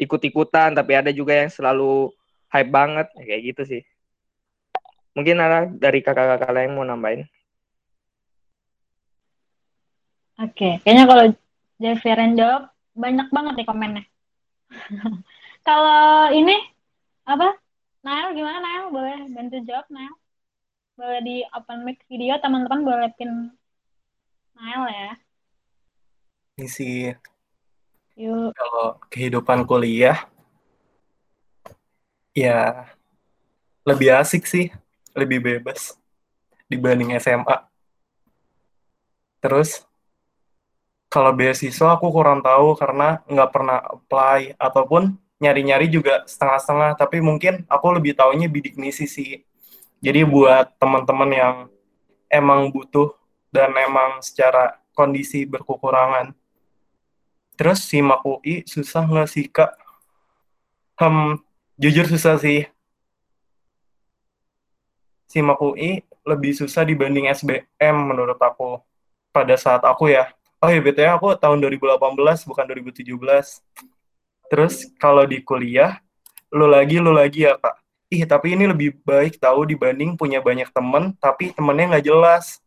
ikut-ikutan, 0.00 0.72
tapi 0.72 0.92
ada 0.96 1.12
juga 1.12 1.36
yang 1.36 1.52
selalu 1.52 2.08
hype 2.48 2.72
banget, 2.72 3.06
kayak 3.12 3.42
gitu 3.52 3.62
sih. 3.68 3.82
Mungkin 5.12 5.36
ada 5.36 5.68
dari 5.68 6.00
kakak-kakak 6.00 6.52
lain 6.52 6.72
mau 6.72 6.84
nambahin. 6.84 7.24
Oke, 10.36 10.80
kayaknya 10.84 11.04
kalau 11.08 11.24
Jeffrey 11.80 12.36
jawab 12.36 12.68
banyak 12.92 13.28
banget 13.32 13.54
nih 13.56 13.68
komennya. 13.68 14.04
kalau 15.68 16.32
ini 16.32 16.56
apa? 17.24 17.56
Nail 18.04 18.36
gimana 18.36 18.60
Nail? 18.60 18.84
Boleh 18.92 19.16
bantu 19.32 19.56
jawab 19.64 19.88
Nail? 19.88 20.12
Boleh 20.96 21.20
di 21.24 21.36
open 21.52 21.84
mic 21.84 22.04
video 22.08 22.36
teman-teman 22.40 22.84
boleh 22.84 23.08
pin 23.16 23.52
Nail 24.56 24.84
ya 24.88 25.12
ini 26.56 26.72
sih. 26.72 27.12
Yuk. 28.16 28.56
kalau 28.56 28.96
kehidupan 29.12 29.68
kuliah 29.68 30.24
ya 32.32 32.88
lebih 33.84 34.16
asik 34.16 34.48
sih 34.48 34.72
lebih 35.12 35.44
bebas 35.44 36.00
dibanding 36.64 37.12
SMA 37.20 37.60
terus 39.44 39.84
kalau 41.12 41.36
beasiswa 41.36 42.00
aku 42.00 42.08
kurang 42.08 42.40
tahu 42.40 42.72
karena 42.80 43.20
nggak 43.28 43.50
pernah 43.52 43.84
apply 43.92 44.56
ataupun 44.56 45.12
nyari-nyari 45.36 45.92
juga 45.92 46.24
setengah-setengah 46.24 46.96
tapi 46.96 47.20
mungkin 47.20 47.68
aku 47.68 48.00
lebih 48.00 48.16
tahunya 48.16 48.48
bidik 48.48 48.80
misi 48.80 49.04
sih. 49.04 49.44
Jadi 50.00 50.24
buat 50.24 50.72
teman-teman 50.80 51.30
yang 51.32 51.56
emang 52.32 52.72
butuh 52.72 53.12
dan 53.52 53.76
emang 53.76 54.24
secara 54.24 54.80
kondisi 54.96 55.44
berkekurangan 55.44 56.32
Terus 57.56 57.80
simak 57.88 58.20
UI 58.20 58.68
susah 58.68 59.08
nggak 59.08 59.28
sih 59.32 59.48
kak? 59.48 59.72
Hmm, 61.00 61.40
jujur 61.80 62.04
susah 62.04 62.36
sih. 62.36 62.68
Simak 65.26 65.56
UI 65.64 66.04
lebih 66.28 66.52
susah 66.52 66.84
dibanding 66.84 67.32
SBM 67.32 67.96
menurut 67.96 68.36
aku. 68.36 68.80
Pada 69.32 69.56
saat 69.56 69.84
aku 69.84 70.12
ya. 70.12 70.32
Oh 70.60 70.72
ya 70.72 70.80
BTW 70.80 71.08
aku 71.16 71.36
tahun 71.36 71.60
2018 71.64 72.00
bukan 72.48 72.64
2017. 72.64 73.60
Terus 74.48 74.88
kalau 74.96 75.24
di 75.28 75.44
kuliah, 75.44 76.00
lo 76.52 76.64
lagi, 76.64 76.96
lo 77.00 77.12
lagi 77.12 77.44
ya 77.48 77.56
kak. 77.60 77.76
Ih, 78.06 78.22
tapi 78.22 78.54
ini 78.54 78.70
lebih 78.70 79.02
baik 79.02 79.42
tahu 79.42 79.66
dibanding 79.66 80.14
punya 80.14 80.38
banyak 80.38 80.70
temen, 80.70 81.12
tapi 81.18 81.50
temennya 81.50 81.96
nggak 81.96 82.06
jelas. 82.06 82.62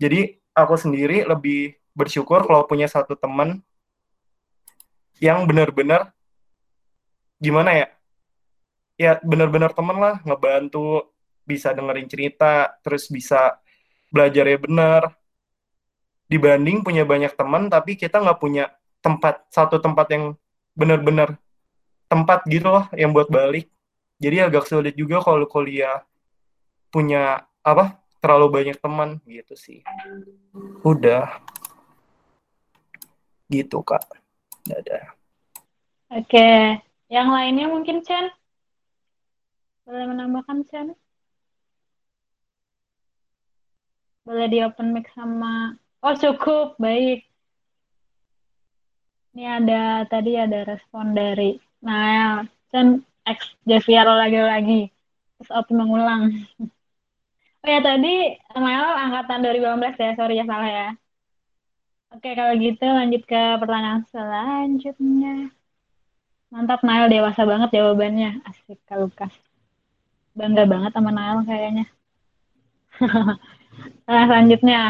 Jadi 0.00 0.40
aku 0.56 0.74
sendiri 0.80 1.28
lebih 1.28 1.76
bersyukur 1.92 2.46
kalau 2.46 2.64
punya 2.64 2.88
satu 2.88 3.12
temen 3.18 3.60
yang 5.18 5.46
benar-benar 5.46 6.14
gimana 7.38 7.70
ya 7.74 7.88
ya 8.98 9.12
benar-benar 9.22 9.70
temen 9.70 9.94
lah 9.94 10.18
ngebantu 10.26 11.14
bisa 11.46 11.70
dengerin 11.70 12.10
cerita 12.10 12.74
terus 12.82 13.06
bisa 13.08 13.56
belajar 14.10 14.44
ya 14.44 14.58
benar. 14.58 15.02
Dibanding 16.28 16.84
punya 16.84 17.08
banyak 17.08 17.32
teman 17.32 17.72
tapi 17.72 17.96
kita 17.96 18.20
nggak 18.20 18.36
punya 18.36 18.68
tempat 19.00 19.48
satu 19.48 19.80
tempat 19.80 20.12
yang 20.12 20.24
benar-benar 20.76 21.40
tempat 22.10 22.44
gitu 22.50 22.68
loh 22.68 22.84
yang 22.92 23.16
buat 23.16 23.32
balik. 23.32 23.70
Jadi 24.20 24.44
agak 24.44 24.68
sulit 24.68 24.92
juga 24.98 25.22
kalau 25.24 25.46
kuliah 25.48 26.04
punya 26.92 27.48
apa 27.64 27.96
terlalu 28.20 28.60
banyak 28.60 28.76
teman 28.76 29.22
gitu 29.24 29.56
sih. 29.56 29.80
Udah. 30.84 31.40
Gitu 33.48 33.80
kak 33.80 34.27
Dadah. 34.68 35.04
Oke, 36.12 36.80
yang 37.08 37.28
lainnya 37.32 37.72
mungkin 37.72 38.04
Chen? 38.04 38.28
Boleh 39.88 40.04
menambahkan 40.12 40.68
Chen? 40.68 40.92
Boleh 44.28 44.46
di 44.52 44.60
open 44.60 44.92
mic 44.92 45.08
sama... 45.16 45.72
Oh 46.04 46.12
cukup, 46.12 46.76
baik. 46.76 47.24
Ini 49.32 49.44
ada, 49.64 50.04
tadi 50.04 50.36
ada 50.36 50.68
respon 50.68 51.16
dari 51.16 51.56
Nah, 51.78 52.42
Chen 52.74 53.06
X 53.22 53.54
Javier 53.62 54.04
lagi-lagi. 54.04 54.90
Terus 55.38 55.50
open 55.54 55.76
mengulang. 55.80 56.22
Oh 57.58 57.66
ya, 57.66 57.82
tadi 57.82 58.38
Nael 58.54 58.86
angkatan 58.86 59.42
2018 59.42 59.98
ya, 59.98 60.10
sorry 60.14 60.38
ya 60.38 60.46
salah 60.46 60.70
ya. 60.70 60.88
Oke, 62.14 62.28
kalau 62.38 62.52
gitu 62.64 62.84
lanjut 62.98 63.22
ke 63.30 63.40
pertanyaan 63.60 64.02
selanjutnya. 64.12 65.28
Mantap, 66.52 66.80
Nail. 66.86 67.06
Dewasa 67.12 67.42
banget 67.50 67.70
jawabannya. 67.76 68.28
Asik, 68.48 68.78
Kak 68.88 68.98
Lukas. 69.00 69.32
bangga 70.38 70.62
banget 70.72 70.90
sama 70.96 71.10
Nael 71.16 71.38
kayaknya. 71.48 71.84
nah, 74.08 74.22
selanjutnya. 74.28 74.80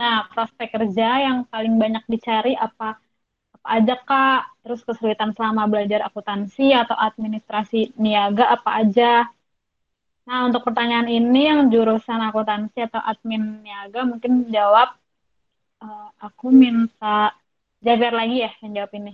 Nah, 0.00 0.14
prospek 0.32 0.68
kerja 0.76 1.08
yang 1.26 1.38
paling 1.52 1.74
banyak 1.82 2.04
dicari 2.12 2.54
apa 2.58 2.98
apa 3.56 3.68
aja 3.76 3.94
Kak? 4.08 4.40
Terus 4.64 4.80
kesulitan 4.88 5.30
selama 5.36 5.62
belajar 5.72 6.00
akuntansi 6.08 6.74
atau 6.76 6.96
administrasi 6.98 7.94
niaga 8.00 8.44
apa 8.56 8.70
aja? 8.82 9.28
Nah, 10.28 10.38
untuk 10.48 10.62
pertanyaan 10.66 11.08
ini 11.18 11.40
yang 11.50 11.60
jurusan 11.72 12.20
akuntansi 12.28 12.78
atau 12.88 13.00
admin 13.10 13.42
niaga 13.64 14.00
mungkin 14.10 14.32
jawab 14.56 14.88
uh, 15.84 16.08
aku 16.24 16.48
minta 16.48 17.36
Javier 17.84 18.16
lagi 18.16 18.40
ya 18.40 18.50
yang 18.64 18.72
jawab 18.80 18.92
ini. 18.96 19.12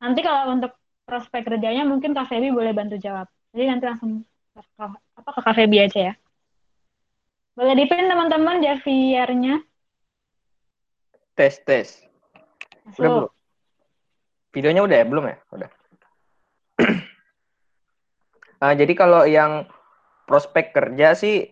Nanti 0.00 0.20
kalau 0.24 0.56
untuk 0.56 0.72
prospek 1.04 1.44
kerjanya 1.44 1.84
mungkin 1.84 2.16
Kak 2.16 2.32
Febi 2.32 2.48
boleh 2.48 2.72
bantu 2.72 2.96
jawab. 2.96 3.28
Jadi 3.52 3.64
nanti 3.68 3.84
langsung 3.84 4.24
apa 4.56 5.30
ke 5.36 5.40
Kak 5.44 5.54
Febi 5.54 5.78
aja 5.84 6.12
ya. 6.12 6.14
Boleh 7.56 7.72
dipin 7.76 8.08
teman-teman 8.08 8.60
Javiernya. 8.60 9.64
Tes, 11.36 11.60
tes. 11.64 12.04
Masuk. 12.84 13.00
Udah 13.00 13.10
belum? 13.12 13.32
Videonya 14.56 14.82
udah 14.84 14.96
ya? 14.96 15.06
Belum 15.08 15.24
ya? 15.28 15.36
Udah. 15.52 15.70
uh, 18.64 18.74
jadi 18.80 18.92
kalau 18.96 19.28
yang 19.28 19.68
prospek 20.24 20.72
kerja 20.72 21.12
sih, 21.16 21.48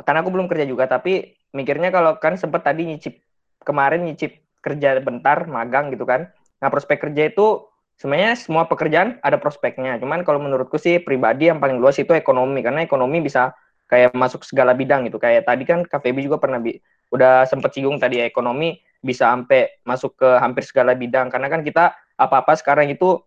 karena 0.00 0.20
aku 0.24 0.32
belum 0.32 0.48
kerja 0.48 0.64
juga, 0.68 0.88
tapi 0.88 1.36
mikirnya 1.52 1.88
kalau 1.92 2.16
kan 2.20 2.36
sempet 2.36 2.64
tadi 2.64 2.88
nyicip, 2.88 3.20
kemarin 3.62 4.08
nyicip 4.08 4.40
kerja 4.60 5.00
bentar, 5.00 5.48
magang 5.48 5.92
gitu 5.92 6.04
kan. 6.04 6.28
Nah 6.60 6.68
prospek 6.68 7.08
kerja 7.08 7.32
itu 7.32 7.64
sebenarnya 8.00 8.36
semua 8.36 8.64
pekerjaan 8.68 9.20
ada 9.20 9.36
prospeknya. 9.36 10.00
Cuman 10.00 10.24
kalau 10.24 10.40
menurutku 10.40 10.80
sih 10.80 11.00
pribadi 11.00 11.52
yang 11.52 11.60
paling 11.60 11.80
luas 11.80 12.00
itu 12.00 12.16
ekonomi, 12.16 12.64
karena 12.64 12.84
ekonomi 12.84 13.20
bisa 13.20 13.52
kayak 13.90 14.16
masuk 14.16 14.46
segala 14.46 14.72
bidang 14.72 15.04
gitu. 15.08 15.20
Kayak 15.20 15.44
tadi 15.48 15.64
kan 15.68 15.84
KVB 15.84 16.24
juga 16.24 16.38
pernah 16.40 16.62
bi 16.62 16.78
udah 17.10 17.42
sempet 17.44 17.74
singgung 17.74 17.98
tadi 17.98 18.22
ekonomi 18.22 18.78
bisa 19.02 19.34
sampai 19.34 19.82
masuk 19.82 20.14
ke 20.14 20.28
hampir 20.38 20.62
segala 20.62 20.94
bidang 20.94 21.26
karena 21.32 21.50
kan 21.50 21.66
kita 21.66 21.96
apa-apa 22.14 22.54
sekarang 22.54 22.92
itu 22.92 23.18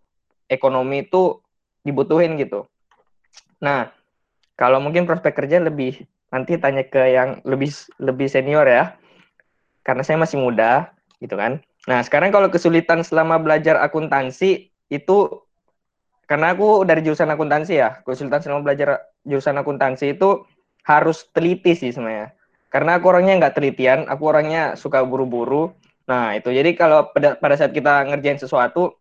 ekonomi 0.48 1.04
itu 1.04 1.42
dibutuhin 1.84 2.38
gitu. 2.40 2.64
Nah, 3.60 3.92
kalau 4.56 4.80
mungkin 4.80 5.04
prospek 5.04 5.36
kerja 5.36 5.60
lebih 5.60 6.06
nanti 6.32 6.56
tanya 6.58 6.82
ke 6.86 7.12
yang 7.12 7.44
lebih 7.44 7.70
lebih 8.00 8.26
senior 8.26 8.64
ya. 8.66 8.96
Karena 9.84 10.02
saya 10.02 10.16
masih 10.16 10.40
muda 10.40 10.90
gitu 11.20 11.36
kan. 11.36 11.60
Nah, 11.84 12.00
sekarang 12.00 12.32
kalau 12.32 12.48
kesulitan 12.48 13.04
selama 13.04 13.36
belajar 13.36 13.76
akuntansi 13.84 14.72
itu 14.88 15.16
karena 16.24 16.56
aku 16.56 16.88
dari 16.88 17.04
jurusan 17.04 17.28
akuntansi 17.28 17.76
ya, 17.76 18.00
kesulitan 18.00 18.40
selama 18.40 18.72
belajar 18.72 19.12
jurusan 19.28 19.60
akuntansi 19.60 20.16
itu 20.16 20.48
harus 20.88 21.28
teliti 21.36 21.76
sih 21.76 21.92
sebenarnya 21.92 22.32
karena 22.74 22.98
aku 22.98 23.06
orangnya 23.06 23.38
nggak 23.38 23.54
telitian, 23.54 24.10
aku 24.10 24.34
orangnya 24.34 24.74
suka 24.74 25.06
buru-buru. 25.06 25.70
Nah, 26.10 26.34
itu 26.34 26.50
jadi 26.50 26.74
kalau 26.74 27.06
pada, 27.14 27.38
pada 27.38 27.54
saat 27.54 27.70
kita 27.70 28.02
ngerjain 28.10 28.42
sesuatu, 28.42 28.98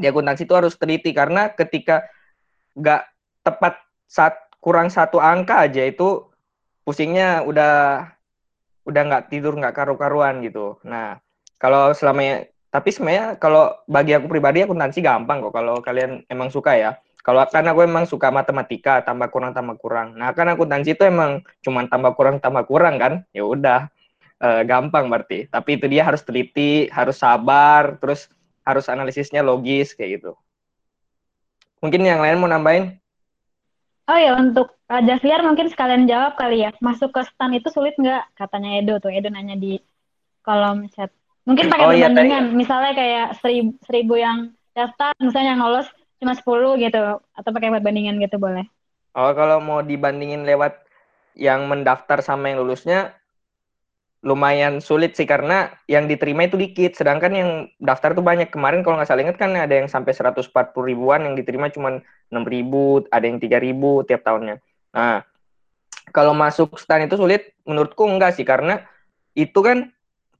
di 0.00 0.08
akuntansi 0.08 0.48
itu 0.48 0.56
harus 0.56 0.80
teliti 0.80 1.12
karena 1.12 1.52
ketika 1.52 2.08
nggak 2.72 3.04
tepat 3.44 3.84
saat 4.08 4.40
kurang 4.64 4.88
satu 4.88 5.20
angka 5.20 5.68
aja 5.68 5.84
itu 5.84 6.24
pusingnya 6.88 7.44
udah 7.44 8.08
udah 8.82 9.02
nggak 9.06 9.24
tidur 9.30 9.54
nggak 9.54 9.74
karu-karuan 9.74 10.42
gitu. 10.42 10.78
Nah, 10.86 11.18
kalau 11.58 11.94
selama 11.94 12.46
tapi 12.72 12.88
sebenarnya 12.88 13.36
kalau 13.36 13.68
bagi 13.84 14.16
aku 14.16 14.32
pribadi 14.32 14.64
akuntansi 14.64 15.04
gampang 15.04 15.44
kok 15.44 15.52
kalau 15.52 15.78
kalian 15.84 16.24
emang 16.32 16.48
suka 16.48 16.72
ya. 16.74 16.92
Kalau 17.22 17.38
kan 17.46 17.62
aku 17.70 17.86
emang 17.86 18.02
suka 18.02 18.34
matematika, 18.34 18.98
tambah 19.06 19.30
kurang 19.30 19.54
tambah 19.54 19.78
kurang. 19.78 20.18
Nah, 20.18 20.34
kan 20.34 20.50
akuntansi 20.50 20.98
itu 20.98 21.06
emang 21.06 21.38
cuma 21.62 21.86
tambah 21.86 22.18
kurang 22.18 22.42
tambah 22.42 22.66
kurang 22.66 22.98
kan? 22.98 23.22
Ya 23.30 23.46
udah 23.46 23.86
e, 24.42 24.48
gampang 24.66 25.06
berarti. 25.06 25.46
Tapi 25.46 25.78
itu 25.78 25.86
dia 25.86 26.02
harus 26.02 26.26
teliti, 26.26 26.90
harus 26.90 27.22
sabar, 27.22 27.94
terus 28.02 28.26
harus 28.66 28.90
analisisnya 28.90 29.38
logis 29.38 29.94
kayak 29.94 30.18
gitu. 30.18 30.34
Mungkin 31.78 32.02
yang 32.02 32.18
lain 32.22 32.42
mau 32.42 32.50
nambahin? 32.50 33.01
Oh 34.10 34.18
ya, 34.18 34.34
untuk 34.34 34.74
uh, 34.90 35.02
mungkin 35.46 35.70
sekalian 35.70 36.10
jawab 36.10 36.34
kali 36.34 36.66
ya. 36.66 36.74
Masuk 36.82 37.14
ke 37.14 37.22
stan 37.22 37.54
itu 37.54 37.70
sulit 37.70 37.94
nggak? 37.94 38.34
Katanya 38.34 38.82
Edo 38.82 38.98
tuh. 38.98 39.14
Edo 39.14 39.30
nanya 39.30 39.54
di 39.54 39.78
kolom 40.42 40.90
chat. 40.90 41.08
Mungkin 41.46 41.70
pakai 41.70 41.86
oh, 41.86 41.90
perbandingan. 41.94 42.44
Iya, 42.50 42.54
Misalnya 42.54 42.92
kayak 42.94 43.26
seribu, 43.42 43.70
seribu 43.86 44.14
yang 44.18 44.38
daftar, 44.74 45.14
misalnya 45.18 45.54
yang 45.54 45.62
lolos 45.62 45.88
cuma 46.22 46.38
10 46.38 46.82
gitu 46.86 47.02
atau 47.18 47.50
pakai 47.50 47.70
perbandingan 47.74 48.18
gitu 48.22 48.38
boleh. 48.38 48.66
Oh, 49.18 49.34
kalau 49.34 49.58
mau 49.58 49.82
dibandingin 49.82 50.46
lewat 50.46 50.82
yang 51.34 51.66
mendaftar 51.66 52.22
sama 52.22 52.52
yang 52.52 52.62
lulusnya 52.62 53.14
lumayan 54.22 54.78
sulit 54.78 55.18
sih 55.18 55.26
karena 55.26 55.74
yang 55.90 56.06
diterima 56.06 56.46
itu 56.46 56.54
dikit. 56.54 56.94
Sedangkan 56.94 57.32
yang 57.34 57.50
daftar 57.82 58.14
tuh 58.14 58.22
banyak. 58.22 58.54
Kemarin 58.54 58.86
kalau 58.86 58.98
nggak 58.98 59.10
salah 59.10 59.26
ingat 59.26 59.38
kan 59.38 59.50
ada 59.58 59.74
yang 59.74 59.90
sampai 59.90 60.14
140 60.14 60.46
ribuan 60.86 61.26
yang 61.26 61.34
diterima 61.34 61.68
cuma 61.74 61.98
6 62.30 62.38
ribu 62.46 63.02
ada 63.10 63.26
yang 63.26 63.42
3 63.42 63.58
ribu 63.58 64.06
tiap 64.06 64.22
tahunnya. 64.22 64.62
Nah 64.94 65.26
kalau 66.14 66.32
masuk 66.32 66.78
stan 66.78 67.02
itu 67.02 67.18
sulit 67.18 67.54
menurutku 67.66 68.06
enggak 68.06 68.38
sih 68.38 68.46
karena 68.46 68.86
itu 69.34 69.58
kan 69.58 69.90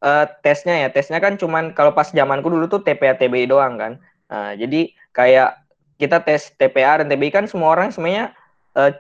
uh, 0.02 0.26
tesnya 0.46 0.86
ya. 0.86 0.88
Tesnya 0.90 1.18
kan 1.18 1.34
cuman 1.34 1.74
kalau 1.74 1.90
pas 1.90 2.10
zamanku 2.10 2.50
dulu 2.50 2.70
tuh 2.70 2.86
TPA 2.86 3.18
TBI 3.18 3.50
doang 3.50 3.78
kan. 3.78 3.92
Nah, 4.32 4.56
jadi 4.56 4.94
kayak 5.12 5.58
kita 6.00 6.24
tes 6.24 6.50
TPA 6.58 7.02
dan 7.02 7.06
TBI 7.06 7.30
kan 7.30 7.44
semua 7.46 7.74
orang 7.74 7.94
semuanya 7.94 8.34
uh, 8.74 8.90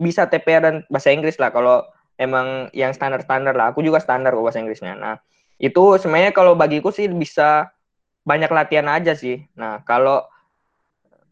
bisa 0.00 0.26
TPA 0.26 0.58
dan 0.62 0.74
bahasa 0.90 1.14
Inggris 1.14 1.38
lah. 1.38 1.54
Kalau 1.54 1.86
emang 2.20 2.70
yang 2.76 2.94
standar-standar 2.94 3.54
lah. 3.54 3.72
Aku 3.74 3.82
juga 3.82 3.98
standar 3.98 4.34
bahasa 4.34 4.60
Inggrisnya. 4.62 4.94
Nah, 4.94 5.14
itu 5.58 5.98
sebenarnya 5.98 6.30
kalau 6.34 6.54
bagiku 6.58 6.90
sih 6.90 7.06
bisa 7.10 7.70
banyak 8.24 8.48
latihan 8.50 8.88
aja 8.90 9.12
sih. 9.14 9.44
Nah, 9.58 9.82
kalau 9.86 10.24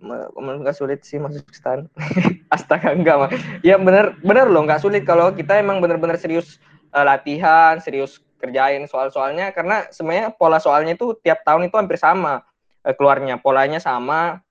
nggak 0.03 0.75
sulit 0.75 1.07
sih 1.07 1.23
masuk 1.23 1.47
stand. 1.55 1.87
Astaga 2.55 2.91
enggak 2.91 3.17
mah. 3.17 3.31
Ya 3.63 3.79
bener 3.79 4.51
loh 4.51 4.67
nggak 4.67 4.83
sulit 4.83 5.07
kalau 5.07 5.31
kita 5.31 5.63
emang 5.63 5.79
bener-bener 5.79 6.19
serius 6.19 6.59
uh, 6.91 7.07
latihan, 7.07 7.79
serius 7.79 8.19
kerjain 8.43 8.83
soal-soalnya 8.91 9.55
karena 9.55 9.87
sebenarnya 9.95 10.35
pola 10.35 10.59
soalnya 10.59 10.99
itu 10.99 11.15
tiap 11.23 11.47
tahun 11.47 11.71
itu 11.71 11.79
hampir 11.79 11.95
sama 11.95 12.43
uh, 12.83 12.95
keluarnya 12.99 13.39
polanya 13.39 13.79
sama 13.79 14.43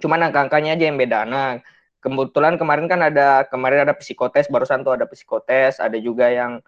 Cuman 0.00 0.24
angka-angkanya 0.24 0.78
aja 0.78 0.84
yang 0.88 0.96
beda. 0.96 1.28
Nah, 1.28 1.60
kebetulan 2.02 2.58
kemarin 2.58 2.90
kan 2.90 3.00
ada 3.00 3.46
kemarin 3.46 3.86
ada 3.86 3.94
psikotes 3.94 4.50
barusan 4.50 4.82
tuh 4.82 4.98
ada 4.98 5.06
psikotes, 5.06 5.78
ada 5.78 5.94
juga 5.96 6.28
yang 6.28 6.58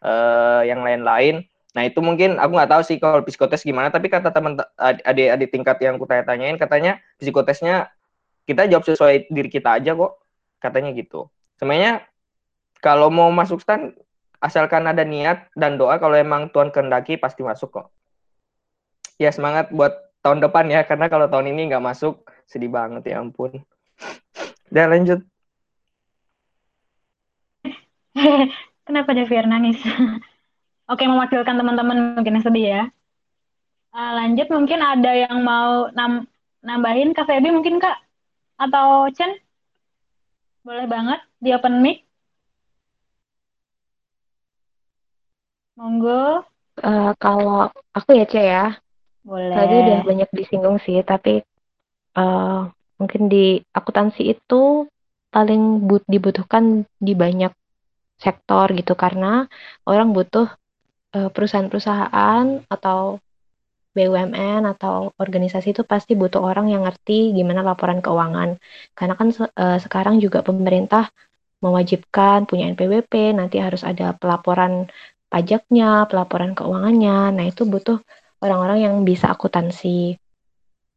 uh, 0.00 0.64
yang 0.64 0.80
lain-lain. 0.80 1.44
Nah, 1.76 1.84
itu 1.84 2.00
mungkin 2.00 2.40
aku 2.40 2.56
nggak 2.56 2.72
tahu 2.72 2.82
sih 2.82 2.96
kalau 2.96 3.20
psikotes 3.22 3.62
gimana, 3.62 3.92
tapi 3.92 4.08
kata 4.08 4.32
teman 4.32 4.56
adik-adik 4.80 5.52
tingkat 5.52 5.76
yang 5.84 6.00
aku 6.00 6.08
tanya-tanyain 6.08 6.56
katanya 6.56 6.98
psikotesnya 7.20 7.92
kita 8.48 8.64
jawab 8.64 8.88
sesuai 8.88 9.28
diri 9.28 9.52
kita 9.52 9.76
aja 9.76 9.92
kok. 9.92 10.16
Katanya 10.58 10.90
gitu. 10.96 11.28
Sebenarnya 11.60 12.02
kalau 12.80 13.12
mau 13.12 13.28
masuk 13.28 13.60
stan 13.60 13.94
asalkan 14.40 14.88
ada 14.88 15.04
niat 15.04 15.52
dan 15.54 15.76
doa 15.76 16.00
kalau 16.00 16.16
emang 16.16 16.48
Tuhan 16.50 16.72
kehendaki 16.72 17.20
pasti 17.20 17.44
masuk 17.44 17.78
kok. 17.78 17.86
Ya 19.20 19.28
semangat 19.30 19.68
buat 19.70 20.08
tahun 20.24 20.40
depan 20.42 20.66
ya 20.72 20.82
karena 20.82 21.06
kalau 21.06 21.30
tahun 21.30 21.52
ini 21.52 21.70
nggak 21.70 21.84
masuk 21.84 22.26
sedih 22.48 22.72
banget 22.72 23.12
ya 23.12 23.20
ampun 23.22 23.62
dan 24.72 24.86
lanjut. 24.92 25.20
Kenapa 28.86 29.14
Javier 29.14 29.46
nangis 29.46 29.78
oke 30.90 31.04
mewakilkan 31.04 31.54
teman-teman 31.54 32.16
mungkin 32.16 32.36
yang 32.40 32.46
sedih 32.46 32.66
ya. 32.66 32.82
Uh, 33.92 34.12
lanjut 34.16 34.48
mungkin 34.52 34.80
ada 34.80 35.12
yang 35.12 35.40
mau 35.44 35.88
nam 35.92 36.28
nambahin? 36.64 37.12
Kak 37.16 37.28
Febi 37.28 37.52
mungkin 37.52 37.80
Kak? 37.80 37.96
Atau 38.58 39.08
Chen? 39.14 39.38
Boleh 40.66 40.84
banget 40.84 41.20
di 41.40 41.54
open 41.54 41.80
mic. 41.80 42.04
Monggo. 45.78 46.42
Uh, 46.78 47.14
kalau 47.22 47.70
aku 47.94 48.10
ya 48.18 48.26
Cek 48.26 48.44
ya. 48.44 48.66
Boleh. 49.22 49.54
Tadi 49.54 49.74
udah 49.78 49.98
banyak 50.02 50.30
disinggung 50.34 50.78
sih, 50.82 50.98
tapi 51.06 51.44
uh, 52.18 52.66
mungkin 52.98 53.30
di 53.32 53.62
akuntansi 53.72 54.22
itu 54.34 54.86
paling 55.30 55.86
but 55.86 56.02
dibutuhkan 56.10 56.84
di 56.98 57.12
banyak 57.14 57.52
sektor 58.18 58.66
gitu 58.74 58.98
karena 58.98 59.46
orang 59.86 60.10
butuh 60.10 60.50
uh, 61.14 61.30
perusahaan-perusahaan 61.30 62.66
atau 62.66 63.22
BUMN 63.98 64.62
atau 64.68 65.10
organisasi 65.18 65.74
itu 65.74 65.82
pasti 65.82 66.14
butuh 66.14 66.38
orang 66.38 66.70
yang 66.70 66.86
ngerti 66.86 67.34
gimana 67.34 67.66
laporan 67.66 67.98
keuangan. 67.98 68.54
Karena 68.94 69.14
kan 69.18 69.28
uh, 69.34 69.78
sekarang 69.82 70.22
juga 70.22 70.46
pemerintah 70.46 71.10
mewajibkan 71.58 72.46
punya 72.46 72.70
NPWP, 72.70 73.34
nanti 73.34 73.58
harus 73.58 73.82
ada 73.82 74.14
pelaporan 74.14 74.86
pajaknya, 75.26 76.06
pelaporan 76.06 76.54
keuangannya. 76.54 77.34
Nah, 77.34 77.44
itu 77.50 77.66
butuh 77.66 77.98
orang-orang 78.38 78.86
yang 78.86 78.94
bisa 79.02 79.34
akuntansi. 79.34 80.14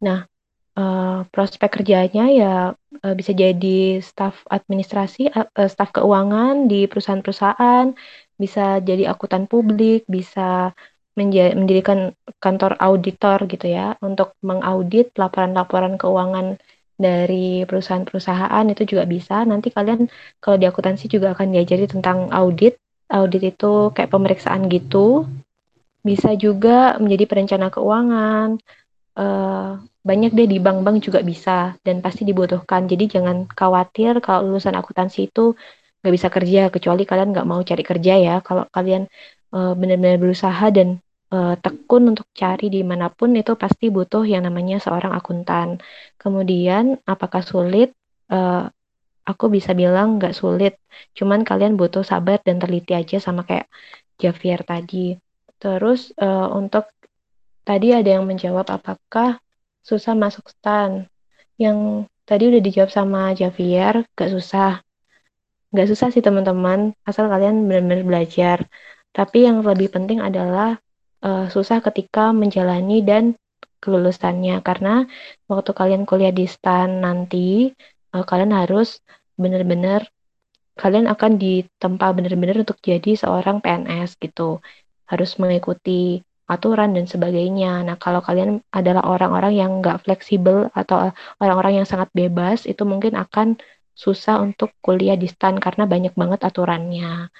Nah, 0.06 0.30
uh, 0.78 1.28
prospek 1.30 1.82
kerjanya 1.82 2.26
ya 2.32 2.56
uh, 2.76 3.16
bisa 3.16 3.32
jadi 3.36 4.00
staf 4.00 4.44
administrasi, 4.48 5.32
uh, 5.32 5.70
staf 5.70 5.92
keuangan 5.96 6.68
di 6.72 6.88
perusahaan-perusahaan, 6.88 7.96
bisa 8.40 8.80
jadi 8.82 9.12
akuntan 9.12 9.46
publik, 9.46 10.08
bisa 10.08 10.72
mendirikan 11.12 12.16
kantor 12.40 12.80
auditor 12.80 13.44
gitu 13.52 13.68
ya 13.68 14.00
untuk 14.00 14.32
mengaudit 14.40 15.12
laporan-laporan 15.20 16.00
keuangan 16.00 16.56
dari 16.96 17.68
perusahaan-perusahaan 17.68 18.66
itu 18.72 18.96
juga 18.96 19.04
bisa. 19.04 19.44
Nanti 19.44 19.74
kalian 19.74 20.08
kalau 20.40 20.56
di 20.56 20.66
akuntansi 20.70 21.12
juga 21.12 21.36
akan 21.36 21.52
diajari 21.52 21.86
tentang 21.90 22.32
audit. 22.32 22.80
Audit 23.12 23.44
itu 23.44 23.92
kayak 23.92 24.08
pemeriksaan 24.08 24.72
gitu. 24.72 25.28
Bisa 26.00 26.32
juga 26.40 26.96
menjadi 26.98 27.28
perencana 27.28 27.68
keuangan, 27.68 28.56
banyak 30.02 30.32
deh 30.38 30.48
di 30.50 30.58
bank-bank 30.58 30.98
juga 31.06 31.20
bisa 31.22 31.78
dan 31.86 32.02
pasti 32.06 32.26
dibutuhkan. 32.26 32.90
Jadi 32.92 33.04
jangan 33.18 33.46
khawatir 33.46 34.18
kalau 34.26 34.50
lulusan 34.50 34.74
akuntansi 34.74 35.30
itu 35.30 35.54
nggak 36.02 36.14
bisa 36.18 36.28
kerja 36.34 36.62
kecuali 36.74 37.04
kalian 37.06 37.30
nggak 37.34 37.48
mau 37.48 37.62
cari 37.62 37.84
kerja 37.86 38.14
ya. 38.18 38.36
Kalau 38.42 38.66
kalian 38.74 39.06
uh, 39.54 39.74
benar-benar 39.78 40.18
berusaha 40.18 40.66
dan 40.74 40.98
uh, 41.34 41.54
tekun 41.62 42.04
untuk 42.12 42.26
cari 42.34 42.74
di 42.74 42.82
mana 42.82 43.14
pun 43.14 43.30
itu 43.38 43.54
pasti 43.54 43.94
butuh 43.94 44.26
yang 44.26 44.44
namanya 44.48 44.82
seorang 44.82 45.14
akuntan. 45.14 45.78
Kemudian 46.18 46.98
apakah 47.06 47.46
sulit? 47.46 47.94
Uh, 48.32 48.70
aku 49.28 49.54
bisa 49.54 49.78
bilang 49.78 50.18
nggak 50.18 50.34
sulit. 50.34 50.82
Cuman 51.14 51.46
kalian 51.46 51.78
butuh 51.78 52.02
sabar 52.02 52.42
dan 52.42 52.58
teliti 52.58 52.98
aja 52.98 53.22
sama 53.22 53.46
kayak 53.46 53.70
Javier 54.18 54.66
tadi. 54.66 55.14
Terus 55.62 56.10
uh, 56.18 56.50
untuk 56.58 56.90
Tadi 57.62 57.94
ada 57.94 58.10
yang 58.18 58.26
menjawab 58.26 58.66
apakah 58.74 59.38
susah 59.82 60.14
masuk 60.14 60.50
stan. 60.50 61.06
Yang 61.58 62.10
tadi 62.26 62.44
udah 62.50 62.62
dijawab 62.62 62.92
sama 62.94 63.22
Javier, 63.38 64.06
gak 64.18 64.32
susah. 64.32 64.82
Gak 65.72 65.88
susah 65.90 66.08
sih 66.14 66.24
teman-teman, 66.24 66.96
asal 67.06 67.28
kalian 67.28 67.68
benar-benar 67.68 68.02
belajar. 68.06 68.58
Tapi 69.12 69.48
yang 69.48 69.62
lebih 69.62 69.92
penting 69.92 70.24
adalah 70.24 70.80
uh, 71.24 71.52
susah 71.52 71.84
ketika 71.84 72.32
menjalani 72.32 73.04
dan 73.04 73.36
kelulusannya. 73.84 74.62
Karena 74.64 75.04
waktu 75.52 75.72
kalian 75.76 76.04
kuliah 76.08 76.32
di 76.32 76.48
stan 76.48 77.04
nanti, 77.04 77.72
uh, 78.16 78.24
kalian 78.24 78.54
harus 78.56 79.02
benar-benar 79.36 80.08
kalian 80.80 81.06
akan 81.12 81.38
ditempa 81.38 82.16
benar-benar 82.16 82.64
untuk 82.64 82.80
jadi 82.82 83.14
seorang 83.14 83.60
PNS 83.60 84.18
gitu. 84.18 84.64
Harus 85.06 85.36
mengikuti 85.38 86.24
aturan 86.52 86.92
dan 86.92 87.08
sebagainya. 87.08 87.88
Nah, 87.88 87.96
kalau 87.96 88.20
kalian 88.20 88.60
adalah 88.76 89.08
orang-orang 89.08 89.54
yang 89.56 89.72
nggak 89.80 90.04
fleksibel 90.04 90.68
atau 90.76 91.16
orang-orang 91.40 91.82
yang 91.84 91.88
sangat 91.88 92.12
bebas, 92.12 92.68
itu 92.68 92.84
mungkin 92.84 93.16
akan 93.16 93.56
susah 93.96 94.44
untuk 94.44 94.76
kuliah 94.84 95.16
di 95.16 95.32
STAN 95.32 95.64
karena 95.64 95.88
banyak 95.88 96.14
banget 96.20 96.44
aturannya. 96.44 97.32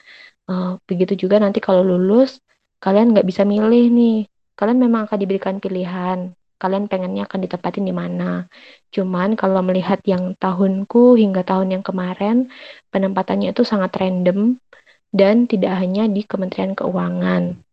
Uh, 0.48 0.80
begitu 0.88 1.28
juga 1.28 1.44
nanti 1.44 1.60
kalau 1.60 1.84
lulus, 1.84 2.40
kalian 2.80 3.12
nggak 3.12 3.28
bisa 3.28 3.44
milih 3.44 3.92
nih. 3.92 4.18
Kalian 4.56 4.80
memang 4.80 5.02
akan 5.12 5.18
diberikan 5.20 5.56
pilihan. 5.60 6.32
Kalian 6.62 6.86
pengennya 6.86 7.26
akan 7.26 7.40
ditempatin 7.42 7.86
di 7.90 7.94
mana. 7.96 8.46
Cuman 8.94 9.34
kalau 9.34 9.66
melihat 9.66 10.00
yang 10.06 10.38
tahunku 10.38 11.18
hingga 11.18 11.42
tahun 11.42 11.74
yang 11.74 11.84
kemarin, 11.84 12.54
penempatannya 12.94 13.52
itu 13.52 13.66
sangat 13.66 13.92
random 13.98 14.62
dan 15.10 15.50
tidak 15.50 15.74
hanya 15.82 16.06
di 16.06 16.22
Kementerian 16.24 16.78
Keuangan 16.78 17.71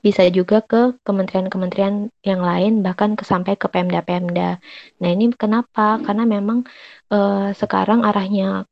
bisa 0.00 0.24
juga 0.32 0.64
ke 0.64 0.96
kementerian-kementerian 1.04 2.08
yang 2.24 2.40
lain 2.40 2.80
bahkan 2.80 3.12
ke 3.12 3.28
sampai 3.28 3.60
ke 3.60 3.68
Pemda-Pemda. 3.68 4.58
Nah, 4.98 5.08
ini 5.12 5.30
kenapa? 5.36 6.00
Karena 6.00 6.24
memang 6.24 6.64
uh, 7.12 7.52
sekarang 7.52 8.02
arahnya 8.02 8.64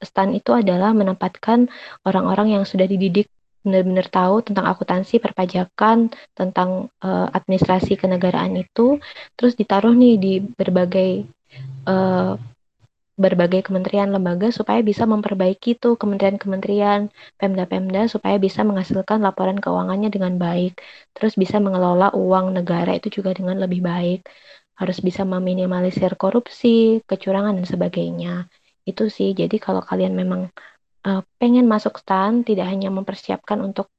STAN 0.00 0.36
itu 0.36 0.52
adalah 0.52 0.92
menempatkan 0.96 1.68
orang-orang 2.04 2.56
yang 2.60 2.64
sudah 2.64 2.88
dididik 2.88 3.28
benar-benar 3.60 4.08
tahu 4.08 4.40
tentang 4.40 4.64
akuntansi, 4.72 5.20
perpajakan, 5.20 6.08
tentang 6.32 6.88
uh, 7.04 7.28
administrasi 7.28 8.00
kenegaraan 8.00 8.56
itu, 8.56 8.96
terus 9.36 9.52
ditaruh 9.52 9.92
nih 9.92 10.16
di 10.16 10.32
berbagai 10.40 11.28
uh, 11.84 12.40
berbagai 13.20 13.68
kementerian 13.68 14.08
lembaga 14.08 14.48
supaya 14.48 14.80
bisa 14.80 15.04
memperbaiki 15.04 15.76
tuh 15.76 16.00
kementerian-kementerian 16.00 17.12
Pemda-Pemda 17.36 18.08
supaya 18.08 18.40
bisa 18.40 18.64
menghasilkan 18.64 19.20
laporan 19.20 19.60
keuangannya 19.60 20.08
dengan 20.08 20.40
baik. 20.40 20.80
Terus 21.12 21.36
bisa 21.36 21.60
mengelola 21.60 22.16
uang 22.16 22.56
negara 22.56 22.96
itu 22.96 23.12
juga 23.20 23.36
dengan 23.36 23.60
lebih 23.60 23.84
baik. 23.84 24.24
Harus 24.80 25.04
bisa 25.04 25.28
meminimalisir 25.28 26.16
korupsi 26.16 27.04
kecurangan 27.04 27.60
dan 27.60 27.66
sebagainya. 27.68 28.34
Itu 28.88 29.12
sih. 29.12 29.36
Jadi 29.36 29.60
kalau 29.60 29.84
kalian 29.84 30.16
memang 30.16 30.48
uh, 31.04 31.20
pengen 31.36 31.68
masuk 31.68 32.00
STAN 32.00 32.40
tidak 32.48 32.72
hanya 32.72 32.88
mempersiapkan 32.88 33.60
untuk 33.60 33.92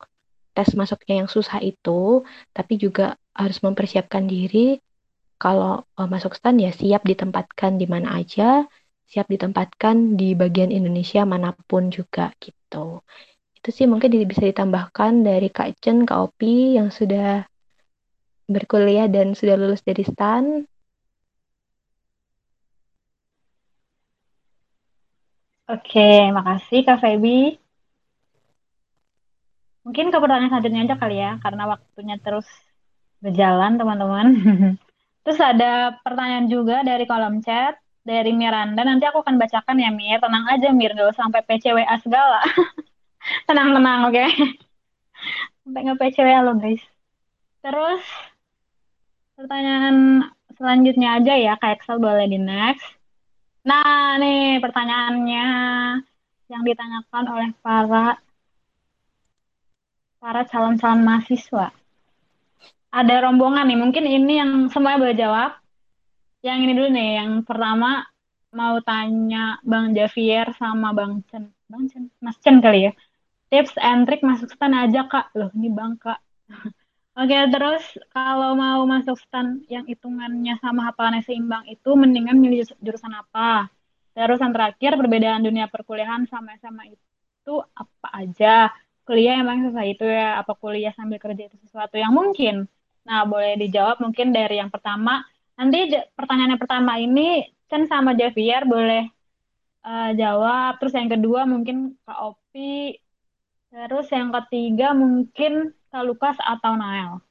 tes 0.51 0.73
masuknya 0.75 1.23
yang 1.23 1.29
susah 1.31 1.63
itu 1.63 2.25
tapi 2.51 2.75
juga 2.81 3.21
harus 3.37 3.61
mempersiapkan 3.61 4.25
diri. 4.25 4.81
Kalau 5.37 5.85
uh, 5.85 6.09
masuk 6.09 6.33
STAN 6.33 6.57
ya 6.57 6.73
siap 6.73 7.05
ditempatkan 7.05 7.77
di 7.77 7.85
mana 7.85 8.17
aja 8.17 8.65
siap 9.11 9.27
ditempatkan 9.27 10.15
di 10.15 10.31
bagian 10.39 10.71
Indonesia 10.71 11.27
mana 11.27 11.51
pun 11.67 11.91
juga 11.91 12.31
gitu. 12.39 13.03
Itu 13.59 13.69
sih 13.75 13.83
mungkin 13.83 14.15
bisa 14.23 14.47
ditambahkan 14.47 15.27
dari 15.27 15.51
Kak 15.51 15.83
Chen, 15.83 16.07
Kak 16.07 16.31
Opi 16.31 16.79
yang 16.79 16.95
sudah 16.95 17.43
berkuliah 18.47 19.11
dan 19.11 19.35
sudah 19.35 19.59
lulus 19.59 19.83
dari 19.83 20.07
STAN. 20.07 20.63
Oke, 25.67 26.31
makasih 26.31 26.87
Kak 26.87 27.03
Feby. 27.03 27.59
Mungkin 29.83 30.07
ke 30.07 30.17
pertanyaan 30.23 30.55
selanjutnya 30.55 30.81
aja 30.87 30.95
kali 30.95 31.17
ya, 31.19 31.31
karena 31.43 31.63
waktunya 31.67 32.15
terus 32.15 32.47
berjalan 33.19 33.75
teman-teman. 33.75 34.27
Terus 35.21 35.37
ada 35.37 36.01
pertanyaan 36.01 36.49
juga 36.49 36.81
dari 36.81 37.05
kolom 37.05 37.45
chat 37.45 37.77
dari 38.01 38.33
Miranda. 38.33 38.81
Nanti 38.81 39.05
aku 39.05 39.21
akan 39.21 39.37
bacakan 39.37 39.77
ya 39.77 39.89
Mir. 39.93 40.17
Tenang 40.17 40.45
aja 40.49 40.67
Mir, 40.73 40.91
gak 40.93 41.13
usah 41.13 41.29
sampai 41.29 41.41
PCWA 41.45 41.95
segala. 42.01 42.41
Tenang-tenang, 43.47 44.09
oke? 44.09 44.15
Okay? 44.17 44.29
sampai 45.61 45.81
nge 45.85 45.95
PCWA 46.01 46.41
lo 46.41 46.53
guys. 46.57 46.83
Terus 47.61 48.03
pertanyaan 49.37 50.27
selanjutnya 50.57 51.21
aja 51.21 51.33
ya, 51.37 51.53
kayak 51.61 51.81
Excel 51.81 52.01
boleh 52.01 52.25
di 52.25 52.41
next. 52.41 52.85
Nah, 53.61 54.17
nih 54.17 54.57
pertanyaannya 54.57 55.47
yang 56.49 56.61
ditanyakan 56.65 57.25
oleh 57.29 57.49
para 57.61 58.17
para 60.17 60.41
calon-calon 60.49 61.01
mahasiswa. 61.05 61.69
Ada 62.91 63.15
rombongan 63.23 63.69
nih, 63.71 63.79
mungkin 63.79 64.03
ini 64.03 64.33
yang 64.41 64.51
semuanya 64.67 64.99
boleh 64.99 65.15
jawab 65.15 65.60
yang 66.41 66.59
ini 66.65 66.73
dulu 66.73 66.89
nih, 66.89 67.09
yang 67.21 67.31
pertama 67.45 68.05
mau 68.51 68.75
tanya 68.83 69.61
Bang 69.63 69.93
Javier 69.95 70.51
sama 70.57 70.91
Bang 70.91 71.23
Chen. 71.29 71.53
Bang 71.69 71.87
Chen, 71.87 72.11
Mas 72.19 72.35
Chen 72.43 72.59
kali 72.59 72.89
ya. 72.89 72.93
Tips 73.51 73.75
and 73.79 74.07
trick 74.07 74.25
masuk 74.25 74.51
stan 74.51 74.73
aja 74.75 75.07
kak. 75.07 75.31
Loh 75.37 75.53
ini 75.55 75.69
Bang 75.71 75.95
kak. 76.01 76.19
Oke 77.19 77.37
terus 77.51 77.83
kalau 78.11 78.55
mau 78.55 78.81
masuk 78.87 79.19
stan 79.19 79.61
yang 79.67 79.85
hitungannya 79.85 80.55
sama 80.63 80.91
hafalannya 80.91 81.23
seimbang 81.27 81.67
itu 81.67 81.89
mendingan 81.95 82.39
milih 82.39 82.67
jurusan 82.79 83.13
apa? 83.13 83.69
Terus 84.11 84.39
yang 84.43 84.51
terakhir 84.51 84.99
perbedaan 84.99 85.43
dunia 85.43 85.71
perkuliahan 85.71 86.27
sama 86.27 86.55
SMA 86.59 86.91
itu 86.95 87.55
apa 87.75 88.09
aja? 88.11 88.71
Kuliah 89.07 89.39
emang 89.39 89.67
susah 89.67 89.85
itu 89.87 90.03
ya? 90.07 90.39
Apa 90.41 90.55
kuliah 90.55 90.91
sambil 90.95 91.19
kerja 91.19 91.47
itu 91.47 91.55
sesuatu 91.63 91.95
yang 91.99 92.11
mungkin? 92.11 92.67
Nah 93.07 93.23
boleh 93.27 93.55
dijawab 93.59 94.03
mungkin 94.03 94.31
dari 94.35 94.59
yang 94.59 94.71
pertama 94.71 95.23
Nanti 95.61 95.93
pertanyaan 96.17 96.57
yang 96.57 96.61
pertama 96.65 96.97
ini 96.97 97.45
Chen 97.69 97.85
sama 97.85 98.17
Javier 98.17 98.65
boleh 98.65 99.05
uh, 99.85 100.09
jawab. 100.17 100.81
Terus 100.81 100.97
yang 100.97 101.05
kedua 101.13 101.45
mungkin 101.45 102.01
Kak 102.01 102.17
Opi. 102.17 102.97
Terus 103.69 104.09
yang 104.09 104.33
ketiga 104.41 104.97
mungkin 104.97 105.69
Kak 105.93 106.01
Lukas 106.01 106.33
atau 106.41 106.73
Nael. 106.73 107.21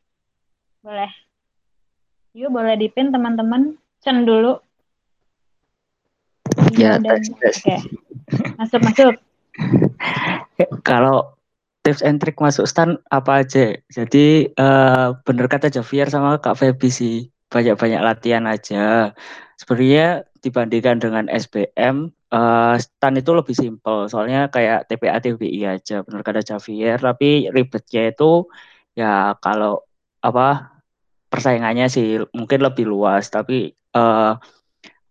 Boleh. 0.78 1.10
Yuk 2.38 2.54
boleh 2.54 2.78
dipin 2.78 3.10
teman-teman. 3.10 3.74
Chen 3.98 4.22
dulu. 4.22 4.62
Ya, 6.78 7.02
dan... 7.02 7.18
Oke. 7.18 7.50
Okay. 7.50 7.78
Masuk, 8.54 8.80
masuk. 8.86 9.14
Kalau 10.88 11.34
tips 11.82 12.06
and 12.06 12.22
trick 12.22 12.38
masuk 12.38 12.70
stan 12.70 12.94
apa 13.10 13.42
aja? 13.42 13.74
Jadi 13.90 14.54
uh, 14.54 15.18
bener 15.26 15.50
kata 15.50 15.66
Javier 15.66 16.06
sama 16.06 16.38
Kak 16.38 16.62
Feby 16.62 16.94
sih 16.94 17.26
banyak-banyak 17.50 18.00
latihan 18.00 18.46
aja. 18.46 19.12
Sebenarnya 19.58 20.24
dibandingkan 20.40 21.02
dengan 21.02 21.24
SBM, 21.28 22.14
uh, 22.32 22.74
eh, 22.74 22.74
STAN 22.80 23.20
itu 23.20 23.30
lebih 23.36 23.52
simpel. 23.52 24.08
Soalnya 24.08 24.48
kayak 24.48 24.88
TPA 24.88 25.20
TPI 25.20 25.60
aja, 25.68 26.00
benar 26.06 26.22
kata 26.24 26.40
Javier. 26.46 26.96
Tapi 26.96 27.50
ribetnya 27.52 28.14
itu 28.14 28.48
ya 28.96 29.36
kalau 29.42 29.84
apa 30.24 30.78
persaingannya 31.30 31.86
sih 31.92 32.22
mungkin 32.32 32.60
lebih 32.64 32.86
luas, 32.88 33.28
tapi 33.28 33.74
uh, 33.94 34.38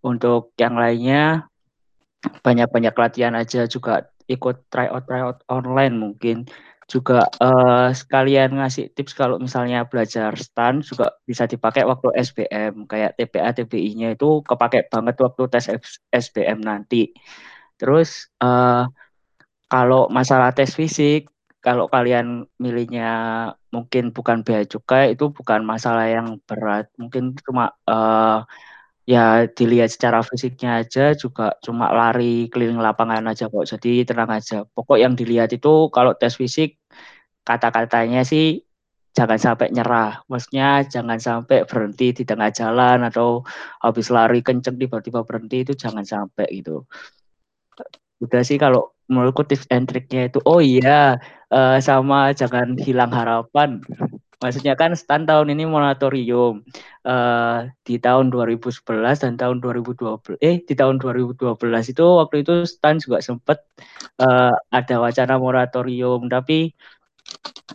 untuk 0.01 0.55
yang 0.55 0.79
lainnya 0.79 1.47
banyak-banyak 2.43 2.95
latihan 2.95 3.35
aja 3.35 3.63
juga 3.67 4.11
ikut 4.29 4.69
tryout 4.69 5.03
tryout 5.07 5.37
online 5.49 5.95
mungkin 5.97 6.45
juga 6.89 7.29
uh, 7.37 7.93
sekalian 7.93 8.57
ngasih 8.57 8.89
tips 8.97 9.13
kalau 9.13 9.37
misalnya 9.37 9.85
belajar 9.85 10.33
stan 10.33 10.81
juga 10.81 11.13
bisa 11.29 11.45
dipakai 11.45 11.85
waktu 11.85 12.09
SBM 12.17 12.89
kayak 12.89 13.13
TPA 13.13 13.53
TBI-nya 13.53 14.17
itu 14.17 14.41
kepake 14.41 14.89
banget 14.89 15.15
waktu 15.21 15.43
tes 15.53 15.65
SBM 16.09 16.59
nanti. 16.65 17.13
Terus 17.77 18.33
uh, 18.41 18.89
kalau 19.69 20.09
masalah 20.09 20.49
tes 20.57 20.73
fisik 20.73 21.29
kalau 21.61 21.85
kalian 21.91 22.49
milihnya 22.57 23.11
mungkin 23.69 24.09
bukan 24.15 24.41
bea 24.41 24.65
cukai 24.65 25.13
itu 25.13 25.29
bukan 25.29 25.61
masalah 25.61 26.09
yang 26.09 26.41
berat 26.47 26.89
mungkin 26.97 27.35
cuma 27.45 27.75
uh, 27.85 28.47
ya 29.09 29.49
dilihat 29.57 29.89
secara 29.89 30.21
fisiknya 30.21 30.85
aja 30.85 31.17
juga 31.17 31.57
cuma 31.65 31.89
lari 31.89 32.45
keliling 32.53 32.77
lapangan 32.77 33.25
aja 33.31 33.49
kok 33.49 33.65
jadi 33.65 34.05
tenang 34.05 34.29
aja 34.37 34.57
pokok 34.75 34.97
yang 35.01 35.13
dilihat 35.17 35.49
itu 35.57 35.89
kalau 35.95 36.13
tes 36.13 36.37
fisik 36.37 36.77
kata-katanya 37.41 38.21
sih 38.21 38.61
jangan 39.17 39.39
sampai 39.41 39.67
nyerah. 39.75 40.21
Maksudnya 40.29 40.85
jangan 40.87 41.19
sampai 41.19 41.65
berhenti 41.65 42.13
di 42.13 42.23
tengah 42.23 42.49
jalan 42.53 43.03
atau 43.09 43.43
habis 43.83 44.07
lari 44.13 44.39
kenceng 44.45 44.77
tiba-tiba 44.79 45.25
berhenti 45.27 45.65
itu 45.65 45.73
jangan 45.75 46.05
sampai 46.05 46.47
gitu. 46.53 46.85
Udah 48.23 48.41
sih 48.43 48.55
kalau 48.59 48.93
menurutku 49.09 49.43
tips 49.47 49.65
and 49.73 49.89
triknya 49.89 50.29
itu 50.29 50.39
oh 50.45 50.61
iya 50.61 51.17
uh, 51.49 51.77
sama 51.81 52.31
jangan 52.35 52.77
hilang 52.77 53.11
harapan. 53.11 53.81
Maksudnya 54.39 54.73
kan 54.79 54.95
STAN 54.95 55.27
tahun 55.27 55.51
ini 55.51 55.67
moratorium 55.67 56.63
uh, 57.03 57.67
di 57.83 57.99
tahun 57.99 58.31
2011 58.31 59.23
dan 59.23 59.33
tahun 59.35 59.59
2012 59.59 60.39
eh 60.39 60.63
di 60.63 60.73
tahun 60.79 60.95
2012 61.03 61.59
itu 61.91 62.05
waktu 62.19 62.35
itu 62.47 62.53
STAN 62.63 63.03
juga 63.03 63.19
sempat 63.19 63.67
uh, 64.23 64.55
ada 64.71 64.95
wacana 65.03 65.35
moratorium. 65.35 66.31
Tapi 66.31 66.71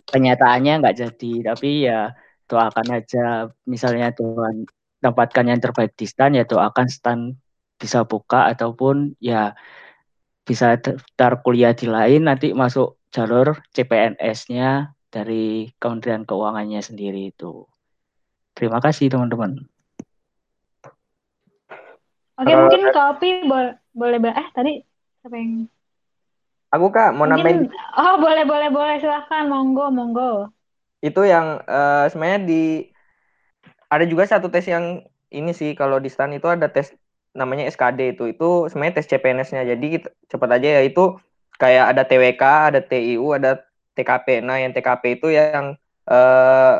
kenyataannya 0.09 0.73
nggak 0.81 0.95
jadi. 0.97 1.33
Tapi 1.53 1.69
ya 1.85 2.13
doakan 2.49 2.87
aja 2.97 3.49
misalnya 3.65 4.13
Tuhan 4.13 4.65
dapatkan 5.01 5.45
yang 5.45 5.59
terbaik 5.61 5.93
di 5.97 6.05
stan 6.09 6.33
ya 6.33 6.45
doakan 6.49 6.87
stan 6.89 7.19
bisa 7.77 8.01
buka 8.07 8.49
ataupun 8.53 9.13
ya 9.21 9.53
bisa 10.45 10.77
daftar 10.77 11.41
kuliah 11.41 11.73
di 11.73 11.89
lain 11.89 12.29
nanti 12.29 12.53
masuk 12.53 13.01
jalur 13.09 13.57
CPNS-nya 13.73 14.94
dari 15.15 15.71
Kementerian 15.79 16.27
Keuangannya 16.27 16.83
sendiri 16.83 17.31
itu. 17.31 17.63
Terima 18.51 18.83
kasih 18.83 19.07
teman-teman. 19.07 19.63
Oke, 22.35 22.51
mungkin 22.51 22.91
Kopi 22.91 23.47
boleh 23.47 23.79
boleh 23.95 24.35
eh 24.35 24.47
tadi 24.51 24.83
siapa 25.23 25.39
yang 25.39 25.71
Aku 26.75 26.91
kak 26.91 27.15
mau 27.15 27.23
Mungkin, 27.23 27.71
nambahin. 27.71 27.71
Oh 27.95 28.19
boleh 28.19 28.43
boleh 28.43 28.67
boleh 28.67 28.99
silahkan 28.99 29.47
monggo 29.47 29.87
monggo. 29.87 30.51
Itu 30.99 31.23
yang 31.23 31.63
uh, 31.63 32.11
sebenarnya 32.11 32.43
di 32.43 32.63
ada 33.87 34.03
juga 34.03 34.27
satu 34.27 34.51
tes 34.51 34.67
yang 34.67 34.99
ini 35.31 35.55
sih 35.55 35.71
kalau 35.79 36.03
di 36.03 36.11
stan 36.11 36.35
itu 36.35 36.51
ada 36.51 36.67
tes 36.67 36.91
namanya 37.31 37.71
SKD 37.71 38.19
itu 38.19 38.35
itu 38.35 38.67
sebenarnya 38.67 38.99
tes 38.99 39.07
CPNS-nya 39.07 39.63
jadi 39.75 39.85
kita, 39.99 40.07
cepat 40.27 40.49
aja 40.59 40.67
ya 40.79 40.81
itu 40.83 41.15
kayak 41.55 41.95
ada 41.95 42.03
TWK 42.03 42.43
ada 42.43 42.79
TIU 42.83 43.27
ada 43.31 43.63
TKP 43.95 44.43
nah 44.43 44.59
yang 44.59 44.75
TKP 44.75 45.17
itu 45.17 45.31
yang 45.31 45.79
uh, 46.11 46.75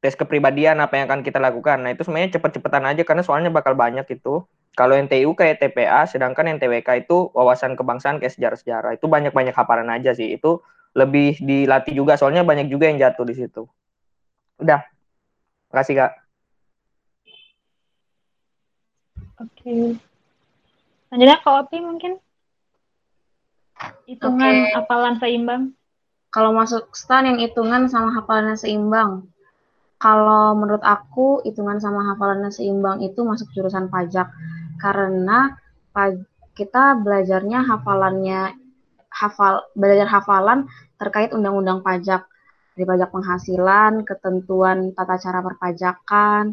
tes 0.00 0.16
kepribadian 0.16 0.80
apa 0.82 0.98
yang 0.98 1.06
akan 1.06 1.20
kita 1.22 1.38
lakukan 1.38 1.84
nah 1.84 1.92
itu 1.92 2.02
sebenarnya 2.02 2.40
cepet-cepetan 2.40 2.84
aja 2.88 3.02
karena 3.04 3.22
soalnya 3.22 3.52
bakal 3.52 3.76
banyak 3.76 4.04
itu 4.08 4.44
kalau 4.76 4.92
yang 4.92 5.08
TU 5.08 5.32
kayak 5.32 5.56
TPA, 5.56 6.04
sedangkan 6.04 6.52
yang 6.52 6.60
TWK 6.60 7.08
itu 7.08 7.32
wawasan 7.32 7.80
kebangsaan 7.80 8.20
kayak 8.20 8.36
sejarah-sejarah. 8.36 9.00
Itu 9.00 9.08
banyak-banyak 9.08 9.56
hafalan 9.56 9.88
aja 9.88 10.12
sih. 10.12 10.36
Itu 10.36 10.60
lebih 10.92 11.40
dilatih 11.40 11.96
juga, 11.96 12.20
soalnya 12.20 12.44
banyak 12.44 12.68
juga 12.68 12.92
yang 12.92 13.00
jatuh 13.00 13.24
di 13.24 13.34
situ. 13.40 13.64
Udah. 14.60 14.84
Makasih, 15.72 15.96
Kak. 15.96 16.12
Oke. 19.40 19.96
Selanjutnya 21.08 21.40
Kak 21.40 21.56
Opi 21.64 21.76
mungkin? 21.80 22.12
Hitungan 24.04 24.54
okay. 24.60 24.72
hafalan 24.76 25.14
seimbang. 25.20 25.62
Kalau 26.36 26.52
masuk 26.52 26.92
STAN 26.92 27.32
yang 27.32 27.40
hitungan 27.40 27.88
sama 27.88 28.12
hafalannya 28.12 28.60
seimbang. 28.60 29.24
Kalau 29.96 30.52
menurut 30.52 30.84
aku, 30.84 31.40
hitungan 31.48 31.80
sama 31.80 32.12
hafalannya 32.12 32.52
seimbang 32.52 33.00
itu 33.00 33.24
masuk 33.24 33.48
jurusan 33.56 33.88
pajak 33.88 34.28
karena 34.76 35.56
kita 36.52 37.00
belajarnya 37.00 37.64
hafalannya 37.64 38.52
hafal 39.08 39.64
belajar 39.72 40.04
hafalan 40.12 40.68
terkait 41.00 41.32
undang-undang 41.32 41.80
pajak 41.80 42.28
dari 42.76 42.84
pajak 42.84 43.08
penghasilan, 43.08 44.04
ketentuan 44.04 44.92
tata 44.92 45.16
cara 45.16 45.40
perpajakan, 45.40 46.52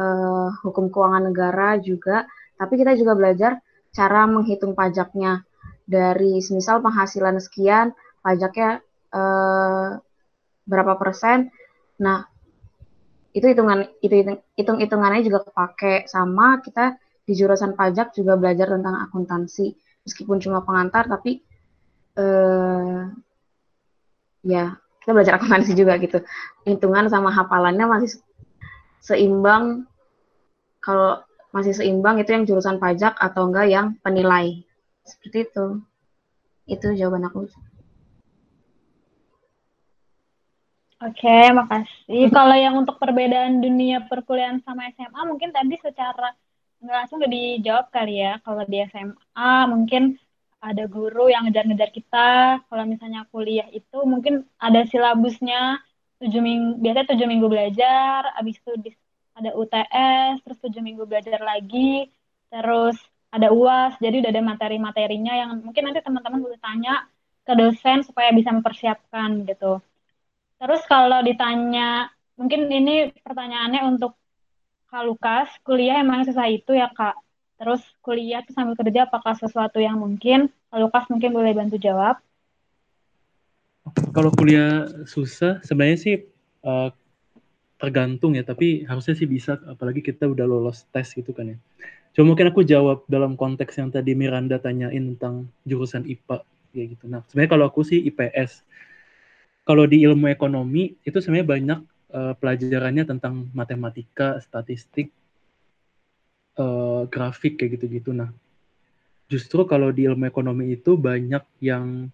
eh, 0.00 0.48
hukum 0.64 0.88
keuangan 0.88 1.28
negara 1.28 1.76
juga. 1.76 2.24
Tapi 2.56 2.72
kita 2.80 2.96
juga 2.96 3.12
belajar 3.12 3.60
cara 3.92 4.24
menghitung 4.24 4.72
pajaknya 4.72 5.44
dari 5.84 6.40
misal 6.40 6.80
penghasilan 6.80 7.36
sekian, 7.36 7.92
pajaknya 8.24 8.80
eh, 9.10 9.90
berapa 10.66 10.94
persen. 10.96 11.50
Nah, 12.00 12.24
itu 13.30 13.46
hitungan 13.46 13.86
itu 14.02 14.14
hitung 14.58 14.78
hitungannya 14.78 15.22
juga 15.26 15.46
kepake. 15.46 16.06
Sama 16.10 16.58
kita 16.62 16.98
di 17.26 17.32
jurusan 17.34 17.78
pajak 17.78 18.14
juga 18.14 18.34
belajar 18.38 18.70
tentang 18.70 18.98
akuntansi. 19.06 19.74
Meskipun 20.06 20.42
cuma 20.42 20.64
pengantar 20.64 21.06
tapi 21.06 21.42
eh, 22.18 23.02
ya 24.46 24.74
kita 25.02 25.10
belajar 25.14 25.38
akuntansi 25.38 25.72
juga 25.78 25.98
gitu. 25.98 26.22
Hitungan 26.66 27.06
sama 27.10 27.30
hafalannya 27.30 27.86
masih 27.86 28.18
seimbang. 29.02 29.86
Kalau 30.80 31.20
masih 31.52 31.76
seimbang 31.76 32.22
itu 32.22 32.30
yang 32.32 32.44
jurusan 32.48 32.80
pajak 32.80 33.18
atau 33.18 33.50
enggak 33.50 33.66
yang 33.68 33.86
penilai. 34.00 34.64
Seperti 35.04 35.50
itu. 35.50 35.66
Itu 36.70 36.94
jawaban 36.94 37.26
aku 37.26 37.50
Oke, 41.00 41.28
makasih. 41.58 42.22
Kalau 42.36 42.56
yang 42.64 42.74
untuk 42.80 42.96
perbedaan 43.02 43.54
dunia 43.64 44.04
perkuliahan 44.10 44.60
sama 44.66 44.82
SMA, 44.92 45.20
mungkin 45.30 45.48
tadi 45.56 45.74
secara 45.80 46.28
nggak 46.80 46.96
langsung 46.98 47.16
udah 47.20 47.32
dijawab 47.36 47.86
kali 47.96 48.12
ya. 48.24 48.30
Kalau 48.44 48.62
di 48.68 48.76
SMA 48.84 49.50
mungkin 49.72 50.02
ada 50.60 50.82
guru 50.94 51.20
yang 51.32 51.42
ngejar-ngejar 51.48 51.90
kita. 51.98 52.18
Kalau 52.68 52.84
misalnya 52.92 53.20
kuliah 53.32 53.68
itu 53.72 53.96
mungkin 54.12 54.34
ada 54.60 54.80
silabusnya. 54.92 55.80
Tujuh 56.20 56.40
minggu 56.44 56.70
biasanya 56.84 57.06
tujuh 57.16 57.26
minggu 57.32 57.46
belajar 57.48 58.20
abis 58.38 58.60
itu 58.60 58.70
ada 59.38 59.50
UTS 59.56 60.36
terus 60.44 60.58
tujuh 60.60 60.82
minggu 60.84 61.08
belajar 61.08 61.40
lagi 61.40 62.12
terus 62.52 62.96
ada 63.32 63.48
uas 63.56 63.96
jadi 64.04 64.20
udah 64.20 64.30
ada 64.36 64.42
materi-materinya 64.52 65.32
yang 65.32 65.50
mungkin 65.64 65.82
nanti 65.88 66.00
teman-teman 66.04 66.40
boleh 66.44 66.60
tanya 66.60 67.08
ke 67.48 67.52
dosen 67.56 68.04
supaya 68.04 68.28
bisa 68.36 68.52
mempersiapkan 68.52 69.48
gitu 69.48 69.80
terus 70.60 70.84
kalau 70.84 71.24
ditanya 71.24 72.12
mungkin 72.36 72.68
ini 72.68 73.16
pertanyaannya 73.24 73.80
untuk 73.88 74.20
Kak 74.90 75.06
Lukas, 75.06 75.48
kuliah 75.62 76.02
emang 76.02 76.26
susah 76.26 76.50
itu 76.50 76.74
ya 76.74 76.90
Kak? 76.90 77.14
Terus 77.62 77.78
kuliah 78.02 78.42
tuh 78.42 78.58
sambil 78.58 78.74
kerja 78.74 79.06
apakah 79.06 79.38
sesuatu 79.38 79.78
yang 79.78 80.02
mungkin? 80.02 80.50
Kak 80.66 80.80
Lukas 80.82 81.04
mungkin 81.06 81.30
boleh 81.30 81.54
bantu 81.54 81.78
jawab. 81.78 82.18
Kalau 84.10 84.34
kuliah 84.34 84.90
susah, 85.06 85.62
sebenarnya 85.62 85.98
sih 85.98 86.14
uh, 86.66 86.90
tergantung 87.78 88.34
ya, 88.34 88.42
tapi 88.42 88.82
harusnya 88.82 89.14
sih 89.14 89.30
bisa, 89.30 89.62
apalagi 89.70 90.02
kita 90.02 90.26
udah 90.26 90.42
lolos 90.42 90.90
tes 90.90 91.14
gitu 91.14 91.30
kan 91.30 91.54
ya. 91.54 91.58
Cuma 92.10 92.34
mungkin 92.34 92.50
aku 92.50 92.66
jawab 92.66 93.06
dalam 93.06 93.38
konteks 93.38 93.78
yang 93.78 93.94
tadi 93.94 94.18
Miranda 94.18 94.58
tanyain 94.58 95.14
tentang 95.14 95.46
jurusan 95.62 96.02
IPA, 96.02 96.42
ya 96.74 96.84
gitu. 96.90 97.04
Nah, 97.06 97.22
sebenarnya 97.30 97.50
kalau 97.54 97.64
aku 97.70 97.86
sih 97.86 98.02
IPS. 98.10 98.66
Kalau 99.64 99.84
di 99.86 100.02
ilmu 100.02 100.26
ekonomi, 100.32 100.96
itu 101.04 101.18
sebenarnya 101.20 101.48
banyak 101.48 101.80
uh, 102.10 102.34
pelajarannya 102.36 103.04
tentang 103.06 103.48
matematika, 103.54 104.40
statistik, 104.42 105.12
uh, 106.58 107.06
grafik 107.06 107.60
kayak 107.60 107.78
gitu-gitu. 107.78 108.10
Nah, 108.10 108.32
justru 109.30 109.62
kalau 109.68 109.94
di 109.94 110.08
ilmu 110.10 110.26
ekonomi 110.26 110.74
itu 110.74 110.98
banyak 110.98 111.44
yang 111.62 112.10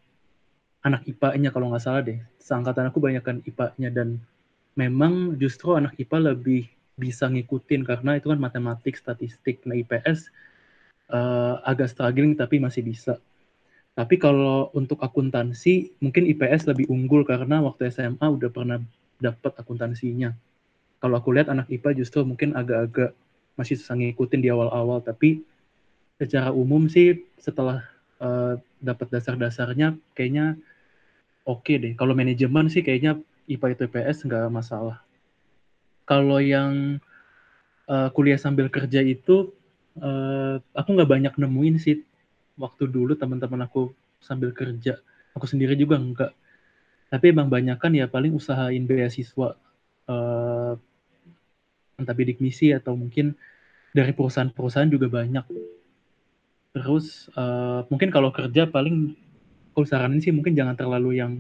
anak 0.87 1.03
IPA-nya 1.09 1.51
kalau 1.51 1.73
nggak 1.73 1.83
salah 1.83 2.03
deh. 2.05 2.21
Seangkatan 2.39 2.93
aku 2.93 3.03
banyak 3.03 3.23
kan 3.25 3.43
IPA-nya 3.43 3.91
dan 3.91 4.23
memang 4.79 5.35
justru 5.41 5.75
anak 5.75 5.99
IPA 5.99 6.35
lebih 6.35 6.71
bisa 6.97 7.27
ngikutin 7.27 7.83
karena 7.83 8.21
itu 8.21 8.31
kan 8.31 8.39
matematik, 8.39 8.95
statistik. 8.95 9.65
Nah, 9.67 9.75
IPS 9.75 10.31
uh, 11.11 11.17
eh, 11.17 11.55
agak 11.67 11.91
struggling 11.91 12.39
tapi 12.39 12.63
masih 12.63 12.87
bisa. 12.87 13.19
Tapi 13.97 14.21
kalau 14.21 14.69
untuk 14.77 15.01
akuntansi, 15.01 15.97
mungkin 16.05 16.29
IPS 16.29 16.69
lebih 16.69 16.85
unggul 16.93 17.25
karena 17.25 17.65
waktu 17.65 17.89
SMA 17.89 18.29
udah 18.29 18.53
pernah 18.53 18.79
dapat 19.17 19.57
akuntansinya. 19.57 20.37
kalau 20.97 21.21
aku 21.21 21.29
lihat 21.37 21.53
anak 21.53 21.69
IPA 21.69 22.03
justru 22.03 22.25
mungkin 22.25 22.57
agak-agak 22.57 23.13
masih 23.57 23.77
susah 23.77 24.01
ngikutin 24.01 24.41
di 24.41 24.49
awal-awal. 24.49 25.05
Tapi 25.05 25.45
secara 26.17 26.53
umum 26.53 26.89
sih 26.89 27.25
setelah 27.37 27.85
uh, 28.21 28.57
dapat 28.81 29.13
dasar-dasarnya 29.13 29.97
kayaknya 30.17 30.57
oke 31.45 31.69
okay 31.69 31.77
deh. 31.77 31.93
Kalau 31.95 32.17
manajemen 32.17 32.73
sih 32.73 32.81
kayaknya 32.81 33.21
IPA 33.45 33.77
itu 33.77 33.83
IPS 33.93 34.25
nggak 34.25 34.49
masalah. 34.51 35.05
Kalau 36.09 36.41
yang 36.41 36.97
uh, 37.87 38.09
kuliah 38.11 38.41
sambil 38.41 38.73
kerja 38.73 39.05
itu 39.05 39.53
uh, 40.01 40.59
aku 40.75 40.89
nggak 40.97 41.11
banyak 41.13 41.35
nemuin 41.37 41.77
sih 41.77 42.03
waktu 42.57 42.89
dulu 42.89 43.13
teman-teman 43.17 43.69
aku 43.69 43.93
sambil 44.21 44.51
kerja 44.51 44.99
aku 45.37 45.45
sendiri 45.45 45.77
juga 45.77 46.01
enggak. 46.01 46.33
Tapi 47.13 47.31
emang 47.31 47.53
banyak 47.53 47.77
kan 47.77 47.93
ya 47.93 48.09
paling 48.09 48.35
usahain 48.35 48.89
beasiswa 48.89 49.55
uh, 50.09 50.75
entah 52.01 52.17
bidik 52.17 52.41
misi 52.41 52.73
atau 52.73 52.97
mungkin 52.97 53.37
dari 53.93 54.11
perusahaan-perusahaan 54.17 54.91
juga 54.91 55.07
banyak. 55.13 55.45
Terus 56.75 57.29
uh, 57.37 57.85
mungkin 57.93 58.09
kalau 58.11 58.33
kerja 58.33 58.67
paling 58.67 59.15
aku 59.71 59.85
saranin 59.85 60.19
sih 60.25 60.33
mungkin 60.33 60.57
jangan 60.57 60.75
terlalu 60.75 61.21
yang 61.21 61.33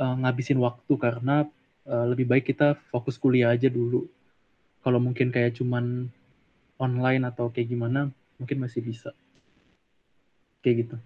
uh, 0.00 0.16
ngabisin 0.24 0.58
waktu 0.58 0.92
karena 0.98 1.46
uh, 1.86 2.04
lebih 2.10 2.26
baik 2.26 2.48
kita 2.50 2.80
fokus 2.90 3.20
kuliah 3.20 3.54
aja 3.54 3.70
dulu. 3.70 4.08
Kalau 4.82 5.00
mungkin 5.00 5.32
kayak 5.32 5.56
cuman 5.56 6.10
online 6.76 7.22
atau 7.24 7.48
kayak 7.48 7.70
gimana 7.70 8.10
mungkin 8.36 8.60
masih 8.60 8.82
bisa 8.84 9.14
kayak 10.64 10.88
gitu 10.88 10.96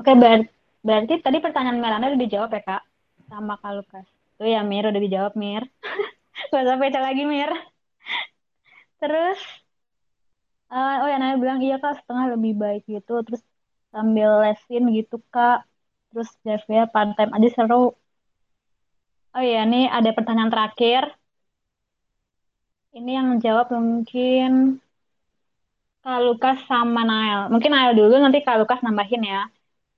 Oke, 0.00 0.16
ber 0.16 0.48
berarti 0.80 1.20
tadi 1.20 1.44
pertanyaan 1.44 1.76
Melanda 1.76 2.08
udah 2.08 2.22
dijawab 2.24 2.50
ya, 2.56 2.62
Kak? 2.64 2.82
Sama 3.28 3.60
Kak 3.60 3.72
Lukas. 3.76 4.08
Tuh 4.40 4.48
ya, 4.48 4.64
Mir, 4.64 4.88
udah 4.88 4.96
dijawab, 4.96 5.36
Mir. 5.36 5.68
Gak 6.52 6.80
baca 6.80 7.00
lagi, 7.04 7.28
Mir. 7.28 7.52
Terus, 8.96 9.36
uh, 10.72 11.04
oh 11.04 11.08
ya, 11.12 11.20
Naya 11.20 11.36
bilang, 11.36 11.60
iya, 11.60 11.76
Kak, 11.76 12.00
setengah 12.00 12.32
lebih 12.32 12.56
baik 12.56 12.88
gitu. 12.88 13.20
Terus 13.28 13.44
sambil 13.92 14.40
lesin 14.40 14.88
gitu, 14.96 15.20
Kak. 15.28 15.68
Terus 16.16 16.32
ya 16.64 16.88
part-time 16.88 17.36
aja 17.36 17.48
seru. 17.52 17.92
Oh 19.36 19.42
iya, 19.44 19.68
nih 19.68 19.84
ada 19.92 20.10
pertanyaan 20.16 20.48
terakhir. 20.48 21.12
Ini 22.96 23.10
yang 23.20 23.28
jawab 23.44 23.70
mungkin 23.70 24.80
Kak 26.00 26.20
Lukas 26.24 26.58
sama 26.64 27.04
Nael. 27.04 27.52
Mungkin 27.52 27.70
Nael 27.72 27.92
dulu, 27.96 28.16
nanti 28.16 28.40
Kak 28.40 28.56
Lukas 28.60 28.80
nambahin 28.80 29.24
ya 29.24 29.44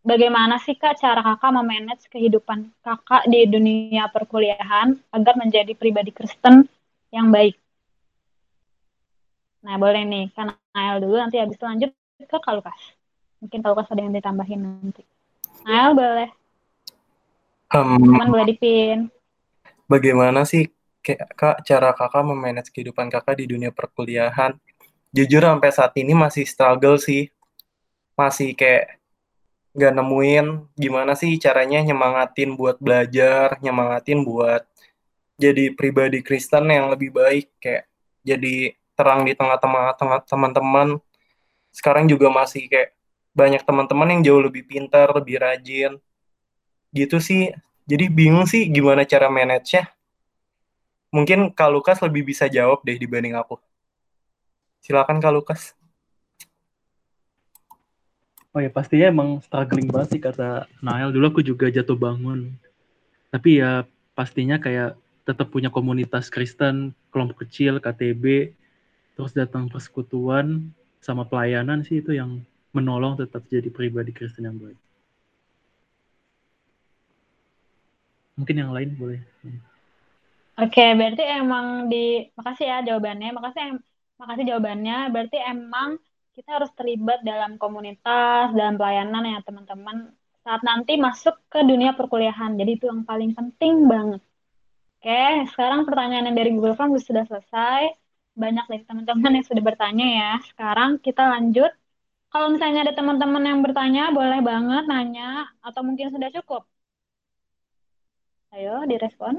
bagaimana 0.03 0.59
sih 0.59 0.75
Kak 0.75 0.99
cara 0.99 1.23
Kakak 1.23 1.51
memanage 1.55 2.11
kehidupan 2.11 2.75
Kakak 2.83 3.27
di 3.31 3.47
dunia 3.47 4.11
perkuliahan 4.11 4.99
agar 5.15 5.35
menjadi 5.39 5.73
pribadi 5.79 6.11
Kristen 6.11 6.67
yang 7.15 7.31
baik? 7.31 7.57
Nah, 9.63 9.79
boleh 9.79 10.03
nih, 10.03 10.27
kan 10.35 10.59
Nael 10.75 10.99
dulu, 10.99 11.23
nanti 11.23 11.39
habis 11.39 11.55
itu 11.55 11.63
lanjut 11.63 11.91
ke 12.19 12.37
Kak 12.39 12.55
Lukas. 12.59 12.79
Mungkin 13.39 13.63
Kak 13.63 13.71
Lukas 13.71 13.89
ada 13.95 14.03
yang 14.03 14.15
ditambahin 14.15 14.61
nanti. 14.61 15.03
Nael 15.63 15.95
boleh. 15.95 16.29
Um, 17.73 18.19
Teman 18.19 18.29
boleh 18.29 18.47
dipin. 18.51 19.07
Bagaimana 19.87 20.43
sih 20.43 20.67
Kak 21.03 21.63
cara 21.63 21.95
Kakak 21.95 22.27
memanage 22.27 22.75
kehidupan 22.75 23.07
Kakak 23.07 23.39
di 23.39 23.47
dunia 23.47 23.71
perkuliahan? 23.71 24.59
Jujur 25.13 25.45
sampai 25.45 25.71
saat 25.71 25.93
ini 26.01 26.17
masih 26.17 26.49
struggle 26.49 26.97
sih. 26.97 27.29
Masih 28.17 28.57
kayak 28.57 28.97
nggak 29.73 29.93
nemuin 29.97 30.47
gimana 30.77 31.17
sih 31.17 31.41
caranya 31.41 31.81
nyemangatin 31.81 32.57
buat 32.61 32.77
belajar, 32.77 33.57
nyemangatin 33.65 34.21
buat 34.21 34.69
jadi 35.41 35.73
pribadi 35.75 36.23
Kristen 36.23 36.71
yang 36.71 36.93
lebih 36.93 37.11
baik, 37.11 37.51
kayak 37.59 37.89
jadi 38.23 38.79
terang 38.95 39.27
di 39.27 39.35
tengah-tengah 39.35 40.23
teman-teman. 40.29 41.03
Sekarang 41.75 42.07
juga 42.07 42.31
masih 42.31 42.69
kayak 42.69 42.95
banyak 43.33 43.65
teman-teman 43.65 44.09
yang 44.13 44.21
jauh 44.23 44.43
lebih 44.45 44.63
pintar, 44.69 45.11
lebih 45.11 45.41
rajin. 45.41 45.99
Gitu 46.93 47.19
sih. 47.19 47.51
Jadi 47.89 48.07
bingung 48.07 48.47
sih 48.47 48.71
gimana 48.71 49.03
cara 49.03 49.27
manage-nya. 49.27 49.91
Mungkin 51.11 51.51
Kak 51.51 51.71
Lukas 51.75 51.99
lebih 51.99 52.23
bisa 52.31 52.47
jawab 52.47 52.87
deh 52.87 52.95
dibanding 52.95 53.35
aku. 53.35 53.59
Silakan 54.83 55.23
Kak 55.23 55.31
Lukas. 55.31 55.79
Oh 58.53 58.61
ya 58.61 58.69
pastinya 58.69 59.09
emang 59.09 59.41
struggling 59.41 59.89
banget 59.89 60.19
sih 60.19 60.21
kata 60.21 60.69
Nael. 60.85 61.15
Dulu 61.15 61.25
aku 61.33 61.41
juga 61.41 61.73
jatuh 61.73 61.97
bangun. 61.97 62.53
Tapi 63.33 63.63
ya 63.63 63.89
pastinya 64.13 64.61
kayak 64.61 64.99
tetap 65.25 65.49
punya 65.49 65.71
komunitas 65.73 66.29
Kristen, 66.29 66.93
kelompok 67.15 67.47
kecil, 67.47 67.79
KTB, 67.81 68.53
terus 69.17 69.33
datang 69.33 69.71
persekutuan 69.71 70.69
sama 71.01 71.25
pelayanan 71.25 71.87
sih 71.87 72.03
itu 72.03 72.13
yang 72.13 72.43
menolong 72.75 73.17
tetap 73.17 73.47
jadi 73.49 73.71
pribadi 73.71 74.11
Kristen 74.13 74.45
yang 74.51 74.59
baik. 74.59 74.77
Mungkin 78.37 78.57
yang 78.59 78.75
lain 78.75 78.91
boleh. 78.99 79.21
Oke, 80.61 80.85
berarti 80.93 81.25
emang 81.25 81.89
di 81.89 82.29
makasih 82.37 82.67
ya 82.69 82.79
jawabannya. 82.85 83.31
Makasih 83.33 83.81
makasih 84.23 84.55
jawabannya. 84.55 85.11
Berarti 85.11 85.37
emang 85.43 85.99
kita 86.33 86.49
harus 86.57 86.71
terlibat 86.79 87.21
dalam 87.27 87.59
komunitas, 87.61 88.55
dalam 88.55 88.79
pelayanan 88.81 89.23
ya 89.27 89.39
teman-teman 89.43 89.97
saat 90.43 90.63
nanti 90.67 90.97
masuk 90.99 91.35
ke 91.53 91.61
dunia 91.67 91.93
perkuliahan. 91.99 92.55
Jadi 92.55 92.71
itu 92.79 92.87
yang 92.87 93.03
paling 93.03 93.35
penting 93.35 93.91
banget. 93.91 94.23
Oke, 95.03 95.23
sekarang 95.51 95.83
pertanyaan 95.83 96.31
yang 96.31 96.37
dari 96.39 96.51
Google 96.55 96.79
Form 96.79 96.95
sudah 96.95 97.27
selesai. 97.27 97.91
Banyak 98.39 98.65
dari 98.71 98.83
teman-teman 98.87 99.31
yang 99.37 99.47
sudah 99.51 99.63
bertanya 99.63 100.07
ya. 100.07 100.31
Sekarang 100.47 101.03
kita 101.03 101.27
lanjut. 101.27 101.71
Kalau 102.33 102.49
misalnya 102.55 102.89
ada 102.89 102.95
teman-teman 102.97 103.43
yang 103.45 103.61
bertanya, 103.61 104.09
boleh 104.15 104.41
banget 104.41 104.85
nanya 104.89 105.53
atau 105.61 105.85
mungkin 105.85 106.09
sudah 106.15 106.31
cukup. 106.33 106.63
Ayo 108.55 108.87
direspon. 108.89 109.35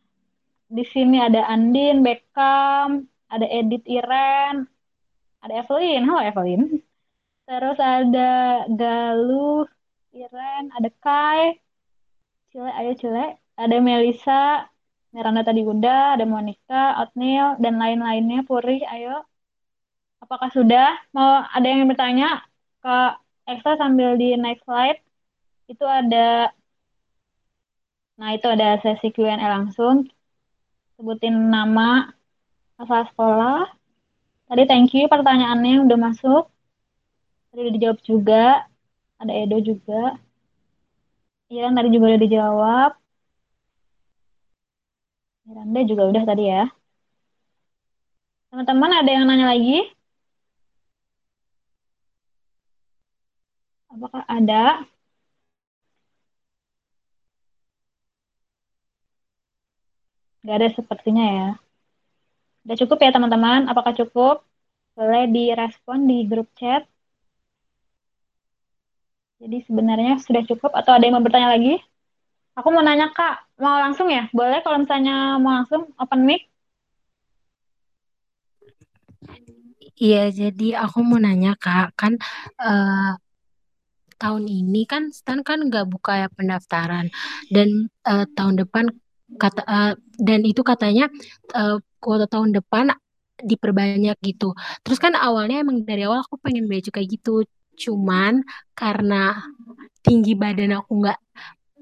Di 0.76 0.84
sini 0.92 1.16
ada 1.18 1.48
Andin, 1.50 2.02
Beckham, 2.06 3.08
ada 3.30 3.46
Edith 3.46 3.86
Iren, 3.86 4.66
ada 5.42 5.52
Evelyn. 5.62 6.02
Halo 6.06 6.20
Evelyn. 6.26 6.62
Terus 7.46 7.78
ada 7.78 8.30
Galuh 8.80 9.66
Iren 10.14 10.64
ada 10.76 10.90
Kai. 11.02 11.54
Cile 12.50 12.70
ayo 12.78 12.92
Cile. 13.00 13.38
Ada 13.60 13.76
Melisa 13.78 14.66
Miranda 15.14 15.42
tadi 15.46 15.62
udah 15.66 16.18
ada 16.18 16.24
Monica 16.26 16.98
Otnil 17.02 17.58
dan 17.62 17.74
lain-lainnya. 17.82 18.42
Puri 18.48 18.82
ayo. 18.94 19.22
Apakah 20.22 20.50
sudah? 20.56 20.86
Mau 21.16 21.30
ada 21.56 21.66
yang 21.66 21.86
bertanya? 21.90 22.42
Ke 22.82 23.16
Eksa 23.50 23.78
sambil 23.82 24.14
di 24.20 24.34
next 24.38 24.62
slide. 24.66 25.00
Itu 25.70 25.84
ada 25.86 26.50
nah 28.20 28.36
itu 28.36 28.46
ada 28.54 28.76
sesi 28.82 29.08
Q&A 29.14 29.38
langsung. 29.38 30.10
Sebutin 30.98 31.34
nama 31.54 32.12
asal 32.82 33.02
sekolah 33.10 33.56
Tadi 34.48 34.62
thank 34.70 34.90
you 34.96 35.04
pertanyaannya 35.14 35.74
udah 35.86 35.98
masuk. 36.06 36.42
Tadi 37.48 37.60
udah 37.62 37.74
dijawab 37.76 37.98
juga. 38.10 38.42
Ada 39.22 39.32
Edo 39.42 39.56
juga. 39.68 39.94
Iya, 41.52 41.62
tadi 41.76 41.88
juga 41.94 42.04
udah 42.08 42.20
dijawab. 42.24 42.90
Miranda 45.46 45.80
juga 45.90 46.02
udah 46.10 46.22
tadi 46.28 46.42
ya. 46.52 46.62
Teman-teman 48.50 48.90
ada 48.98 49.10
yang 49.14 49.24
nanya 49.26 49.46
lagi? 49.52 49.76
Apakah 53.92 54.22
ada? 54.36 54.60
Gak 60.46 60.56
ada 60.58 60.68
sepertinya 60.76 61.24
ya. 61.36 61.46
Udah 62.64 62.76
cukup 62.80 62.98
ya 63.04 63.10
teman-teman? 63.14 63.60
Apakah 63.72 63.92
cukup? 63.96 64.44
Boleh 64.96 65.24
direspon 65.30 66.04
di 66.10 66.28
grup 66.28 66.48
chat. 66.58 66.84
Jadi 69.40 69.64
sebenarnya 69.64 70.20
sudah 70.20 70.42
cukup 70.44 70.76
atau 70.76 70.92
ada 70.92 71.04
yang 71.08 71.16
mau 71.16 71.24
bertanya 71.24 71.56
lagi? 71.56 71.80
Aku 72.60 72.68
mau 72.68 72.84
nanya 72.84 73.08
Kak, 73.16 73.56
mau 73.56 73.80
langsung 73.80 74.12
ya? 74.12 74.28
Boleh 74.36 74.60
kalau 74.60 74.76
misalnya 74.84 75.40
mau 75.40 75.56
langsung 75.56 75.88
open 75.96 76.20
mic? 76.28 76.44
Iya, 79.96 80.28
jadi 80.28 80.84
aku 80.84 81.00
mau 81.00 81.16
nanya 81.16 81.56
Kak, 81.56 81.96
kan 81.96 82.20
uh, 82.60 83.16
tahun 84.20 84.44
ini 84.44 84.84
kan 84.84 85.08
Stan 85.16 85.40
kan 85.40 85.64
nggak 85.64 85.88
buka 85.88 86.12
ya 86.24 86.28
pendaftaran 86.28 87.08
dan 87.48 87.88
uh, 88.04 88.28
tahun 88.36 88.60
depan 88.60 88.92
kata 89.40 89.62
uh, 89.64 89.92
dan 90.20 90.44
itu 90.44 90.60
katanya 90.60 91.08
uh, 91.56 91.80
kuota 92.00 92.26
tahun 92.26 92.56
depan 92.56 92.90
diperbanyak 93.40 94.16
gitu. 94.20 94.52
Terus 94.84 94.98
kan 95.00 95.16
awalnya 95.16 95.64
emang 95.64 95.84
dari 95.84 96.04
awal 96.04 96.20
aku 96.24 96.36
pengen 96.40 96.68
baju 96.68 96.88
kayak 96.92 97.08
gitu. 97.20 97.44
Cuman 97.76 98.44
karena 98.76 99.40
tinggi 100.04 100.32
badan 100.36 100.76
aku 100.80 100.90
nggak 101.04 101.20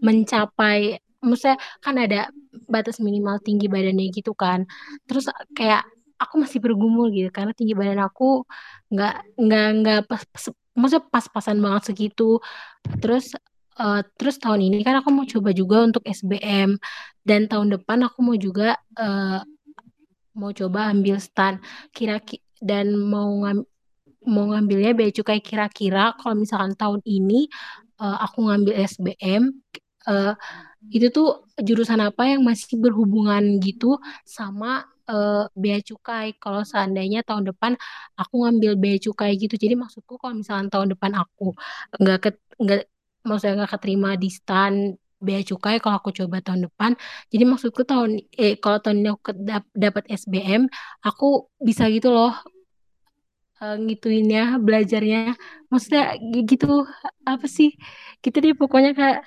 mencapai 0.03 0.99
maksudnya 1.19 1.59
kan 1.83 1.99
ada 1.99 2.31
batas 2.71 3.03
minimal 3.03 3.43
tinggi 3.43 3.67
badannya 3.67 4.07
gitu 4.15 4.33
kan 4.39 4.63
terus 5.11 5.27
kayak 5.55 5.83
aku 6.19 6.35
masih 6.43 6.59
bergumul 6.63 7.11
gitu 7.11 7.31
karena 7.35 7.51
tinggi 7.55 7.75
badan 7.75 8.03
aku 8.03 8.47
nggak 8.91 9.15
nggak 9.39 9.67
nggak 9.83 10.01
pas, 10.07 10.23
pas 10.31 10.45
maksudnya 10.79 11.05
pas-pasan 11.11 11.59
banget 11.59 11.83
segitu 11.91 12.39
terus 13.03 13.35
uh, 13.83 14.03
terus 14.19 14.39
tahun 14.39 14.71
ini 14.71 14.87
kan 14.87 15.03
aku 15.03 15.11
mau 15.11 15.27
coba 15.27 15.51
juga 15.51 15.87
untuk 15.87 16.03
SBM 16.07 16.79
dan 17.27 17.51
tahun 17.51 17.79
depan 17.79 18.07
aku 18.07 18.19
mau 18.23 18.37
juga 18.39 18.79
uh, 18.99 19.43
mau 20.39 20.55
coba 20.55 20.95
ambil 20.95 21.19
stan 21.19 21.59
kira-kira 21.91 22.47
dan 22.59 22.95
mau 22.95 23.31
ngam, 23.43 23.59
mau 24.27 24.45
ngambilnya 24.51 24.93
bea 24.95 25.11
cukai 25.15 25.39
kira-kira. 25.43 26.15
Kalau 26.19 26.35
misalkan 26.39 26.75
tahun 26.75 27.01
ini 27.07 27.47
uh, 28.03 28.19
aku 28.27 28.47
ngambil 28.51 28.75
SBM 28.87 29.43
uh, 30.11 30.35
itu 30.91 31.11
tuh 31.11 31.47
jurusan 31.59 31.99
apa 32.03 32.35
yang 32.35 32.43
masih 32.47 32.79
berhubungan 32.79 33.59
gitu 33.63 33.99
sama 34.27 34.87
uh, 35.11 35.47
bea 35.55 35.79
cukai? 35.83 36.35
Kalau 36.39 36.63
seandainya 36.67 37.23
tahun 37.27 37.51
depan 37.55 37.79
aku 38.19 38.35
ngambil 38.47 38.73
bea 38.79 38.97
cukai 38.99 39.39
gitu. 39.39 39.55
Jadi 39.55 39.75
maksudku 39.79 40.19
kalau 40.19 40.35
misalkan 40.39 40.69
tahun 40.71 40.95
depan 40.95 41.15
aku 41.19 41.55
nggak 41.99 42.19
ke 42.23 42.31
nggak 42.59 42.83
maksudnya 43.23 43.55
nggak 43.65 43.73
keterima 43.79 44.11
di 44.19 44.29
stan 44.31 44.75
bea 45.19 45.41
cukai 45.43 45.77
kalau 45.83 45.97
aku 46.01 46.11
coba 46.19 46.37
tahun 46.47 46.71
depan. 46.71 46.93
Jadi 47.33 47.45
maksudku 47.51 47.83
tahun 47.85 48.11
eh 48.39 48.55
kalau 48.63 48.79
tahun 48.83 49.03
ini 49.03 49.09
aku 49.15 49.31
dapat 49.75 50.05
SBM 50.09 50.71
aku 51.03 51.51
bisa 51.59 51.85
gitu 51.91 52.09
loh 52.15 52.33
uh, 53.63 53.77
ngituinnya 53.79 54.59
belajarnya. 54.63 55.35
Maksudnya 55.71 56.17
gitu 56.51 56.87
apa 57.27 57.47
sih? 57.51 57.75
Gitu 58.23 58.37
deh 58.45 58.55
pokoknya 58.57 58.93
kayak 58.99 59.21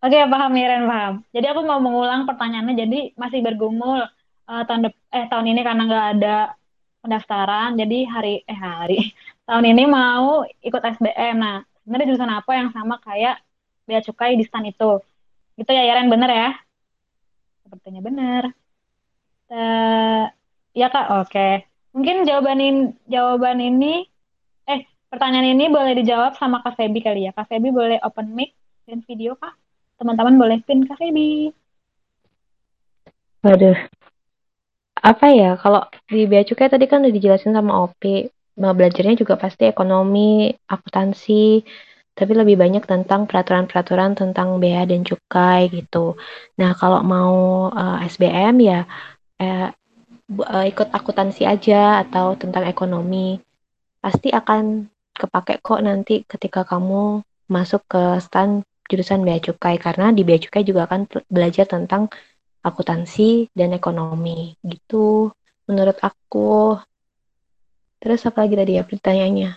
Oke, 0.00 0.16
paham 0.32 0.50
Miren, 0.56 0.88
paham. 0.88 1.14
Jadi 1.28 1.46
aku 1.52 1.60
mau 1.60 1.76
mengulang 1.76 2.24
pertanyaannya, 2.24 2.72
jadi 2.72 2.98
masih 3.20 3.44
bergumul 3.44 4.00
uh, 4.48 4.62
tahun 4.64 4.88
eh 5.12 5.28
tahun 5.28 5.46
ini 5.52 5.60
karena 5.60 5.82
nggak 5.84 6.06
ada 6.16 6.36
pendaftaran, 7.04 7.76
jadi 7.76 7.98
hari 8.08 8.40
eh 8.48 8.56
hari. 8.56 8.98
Tahun 9.48 9.64
ini 9.66 9.82
mau 9.84 10.46
ikut 10.62 10.82
SBM. 10.96 11.36
Nah, 11.44 11.60
sebenarnya 11.82 12.08
jurusan 12.14 12.32
apa 12.32 12.52
yang 12.56 12.68
sama 12.70 13.00
kayak 13.02 13.40
bea 13.84 14.00
cukai 14.04 14.36
di 14.38 14.44
stan 14.46 14.64
itu? 14.66 15.00
Gitu 15.58 15.70
ya, 15.70 15.84
Yaren, 15.88 16.08
bener 16.08 16.30
ya? 16.30 16.50
Sepertinya 17.66 18.00
bener. 18.00 18.42
Uh, 19.50 20.24
ya 20.72 20.88
kak, 20.88 21.06
oke. 21.26 21.48
Mungkin 21.90 22.22
jawaban 22.22 22.94
jawaban 23.10 23.58
ini, 23.58 24.06
eh 24.70 24.86
pertanyaan 25.10 25.58
ini 25.58 25.66
boleh 25.66 25.98
dijawab 25.98 26.38
sama 26.38 26.62
Kak 26.62 26.78
Febi 26.78 27.02
kali 27.02 27.26
ya. 27.26 27.34
Kak 27.34 27.50
Febi 27.50 27.74
boleh 27.74 27.98
open 28.06 28.30
mic 28.30 28.54
dan 28.86 29.02
video 29.02 29.34
kak? 29.34 29.58
teman-teman 30.00 30.40
boleh 30.40 30.58
pin 30.64 30.88
Kak 30.88 30.96
Febi. 30.96 31.52
Waduh. 33.44 33.76
Apa 35.00 35.26
ya, 35.28 35.60
kalau 35.60 35.84
di 36.08 36.24
Bea 36.24 36.44
Cukai 36.44 36.72
tadi 36.72 36.88
kan 36.88 37.04
udah 37.04 37.12
dijelasin 37.12 37.52
sama 37.52 37.84
Opi, 37.84 38.28
belajarnya 38.60 39.16
juga 39.16 39.40
pasti 39.40 39.64
ekonomi, 39.64 40.52
akuntansi, 40.68 41.64
tapi 42.12 42.32
lebih 42.36 42.60
banyak 42.60 42.84
tentang 42.84 43.24
peraturan-peraturan 43.24 44.12
tentang 44.12 44.60
bea 44.60 44.84
dan 44.84 45.00
cukai 45.00 45.72
gitu. 45.72 46.20
Nah, 46.60 46.76
kalau 46.76 47.00
mau 47.00 47.34
uh, 47.72 47.96
eh, 48.04 48.08
SBM 48.12 48.54
ya 48.60 48.84
eh, 49.40 49.68
uh, 50.36 50.64
ikut 50.68 50.88
akuntansi 50.92 51.48
aja 51.48 52.04
atau 52.04 52.36
tentang 52.36 52.68
ekonomi. 52.68 53.40
Pasti 54.04 54.28
akan 54.28 54.84
kepake 55.16 55.64
kok 55.64 55.80
nanti 55.80 56.24
ketika 56.28 56.64
kamu 56.68 57.24
masuk 57.48 57.84
ke 57.88 58.20
stand 58.20 58.64
jurusan 58.90 59.24
bea 59.24 59.40
cukai 59.40 59.76
karena 59.80 60.12
di 60.12 60.22
bea 60.26 60.40
cukai 60.40 60.64
juga 60.66 60.84
akan 60.88 61.08
belajar 61.30 61.64
tentang 61.68 62.10
akuntansi 62.60 63.48
dan 63.56 63.72
ekonomi 63.72 64.52
gitu 64.60 65.32
menurut 65.64 65.96
aku 66.02 66.76
terus 68.00 68.24
apa 68.24 68.42
lagi 68.42 68.54
tadi 68.56 68.72
ya 68.80 68.82
pertanyaannya? 68.82 69.50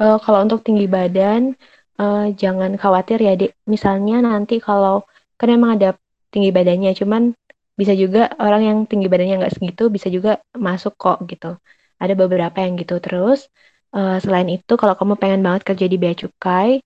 Uh, 0.00 0.16
kalau 0.24 0.40
untuk 0.48 0.64
tinggi 0.64 0.88
badan 0.88 1.54
uh, 2.00 2.32
jangan 2.32 2.80
khawatir 2.80 3.20
ya 3.20 3.36
dek 3.36 3.52
misalnya 3.68 4.24
nanti 4.24 4.56
kalau 4.56 5.04
kan 5.36 5.52
emang 5.52 5.76
ada 5.76 6.00
tinggi 6.32 6.48
badannya 6.48 6.96
cuman 6.96 7.36
bisa 7.76 7.92
juga 7.96 8.32
orang 8.40 8.62
yang 8.64 8.78
tinggi 8.88 9.08
badannya 9.12 9.44
nggak 9.44 9.54
segitu 9.56 9.92
bisa 9.92 10.08
juga 10.08 10.40
masuk 10.56 10.96
kok 10.96 11.20
gitu. 11.28 11.56
Ada 12.00 12.16
beberapa 12.16 12.56
yang 12.64 12.80
gitu. 12.80 12.96
Terus 13.00 13.48
uh, 13.92 14.16
selain 14.20 14.48
itu 14.48 14.72
kalau 14.80 14.96
kamu 14.96 15.16
pengen 15.20 15.40
banget 15.44 15.62
kerja 15.68 15.86
di 15.88 15.96
bea 16.00 16.16
cukai 16.16 16.80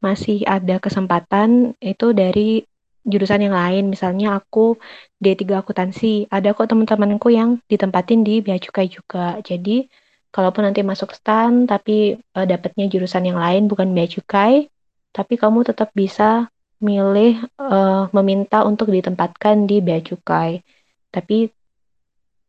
masih 0.00 0.48
ada 0.48 0.80
kesempatan 0.80 1.76
itu 1.80 2.16
dari 2.16 2.64
jurusan 3.04 3.40
yang 3.46 3.56
lain. 3.56 3.88
Misalnya 3.88 4.38
aku 4.38 4.76
D3 5.20 5.60
akuntansi, 5.60 6.28
ada 6.28 6.52
kok 6.52 6.68
teman-temanku 6.68 7.28
yang 7.32 7.60
ditempatin 7.70 8.24
di 8.24 8.44
bea 8.44 8.60
cukai 8.60 8.88
juga. 8.88 9.40
Jadi 9.44 9.88
kalaupun 10.30 10.62
nanti 10.68 10.80
masuk 10.86 11.10
STAN 11.16 11.66
tapi 11.66 12.14
uh, 12.38 12.46
dapatnya 12.46 12.86
jurusan 12.86 13.26
yang 13.26 13.38
lain 13.40 13.66
bukan 13.66 13.90
bea 13.90 14.06
cukai, 14.06 14.70
tapi 15.10 15.34
kamu 15.40 15.66
tetap 15.66 15.90
bisa 15.96 16.48
milih 16.80 17.44
uh, 17.60 18.08
meminta 18.16 18.64
untuk 18.64 18.88
ditempatkan 18.88 19.68
di 19.68 19.84
bea 19.84 20.00
cukai. 20.00 20.64
Tapi 21.12 21.50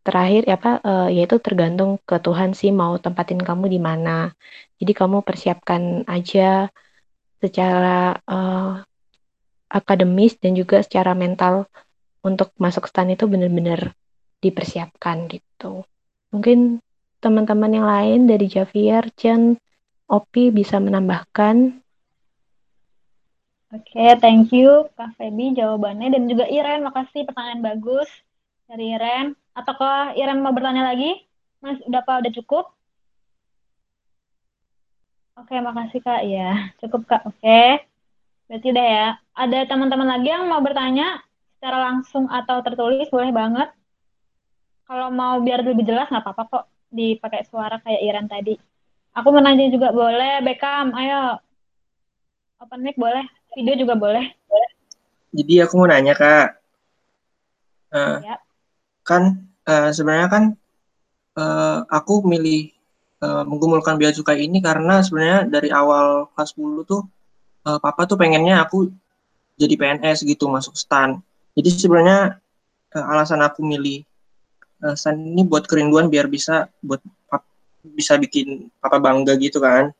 terakhir 0.01 0.49
apa 0.49 0.81
uh, 0.81 1.09
yaitu 1.13 1.37
tergantung 1.37 2.01
ke 2.01 2.17
Tuhan 2.17 2.57
sih 2.57 2.73
mau 2.73 2.97
tempatin 2.97 3.41
kamu 3.41 3.65
di 3.69 3.79
mana. 3.81 4.33
Jadi 4.81 4.91
kamu 4.97 5.21
persiapkan 5.21 6.05
aja 6.09 6.69
secara 7.41 8.17
uh, 8.25 8.81
akademis 9.71 10.35
dan 10.35 10.59
juga 10.59 10.83
secara 10.83 11.15
mental 11.15 11.71
untuk 12.21 12.51
masuk 12.59 12.85
stan 12.91 13.09
itu 13.09 13.25
benar-benar 13.25 13.95
dipersiapkan 14.43 15.31
gitu. 15.31 15.87
Mungkin 16.35 16.83
teman-teman 17.23 17.71
yang 17.71 17.87
lain 17.87 18.19
dari 18.27 18.51
Javier, 18.51 19.07
Chen, 19.15 19.55
Opi 20.11 20.51
bisa 20.51 20.77
menambahkan. 20.83 21.79
Oke, 23.71 23.95
okay, 23.95 24.19
thank 24.19 24.51
you 24.51 24.91
Kak 24.99 25.15
Febi 25.15 25.55
jawabannya 25.55 26.11
dan 26.11 26.27
juga 26.27 26.43
Iren, 26.51 26.83
makasih 26.83 27.23
pertanyaan 27.23 27.63
bagus 27.63 28.11
dari 28.67 28.91
Iren. 28.91 29.31
Ataukah 29.55 30.11
Iren 30.19 30.43
mau 30.43 30.51
bertanya 30.51 30.91
lagi? 30.91 31.23
Mas, 31.63 31.79
udah 31.87 32.03
apa? 32.03 32.19
Udah 32.19 32.33
cukup? 32.35 32.65
Oke, 35.39 35.55
makasih 35.63 36.03
Kak. 36.03 36.21
Ya, 36.27 36.75
cukup 36.83 37.07
Kak. 37.07 37.23
Oke. 37.23 37.90
Berarti 38.51 38.67
udah 38.67 38.83
ya. 38.83 39.07
Ada 39.31 39.63
teman-teman 39.63 40.11
lagi 40.11 40.27
yang 40.27 40.43
mau 40.51 40.59
bertanya 40.59 41.23
secara 41.55 41.87
langsung 41.87 42.27
atau 42.27 42.59
tertulis, 42.59 43.07
boleh 43.07 43.31
banget. 43.31 43.71
Kalau 44.83 45.07
mau 45.07 45.39
biar 45.39 45.63
lebih 45.63 45.87
jelas, 45.87 46.11
nggak 46.11 46.19
apa-apa 46.19 46.43
kok 46.51 46.65
dipakai 46.91 47.47
suara 47.47 47.79
kayak 47.79 48.03
Iran 48.03 48.27
tadi. 48.27 48.59
Aku 49.15 49.31
mau 49.31 49.39
nanya 49.39 49.71
juga 49.71 49.95
boleh, 49.95 50.43
Beckham, 50.43 50.91
ayo. 50.99 51.39
Open 52.59 52.83
mic 52.83 52.99
boleh, 52.99 53.23
video 53.55 53.87
juga 53.87 53.95
boleh. 53.95 54.35
Jadi 55.31 55.63
aku 55.63 55.79
mau 55.79 55.87
nanya 55.87 56.11
Kak. 56.11 56.47
Uh, 57.95 58.19
ya. 58.19 58.35
Kan 59.07 59.47
uh, 59.63 59.95
sebenarnya 59.95 60.27
kan 60.27 60.43
uh, 61.39 61.87
aku 61.87 62.27
milih 62.27 62.67
uh, 63.23 63.47
menggumulkan 63.47 63.95
bea 63.95 64.11
cukai 64.11 64.43
ini 64.43 64.59
karena 64.59 64.99
sebenarnya 64.99 65.47
dari 65.47 65.71
awal 65.71 66.27
kelas 66.35 66.51
10 66.59 66.83
tuh 66.83 67.07
uh, 67.65 67.79
papa 67.81 68.05
tuh 68.09 68.17
pengennya 68.17 68.61
aku 68.63 68.89
jadi 69.57 69.77
PNS 69.77 70.25
gitu 70.25 70.49
masuk 70.49 70.73
stan. 70.73 71.21
Jadi 71.53 71.69
sebenarnya 71.69 72.41
uh, 72.95 73.05
alasan 73.13 73.43
aku 73.43 73.61
milih 73.61 74.01
uh, 74.85 74.95
stan 74.97 75.17
ini 75.17 75.45
buat 75.45 75.69
kerinduan 75.69 76.09
biar 76.09 76.25
bisa 76.25 76.69
buat 76.81 77.01
pap, 77.29 77.45
bisa 77.93 78.17
bikin 78.17 78.69
papa 78.81 78.97
bangga 78.97 79.37
gitu 79.37 79.61
kan. 79.61 79.93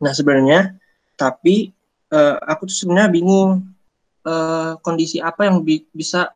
Nah 0.00 0.12
sebenarnya 0.16 0.76
tapi 1.16 1.72
uh, 2.12 2.36
aku 2.44 2.68
tuh 2.68 2.76
sebenarnya 2.86 3.12
bingung 3.12 3.64
uh, 4.24 4.76
kondisi 4.80 5.20
apa 5.20 5.48
yang 5.48 5.60
bi 5.64 5.84
bisa 5.92 6.32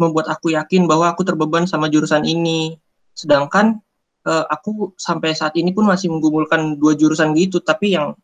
membuat 0.00 0.32
aku 0.32 0.56
yakin 0.56 0.88
bahwa 0.88 1.12
aku 1.12 1.22
terbeban 1.22 1.68
sama 1.68 1.92
jurusan 1.92 2.24
ini. 2.24 2.80
Sedangkan 3.12 3.76
uh, 4.24 4.44
aku 4.48 4.96
sampai 4.96 5.36
saat 5.36 5.54
ini 5.60 5.70
pun 5.76 5.84
masih 5.84 6.08
menggumulkan 6.08 6.80
dua 6.80 6.96
jurusan 6.96 7.36
gitu 7.36 7.60
tapi 7.60 7.94
yang 7.96 8.16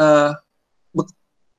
uh, 0.00 0.32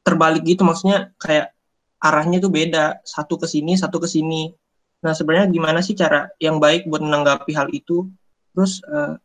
terbalik 0.06 0.46
gitu 0.46 0.62
maksudnya 0.62 1.10
kayak 1.18 1.50
arahnya 1.98 2.38
tuh 2.38 2.54
beda 2.54 3.02
satu 3.02 3.42
ke 3.42 3.50
sini 3.50 3.74
satu 3.74 3.98
ke 3.98 4.06
sini 4.06 4.54
nah 5.02 5.18
sebenarnya 5.18 5.50
gimana 5.50 5.82
sih 5.82 5.98
cara 5.98 6.30
yang 6.38 6.62
baik 6.62 6.86
buat 6.86 7.02
menanggapi 7.02 7.52
hal 7.58 7.74
itu 7.74 8.06
terus 8.54 8.86
uh, 8.86 9.18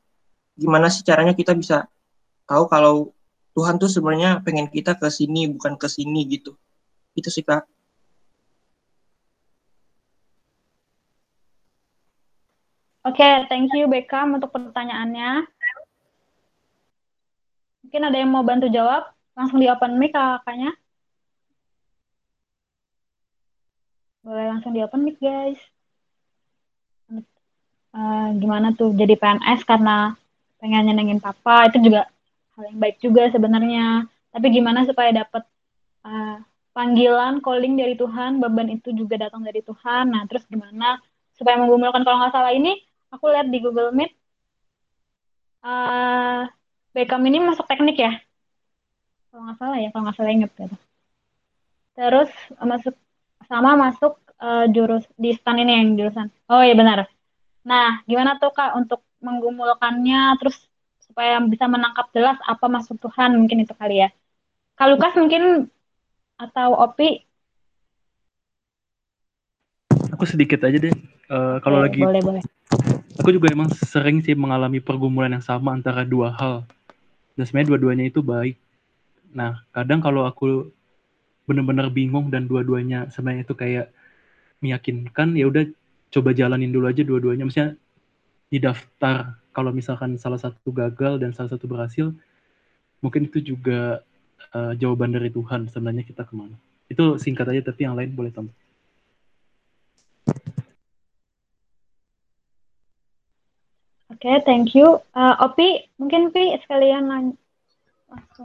gimana 0.56 0.88
sih 0.88 1.04
caranya 1.04 1.36
kita 1.36 1.52
bisa 1.52 1.84
tahu 2.48 2.64
kalau 2.66 3.12
Tuhan 3.52 3.76
tuh 3.76 3.92
sebenarnya 3.92 4.40
pengen 4.40 4.72
kita 4.72 4.96
ke 4.96 5.12
sini 5.12 5.52
bukan 5.52 5.76
ke 5.76 5.86
sini 5.86 6.24
gitu 6.24 6.56
itu 7.12 7.28
sih 7.28 7.44
kak 7.44 7.68
Oke, 13.00 13.16
okay, 13.16 13.48
thank 13.48 13.72
you 13.72 13.88
Beckham 13.88 14.36
untuk 14.36 14.52
pertanyaannya. 14.52 15.48
Mungkin 17.80 18.02
ada 18.04 18.16
yang 18.20 18.28
mau 18.28 18.44
bantu 18.44 18.68
jawab? 18.68 19.08
Langsung 19.36 19.58
di 19.62 19.66
open 19.70 19.96
mic 19.96 20.12
kakaknya. 20.12 20.70
Boleh 24.20 24.46
langsung 24.52 24.72
di 24.76 24.80
open 24.84 25.02
mic 25.06 25.16
guys. 25.18 25.60
Uh, 27.90 28.30
gimana 28.38 28.70
tuh 28.70 28.94
jadi 28.94 29.18
PNS 29.18 29.66
karena 29.66 30.14
pengen 30.62 30.86
nyenengin 30.86 31.18
papa 31.18 31.66
itu 31.66 31.82
juga 31.82 32.06
hal 32.54 32.62
yang 32.70 32.78
baik 32.78 32.96
juga 33.02 33.26
sebenarnya. 33.34 34.06
Tapi 34.30 34.46
gimana 34.54 34.86
supaya 34.86 35.10
dapat 35.10 35.42
uh, 36.06 36.38
panggilan 36.70 37.42
calling 37.42 37.74
dari 37.74 37.98
Tuhan, 37.98 38.38
beban 38.38 38.70
itu 38.70 38.94
juga 38.94 39.26
datang 39.26 39.42
dari 39.42 39.58
Tuhan. 39.58 40.14
Nah, 40.14 40.22
terus 40.30 40.46
gimana 40.46 41.02
supaya 41.40 41.56
menggumulkan 41.56 42.04
kalau 42.04 42.20
nggak 42.20 42.36
salah 42.36 42.52
ini 42.52 42.76
aku 43.08 43.32
lihat 43.32 43.48
di 43.48 43.58
Google 43.64 43.96
Meet 43.96 44.12
uh, 45.64 46.44
Beckham 46.92 47.24
ini 47.24 47.40
masuk 47.40 47.64
teknik 47.64 47.96
ya 47.96 48.12
kalau 49.30 49.42
nggak 49.46 49.58
salah 49.62 49.78
ya 49.78 49.88
kalau 49.94 50.02
nggak 50.06 50.16
salah 50.18 50.32
inget 50.34 50.50
gitu 50.58 50.76
terus 51.94 52.30
masuk 52.58 52.94
sama 53.50 53.74
masuk 53.74 54.14
uh, 54.40 54.66
jurus 54.72 55.04
di 55.14 55.36
stan 55.36 55.60
ini 55.60 55.72
yang 55.76 55.88
jurusan. 55.98 56.30
Oh 56.50 56.64
iya 56.64 56.74
benar. 56.74 57.06
Nah 57.62 58.02
gimana 58.08 58.40
tuh 58.40 58.50
kak 58.50 58.74
untuk 58.74 59.04
menggumulkannya? 59.20 60.40
Terus 60.40 60.56
supaya 61.04 61.38
bisa 61.44 61.68
menangkap 61.68 62.08
jelas 62.14 62.38
apa 62.46 62.66
masuk 62.66 62.96
Tuhan 62.98 63.36
mungkin 63.36 63.62
itu 63.62 63.74
kali 63.76 64.06
ya. 64.06 64.08
Kak 64.78 64.88
Lukas 64.96 65.12
mungkin 65.18 65.68
atau 66.40 66.72
Opi? 66.80 67.26
Aku 70.16 70.24
sedikit 70.24 70.64
aja 70.64 70.78
deh. 70.80 70.94
Uh, 71.30 71.60
kalau 71.62 71.84
lagi 71.84 72.00
boleh 72.00 72.22
boleh. 72.24 72.42
Aku 73.20 73.36
juga 73.36 73.52
emang 73.52 73.68
sering 73.68 74.24
sih 74.24 74.32
mengalami 74.32 74.80
pergumulan 74.80 75.36
yang 75.36 75.44
sama 75.44 75.76
antara 75.76 76.08
dua 76.08 76.32
hal. 76.32 76.64
Dan 77.36 77.44
sebenarnya 77.44 77.76
dua-duanya 77.76 78.08
itu 78.08 78.24
baik 78.24 78.56
nah 79.30 79.62
kadang 79.70 80.02
kalau 80.02 80.26
aku 80.26 80.74
benar-benar 81.46 81.90
bingung 81.90 82.30
dan 82.30 82.46
dua-duanya 82.46 83.10
sebenarnya 83.10 83.42
itu 83.46 83.54
kayak 83.58 83.86
meyakinkan 84.62 85.34
ya 85.34 85.50
udah 85.50 85.66
coba 86.10 86.30
jalanin 86.34 86.70
dulu 86.70 86.90
aja 86.90 87.02
dua-duanya 87.02 87.46
misalnya 87.46 87.74
di 88.50 88.58
daftar 88.58 89.38
kalau 89.54 89.70
misalkan 89.70 90.18
salah 90.18 90.38
satu 90.38 90.70
gagal 90.70 91.22
dan 91.22 91.30
salah 91.34 91.50
satu 91.54 91.66
berhasil 91.70 92.10
mungkin 93.02 93.26
itu 93.26 93.42
juga 93.54 94.02
uh, 94.54 94.74
jawaban 94.74 95.14
dari 95.14 95.30
Tuhan 95.30 95.70
sebenarnya 95.70 96.06
kita 96.06 96.26
ke 96.26 96.34
mana 96.34 96.54
itu 96.90 97.16
singkat 97.18 97.46
aja 97.50 97.70
tapi 97.70 97.86
yang 97.86 97.94
lain 97.94 98.14
boleh 98.14 98.34
tambah 98.34 98.54
Oke, 104.20 104.28
okay, 104.28 104.44
thank 104.44 104.76
you. 104.76 105.00
Uh, 105.16 105.32
Opi, 105.40 105.88
mungkin 105.96 106.28
Pi 106.28 106.52
sekalian. 106.60 107.08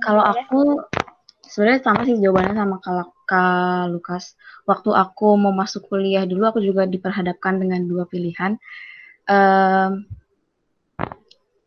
Kalau 0.02 0.24
aku 0.24 0.84
sebenarnya 1.46 1.82
sama 1.82 2.02
sih 2.06 2.18
jawabannya 2.20 2.54
sama 2.58 2.78
kalau 2.82 3.06
Kak 3.26 3.90
Lukas. 3.90 4.38
Waktu 4.70 4.94
aku 4.94 5.38
mau 5.38 5.54
masuk 5.54 5.90
kuliah 5.90 6.26
dulu, 6.26 6.46
aku 6.50 6.62
juga 6.62 6.86
diperhadapkan 6.86 7.58
dengan 7.58 7.86
dua 7.86 8.06
pilihan. 8.06 8.58
Um, 9.26 10.06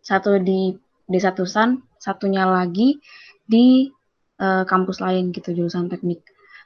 satu 0.02 0.38
di 0.38 0.74
desa 1.06 1.34
Tusan, 1.34 1.82
satunya 1.98 2.46
lagi 2.46 3.02
di 3.42 3.90
uh, 4.38 4.62
kampus 4.66 5.02
lain 5.02 5.34
gitu 5.34 5.54
jurusan 5.54 5.90
teknik. 5.90 6.22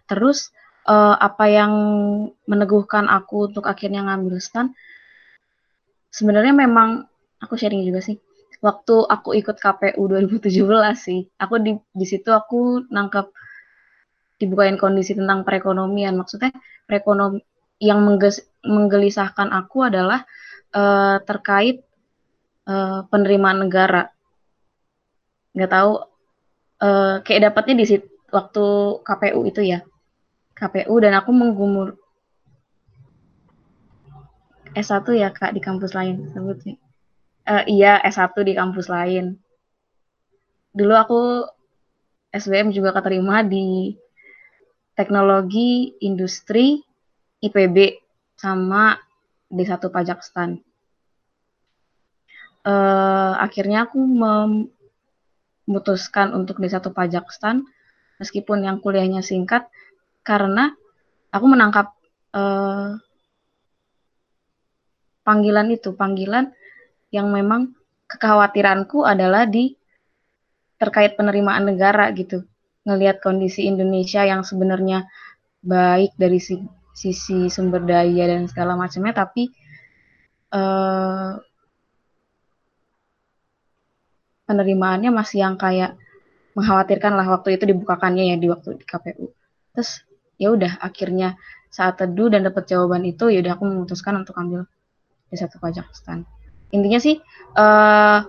Terus 0.08 0.52
uh, 0.88 1.16
apa 1.16 1.48
yang 1.48 1.72
meneguhkan 2.44 3.08
aku 3.08 3.52
untuk 3.52 3.64
akhirnya 3.68 4.04
ngambil 4.04 4.40
STAN? 4.40 4.76
Sebenarnya 6.12 6.52
memang 6.52 7.08
aku 7.40 7.56
sharing 7.56 7.88
juga 7.88 8.04
sih 8.04 8.20
waktu 8.62 8.94
aku 9.10 9.34
ikut 9.34 9.58
KPU 9.58 10.02
2017 10.06 10.54
sih. 10.94 11.26
Aku 11.36 11.58
di 11.58 11.74
di 11.92 12.06
situ 12.06 12.30
aku 12.30 12.86
nangkep 12.86 13.26
dibukain 14.38 14.78
kondisi 14.78 15.18
tentang 15.18 15.42
perekonomian. 15.42 16.14
Maksudnya 16.14 16.54
perekonom 16.86 17.42
yang 17.82 18.06
mengges, 18.06 18.46
menggelisahkan 18.62 19.50
aku 19.50 19.90
adalah 19.90 20.22
uh, 20.72 21.18
terkait 21.26 21.82
uh, 22.70 23.02
penerimaan 23.10 23.66
negara. 23.66 24.14
Nggak 25.58 25.70
tahu 25.74 25.92
uh, 26.86 27.16
kayak 27.26 27.50
dapatnya 27.50 27.74
di 27.82 27.86
situ 27.90 28.06
waktu 28.30 28.64
KPU 29.02 29.42
itu 29.50 29.60
ya. 29.66 29.82
KPU 30.54 30.94
dan 31.02 31.18
aku 31.18 31.34
menggumur 31.34 31.98
S1 34.72 35.04
ya 35.18 35.34
kak 35.34 35.52
di 35.52 35.60
kampus 35.60 35.92
lain 35.92 36.30
sebut 36.32 36.56
sih 36.64 36.76
uh, 37.48 37.64
iya 37.66 37.98
S1 38.02 38.34
di 38.42 38.54
kampus 38.54 38.86
lain. 38.90 39.38
Dulu 40.72 40.94
aku 40.96 41.44
SBM 42.32 42.72
juga 42.72 42.96
keterima 42.96 43.44
di 43.44 43.92
teknologi 44.96 45.92
industri 46.00 46.80
IPB 47.42 48.00
sama 48.38 48.96
di 49.52 49.64
satu 49.68 49.92
Pajakstan. 49.92 50.56
Uh, 52.62 53.34
akhirnya 53.42 53.90
aku 53.90 53.98
memutuskan 55.66 56.30
untuk 56.32 56.62
di 56.62 56.70
satu 56.70 56.94
Pajakstan 56.94 57.66
meskipun 58.22 58.62
yang 58.62 58.78
kuliahnya 58.78 59.18
singkat 59.18 59.66
karena 60.22 60.70
aku 61.34 61.46
menangkap 61.50 61.90
uh, 62.30 62.94
panggilan 65.26 65.74
itu 65.74 65.90
panggilan 65.98 66.54
yang 67.12 67.28
memang 67.28 67.76
kekhawatiranku 68.08 69.04
adalah 69.04 69.44
di 69.44 69.76
terkait 70.80 71.14
penerimaan 71.14 71.68
negara 71.68 72.10
gitu. 72.16 72.42
Ngelihat 72.82 73.22
kondisi 73.22 73.68
Indonesia 73.68 74.26
yang 74.26 74.42
sebenarnya 74.42 75.06
baik 75.62 76.18
dari 76.18 76.42
si, 76.42 76.58
sisi 76.90 77.46
sumber 77.46 77.86
daya 77.86 78.26
dan 78.26 78.50
segala 78.50 78.74
macamnya, 78.74 79.14
tapi 79.14 79.46
eh, 80.50 81.32
penerimaannya 84.48 85.14
masih 85.14 85.46
yang 85.46 85.54
kayak 85.54 85.94
mengkhawatirkan 86.58 87.14
lah 87.14 87.28
waktu 87.38 87.56
itu 87.60 87.64
dibukakannya 87.70 88.34
ya 88.34 88.36
di 88.40 88.50
waktu 88.50 88.82
di 88.82 88.84
KPU. 88.84 89.30
Terus 89.76 90.02
ya 90.36 90.50
udah 90.50 90.82
akhirnya 90.82 91.38
saat 91.72 92.02
teduh 92.02 92.28
dan 92.28 92.44
dapat 92.44 92.68
jawaban 92.68 93.06
itu 93.06 93.30
ya 93.32 93.40
udah 93.40 93.56
aku 93.56 93.64
memutuskan 93.64 94.20
untuk 94.20 94.36
ambil 94.36 94.68
di 95.32 95.36
satu 95.38 95.56
pajak 95.56 95.88
stand 95.96 96.28
intinya 96.72 96.98
sih 96.98 97.20
uh, 97.54 98.24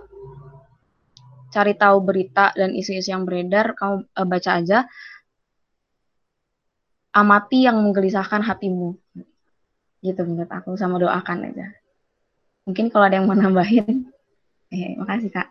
cari 1.54 1.74
tahu 1.78 1.96
berita 2.04 2.50
dan 2.52 2.76
isu-isu 2.76 3.14
yang 3.14 3.24
beredar 3.24 3.72
kamu 3.78 4.04
uh, 4.04 4.26
baca 4.26 4.50
aja. 4.60 4.78
Amati 7.14 7.62
yang 7.62 7.78
menggelisahkan 7.78 8.42
hatimu. 8.42 8.98
Gitu 10.02 10.20
menurut 10.26 10.50
aku 10.50 10.74
sama 10.74 10.98
doakan 10.98 11.46
aja. 11.50 11.70
Mungkin 12.66 12.90
kalau 12.90 13.06
ada 13.06 13.22
yang 13.22 13.30
mau 13.30 13.38
nambahin. 13.38 14.10
Eh 14.68 14.94
makasih 15.00 15.30
kak. 15.30 15.48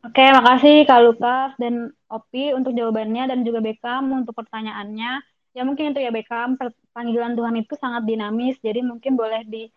Oke, 0.00 0.24
makasih 0.32 0.88
Kak 0.88 1.00
Lukas 1.04 1.52
dan 1.60 1.92
Opi 2.08 2.56
untuk 2.56 2.72
jawabannya 2.72 3.28
dan 3.28 3.44
juga 3.44 3.60
Bekam 3.60 4.08
untuk 4.08 4.32
pertanyaannya. 4.32 5.20
Ya 5.52 5.62
mungkin 5.68 5.92
itu 5.92 6.00
ya 6.00 6.08
Bekam, 6.08 6.56
panggilan 6.96 7.36
Tuhan 7.36 7.60
itu 7.60 7.76
sangat 7.76 8.08
dinamis, 8.08 8.56
jadi 8.64 8.80
mungkin 8.80 9.20
boleh 9.20 9.44
di 9.44 9.68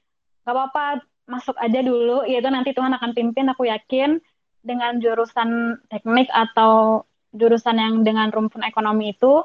gak 0.44 0.54
apa-apa 0.54 1.04
masuk 1.28 1.56
aja 1.60 1.80
dulu. 1.84 2.28
Yaitu 2.28 2.50
nanti 2.52 2.72
Tuhan 2.76 2.94
akan 2.96 3.12
pimpin 3.16 3.48
aku 3.52 3.68
yakin 3.68 4.20
dengan 4.64 5.00
jurusan 5.04 5.80
teknik 5.92 6.28
atau 6.32 7.04
jurusan 7.36 7.76
yang 7.82 7.96
dengan 8.08 8.30
rumpun 8.30 8.62
ekonomi 8.64 9.12
itu 9.16 9.44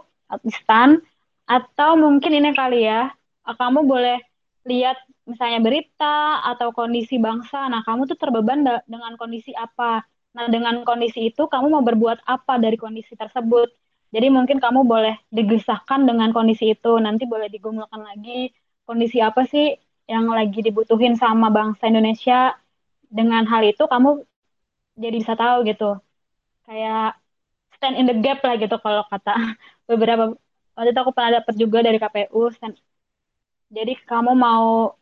stan 0.52 1.00
atau 1.48 1.96
mungkin 1.96 2.36
ini 2.36 2.52
kali 2.52 2.84
ya 2.84 3.08
kamu 3.48 3.88
boleh 3.88 4.20
lihat 4.68 5.00
misalnya 5.24 5.60
berita 5.64 6.44
atau 6.44 6.68
kondisi 6.76 7.16
bangsa. 7.16 7.68
Nah 7.72 7.80
kamu 7.86 8.04
tuh 8.10 8.18
terbeban 8.20 8.60
dengan 8.84 9.16
kondisi 9.16 9.56
apa? 9.56 10.04
Nah 10.36 10.46
dengan 10.52 10.84
kondisi 10.84 11.32
itu 11.32 11.48
kamu 11.48 11.66
mau 11.72 11.84
berbuat 11.84 12.28
apa 12.28 12.60
dari 12.60 12.76
kondisi 12.76 13.16
tersebut? 13.16 13.72
Jadi 14.12 14.28
mungkin 14.28 14.60
kamu 14.60 14.84
boleh 14.84 15.16
digelisahkan 15.32 16.04
dengan 16.04 16.32
kondisi 16.36 16.76
itu. 16.76 17.00
Nanti 17.00 17.24
boleh 17.24 17.48
digumulkan 17.48 18.04
lagi 18.04 18.52
kondisi 18.84 19.20
apa 19.24 19.44
sih 19.48 19.72
yang 20.12 20.26
lagi 20.38 20.58
dibutuhin 20.66 21.14
sama 21.22 21.46
bangsa 21.56 21.82
Indonesia 21.90 22.56
dengan 23.18 23.42
hal 23.52 23.62
itu 23.70 23.82
kamu 23.92 24.08
jadi 25.02 25.16
bisa 25.22 25.34
tahu 25.42 25.56
gitu. 25.70 25.84
Kayak 26.66 27.00
stand 27.76 27.96
in 28.00 28.06
the 28.10 28.16
gap 28.24 28.38
lah 28.46 28.54
gitu 28.62 28.76
kalau 28.84 29.02
kata 29.12 29.30
beberapa 29.90 30.24
waktu 30.76 30.88
itu 30.92 31.00
aku 31.04 31.12
pernah 31.16 31.32
dapat 31.42 31.54
juga 31.62 31.78
dari 31.86 31.98
KPU 32.02 32.40
stand, 32.56 32.76
jadi 33.76 33.92
kamu 34.08 34.32
mau 34.46 34.96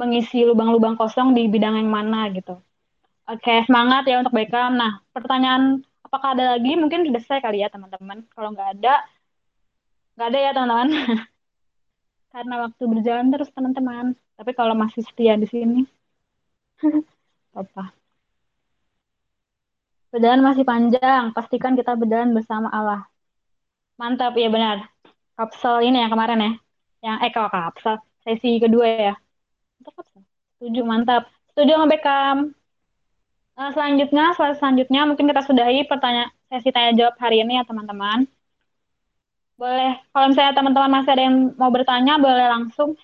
mengisi 0.00 0.36
lubang-lubang 0.48 0.94
kosong 1.00 1.28
di 1.36 1.42
bidang 1.54 1.74
yang 1.80 1.90
mana 1.90 2.18
gitu. 2.36 2.52
Oke 3.30 3.52
semangat 3.68 4.02
ya 4.10 4.16
untuk 4.22 4.34
Beckham 4.38 4.72
nah 4.80 4.92
pertanyaan 5.16 5.84
apakah 6.06 6.28
ada 6.36 6.44
lagi? 6.58 6.70
Mungkin 6.82 7.00
sudah 7.08 7.20
selesai 7.22 7.40
kali 7.46 7.58
ya 7.64 7.68
teman-teman. 7.74 8.18
Kalau 8.34 8.50
nggak 8.54 8.68
ada 8.80 8.90
nggak 10.14 10.26
ada 10.28 10.38
ya 10.44 10.50
teman-teman. 10.56 10.88
Karena 12.32 12.54
waktu 12.64 12.82
berjalan 12.92 13.26
terus 13.32 13.50
teman-teman. 13.56 14.06
Tapi 14.38 14.50
kalau 14.58 14.74
masih 14.82 15.02
setia 15.08 15.34
di 15.42 15.46
sini, 15.52 15.78
apa? 17.60 17.92
Berjalan 20.12 20.40
masih 20.48 20.64
panjang, 20.70 21.24
pastikan 21.36 21.72
kita 21.78 21.92
berjalan 22.00 22.30
bersama 22.36 22.68
Allah. 22.78 23.00
Mantap, 24.00 24.32
ya 24.42 24.48
benar. 24.54 24.76
Kapsel 25.36 25.76
ini 25.86 25.96
ya 26.02 26.08
kemarin 26.12 26.38
ya. 26.46 26.52
Yang 27.06 27.16
eh 27.24 27.30
kalau 27.34 27.50
kapsel 27.54 27.94
sesi 28.24 28.50
kedua 28.64 28.86
ya. 29.08 29.14
Setuju, 30.58 30.80
mantap. 30.90 31.22
Setuju 31.50 31.70
sama 31.74 31.86
Beckham. 31.92 32.38
Uh, 33.58 33.70
selanjutnya, 33.74 34.24
selanjutnya 34.38 35.00
mungkin 35.08 35.26
kita 35.30 35.42
sudahi 35.42 35.82
pertanyaan 35.90 36.30
sesi 36.50 36.70
tanya 36.70 36.92
jawab 36.98 37.14
hari 37.18 37.42
ini 37.42 37.58
ya 37.58 37.64
teman-teman. 37.66 38.18
Boleh, 39.60 39.98
kalau 40.14 40.26
misalnya 40.30 40.54
teman-teman 40.54 40.90
masih 40.96 41.10
ada 41.14 41.22
yang 41.26 41.36
mau 41.58 41.70
bertanya, 41.74 42.14
boleh 42.22 42.46
langsung 42.54 42.94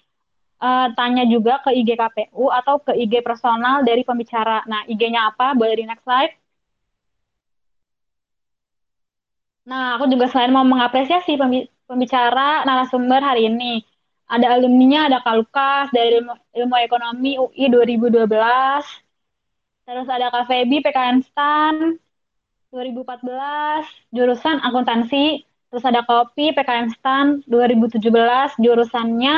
uh, 0.65 0.87
tanya 0.97 1.25
juga 1.29 1.53
ke 1.65 1.71
IG 1.79 1.91
KPU 2.01 2.45
atau 2.59 2.75
ke 2.81 2.93
IG 3.03 3.21
personal 3.27 3.85
dari 3.89 4.03
pembicara. 4.09 4.65
Nah, 4.71 4.81
IG-nya 4.89 5.21
apa? 5.31 5.53
Boleh 5.53 5.75
di 5.81 5.85
next 5.85 6.05
slide. 6.07 6.33
Nah, 9.65 9.97
aku 9.97 10.05
juga 10.13 10.29
selain 10.29 10.53
mau 10.53 10.65
mengapresiasi 10.65 11.41
pembicara 11.89 12.65
narasumber 12.69 13.21
hari 13.21 13.49
ini. 13.49 13.81
Ada 14.29 14.57
alumninya, 14.57 15.09
ada 15.09 15.19
Kak 15.25 15.37
Lukas 15.37 15.87
dari 15.93 16.21
ilmu, 16.21 16.33
ilmu 16.53 16.75
Ekonomi 16.81 17.33
UI 17.41 17.65
2012. 17.69 18.85
Terus 19.85 20.09
ada 20.09 20.33
Kak 20.33 20.49
Febi 20.49 20.81
PKN 20.81 21.21
STAN 21.29 22.01
2014, 22.73 23.85
jurusan 24.17 24.57
akuntansi. 24.65 25.45
Terus 25.69 25.85
ada 25.85 26.01
Kopi 26.09 26.57
PKN 26.57 26.89
STAN 26.97 27.27
2017, 27.49 28.01
jurusannya 28.65 29.37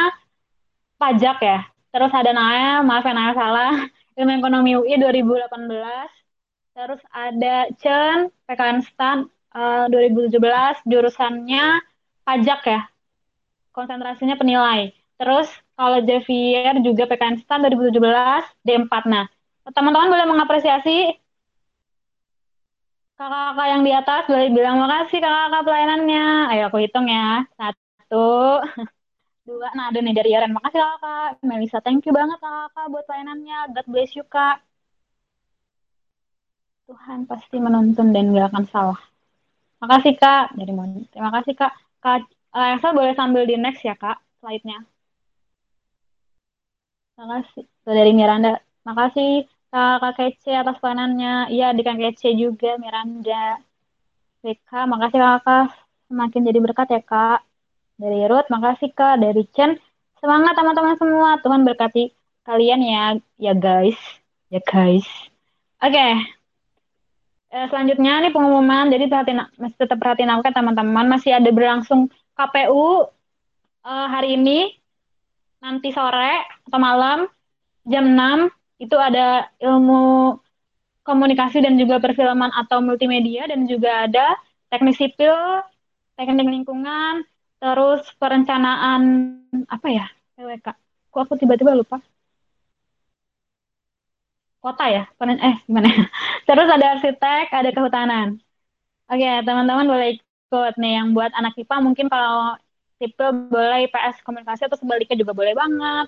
pajak 0.97 1.39
ya. 1.41 1.59
Terus 1.93 2.13
ada 2.13 2.31
Nael, 2.33 2.85
maaf 2.85 3.05
ya 3.05 3.15
Nael 3.17 3.35
salah, 3.37 3.73
ilmu 4.19 4.33
ekonomi 4.37 4.77
UI 4.77 5.01
2018. 5.01 5.49
Terus 6.77 7.01
ada 7.09 7.57
Chen 7.81 8.29
PKN 8.45 8.85
STAN 8.85 9.19
uh, 9.57 9.89
2017, 9.89 10.37
jurusannya 10.85 11.81
pajak 12.29 12.61
ya. 12.69 12.81
Konsentrasinya 13.73 14.37
penilai. 14.37 14.93
Terus 15.17 15.49
kalau 15.73 16.05
Javier 16.05 16.77
juga 16.85 17.09
PKN 17.09 17.41
STAN 17.41 17.65
2017, 17.65 17.97
D4. 18.65 18.93
Nah, 19.09 19.25
teman-teman 19.73 20.13
boleh 20.13 20.27
mengapresiasi 20.29 21.17
kakak-kakak 23.17 23.67
yang 23.73 23.81
di 23.81 23.93
atas 23.97 24.23
boleh 24.29 24.49
bilang 24.53 24.77
makasih 24.85 25.19
kakak-kakak 25.25 25.63
pelayanannya. 25.65 26.27
Ayo 26.53 26.63
aku 26.69 26.77
hitung 26.85 27.09
ya. 27.09 27.49
Satu, 27.57 28.61
dua. 29.47 29.69
Nah 29.77 29.85
ada 29.91 29.99
nih 30.03 30.15
dari 30.19 30.31
Yaren. 30.35 30.53
Makasih 30.57 30.81
kakak. 30.83 31.31
Melisa, 31.47 31.79
thank 31.85 32.03
you 32.07 32.13
banget 32.13 32.39
kakak 32.43 32.87
buat 32.93 33.05
pelayanannya. 33.09 33.59
God 33.75 33.87
bless 33.93 34.13
you 34.19 34.25
kak. 34.27 34.57
Tuhan 36.87 37.27
pasti 37.31 37.57
menuntun 37.59 38.15
dan 38.15 38.31
gak 38.35 38.47
akan 38.51 38.65
salah. 38.71 39.01
Makasih 39.83 40.15
kak. 40.23 40.55
Dari 40.59 40.73
Moni. 40.75 41.07
Terima 41.13 41.31
kasih 41.35 41.55
kak. 41.61 41.73
Kak 42.03 42.27
Elsa 42.55 42.89
boleh 42.99 43.15
sambil 43.19 43.43
di 43.47 43.55
next 43.59 43.83
ya 43.87 43.95
kak 43.95 44.19
slide-nya. 44.43 44.79
Makasih. 47.19 47.65
Tuh 47.85 47.95
dari 47.97 48.13
Miranda. 48.13 48.61
Makasih 48.87 49.49
Kak 49.73 50.15
Kece 50.17 50.53
atas 50.57 50.77
pelayanannya. 50.81 51.53
Iya, 51.53 51.67
di 51.77 51.83
Kak 51.87 51.99
Kece 52.01 52.29
juga, 52.43 52.79
Miranda. 52.81 53.61
Rika, 54.47 54.87
makasih 54.93 55.21
kakak. 55.21 55.65
Semakin 56.09 56.43
jadi 56.49 56.59
berkat 56.65 56.89
ya 56.95 57.01
kak. 57.03 57.41
Dari 57.97 58.29
Ruth, 58.29 58.49
makasih 58.53 58.93
kak. 58.93 59.25
Dari 59.25 59.43
Chen, 59.57 59.81
semangat 60.21 60.53
teman-teman 60.57 60.97
semua. 61.01 61.41
Tuhan 61.41 61.65
berkati 61.65 62.13
kalian 62.45 62.81
ya, 62.85 63.05
ya 63.41 63.53
guys. 63.57 63.97
Ya 64.53 64.61
guys. 64.61 65.09
Oke. 65.81 65.93
Okay. 65.93 66.13
Eh, 67.57 67.67
selanjutnya 67.73 68.21
nih 68.21 68.33
pengumuman. 68.37 68.93
Jadi 68.93 69.09
perhatiin, 69.09 69.41
masih 69.57 69.79
tetap 69.81 69.97
perhatiin 69.97 70.29
aku 70.29 70.45
kan 70.45 70.55
teman-teman. 70.55 71.09
Masih 71.09 71.33
ada 71.33 71.49
berlangsung 71.49 72.13
KPU 72.37 73.09
uh, 73.87 74.07
hari 74.13 74.37
ini. 74.37 74.77
Nanti 75.65 75.89
sore 75.89 76.45
atau 76.69 76.79
malam 76.79 77.25
jam 77.89 78.05
6 78.05 78.53
itu 78.77 78.93
ada 78.93 79.49
ilmu 79.57 80.37
komunikasi 81.07 81.65
dan 81.65 81.81
juga 81.81 81.97
perfilman 82.03 82.53
atau 82.53 82.85
multimedia 82.85 83.49
dan 83.49 83.65
juga 83.65 84.05
ada 84.05 84.37
teknik 84.69 84.99
sipil, 84.99 85.65
teknik 86.19 86.45
lingkungan, 86.45 87.25
terus 87.61 88.03
perencanaan 88.21 89.03
apa 89.75 89.87
ya 89.99 90.07
PWK. 90.37 90.67
Kok 91.13 91.21
aku 91.25 91.35
tiba-tiba 91.41 91.73
lupa? 91.81 91.97
Kota 94.65 94.85
ya, 94.91 95.03
Peren 95.19 95.39
eh 95.39 95.57
gimana? 95.67 95.89
terus 96.49 96.69
ada 96.75 96.87
arsitek, 96.99 97.45
ada 97.55 97.71
kehutanan. 97.77 98.29
Oke, 99.11 99.29
teman-teman 99.47 99.87
boleh 99.93 100.09
ikut 100.19 100.73
nih 100.83 100.93
yang 100.99 101.09
buat 101.17 101.31
anak 101.39 101.55
IPA 101.61 101.77
mungkin 101.87 102.07
kalau 102.15 102.59
sipil 102.99 103.29
boleh 103.53 103.87
IPS 103.87 104.17
komunikasi 104.27 104.63
atau 104.67 104.79
sebaliknya 104.81 105.17
juga 105.23 105.33
boleh 105.37 105.55
banget. 105.55 106.07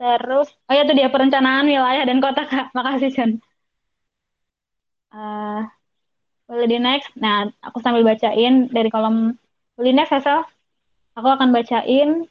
Terus, 0.00 0.48
oh 0.68 0.74
ya 0.76 0.82
itu 0.86 0.94
dia 0.98 1.08
perencanaan 1.14 1.66
wilayah 1.68 2.04
dan 2.08 2.18
kota 2.24 2.42
kak. 2.50 2.66
Makasih 2.76 3.10
John. 3.16 3.32
Uh, 5.14 5.64
boleh 6.48 6.66
di 6.72 6.78
next. 6.82 7.10
Nah, 7.22 7.48
aku 7.66 7.78
sambil 7.84 8.02
bacain 8.06 8.68
dari 8.76 8.88
kolom 8.94 9.34
boleh 9.78 9.92
next 9.96 10.12
Hazel. 10.14 10.44
Aku 11.16 11.28
akan 11.32 11.48
bacain 11.56 12.28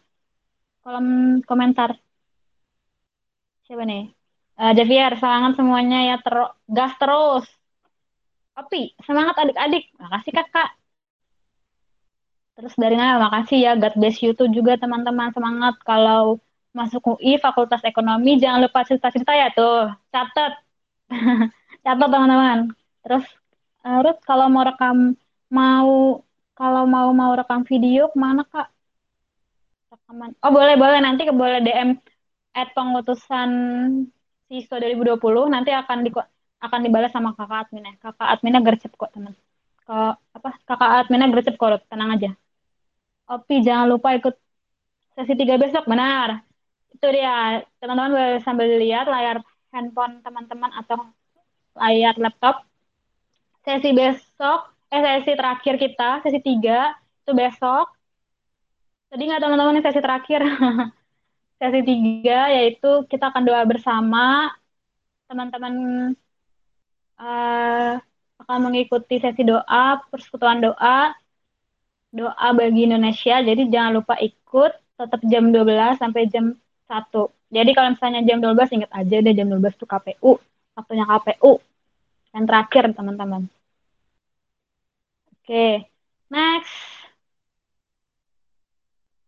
kolom 0.85 1.07
komentar. 1.49 1.97
Siapa 3.65 3.81
nih? 3.81 4.13
Uh, 4.61 4.71
Javier, 4.77 5.17
semangat 5.17 5.57
semuanya 5.57 5.99
ya 6.13 6.15
ter 6.21 6.35
gas 6.69 6.93
terus. 7.01 7.45
Opi, 8.55 8.93
semangat 9.01 9.35
adik-adik. 9.41 9.89
Makasih 9.97 10.31
kakak. 10.37 10.69
Terus 12.55 12.73
dari 12.77 12.95
Naya, 12.95 13.17
makasih 13.19 13.57
ya. 13.57 13.71
God 13.75 13.97
bless 13.97 14.21
you 14.21 14.31
tuh 14.37 14.47
juga 14.53 14.77
teman-teman. 14.77 15.33
Semangat 15.33 15.75
kalau 15.83 16.39
masuk 16.75 17.15
UI 17.15 17.39
Fakultas 17.39 17.79
Ekonomi 17.87 18.35
jangan 18.35 18.59
lupa 18.67 18.83
cerita-cerita 18.83 19.31
ya 19.31 19.47
tuh 19.55 19.95
catat 20.11 20.59
catat 21.87 22.09
teman-teman 22.11 22.75
terus 22.99 23.23
uh, 23.87 24.03
kalau 24.27 24.51
mau 24.51 24.67
rekam 24.67 25.15
mau 25.47 26.19
kalau 26.51 26.83
mau 26.83 27.15
mau 27.15 27.31
rekam 27.31 27.63
video 27.63 28.11
ke 28.11 28.19
mana 28.19 28.43
kak 28.43 28.74
rekaman 30.05 30.31
oh 30.45 30.51
boleh 30.53 30.75
boleh. 30.77 30.99
Nanti 31.01 31.21
ke 31.27 31.33
boleh 31.33 31.59
DM 31.65 31.89
at 32.55 32.67
pengutusan 32.77 33.49
siswa 34.49 34.77
2020 34.77 35.49
nanti 35.49 35.73
akan 35.73 35.97
di 36.05 36.09
akan 36.65 36.79
dibalas 36.85 37.11
sama 37.13 37.33
kakak 37.37 37.59
adminnya. 37.69 37.93
Kakak 38.03 38.27
adminnya 38.33 38.61
gercep 38.61 38.91
kok 38.93 39.11
teman. 39.13 39.33
Ke 39.85 39.93
apa? 40.37 40.49
Kakak 40.69 40.89
adminnya 41.05 41.27
gercep 41.33 41.55
kok 41.57 41.81
tenang 41.89 42.09
aja. 42.15 42.29
Opi 43.25 43.55
jangan 43.65 43.87
lupa 43.89 44.13
ikut 44.17 44.35
sesi 45.17 45.33
tiga 45.39 45.55
besok. 45.57 45.83
Benar. 45.89 46.29
Itu 46.93 47.05
dia. 47.09 47.65
Teman-teman 47.81 48.11
boleh 48.15 48.31
sambil 48.45 48.67
lihat 48.83 49.05
layar 49.09 49.37
handphone 49.73 50.21
teman-teman 50.25 50.71
atau 50.79 50.97
layar 51.75 52.15
laptop. 52.21 52.65
Sesi 53.65 53.89
besok 53.91 54.59
eh 54.93 55.01
sesi 55.01 55.31
terakhir 55.33 55.75
kita 55.81 56.21
sesi 56.23 56.39
tiga 56.39 56.93
itu 57.25 57.31
besok 57.33 57.94
tadi 59.15 59.31
nggak 59.31 59.39
teman-teman 59.47 59.79
sesi 59.79 60.03
terakhir 60.03 60.43
sesi 61.63 61.79
tiga 61.87 62.51
yaitu 62.51 63.07
kita 63.07 63.31
akan 63.31 63.47
doa 63.47 63.63
bersama 63.63 64.51
teman-teman 65.31 65.73
uh, 67.15 67.95
akan 68.43 68.57
mengikuti 68.59 69.23
sesi 69.23 69.47
doa 69.47 70.03
persekutuan 70.11 70.59
doa 70.59 71.15
doa 72.11 72.47
bagi 72.51 72.91
Indonesia 72.91 73.39
jadi 73.39 73.71
jangan 73.71 74.03
lupa 74.03 74.19
ikut 74.19 74.75
tetap 74.99 75.23
jam 75.31 75.47
12 75.51 75.95
sampai 75.95 76.27
jam 76.27 76.55
satu. 76.87 77.31
Jadi 77.51 77.71
kalau 77.75 77.91
misalnya 77.91 78.21
jam 78.23 78.39
12 78.39 78.75
ingat 78.75 78.91
aja 78.95 79.15
deh 79.19 79.33
jam 79.35 79.47
12 79.51 79.75
itu 79.75 79.85
KPU, 79.87 80.39
waktunya 80.75 81.05
KPU. 81.07 81.59
Yang 82.31 82.43
terakhir 82.47 82.83
teman-teman. 82.95 83.47
Oke, 85.35 85.87
next. 86.31 86.94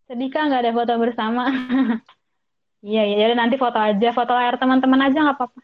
Sedih 0.08 0.30
kan 0.34 0.44
nggak 0.48 0.62
ada 0.64 0.72
foto 0.78 0.94
bersama? 1.04 1.42
iya, 2.88 3.00
iya, 3.08 3.16
jadi 3.24 3.34
nanti 3.40 3.56
foto 3.64 3.78
aja, 3.88 4.08
foto 4.18 4.32
layar 4.38 4.56
teman-teman 4.62 5.02
aja 5.06 5.18
nggak 5.24 5.38
apa-apa. 5.38 5.60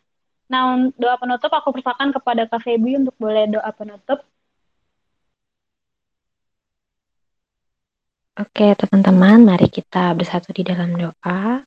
Nah, 0.52 0.64
doa 1.02 1.16
penutup 1.22 1.52
aku 1.58 1.70
persilakan 1.76 2.10
kepada 2.16 2.44
Kak 2.52 2.62
Febi 2.66 2.92
untuk 3.02 3.16
boleh 3.24 3.44
doa 3.56 3.72
penutup. 3.80 4.20
Oke, 8.42 8.68
teman-teman, 8.82 9.40
mari 9.50 9.68
kita 9.78 10.04
bersatu 10.20 10.50
di 10.58 10.64
dalam 10.70 10.90
doa. 11.02 11.62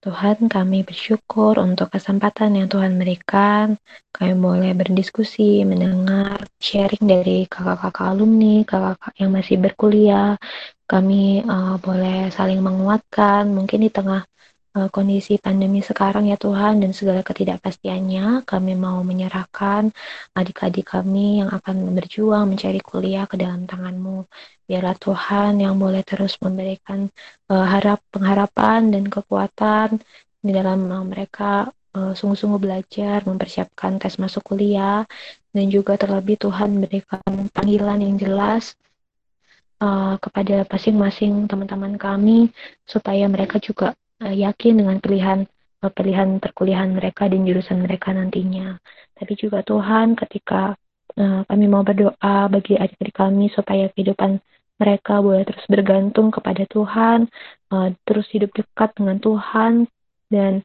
Tuhan, 0.00 0.48
kami 0.48 0.80
bersyukur 0.88 1.60
untuk 1.60 1.92
kesempatan 1.92 2.56
yang 2.56 2.68
Tuhan 2.72 2.96
berikan. 2.96 3.76
Kami 4.16 4.32
boleh 4.32 4.72
berdiskusi, 4.72 5.60
mendengar, 5.68 6.40
sharing 6.56 7.04
dari 7.04 7.44
kakak-kakak 7.44 8.08
alumni, 8.08 8.64
kakak-kakak 8.64 9.14
yang 9.20 9.30
masih 9.36 9.56
berkuliah. 9.60 10.40
Kami 10.88 11.44
uh, 11.44 11.76
boleh 11.84 12.32
saling 12.32 12.64
menguatkan, 12.64 13.52
mungkin 13.52 13.84
di 13.84 13.90
tengah 13.92 14.24
kondisi 14.70 15.34
pandemi 15.42 15.82
sekarang 15.82 16.30
ya 16.30 16.38
Tuhan 16.38 16.78
dan 16.78 16.94
segala 16.94 17.26
ketidakpastiannya. 17.26 18.46
Kami 18.46 18.72
mau 18.78 19.02
menyerahkan 19.02 19.90
adik-adik 20.38 20.94
kami 20.94 21.42
yang 21.42 21.50
akan 21.50 21.90
berjuang 21.98 22.46
mencari 22.46 22.78
kuliah 22.78 23.26
ke 23.26 23.34
dalam 23.34 23.66
tangan-Mu. 23.66 24.30
Biarlah 24.70 24.94
Tuhan 24.94 25.58
yang 25.58 25.74
boleh 25.74 26.06
terus 26.06 26.38
memberikan 26.38 27.10
uh, 27.50 27.66
harap 27.66 27.98
pengharapan 28.14 28.94
dan 28.94 29.10
kekuatan 29.10 29.98
di 30.38 30.50
dalam 30.54 30.86
uh, 30.86 31.02
mereka 31.02 31.68
sungguh-sungguh 31.90 32.62
belajar, 32.62 33.26
mempersiapkan 33.26 33.98
tes 33.98 34.14
masuk 34.14 34.54
kuliah, 34.54 35.02
dan 35.50 35.66
juga 35.66 35.98
terlebih 35.98 36.38
Tuhan 36.38 36.78
berikan 36.78 37.50
panggilan 37.50 37.98
yang 37.98 38.14
jelas 38.14 38.78
uh, 39.82 40.14
kepada 40.22 40.62
masing-masing 40.70 41.50
teman-teman 41.50 41.98
kami 41.98 42.54
supaya 42.86 43.26
mereka 43.26 43.58
juga 43.58 43.98
uh, 44.20 44.34
yakin 44.34 44.84
dengan 44.84 44.96
pilihan 45.00 45.48
uh, 45.84 45.92
pilihan 45.92 46.38
perkuliahan 46.38 46.92
mereka 46.92 47.26
dan 47.26 47.44
jurusan 47.44 47.82
mereka 47.84 48.12
nantinya. 48.12 48.76
Tapi 49.16 49.32
juga 49.36 49.64
Tuhan 49.64 50.16
ketika 50.16 50.76
uh, 51.16 51.42
kami 51.48 51.64
mau 51.68 51.84
berdoa 51.84 52.48
bagi 52.48 52.76
adik-adik 52.76 53.16
kami 53.16 53.52
supaya 53.52 53.88
kehidupan 53.92 54.40
mereka 54.80 55.20
boleh 55.20 55.44
terus 55.44 55.64
bergantung 55.68 56.32
kepada 56.32 56.64
Tuhan, 56.64 57.28
uh, 57.72 57.88
terus 58.08 58.24
hidup 58.32 58.48
dekat 58.56 58.96
dengan 58.96 59.20
Tuhan 59.20 59.72
dan 60.32 60.64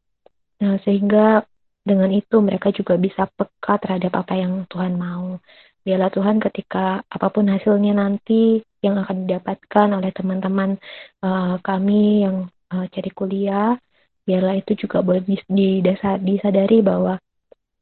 uh, 0.63 0.77
sehingga 0.87 1.43
dengan 1.85 2.09
itu 2.15 2.41
mereka 2.41 2.71
juga 2.73 2.97
bisa 2.97 3.27
peka 3.29 3.77
terhadap 3.83 4.15
apa 4.15 4.33
yang 4.39 4.63
Tuhan 4.71 4.95
mau. 4.95 5.37
Biarlah 5.85 6.09
Tuhan 6.09 6.41
ketika 6.41 7.05
apa 7.05 7.27
pun 7.29 7.45
hasilnya 7.45 7.93
nanti 7.93 8.57
yang 8.81 8.97
akan 8.97 9.29
didapatkan 9.29 9.87
oleh 9.93 10.09
teman-teman 10.15 10.81
uh, 11.21 11.61
kami 11.61 12.25
yang 12.25 12.49
uh, 12.75 12.85
cari 12.91 13.11
kuliah, 13.15 13.79
biarlah 14.27 14.59
itu 14.59 14.75
juga 14.75 14.99
boleh 14.99 15.23
didasar, 15.47 16.19
disadari 16.19 16.83
bahwa 16.83 17.15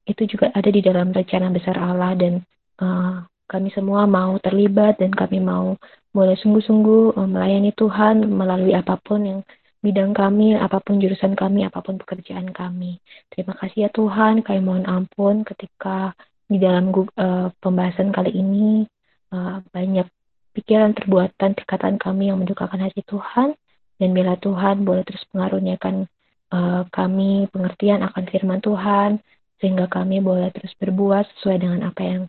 itu 0.05 0.27
juga 0.27 0.51
ada 0.53 0.69
di 0.69 0.83
dalam 0.83 1.09
rencana 1.09 1.49
besar 1.49 1.79
Allah 1.79 2.13
dan 2.13 2.43
uh, 2.83 3.23
kami 3.47 3.71
semua 3.71 4.05
mau 4.05 4.35
terlibat 4.37 4.99
dan 4.99 5.09
kami 5.15 5.39
mau 5.39 5.79
mulai 6.13 6.37
sungguh-sungguh 6.37 7.17
uh, 7.17 7.25
melayani 7.25 7.71
Tuhan 7.73 8.27
melalui 8.27 8.75
apa 8.77 8.99
pun 9.01 9.23
yang 9.25 9.39
bidang 9.83 10.15
kami, 10.15 10.55
apa 10.55 10.79
pun 10.79 10.99
jurusan 10.99 11.35
kami, 11.35 11.67
apa 11.67 11.83
pun 11.83 11.99
pekerjaan 11.99 12.55
kami. 12.55 13.03
Terima 13.27 13.51
kasih 13.59 13.87
ya 13.87 13.89
Tuhan, 13.91 14.39
kami 14.45 14.59
mohon 14.63 14.87
ampun 14.87 15.43
ketika 15.43 16.15
di 16.47 16.59
dalam 16.59 16.91
uh, 16.91 17.51
pembahasan 17.59 18.11
kali 18.11 18.31
ini 18.31 18.87
uh, 19.35 19.59
banyak 19.71 20.07
pikiran, 20.53 20.95
perbuatan, 20.95 21.57
tingkatan 21.57 21.95
kami 21.97 22.29
yang 22.31 22.39
mendukakan 22.39 22.79
hati 22.83 23.01
Tuhan 23.07 23.57
dan 23.97 24.09
bila 24.11 24.37
Tuhan 24.39 24.85
boleh 24.87 25.03
terus 25.05 25.23
mengaruniakan 25.33 26.09
uh, 26.53 26.83
kami 26.89 27.49
pengertian 27.49 28.05
akan 28.05 28.23
firman 28.29 28.59
Tuhan 28.61 29.21
sehingga 29.61 29.87
kami 29.87 30.19
boleh 30.19 30.51
terus 30.51 30.75
berbuat 30.77 31.23
sesuai 31.37 31.57
dengan 31.63 31.81
apa 31.87 32.01
yang 32.03 32.23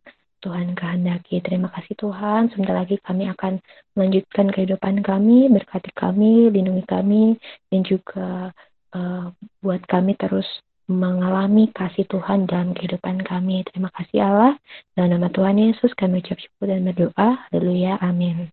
Tuhan 0.45 0.77
kehendaki. 0.77 1.41
Terima 1.41 1.73
kasih 1.73 1.97
Tuhan. 1.97 2.53
Sebentar 2.53 2.77
lagi 2.77 3.01
kami 3.01 3.33
akan 3.33 3.65
melanjutkan 3.97 4.53
kehidupan 4.53 5.01
kami, 5.01 5.49
berkati 5.49 5.89
kami, 5.97 6.53
lindungi 6.53 6.85
kami, 6.85 7.41
dan 7.73 7.81
juga 7.81 8.53
uh, 8.93 9.33
buat 9.65 9.81
kami 9.89 10.21
terus 10.21 10.47
mengalami 10.85 11.73
kasih 11.73 12.05
Tuhan 12.13 12.45
dalam 12.45 12.77
kehidupan 12.77 13.25
kami. 13.25 13.65
Terima 13.73 13.89
kasih 13.97 14.21
Allah. 14.21 14.53
Dalam 14.93 15.17
nama 15.17 15.33
Tuhan 15.33 15.57
Yesus 15.57 15.97
kami 15.97 16.21
ucap 16.21 16.37
syukur 16.37 16.69
dan 16.69 16.85
berdoa. 16.85 17.49
Haleluya. 17.49 17.97
Amin. 18.05 18.53